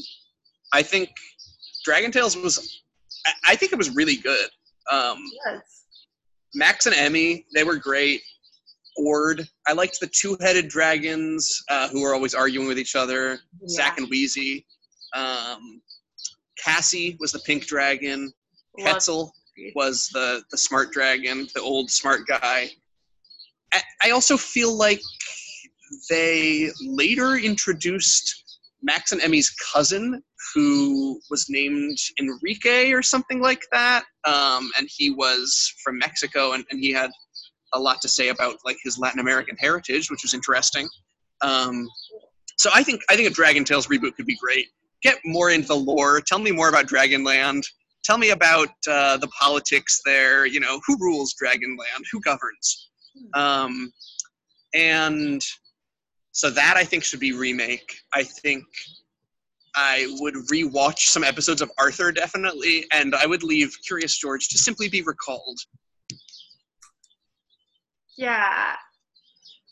I 0.72 0.82
think 0.82 1.10
Dragon 1.84 2.10
Tales 2.10 2.36
was 2.36 2.82
I, 3.26 3.52
I 3.52 3.56
think 3.56 3.72
it 3.72 3.78
was 3.78 3.94
really 3.94 4.16
good. 4.16 4.48
Um 4.90 5.22
Yes. 5.46 5.82
Max 6.54 6.86
and 6.86 6.94
Emmy, 6.94 7.44
they 7.54 7.64
were 7.64 7.76
great. 7.76 8.22
Ord, 8.98 9.47
I 9.66 9.73
liked 9.73 10.01
the 10.01 10.06
two-headed 10.06 10.68
dragons 10.68 11.62
uh, 11.68 11.89
who 11.89 12.02
were 12.02 12.14
always 12.14 12.35
arguing 12.35 12.66
with 12.66 12.78
each 12.78 12.97
other. 12.97 13.39
Zak 13.68 13.98
and 13.98 14.09
Wheezie. 14.09 14.64
Um, 15.14 15.81
Cassie 16.62 17.16
was 17.20 17.32
the 17.32 17.40
pink 17.40 17.66
dragon. 17.66 18.32
Love 18.78 18.93
Quetzal 18.93 19.32
was 19.74 20.09
the 20.12 20.43
the 20.51 20.59
smart 20.59 20.93
dragon, 20.93 21.47
the 21.55 21.62
old 21.62 21.90
smart 21.90 22.27
guy. 22.27 22.70
I, 23.73 23.82
I 24.02 24.10
also 24.10 24.36
feel 24.36 24.77
like 24.77 25.01
they 26.10 26.70
later 26.82 27.36
introduced 27.36 28.59
Max 28.82 29.12
and 29.12 29.23
Emmy's 29.23 29.51
cousin, 29.73 30.23
who 30.55 31.20
was 31.31 31.47
named 31.48 31.98
Enrique 32.20 32.93
or 32.93 33.02
something 33.02 33.40
like 33.40 33.62
that, 33.73 34.05
um, 34.24 34.70
and 34.78 34.89
he 34.90 35.10
was 35.10 35.73
from 35.82 35.98
Mexico, 35.98 36.52
and, 36.52 36.64
and 36.70 36.81
he 36.81 36.93
had 36.93 37.10
a 37.76 37.78
lot 37.78 38.00
to 38.02 38.08
say 38.08 38.28
about 38.28 38.56
like 38.64 38.76
his 38.82 38.98
Latin 38.98 39.20
American 39.20 39.56
heritage, 39.58 40.10
which 40.10 40.22
was 40.22 40.34
interesting. 40.34 40.88
Um, 41.42 41.88
so 42.56 42.70
I 42.74 42.82
think 42.82 43.02
I 43.10 43.16
think 43.16 43.28
a 43.28 43.32
Dragon 43.32 43.64
Tales 43.64 43.86
reboot 43.86 44.16
could 44.16 44.26
be 44.26 44.36
great. 44.36 44.66
Get 45.02 45.18
more 45.24 45.50
into 45.50 45.68
the 45.68 45.76
lore. 45.76 46.20
Tell 46.20 46.38
me 46.38 46.50
more 46.50 46.68
about 46.68 46.86
Dragonland. 46.86 47.62
Tell 48.02 48.18
me 48.18 48.30
about 48.30 48.68
uh, 48.88 49.16
the 49.18 49.28
politics 49.28 50.00
there. 50.04 50.46
You 50.46 50.60
know, 50.60 50.80
who 50.86 50.96
rules 50.98 51.34
Dragonland? 51.42 52.04
Who 52.12 52.20
governs? 52.20 52.90
Um, 53.34 53.92
and 54.74 55.42
so 56.32 56.50
that 56.50 56.74
I 56.76 56.84
think 56.84 57.04
should 57.04 57.20
be 57.20 57.32
remake. 57.32 57.96
I 58.14 58.22
think 58.22 58.64
I 59.74 60.06
would 60.20 60.34
rewatch 60.52 61.08
some 61.08 61.24
episodes 61.24 61.60
of 61.60 61.70
Arthur 61.78 62.10
definitely, 62.12 62.86
and 62.92 63.14
I 63.14 63.26
would 63.26 63.42
leave 63.42 63.76
Curious 63.86 64.16
George 64.16 64.48
to 64.48 64.58
simply 64.58 64.88
be 64.88 65.02
recalled. 65.02 65.58
Yeah. 68.16 68.74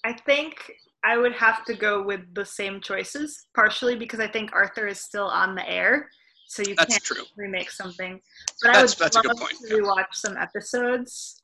I 0.05 0.13
think 0.27 0.71
I 1.03 1.17
would 1.17 1.35
have 1.35 1.65
to 1.67 1.75
go 1.75 2.03
with 2.03 2.21
the 2.35 2.45
same 2.45 2.81
choices, 2.81 3.47
partially 3.55 3.97
because 3.97 4.21
I 4.21 4.27
think 4.27 4.51
Arthur 4.53 4.87
is 4.87 5.01
still 5.01 5.27
on 5.27 5.55
the 5.55 5.69
air, 5.69 6.11
so 6.47 6.63
you 6.63 6.75
That's 6.77 6.91
can't 6.91 7.03
true. 7.05 7.25
remake 7.37 7.71
something. 7.71 8.21
But 8.63 8.77
I 8.77 8.83
would 8.83 8.91
that's 8.91 9.17
a 9.17 9.19
love 9.19 9.25
good 9.25 9.37
point, 9.37 9.57
to 9.69 9.75
rewatch 9.75 10.13
some 10.13 10.37
episodes. 10.37 11.41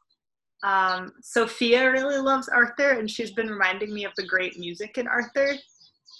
Um, 0.62 1.12
Sophia 1.22 1.90
really 1.90 2.18
loves 2.18 2.48
Arthur, 2.48 2.92
and 2.92 3.10
she's 3.10 3.32
been 3.32 3.48
reminding 3.48 3.94
me 3.94 4.04
of 4.04 4.12
the 4.16 4.26
great 4.26 4.58
music 4.58 4.98
in 4.98 5.08
Arthur. 5.08 5.54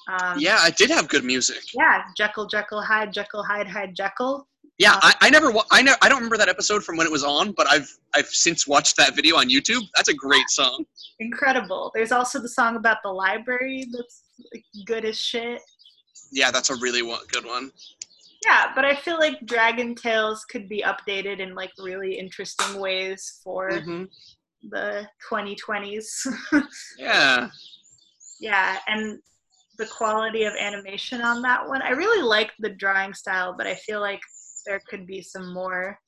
Um, 0.08 0.38
Yeah, 0.38 0.58
I 0.60 0.70
did 0.70 0.90
have 0.90 1.08
good 1.08 1.24
music. 1.24 1.62
Yeah, 1.74 2.02
Jekyll, 2.16 2.46
Jekyll, 2.46 2.82
Hyde, 2.82 3.12
Jekyll, 3.12 3.42
Hyde, 3.44 3.68
Hyde, 3.68 3.94
Jekyll. 3.94 4.48
Yeah, 4.80 4.98
I, 5.02 5.14
I 5.20 5.28
never, 5.28 5.50
wa- 5.50 5.66
I 5.70 5.82
know, 5.82 5.92
I 6.00 6.08
don't 6.08 6.16
remember 6.16 6.38
that 6.38 6.48
episode 6.48 6.82
from 6.82 6.96
when 6.96 7.06
it 7.06 7.12
was 7.12 7.22
on, 7.22 7.52
but 7.52 7.70
I've, 7.70 7.94
I've 8.14 8.28
since 8.28 8.66
watched 8.66 8.96
that 8.96 9.14
video 9.14 9.36
on 9.36 9.50
YouTube. 9.50 9.82
That's 9.94 10.08
a 10.08 10.14
great 10.14 10.48
song. 10.48 10.86
Incredible. 11.18 11.92
There's 11.94 12.12
also 12.12 12.40
the 12.40 12.48
song 12.48 12.76
about 12.76 12.96
the 13.04 13.10
library 13.10 13.86
that's 13.92 14.22
like, 14.54 14.64
good 14.86 15.04
as 15.04 15.18
shit. 15.18 15.60
Yeah, 16.32 16.50
that's 16.50 16.70
a 16.70 16.76
really 16.76 17.02
one, 17.02 17.20
good 17.30 17.44
one. 17.44 17.72
Yeah, 18.46 18.72
but 18.74 18.86
I 18.86 18.96
feel 18.96 19.18
like 19.18 19.44
Dragon 19.44 19.94
Tales 19.94 20.46
could 20.46 20.66
be 20.66 20.82
updated 20.82 21.40
in 21.40 21.54
like 21.54 21.72
really 21.78 22.18
interesting 22.18 22.80
ways 22.80 23.38
for 23.44 23.80
hmm 23.80 24.04
the 24.70 25.06
2020s. 25.30 26.26
Yeah, 26.98 27.50
yeah, 28.40 28.78
and 28.86 29.18
the 29.76 29.86
quality 29.86 30.44
of 30.44 30.54
animation 30.54 31.20
on 31.20 31.42
that 31.42 31.68
one. 31.68 31.82
I 31.82 31.90
really 31.90 32.22
like 32.22 32.52
the 32.60 32.70
drawing 32.70 33.12
style, 33.12 33.54
but 33.56 33.66
I 33.66 33.74
feel 33.74 34.00
like 34.00 34.20
there 34.66 34.80
could 34.88 35.06
be 35.06 35.22
some 35.22 35.52
more 35.52 35.98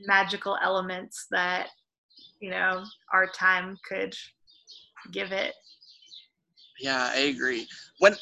magical 0.00 0.58
elements 0.62 1.26
that, 1.30 1.68
you 2.40 2.50
know, 2.50 2.84
our 3.12 3.26
time 3.28 3.76
could 3.88 4.14
give 5.12 5.32
it. 5.32 5.54
yeah, 6.80 7.10
I 7.12 7.18
agree. 7.34 7.66
When, 7.98 8.14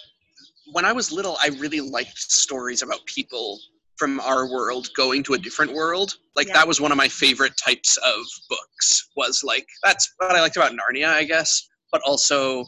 when 0.72 0.84
I 0.84 0.92
was 0.92 1.10
little, 1.10 1.36
I 1.42 1.48
really 1.58 1.80
liked 1.80 2.18
stories 2.18 2.82
about 2.82 3.04
people 3.06 3.58
from 3.96 4.20
our 4.20 4.50
world 4.50 4.88
going 4.96 5.22
to 5.24 5.34
a 5.34 5.38
different 5.38 5.72
world. 5.72 6.14
Like 6.36 6.48
Yeah. 6.48 6.54
that 6.54 6.68
was 6.68 6.80
one 6.80 6.90
of 6.92 6.98
my 6.98 7.08
favorite 7.08 7.56
types 7.56 7.96
of 7.98 8.24
books. 8.48 9.10
Was 9.16 9.42
like 9.44 9.66
that's 9.82 10.12
what 10.18 10.34
I 10.34 10.40
liked 10.40 10.56
about 10.56 10.72
Narnia, 10.72 11.08
I 11.08 11.24
guess. 11.24 11.68
But 11.90 12.00
also, 12.04 12.64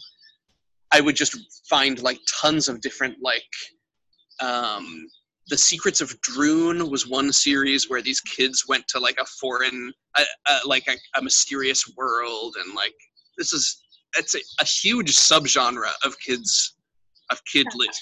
I 0.93 1.01
would 1.01 1.17
just 1.17 1.37
find 1.69 2.01
like 2.03 2.21
tons 2.41 2.69
of 2.69 2.81
different 2.81 3.17
like 3.23 3.43
um, 4.41 5.07
the 5.49 5.59
secrets 5.59 6.01
of 6.01 6.19
Droon 6.23 6.91
was 6.91 7.07
one 7.07 7.33
series 7.33 7.91
where 7.91 8.03
these 8.03 8.21
kids 8.21 8.65
went 8.67 8.87
to 8.89 8.99
like 8.99 9.19
a 9.21 9.27
foreign 9.41 9.93
uh, 10.17 10.25
uh, 10.47 10.61
like 10.65 10.87
a, 10.89 11.19
a 11.19 11.23
mysterious 11.23 11.85
world 11.97 12.57
and 12.65 12.75
like 12.75 12.95
this 13.37 13.53
is 13.53 13.83
it's 14.17 14.35
a, 14.35 14.39
a 14.61 14.65
huge 14.65 15.15
subgenre 15.15 15.91
of 16.05 16.19
kids 16.21 16.77
of 17.31 17.41
kid 17.45 17.67
lit 17.75 17.97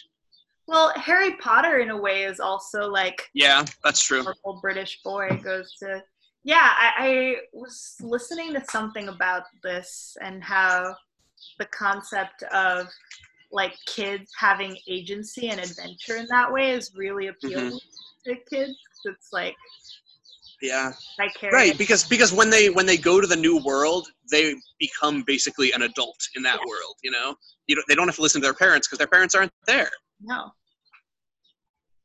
Well, 0.69 0.93
Harry 0.97 1.36
Potter 1.36 1.78
in 1.78 1.90
a 1.90 1.97
way 1.97 2.24
is 2.24 2.39
also 2.39 2.89
like 2.89 3.28
yeah 3.35 3.64
that's 3.85 4.05
true 4.05 4.23
local 4.23 4.60
British 4.60 5.01
boy 5.02 5.28
goes 5.43 5.74
to. 5.81 6.02
Yeah, 6.44 6.70
I, 6.77 6.93
I 6.98 7.36
was 7.52 7.94
listening 8.01 8.52
to 8.55 8.64
something 8.69 9.06
about 9.06 9.44
this 9.62 10.16
and 10.20 10.43
how 10.43 10.97
the 11.60 11.66
concept 11.66 12.43
of 12.52 12.89
like 13.53 13.74
kids 13.87 14.33
having 14.39 14.77
agency 14.89 15.49
and 15.49 15.61
adventure 15.61 16.16
in 16.16 16.27
that 16.31 16.51
way 16.51 16.73
is 16.73 16.91
really 16.95 17.29
appealing 17.29 17.79
to 18.27 18.35
kids. 18.51 18.74
It's 19.05 19.29
like 19.33 19.55
yeah 20.62 20.93
vicarious. 21.19 21.53
right 21.69 21.77
because 21.79 22.05
because 22.05 22.33
when 22.33 22.49
they 22.49 22.70
when 22.70 22.87
they 22.87 22.97
go 22.97 23.20
to 23.20 23.27
the 23.27 23.37
new 23.37 23.59
world 23.59 24.07
they 24.31 24.55
become 24.79 25.24
basically 25.27 25.73
an 25.73 25.83
adult 25.83 26.16
in 26.37 26.43
that 26.43 26.61
Yeah. 26.61 26.69
world 26.69 26.95
you 27.03 27.11
know 27.11 27.35
you 27.66 27.74
don't, 27.74 27.85
they 27.89 27.97
don't 27.97 28.07
have 28.07 28.15
to 28.15 28.23
listen 28.23 28.41
to 28.41 28.47
their 28.47 28.55
parents 28.55 28.87
because 28.87 28.99
their 28.99 29.09
parents 29.09 29.35
aren't 29.35 29.51
there 29.66 29.91
No. 30.20 30.53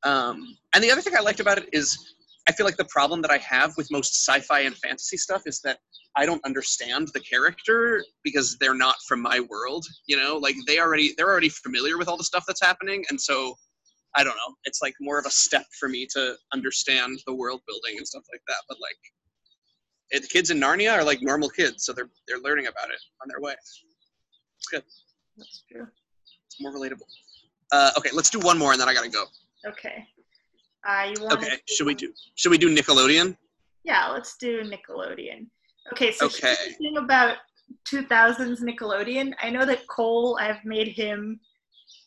Um, 0.03 0.57
and 0.73 0.83
the 0.83 0.91
other 0.91 1.01
thing 1.01 1.15
I 1.15 1.21
liked 1.21 1.39
about 1.39 1.57
it 1.57 1.69
is 1.71 2.15
I 2.47 2.53
feel 2.53 2.65
like 2.65 2.77
the 2.77 2.85
problem 2.85 3.21
that 3.23 3.31
I 3.31 3.37
have 3.39 3.73
with 3.75 3.91
most 3.91 4.25
sci-fi 4.25 4.61
and 4.61 4.75
fantasy 4.77 5.17
stuff 5.17 5.43
is 5.45 5.59
that 5.61 5.79
I 6.15 6.25
don't 6.25 6.43
understand 6.45 7.09
the 7.13 7.19
character 7.19 8.03
because 8.23 8.57
they're 8.57 8.73
not 8.73 8.95
from 9.07 9.21
my 9.21 9.41
world. 9.49 9.85
You 10.07 10.17
know, 10.17 10.37
like 10.37 10.55
they 10.65 10.79
already 10.79 11.13
they're 11.17 11.29
already 11.29 11.49
familiar 11.49 11.97
with 11.97 12.07
all 12.07 12.17
the 12.17 12.23
stuff 12.23 12.45
that's 12.47 12.61
happening, 12.61 13.03
and 13.09 13.19
so 13.19 13.55
I 14.15 14.23
don't 14.23 14.35
know. 14.35 14.55
It's 14.63 14.81
like 14.81 14.95
more 15.01 15.19
of 15.19 15.25
a 15.25 15.29
step 15.29 15.65
for 15.79 15.89
me 15.89 16.07
to 16.13 16.35
understand 16.53 17.19
the 17.27 17.33
world 17.33 17.61
building 17.67 17.97
and 17.97 18.07
stuff 18.07 18.23
like 18.31 18.41
that. 18.47 18.63
But 18.69 18.77
like, 18.81 18.97
it, 20.11 20.21
the 20.21 20.27
kids 20.27 20.49
in 20.49 20.59
Narnia 20.59 20.93
are 20.93 21.03
like 21.03 21.21
normal 21.21 21.49
kids, 21.49 21.85
so 21.85 21.93
they're 21.93 22.09
they're 22.27 22.39
learning 22.39 22.67
about 22.67 22.89
it 22.89 22.99
on 23.21 23.27
their 23.27 23.41
way. 23.41 23.53
It's 23.53 24.67
good. 24.71 24.83
That's 25.37 25.63
true. 25.69 25.87
It's 26.47 26.61
more 26.61 26.73
relatable. 26.73 27.05
Uh, 27.71 27.91
okay, 27.97 28.09
let's 28.13 28.29
do 28.29 28.39
one 28.39 28.57
more, 28.57 28.71
and 28.71 28.79
then 28.79 28.87
I 28.87 28.93
gotta 28.93 29.09
go. 29.09 29.25
Okay. 29.67 30.07
Uh, 30.87 31.11
you 31.13 31.21
want? 31.23 31.33
Okay, 31.33 31.57
should 31.67 31.85
we 31.85 31.93
do 31.95 32.13
should 32.35 32.49
we 32.51 32.57
do 32.57 32.73
Nickelodeon? 32.73 33.35
Yeah, 33.83 34.07
let's 34.07 34.37
do 34.37 34.61
Nickelodeon. 34.63 35.47
Okay, 35.93 36.11
so 36.11 36.25
Okay. 36.27 36.55
thing 36.77 36.97
about 36.97 37.37
2000s 37.91 38.61
Nickelodeon. 38.61 39.33
I 39.41 39.49
know 39.49 39.65
that 39.65 39.87
Cole, 39.87 40.37
I've 40.41 40.63
made 40.65 40.87
him 40.89 41.39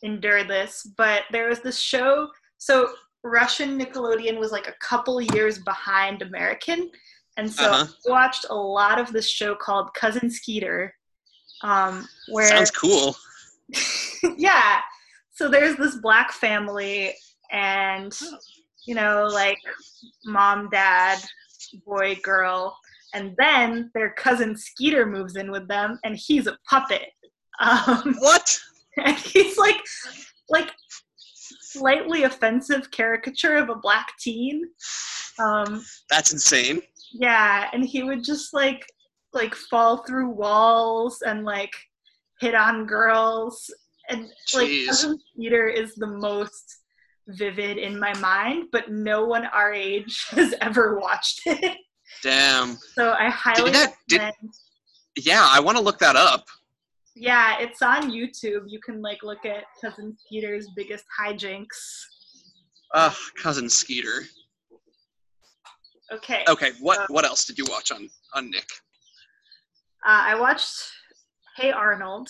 endure 0.02 0.44
this, 0.44 0.86
but 0.96 1.22
there 1.30 1.48
was 1.48 1.60
this 1.60 1.78
show. 1.78 2.28
So 2.58 2.90
Russian 3.22 3.78
Nickelodeon 3.78 4.38
was 4.38 4.52
like 4.52 4.66
a 4.68 4.74
couple 4.80 5.20
years 5.20 5.58
behind 5.58 6.22
American, 6.22 6.90
and 7.36 7.50
so 7.50 7.70
Uh-huh. 7.70 7.86
I 8.06 8.10
watched 8.10 8.46
a 8.48 8.54
lot 8.54 8.98
of 8.98 9.12
this 9.12 9.28
show 9.28 9.54
called 9.54 9.92
Cousin 9.94 10.30
Skeeter, 10.30 10.94
um, 11.62 12.08
where 12.28 12.48
Sounds 12.48 12.70
cool. 12.70 13.14
yeah. 14.38 14.80
So 15.32 15.48
there's 15.48 15.76
this 15.76 15.96
black 15.96 16.32
family, 16.32 17.14
and 17.52 18.12
you 18.86 18.94
know, 18.94 19.26
like 19.32 19.58
mom, 20.24 20.68
dad, 20.70 21.18
boy, 21.86 22.16
girl, 22.22 22.76
and 23.14 23.34
then 23.38 23.90
their 23.94 24.10
cousin 24.10 24.56
Skeeter 24.56 25.06
moves 25.06 25.36
in 25.36 25.50
with 25.50 25.66
them, 25.68 25.98
and 26.04 26.16
he's 26.16 26.46
a 26.46 26.56
puppet. 26.68 27.08
Um, 27.60 28.16
What? 28.20 28.58
and 29.04 29.16
he's 29.16 29.56
like, 29.58 29.80
like 30.48 30.70
slightly 31.60 32.24
offensive 32.24 32.90
caricature 32.90 33.56
of 33.56 33.68
a 33.68 33.74
black 33.76 34.12
teen. 34.18 34.62
Um, 35.38 35.84
That's 36.10 36.32
insane. 36.32 36.82
yeah, 37.12 37.68
and 37.72 37.84
he 37.84 38.02
would 38.02 38.24
just 38.24 38.52
like 38.54 38.84
like 39.32 39.54
fall 39.54 39.98
through 40.04 40.28
walls 40.30 41.22
and 41.24 41.44
like 41.44 41.72
hit 42.40 42.54
on 42.54 42.84
girls 42.86 43.72
and 44.08 44.22
like 44.54 44.68
Jeez. 44.68 44.86
Cousin 44.86 45.18
Skeeter 45.32 45.68
is 45.68 45.94
the 45.94 46.06
most 46.08 46.79
vivid 47.34 47.78
in 47.78 47.98
my 47.98 48.14
mind, 48.18 48.66
but 48.72 48.90
no 48.90 49.24
one 49.24 49.46
our 49.46 49.72
age 49.72 50.26
has 50.30 50.54
ever 50.60 50.98
watched 50.98 51.42
it. 51.46 51.76
Damn. 52.22 52.76
So 52.94 53.12
I 53.12 53.28
highly 53.30 53.70
that- 53.72 53.94
did- 54.08 54.32
Yeah, 55.16 55.46
I 55.50 55.60
want 55.60 55.76
to 55.78 55.82
look 55.82 55.98
that 56.00 56.16
up. 56.16 56.46
yeah, 57.16 57.58
it's 57.58 57.82
on 57.82 58.10
YouTube. 58.10 58.64
You 58.68 58.80
can 58.84 59.00
like 59.02 59.22
look 59.22 59.44
at 59.44 59.64
Cousin 59.80 60.16
Skeeter's 60.18 60.68
biggest 60.76 61.04
hijinks. 61.20 61.66
Ugh, 62.94 63.14
cousin 63.40 63.68
Skeeter. 63.70 64.24
Okay. 66.12 66.42
Okay, 66.48 66.72
what 66.80 67.08
what 67.10 67.24
else 67.24 67.44
did 67.44 67.56
you 67.58 67.64
watch 67.68 67.92
on 67.92 68.08
on 68.34 68.50
Nick? 68.50 68.66
Uh, 70.04 70.22
I 70.32 70.34
watched 70.40 70.72
Hey 71.56 71.70
Arnold, 71.70 72.28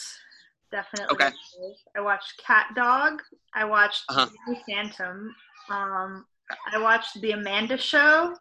definitely. 0.73 1.13
Okay. 1.15 1.31
I 1.97 2.01
watched 2.01 2.41
Cat 2.45 2.67
Dog. 2.75 3.21
I 3.55 3.65
watched 3.65 4.05
Uh-huh. 4.09 4.29
Danny 4.47 4.63
Phantom. 4.67 5.35
Um, 5.69 6.27
I 6.73 6.79
watched 6.79 7.21
The 7.21 7.33
Amanda 7.33 7.77
Show. 7.77 8.37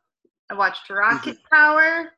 I 0.49 0.53
watched 0.53 0.89
Rocket 0.89 1.37
Mm-hmm. 1.37 1.55
Power. 1.55 2.13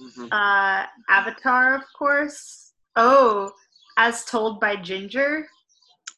Mhm. 0.00 0.28
Uh, 0.32 0.86
Avatar, 1.08 1.74
of 1.74 1.82
course. 1.96 2.72
Oh, 2.96 3.52
As 3.96 4.24
Told 4.24 4.58
by 4.60 4.76
Ginger. 4.76 5.48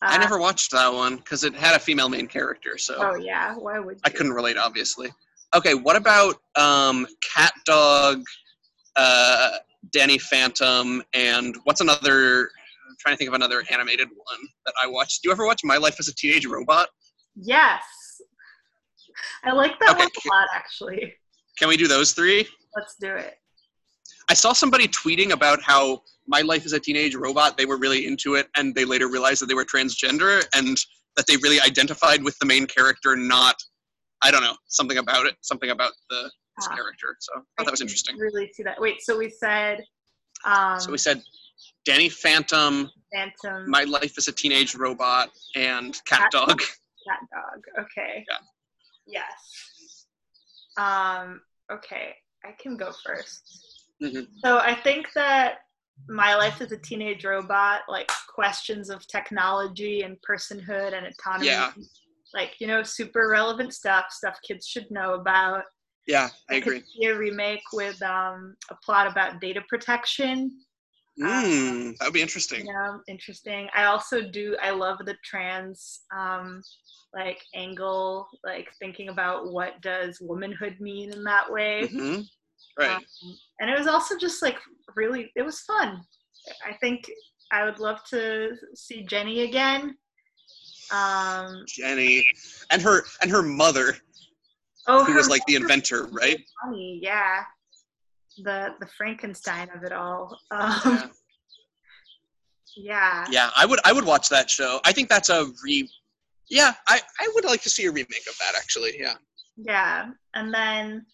I 0.02 0.16
Uh, 0.16 0.19
never 0.19 0.39
watched 0.39 0.70
that 0.73 0.93
one 0.93 1.16
because 1.16 1.44
it 1.44 1.55
had 1.55 1.74
a 1.74 1.78
female 1.78 2.09
main 2.09 2.27
character, 2.27 2.77
so 2.78 2.97
Oh 2.98 3.15
yeah, 3.16 3.55
why 3.55 3.78
would 3.78 3.97
you? 3.97 4.01
I 4.05 4.11
couldn't 4.11 4.32
relate, 4.32 4.56
obviously. 4.56 5.12
Okay, 5.55 5.74
what 5.74 5.97
about 5.97 6.40
um, 6.56 7.06
Cat 7.23 7.52
Dog, 7.65 8.23
uh, 8.97 9.59
Danny 9.93 10.19
Phantom, 10.19 11.02
and 11.15 11.56
what's 11.65 11.81
another? 11.81 12.51
I'm 12.89 12.97
trying 13.01 13.15
to 13.15 13.16
think 13.19 13.28
of 13.28 13.35
another 13.35 13.65
animated 13.70 14.09
one 14.09 14.40
that 14.66 14.74
I 14.82 14.86
watched. 14.86 15.23
Do 15.23 15.28
you 15.28 15.32
ever 15.32 15.47
watch 15.47 15.61
My 15.65 15.77
Life 15.77 15.97
as 15.98 16.09
a 16.09 16.15
Teenage 16.15 16.47
Robot? 16.47 16.89
Yes. 17.36 17.82
I 19.44 19.52
like 19.52 19.78
that 19.81 19.90
Okay. 19.90 20.01
one 20.01 20.11
a 20.27 20.28
lot, 20.28 20.48
actually. 20.55 21.15
Can 21.59 21.69
we 21.69 21.77
do 21.77 21.86
those 21.89 22.12
three? 22.12 22.47
Let's 22.77 22.97
do 23.01 23.15
it. 23.15 23.35
I 24.28 24.35
saw 24.35 24.52
somebody 24.52 24.89
tweeting 24.89 25.31
about 25.32 25.62
how 25.62 26.02
My 26.27 26.40
Life 26.40 26.65
as 26.65 26.73
a 26.73 26.81
Teenage 26.81 27.15
Robot, 27.15 27.56
they 27.56 27.66
were 27.66 27.77
really 27.77 28.06
into 28.06 28.35
it, 28.35 28.48
and 28.56 28.74
they 28.74 28.85
later 28.85 29.09
realized 29.09 29.43
that 29.43 29.47
they 29.47 29.55
were 29.55 29.65
transgender 29.65 30.43
and 30.55 30.77
that 31.16 31.27
they 31.27 31.36
really 31.36 31.61
identified 31.61 32.23
with 32.24 32.36
the 32.39 32.47
main 32.47 32.66
character, 32.66 33.15
not, 33.16 33.56
I 34.23 34.31
don't 34.31 34.43
know, 34.43 34.56
something 34.69 34.98
about 34.98 35.27
it, 35.27 35.36
something 35.43 35.70
about 35.70 35.93
the 36.11 36.31
this 36.56 36.69
Ah. 36.70 36.74
character. 36.77 37.16
So 37.19 37.32
I 37.59 37.62
I 37.62 37.65
that 37.65 37.70
was 37.73 37.81
interesting. 37.81 38.16
Really 38.16 38.48
see 38.52 38.62
that. 38.62 38.81
Wait, 38.81 39.01
so 39.02 39.19
we 39.19 39.28
said 39.28 39.85
um, 40.44 40.78
So 40.78 40.93
we 40.93 40.98
said 40.98 41.20
Danny 41.85 42.09
Phantom, 42.09 42.91
Phantom 43.12 43.70
My 43.70 43.85
Life 43.85 44.15
as 44.19 44.28
a 44.28 44.32
Teenage 44.32 44.74
Robot, 44.74 45.31
and 45.55 45.95
Cat 46.05 46.20
Cat 46.20 46.31
Dog. 46.32 46.59
Cat 46.61 47.20
Dog. 47.32 47.85
Okay. 47.85 48.24
Yeah. 48.31 48.39
Yes. 49.07 50.07
Um. 50.77 51.41
Okay, 51.73 52.15
I 52.45 52.53
can 52.61 52.77
go 52.77 52.93
1st 53.07 53.41
Mhm. 54.03 54.27
So 54.45 54.59
I 54.59 54.74
think 54.74 55.12
that 55.15 55.61
my 56.09 56.35
life 56.35 56.61
as 56.61 56.73
a 56.73 56.77
teenage 56.77 57.24
robot, 57.24 57.82
like 57.89 58.11
questions 58.28 58.91
of 58.91 59.07
technology 59.07 60.03
and 60.03 60.19
personhood 60.28 60.93
and 60.93 61.07
autonomy, 61.07 61.47
Yeah. 61.47 61.73
like 62.35 62.61
you 62.61 62.66
know, 62.66 62.82
super 62.82 63.28
relevant 63.28 63.73
stuff, 63.73 64.07
stuff 64.11 64.39
kids 64.47 64.66
should 64.66 64.91
know 64.91 65.15
about. 65.15 65.65
Yeah, 66.07 66.28
I 66.51 66.61
could 66.61 66.74
agree. 66.74 66.85
see 67.01 67.07
a 67.07 67.16
remake 67.16 67.62
with 67.73 68.01
um, 68.03 68.57
a 68.70 68.74
plot 68.85 69.07
about 69.07 69.41
data 69.41 69.62
protection. 69.69 70.61
Mm, 71.20 71.97
that 71.99 72.07
would 72.07 72.15
be 72.15 72.23
interesting. 72.23 72.66
Yeah, 72.66 72.97
interesting. 73.09 73.69
I 73.74 73.85
also 73.85 74.23
do. 74.23 74.57
I 74.61 74.70
love 74.70 74.99
the 75.05 75.16
trans 75.24 76.01
um, 76.16 76.62
like 77.15 77.41
angle, 77.55 78.28
like 78.45 78.69
thinking 78.81 79.09
about 79.09 79.53
what 79.53 79.81
does 79.81 80.19
womanhood 80.20 80.77
mean 80.81 81.12
in 81.12 81.23
that 81.24 81.51
way. 81.51 81.86
hmm 81.86 82.20
Right. 82.77 82.91
Um, 82.91 83.39
and 83.61 83.70
it 83.70 83.78
was 83.78 83.86
also 83.86 84.19
just 84.19 84.43
like 84.43 84.59
really, 84.97 85.31
it 85.36 85.43
was 85.43 85.61
fun. 85.61 86.03
I 86.66 86.74
think 86.81 87.09
I 87.53 87.65
would 87.65 87.78
love 87.78 88.01
to 88.11 88.57
see 88.74 89.05
Jenny 89.05 89.43
again. 89.43 89.97
Um, 90.93 91.65
Jenny 91.66 92.27
and 92.70 92.82
her 92.82 93.05
and 93.23 93.31
her 93.31 93.43
mother, 93.43 93.97
oh, 94.89 95.05
who 95.05 95.12
her 95.12 95.19
was 95.19 95.28
like 95.28 95.45
the 95.47 95.55
inventor, 95.55 96.09
right? 96.11 96.39
funny, 96.62 96.99
yeah. 97.03 97.45
The 98.43 98.74
the 98.81 98.86
Frankenstein 98.97 99.69
of 99.74 99.82
it 99.85 99.93
all. 99.93 100.39
Um, 100.51 100.81
Yeah. 100.85 101.09
yeah. 102.77 103.24
Yeah, 103.31 103.51
I 103.56 103.66
would 103.66 103.81
I 103.85 103.93
would 103.93 104.05
watch 104.05 104.28
that 104.31 104.51
show. 104.51 104.81
I 104.85 104.93
think 104.93 105.09
that's 105.09 105.28
a 105.28 105.47
re. 105.62 105.89
Yeah, 106.48 106.74
I 106.89 107.01
I 107.20 107.31
would 107.35 107.44
like 107.44 107.62
to 107.62 107.70
see 107.70 107.86
a 107.86 107.90
remake 107.93 108.27
of 108.28 108.36
that 108.39 108.55
actually. 108.56 108.93
Yeah. 108.98 109.15
Yeah, 109.56 110.11
and 110.35 110.52
then 110.52 111.06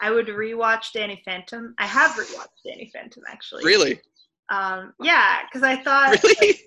I 0.00 0.10
would 0.10 0.26
rewatch 0.26 0.92
Danny 0.92 1.22
Phantom. 1.24 1.74
I 1.78 1.86
have 1.86 2.10
rewatched 2.12 2.62
Danny 2.66 2.90
Phantom 2.92 3.22
actually. 3.28 3.64
Really? 3.64 4.00
Um, 4.50 4.92
yeah, 5.02 5.40
because 5.44 5.62
I 5.62 5.82
thought 5.82 6.22
Really? 6.22 6.60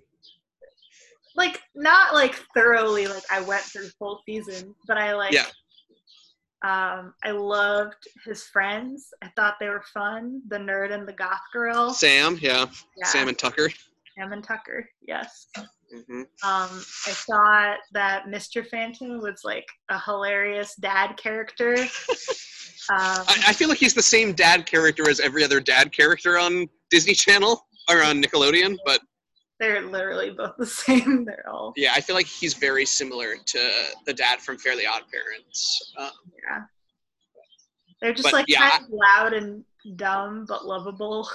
like 1.36 1.62
not 1.76 2.14
like 2.14 2.36
thoroughly 2.56 3.08
like 3.08 3.24
I 3.32 3.42
went 3.42 3.64
through 3.64 3.88
full 4.00 4.22
season, 4.26 4.76
but 4.88 4.98
I 4.98 5.14
like 5.14 5.32
Yeah. 5.34 5.46
Um 6.64 7.14
I 7.24 7.32
loved 7.32 8.08
his 8.26 8.44
friends. 8.44 9.10
I 9.24 9.30
thought 9.36 9.56
they 9.60 9.70
were 9.70 9.84
fun. 9.94 10.42
The 10.48 10.58
nerd 10.58 10.94
and 10.94 11.08
the 11.08 11.14
goth 11.14 11.40
girl. 11.54 11.94
Sam, 11.94 12.38
yeah. 12.42 12.66
Yeah, 12.98 13.06
Sam 13.08 13.28
and 13.28 13.38
Tucker. 13.38 13.70
Sam 14.18 14.34
and 14.34 14.44
Tucker. 14.44 14.88
Yes. 15.02 15.48
hmm 15.58 16.22
Um, 16.22 16.26
I 16.44 17.14
thought 17.28 17.78
that 17.94 18.26
Mr. 18.26 18.66
Fenton 18.66 19.20
was 19.22 19.42
like 19.44 19.66
a 19.90 20.00
hilarious 20.00 20.76
dad 20.76 21.18
character. 21.18 21.76
Um, 22.90 22.98
I, 23.28 23.44
I 23.50 23.54
feel 23.54 23.70
like 23.70 23.78
he's 23.78 23.94
the 23.94 24.02
same 24.02 24.34
dad 24.34 24.66
character 24.66 25.08
as 25.08 25.20
every 25.20 25.44
other 25.44 25.60
dad 25.60 25.92
character 25.96 26.40
on 26.40 26.68
Disney 26.90 27.14
Channel 27.14 27.64
or 27.90 28.04
on 28.04 28.22
Nickelodeon, 28.22 28.76
but 28.86 29.00
they're 29.62 29.84
literally 29.84 30.32
both 30.32 30.58
the 30.58 30.66
same. 30.86 31.24
They're 31.24 31.48
all 31.48 31.74
yeah, 31.78 31.94
I 31.96 32.02
feel 32.02 32.16
like 32.16 32.26
he's 32.26 32.56
very 32.56 32.86
similar 32.86 33.36
to 33.46 33.72
the 34.06 34.14
dad 34.14 34.42
from 34.42 34.58
Fairly 34.58 34.86
Odd 34.86 35.04
Parents. 35.14 35.94
Um, 35.98 36.10
yeah. 36.44 36.62
They're 38.02 38.14
just 38.14 38.24
But, 38.24 38.34
like 38.34 38.46
yeah, 38.48 38.72
kind 38.72 38.84
of 38.84 38.90
loud 38.90 39.34
and 39.34 39.64
dumb 39.96 40.46
but 40.48 40.66
lovable. 40.66 41.30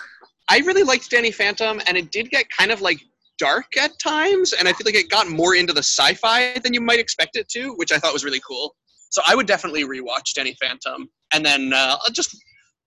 I 0.49 0.59
really 0.59 0.83
liked 0.83 1.09
Danny 1.09 1.31
Phantom, 1.31 1.81
and 1.87 1.97
it 1.97 2.11
did 2.11 2.29
get 2.31 2.47
kind 2.51 2.73
of 2.73 2.81
like 2.81 3.01
dark 3.39 3.77
at 3.77 3.97
times, 4.01 4.53
and 4.53 4.67
I 4.67 4.73
feel 4.73 4.85
like 4.85 4.97
it 4.97 5.09
got 5.09 5.29
more 5.29 5.55
into 5.55 5.73
the 5.73 5.83
sci-fi 5.83 6.59
than 6.59 6.75
you 6.75 6.81
might 6.81 6.99
expect 6.99 7.37
it 7.37 7.49
to, 7.51 7.75
which 7.75 7.93
I 7.93 7.99
thought 7.99 8.13
was 8.13 8.25
really 8.25 8.41
cool. 8.47 8.75
So 9.11 9.23
I 9.27 9.37
would 9.37 9.47
definitely 9.47 9.85
rewatch 9.85 10.35
Danny 10.35 10.57
Phantom, 10.61 11.09
and 11.33 11.47
then 11.47 11.73
uh, 11.73 11.97
I'll 12.05 12.13
just 12.13 12.37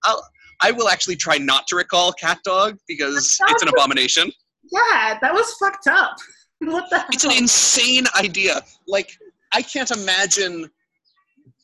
I'll 0.04 0.22
I 0.62 0.70
will 0.70 0.90
actually 0.90 1.16
try 1.16 1.38
not 1.38 1.66
to 1.68 1.76
recall 1.76 2.12
Cat 2.12 2.40
Dog 2.44 2.76
because 2.86 3.38
it's 3.48 3.62
an 3.62 3.68
abomination. 3.68 4.30
Yeah, 4.72 5.18
that 5.20 5.32
was 5.32 5.52
fucked 5.54 5.86
up. 5.86 6.16
what 6.60 6.88
the? 6.90 7.04
It's 7.12 7.24
an 7.24 7.32
insane 7.32 8.04
idea. 8.18 8.62
Like 8.86 9.16
I 9.52 9.62
can't 9.62 9.90
imagine 9.90 10.70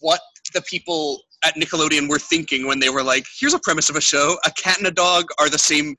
what 0.00 0.20
the 0.54 0.62
people 0.62 1.22
at 1.44 1.54
Nickelodeon 1.54 2.08
were 2.08 2.18
thinking 2.18 2.66
when 2.66 2.80
they 2.80 2.88
were 2.88 3.02
like, 3.02 3.24
"Here's 3.38 3.54
a 3.54 3.58
premise 3.60 3.90
of 3.90 3.96
a 3.96 4.00
show: 4.00 4.36
a 4.46 4.50
cat 4.52 4.78
and 4.78 4.86
a 4.86 4.90
dog 4.90 5.26
are 5.38 5.48
the 5.48 5.58
same. 5.58 5.96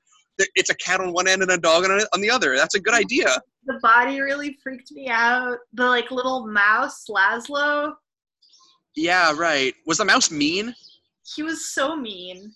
It's 0.54 0.70
a 0.70 0.74
cat 0.76 1.00
on 1.00 1.12
one 1.12 1.26
end 1.26 1.42
and 1.42 1.50
a 1.50 1.58
dog 1.58 1.84
on, 1.84 1.90
on 1.90 2.20
the 2.20 2.30
other. 2.30 2.56
That's 2.56 2.74
a 2.74 2.80
good 2.80 2.94
idea." 2.94 3.40
The 3.66 3.78
body 3.82 4.20
really 4.20 4.56
freaked 4.62 4.90
me 4.92 5.08
out. 5.08 5.58
The 5.74 5.86
like 5.86 6.10
little 6.10 6.46
mouse, 6.46 7.04
Laszlo. 7.08 7.92
Yeah, 8.96 9.32
right. 9.36 9.74
Was 9.86 9.98
the 9.98 10.04
mouse 10.04 10.30
mean? 10.30 10.74
He 11.36 11.42
was 11.42 11.70
so 11.70 11.94
mean. 11.94 12.52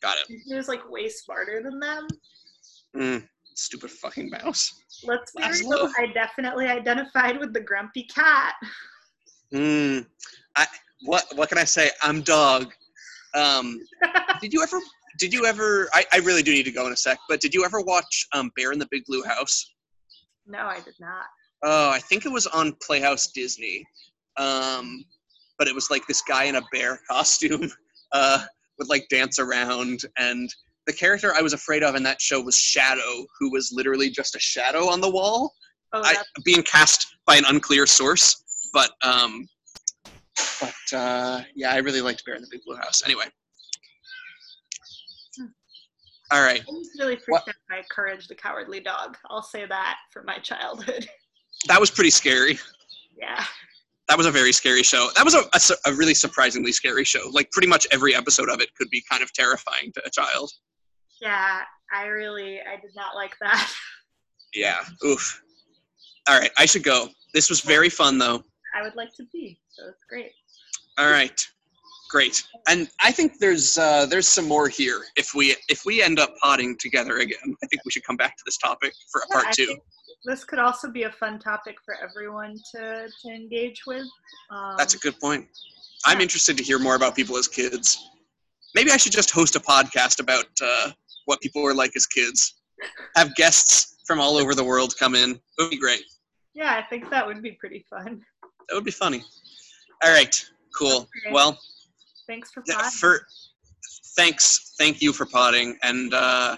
Got 0.00 0.18
it. 0.18 0.40
He 0.46 0.54
was 0.54 0.68
like 0.68 0.88
way 0.88 1.08
smarter 1.08 1.62
than 1.62 1.78
them. 1.78 2.06
Mm, 2.96 3.28
stupid 3.54 3.90
fucking 3.90 4.30
mouse. 4.30 4.72
Let's 5.04 5.32
be 5.32 5.42
real. 5.42 5.90
I 5.98 6.06
definitely 6.12 6.66
identified 6.66 7.38
with 7.38 7.52
the 7.52 7.60
grumpy 7.60 8.04
cat. 8.04 8.54
Hmm. 9.52 10.00
I 10.56 10.66
what 11.04 11.24
what 11.34 11.48
can 11.48 11.58
I 11.58 11.64
say? 11.64 11.90
I'm 12.02 12.22
dog. 12.22 12.72
Um, 13.34 13.80
did 14.40 14.52
you 14.52 14.62
ever? 14.62 14.80
Did 15.18 15.32
you 15.32 15.46
ever? 15.46 15.88
I, 15.94 16.04
I 16.12 16.18
really 16.18 16.42
do 16.42 16.52
need 16.52 16.64
to 16.64 16.72
go 16.72 16.86
in 16.86 16.92
a 16.92 16.96
sec. 16.96 17.18
But 17.28 17.40
did 17.40 17.54
you 17.54 17.64
ever 17.64 17.80
watch 17.80 18.26
um, 18.32 18.50
Bear 18.56 18.72
in 18.72 18.78
the 18.78 18.88
Big 18.90 19.04
Blue 19.06 19.22
House? 19.22 19.72
No, 20.46 20.60
I 20.60 20.80
did 20.80 20.94
not. 21.00 21.26
Oh, 21.62 21.90
I 21.90 21.98
think 22.00 22.26
it 22.26 22.32
was 22.32 22.46
on 22.48 22.76
Playhouse 22.82 23.28
Disney. 23.28 23.84
Um, 24.36 25.04
but 25.58 25.68
it 25.68 25.74
was 25.74 25.90
like 25.90 26.06
this 26.06 26.22
guy 26.22 26.44
in 26.44 26.56
a 26.56 26.62
bear 26.72 26.98
costume 27.08 27.70
uh, 28.12 28.44
would 28.78 28.88
like 28.88 29.06
dance 29.10 29.38
around, 29.38 30.00
and 30.18 30.52
the 30.86 30.92
character 30.92 31.32
I 31.34 31.42
was 31.42 31.52
afraid 31.52 31.82
of 31.82 31.94
in 31.94 32.02
that 32.04 32.20
show 32.20 32.40
was 32.40 32.56
Shadow, 32.56 33.26
who 33.38 33.50
was 33.52 33.72
literally 33.74 34.10
just 34.10 34.34
a 34.34 34.40
shadow 34.40 34.88
on 34.88 35.00
the 35.00 35.10
wall, 35.10 35.52
Oh, 35.94 36.00
I, 36.02 36.16
being 36.44 36.62
cast 36.62 37.06
by 37.26 37.36
an 37.36 37.44
unclear 37.46 37.86
source. 37.86 38.42
But 38.72 38.90
um, 39.02 39.46
but 40.60 40.96
uh, 40.98 41.42
yeah, 41.54 41.72
I 41.72 41.78
really 41.78 42.00
liked 42.00 42.24
Bear 42.24 42.34
in 42.34 42.42
the 42.42 42.48
Big 42.50 42.60
Blue 42.66 42.76
House. 42.76 43.02
Anyway. 43.04 43.24
All 46.32 46.42
right. 46.42 46.60
I 46.66 46.72
was 46.72 46.88
really 46.98 47.16
freaked 47.16 47.48
out 47.48 47.54
by 47.68 47.82
Courage 47.90 48.26
the 48.26 48.34
Cowardly 48.34 48.80
Dog. 48.80 49.18
I'll 49.28 49.42
say 49.42 49.66
that 49.66 49.96
for 50.12 50.22
my 50.22 50.38
childhood. 50.38 51.06
That 51.68 51.78
was 51.78 51.92
pretty 51.92 52.10
scary. 52.10 52.58
yeah. 53.16 53.44
That 54.08 54.18
was 54.18 54.26
a 54.26 54.32
very 54.32 54.50
scary 54.50 54.82
show. 54.82 55.10
That 55.14 55.24
was 55.24 55.34
a, 55.34 55.42
a 55.54 55.90
a 55.92 55.94
really 55.94 56.14
surprisingly 56.14 56.72
scary 56.72 57.04
show. 57.04 57.28
Like 57.30 57.52
pretty 57.52 57.68
much 57.68 57.86
every 57.92 58.16
episode 58.16 58.48
of 58.50 58.60
it 58.60 58.74
could 58.74 58.90
be 58.90 59.00
kind 59.08 59.22
of 59.22 59.32
terrifying 59.32 59.92
to 59.94 60.02
a 60.04 60.10
child. 60.10 60.50
Yeah, 61.22 61.60
I 61.94 62.06
really, 62.06 62.58
I 62.60 62.78
did 62.80 62.90
not 62.94 63.14
like 63.14 63.34
that. 63.40 63.72
Yeah. 64.54 64.80
Oof. 65.06 65.40
All 66.28 66.38
right, 66.38 66.50
I 66.58 66.66
should 66.66 66.82
go. 66.84 67.08
This 67.32 67.48
was 67.48 67.62
very 67.62 67.88
fun 67.88 68.18
though. 68.18 68.42
I 68.76 68.82
would 68.82 68.94
like 68.96 69.14
to 69.16 69.24
be, 69.32 69.58
so 69.70 69.84
it's 69.88 70.04
great. 70.10 70.32
All 70.98 71.10
right. 71.10 71.40
Great. 72.10 72.42
And 72.68 72.90
I 73.00 73.10
think 73.12 73.38
there's 73.38 73.78
uh, 73.78 74.04
there's 74.04 74.28
some 74.28 74.46
more 74.46 74.68
here. 74.68 75.00
If 75.16 75.34
we 75.34 75.56
if 75.70 75.86
we 75.86 76.02
end 76.02 76.18
up 76.18 76.34
potting 76.42 76.76
together 76.78 77.16
again, 77.20 77.38
I 77.64 77.66
think 77.68 77.82
we 77.86 77.90
should 77.92 78.04
come 78.04 78.18
back 78.18 78.36
to 78.36 78.42
this 78.44 78.58
topic 78.58 78.92
for 79.10 79.22
a 79.22 79.24
Yeah, 79.30 79.34
part 79.36 79.46
I 79.46 79.52
two. 79.52 79.66
think 79.68 79.80
This 80.26 80.44
could 80.44 80.58
also 80.58 80.90
be 80.90 81.04
a 81.04 81.10
fun 81.12 81.38
topic 81.38 81.76
for 81.82 81.94
everyone 82.06 82.54
to, 82.74 83.08
to 83.08 83.28
engage 83.34 83.80
with. 83.86 84.04
Um, 84.50 84.74
That's 84.76 84.92
a 84.92 84.98
good 84.98 85.18
point. 85.18 85.46
I'm 86.04 86.20
interested 86.20 86.58
to 86.58 86.62
hear 86.62 86.78
more 86.78 86.96
about 86.96 87.16
people 87.16 87.38
as 87.38 87.48
kids. 87.48 88.06
Maybe 88.74 88.90
I 88.90 88.98
should 88.98 89.12
just 89.12 89.30
host 89.30 89.56
a 89.56 89.60
podcast 89.60 90.20
about 90.20 90.44
uh, 90.62 90.90
what 91.26 91.40
people 91.40 91.62
were 91.62 91.74
like 91.74 91.92
as 91.96 92.06
kids. 92.06 92.54
Have 93.16 93.34
guests 93.36 93.96
from 94.06 94.20
all 94.20 94.36
over 94.36 94.54
the 94.54 94.64
world 94.64 94.94
come 94.98 95.14
in. 95.14 95.30
It 95.32 95.40
would 95.58 95.70
be 95.70 95.78
great. 95.78 96.02
Yeah, 96.54 96.74
I 96.74 96.82
think 96.82 97.10
that 97.10 97.26
would 97.26 97.42
be 97.42 97.52
pretty 97.52 97.84
fun. 97.88 98.20
That 98.68 98.74
would 98.74 98.84
be 98.84 98.90
funny. 98.90 99.22
All 100.04 100.12
right. 100.12 100.34
Cool. 100.74 101.08
Okay. 101.26 101.32
Well, 101.32 101.58
Thanks 102.26 102.50
for 102.52 102.62
yeah, 102.66 102.76
potting. 102.76 102.90
for 102.92 103.26
thanks, 104.16 104.74
thank 104.78 105.02
you 105.02 105.12
for 105.12 105.26
potting 105.26 105.76
and 105.82 106.14
uh, 106.14 106.56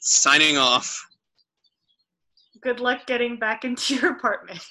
signing 0.00 0.56
off. 0.56 1.04
Good 2.62 2.80
luck 2.80 3.06
getting 3.06 3.38
back 3.38 3.64
into 3.64 3.94
your 3.96 4.12
apartment. 4.12 4.60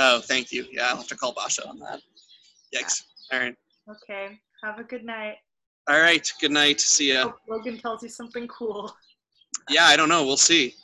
Oh, 0.00 0.20
thank 0.20 0.52
you. 0.52 0.64
Yeah, 0.70 0.90
I'll 0.90 0.98
have 0.98 1.08
to 1.08 1.16
call 1.16 1.32
Basha 1.32 1.66
on 1.68 1.80
that. 1.80 2.00
Yikes. 2.72 3.02
All 3.32 3.40
right. 3.40 3.56
okay. 3.90 4.38
Have 4.62 4.78
a 4.78 4.84
good 4.84 5.04
night. 5.04 5.38
All 5.88 6.00
right. 6.00 6.30
Good 6.40 6.52
night. 6.52 6.80
See 6.80 7.12
ya. 7.12 7.24
Hope 7.24 7.40
Logan 7.48 7.78
tells 7.78 8.02
you 8.02 8.10
something 8.10 8.46
cool. 8.48 8.94
Yeah, 9.70 9.84
I 9.84 9.96
don't 9.96 10.08
know. 10.08 10.24
We'll 10.24 10.36
see. 10.36 10.74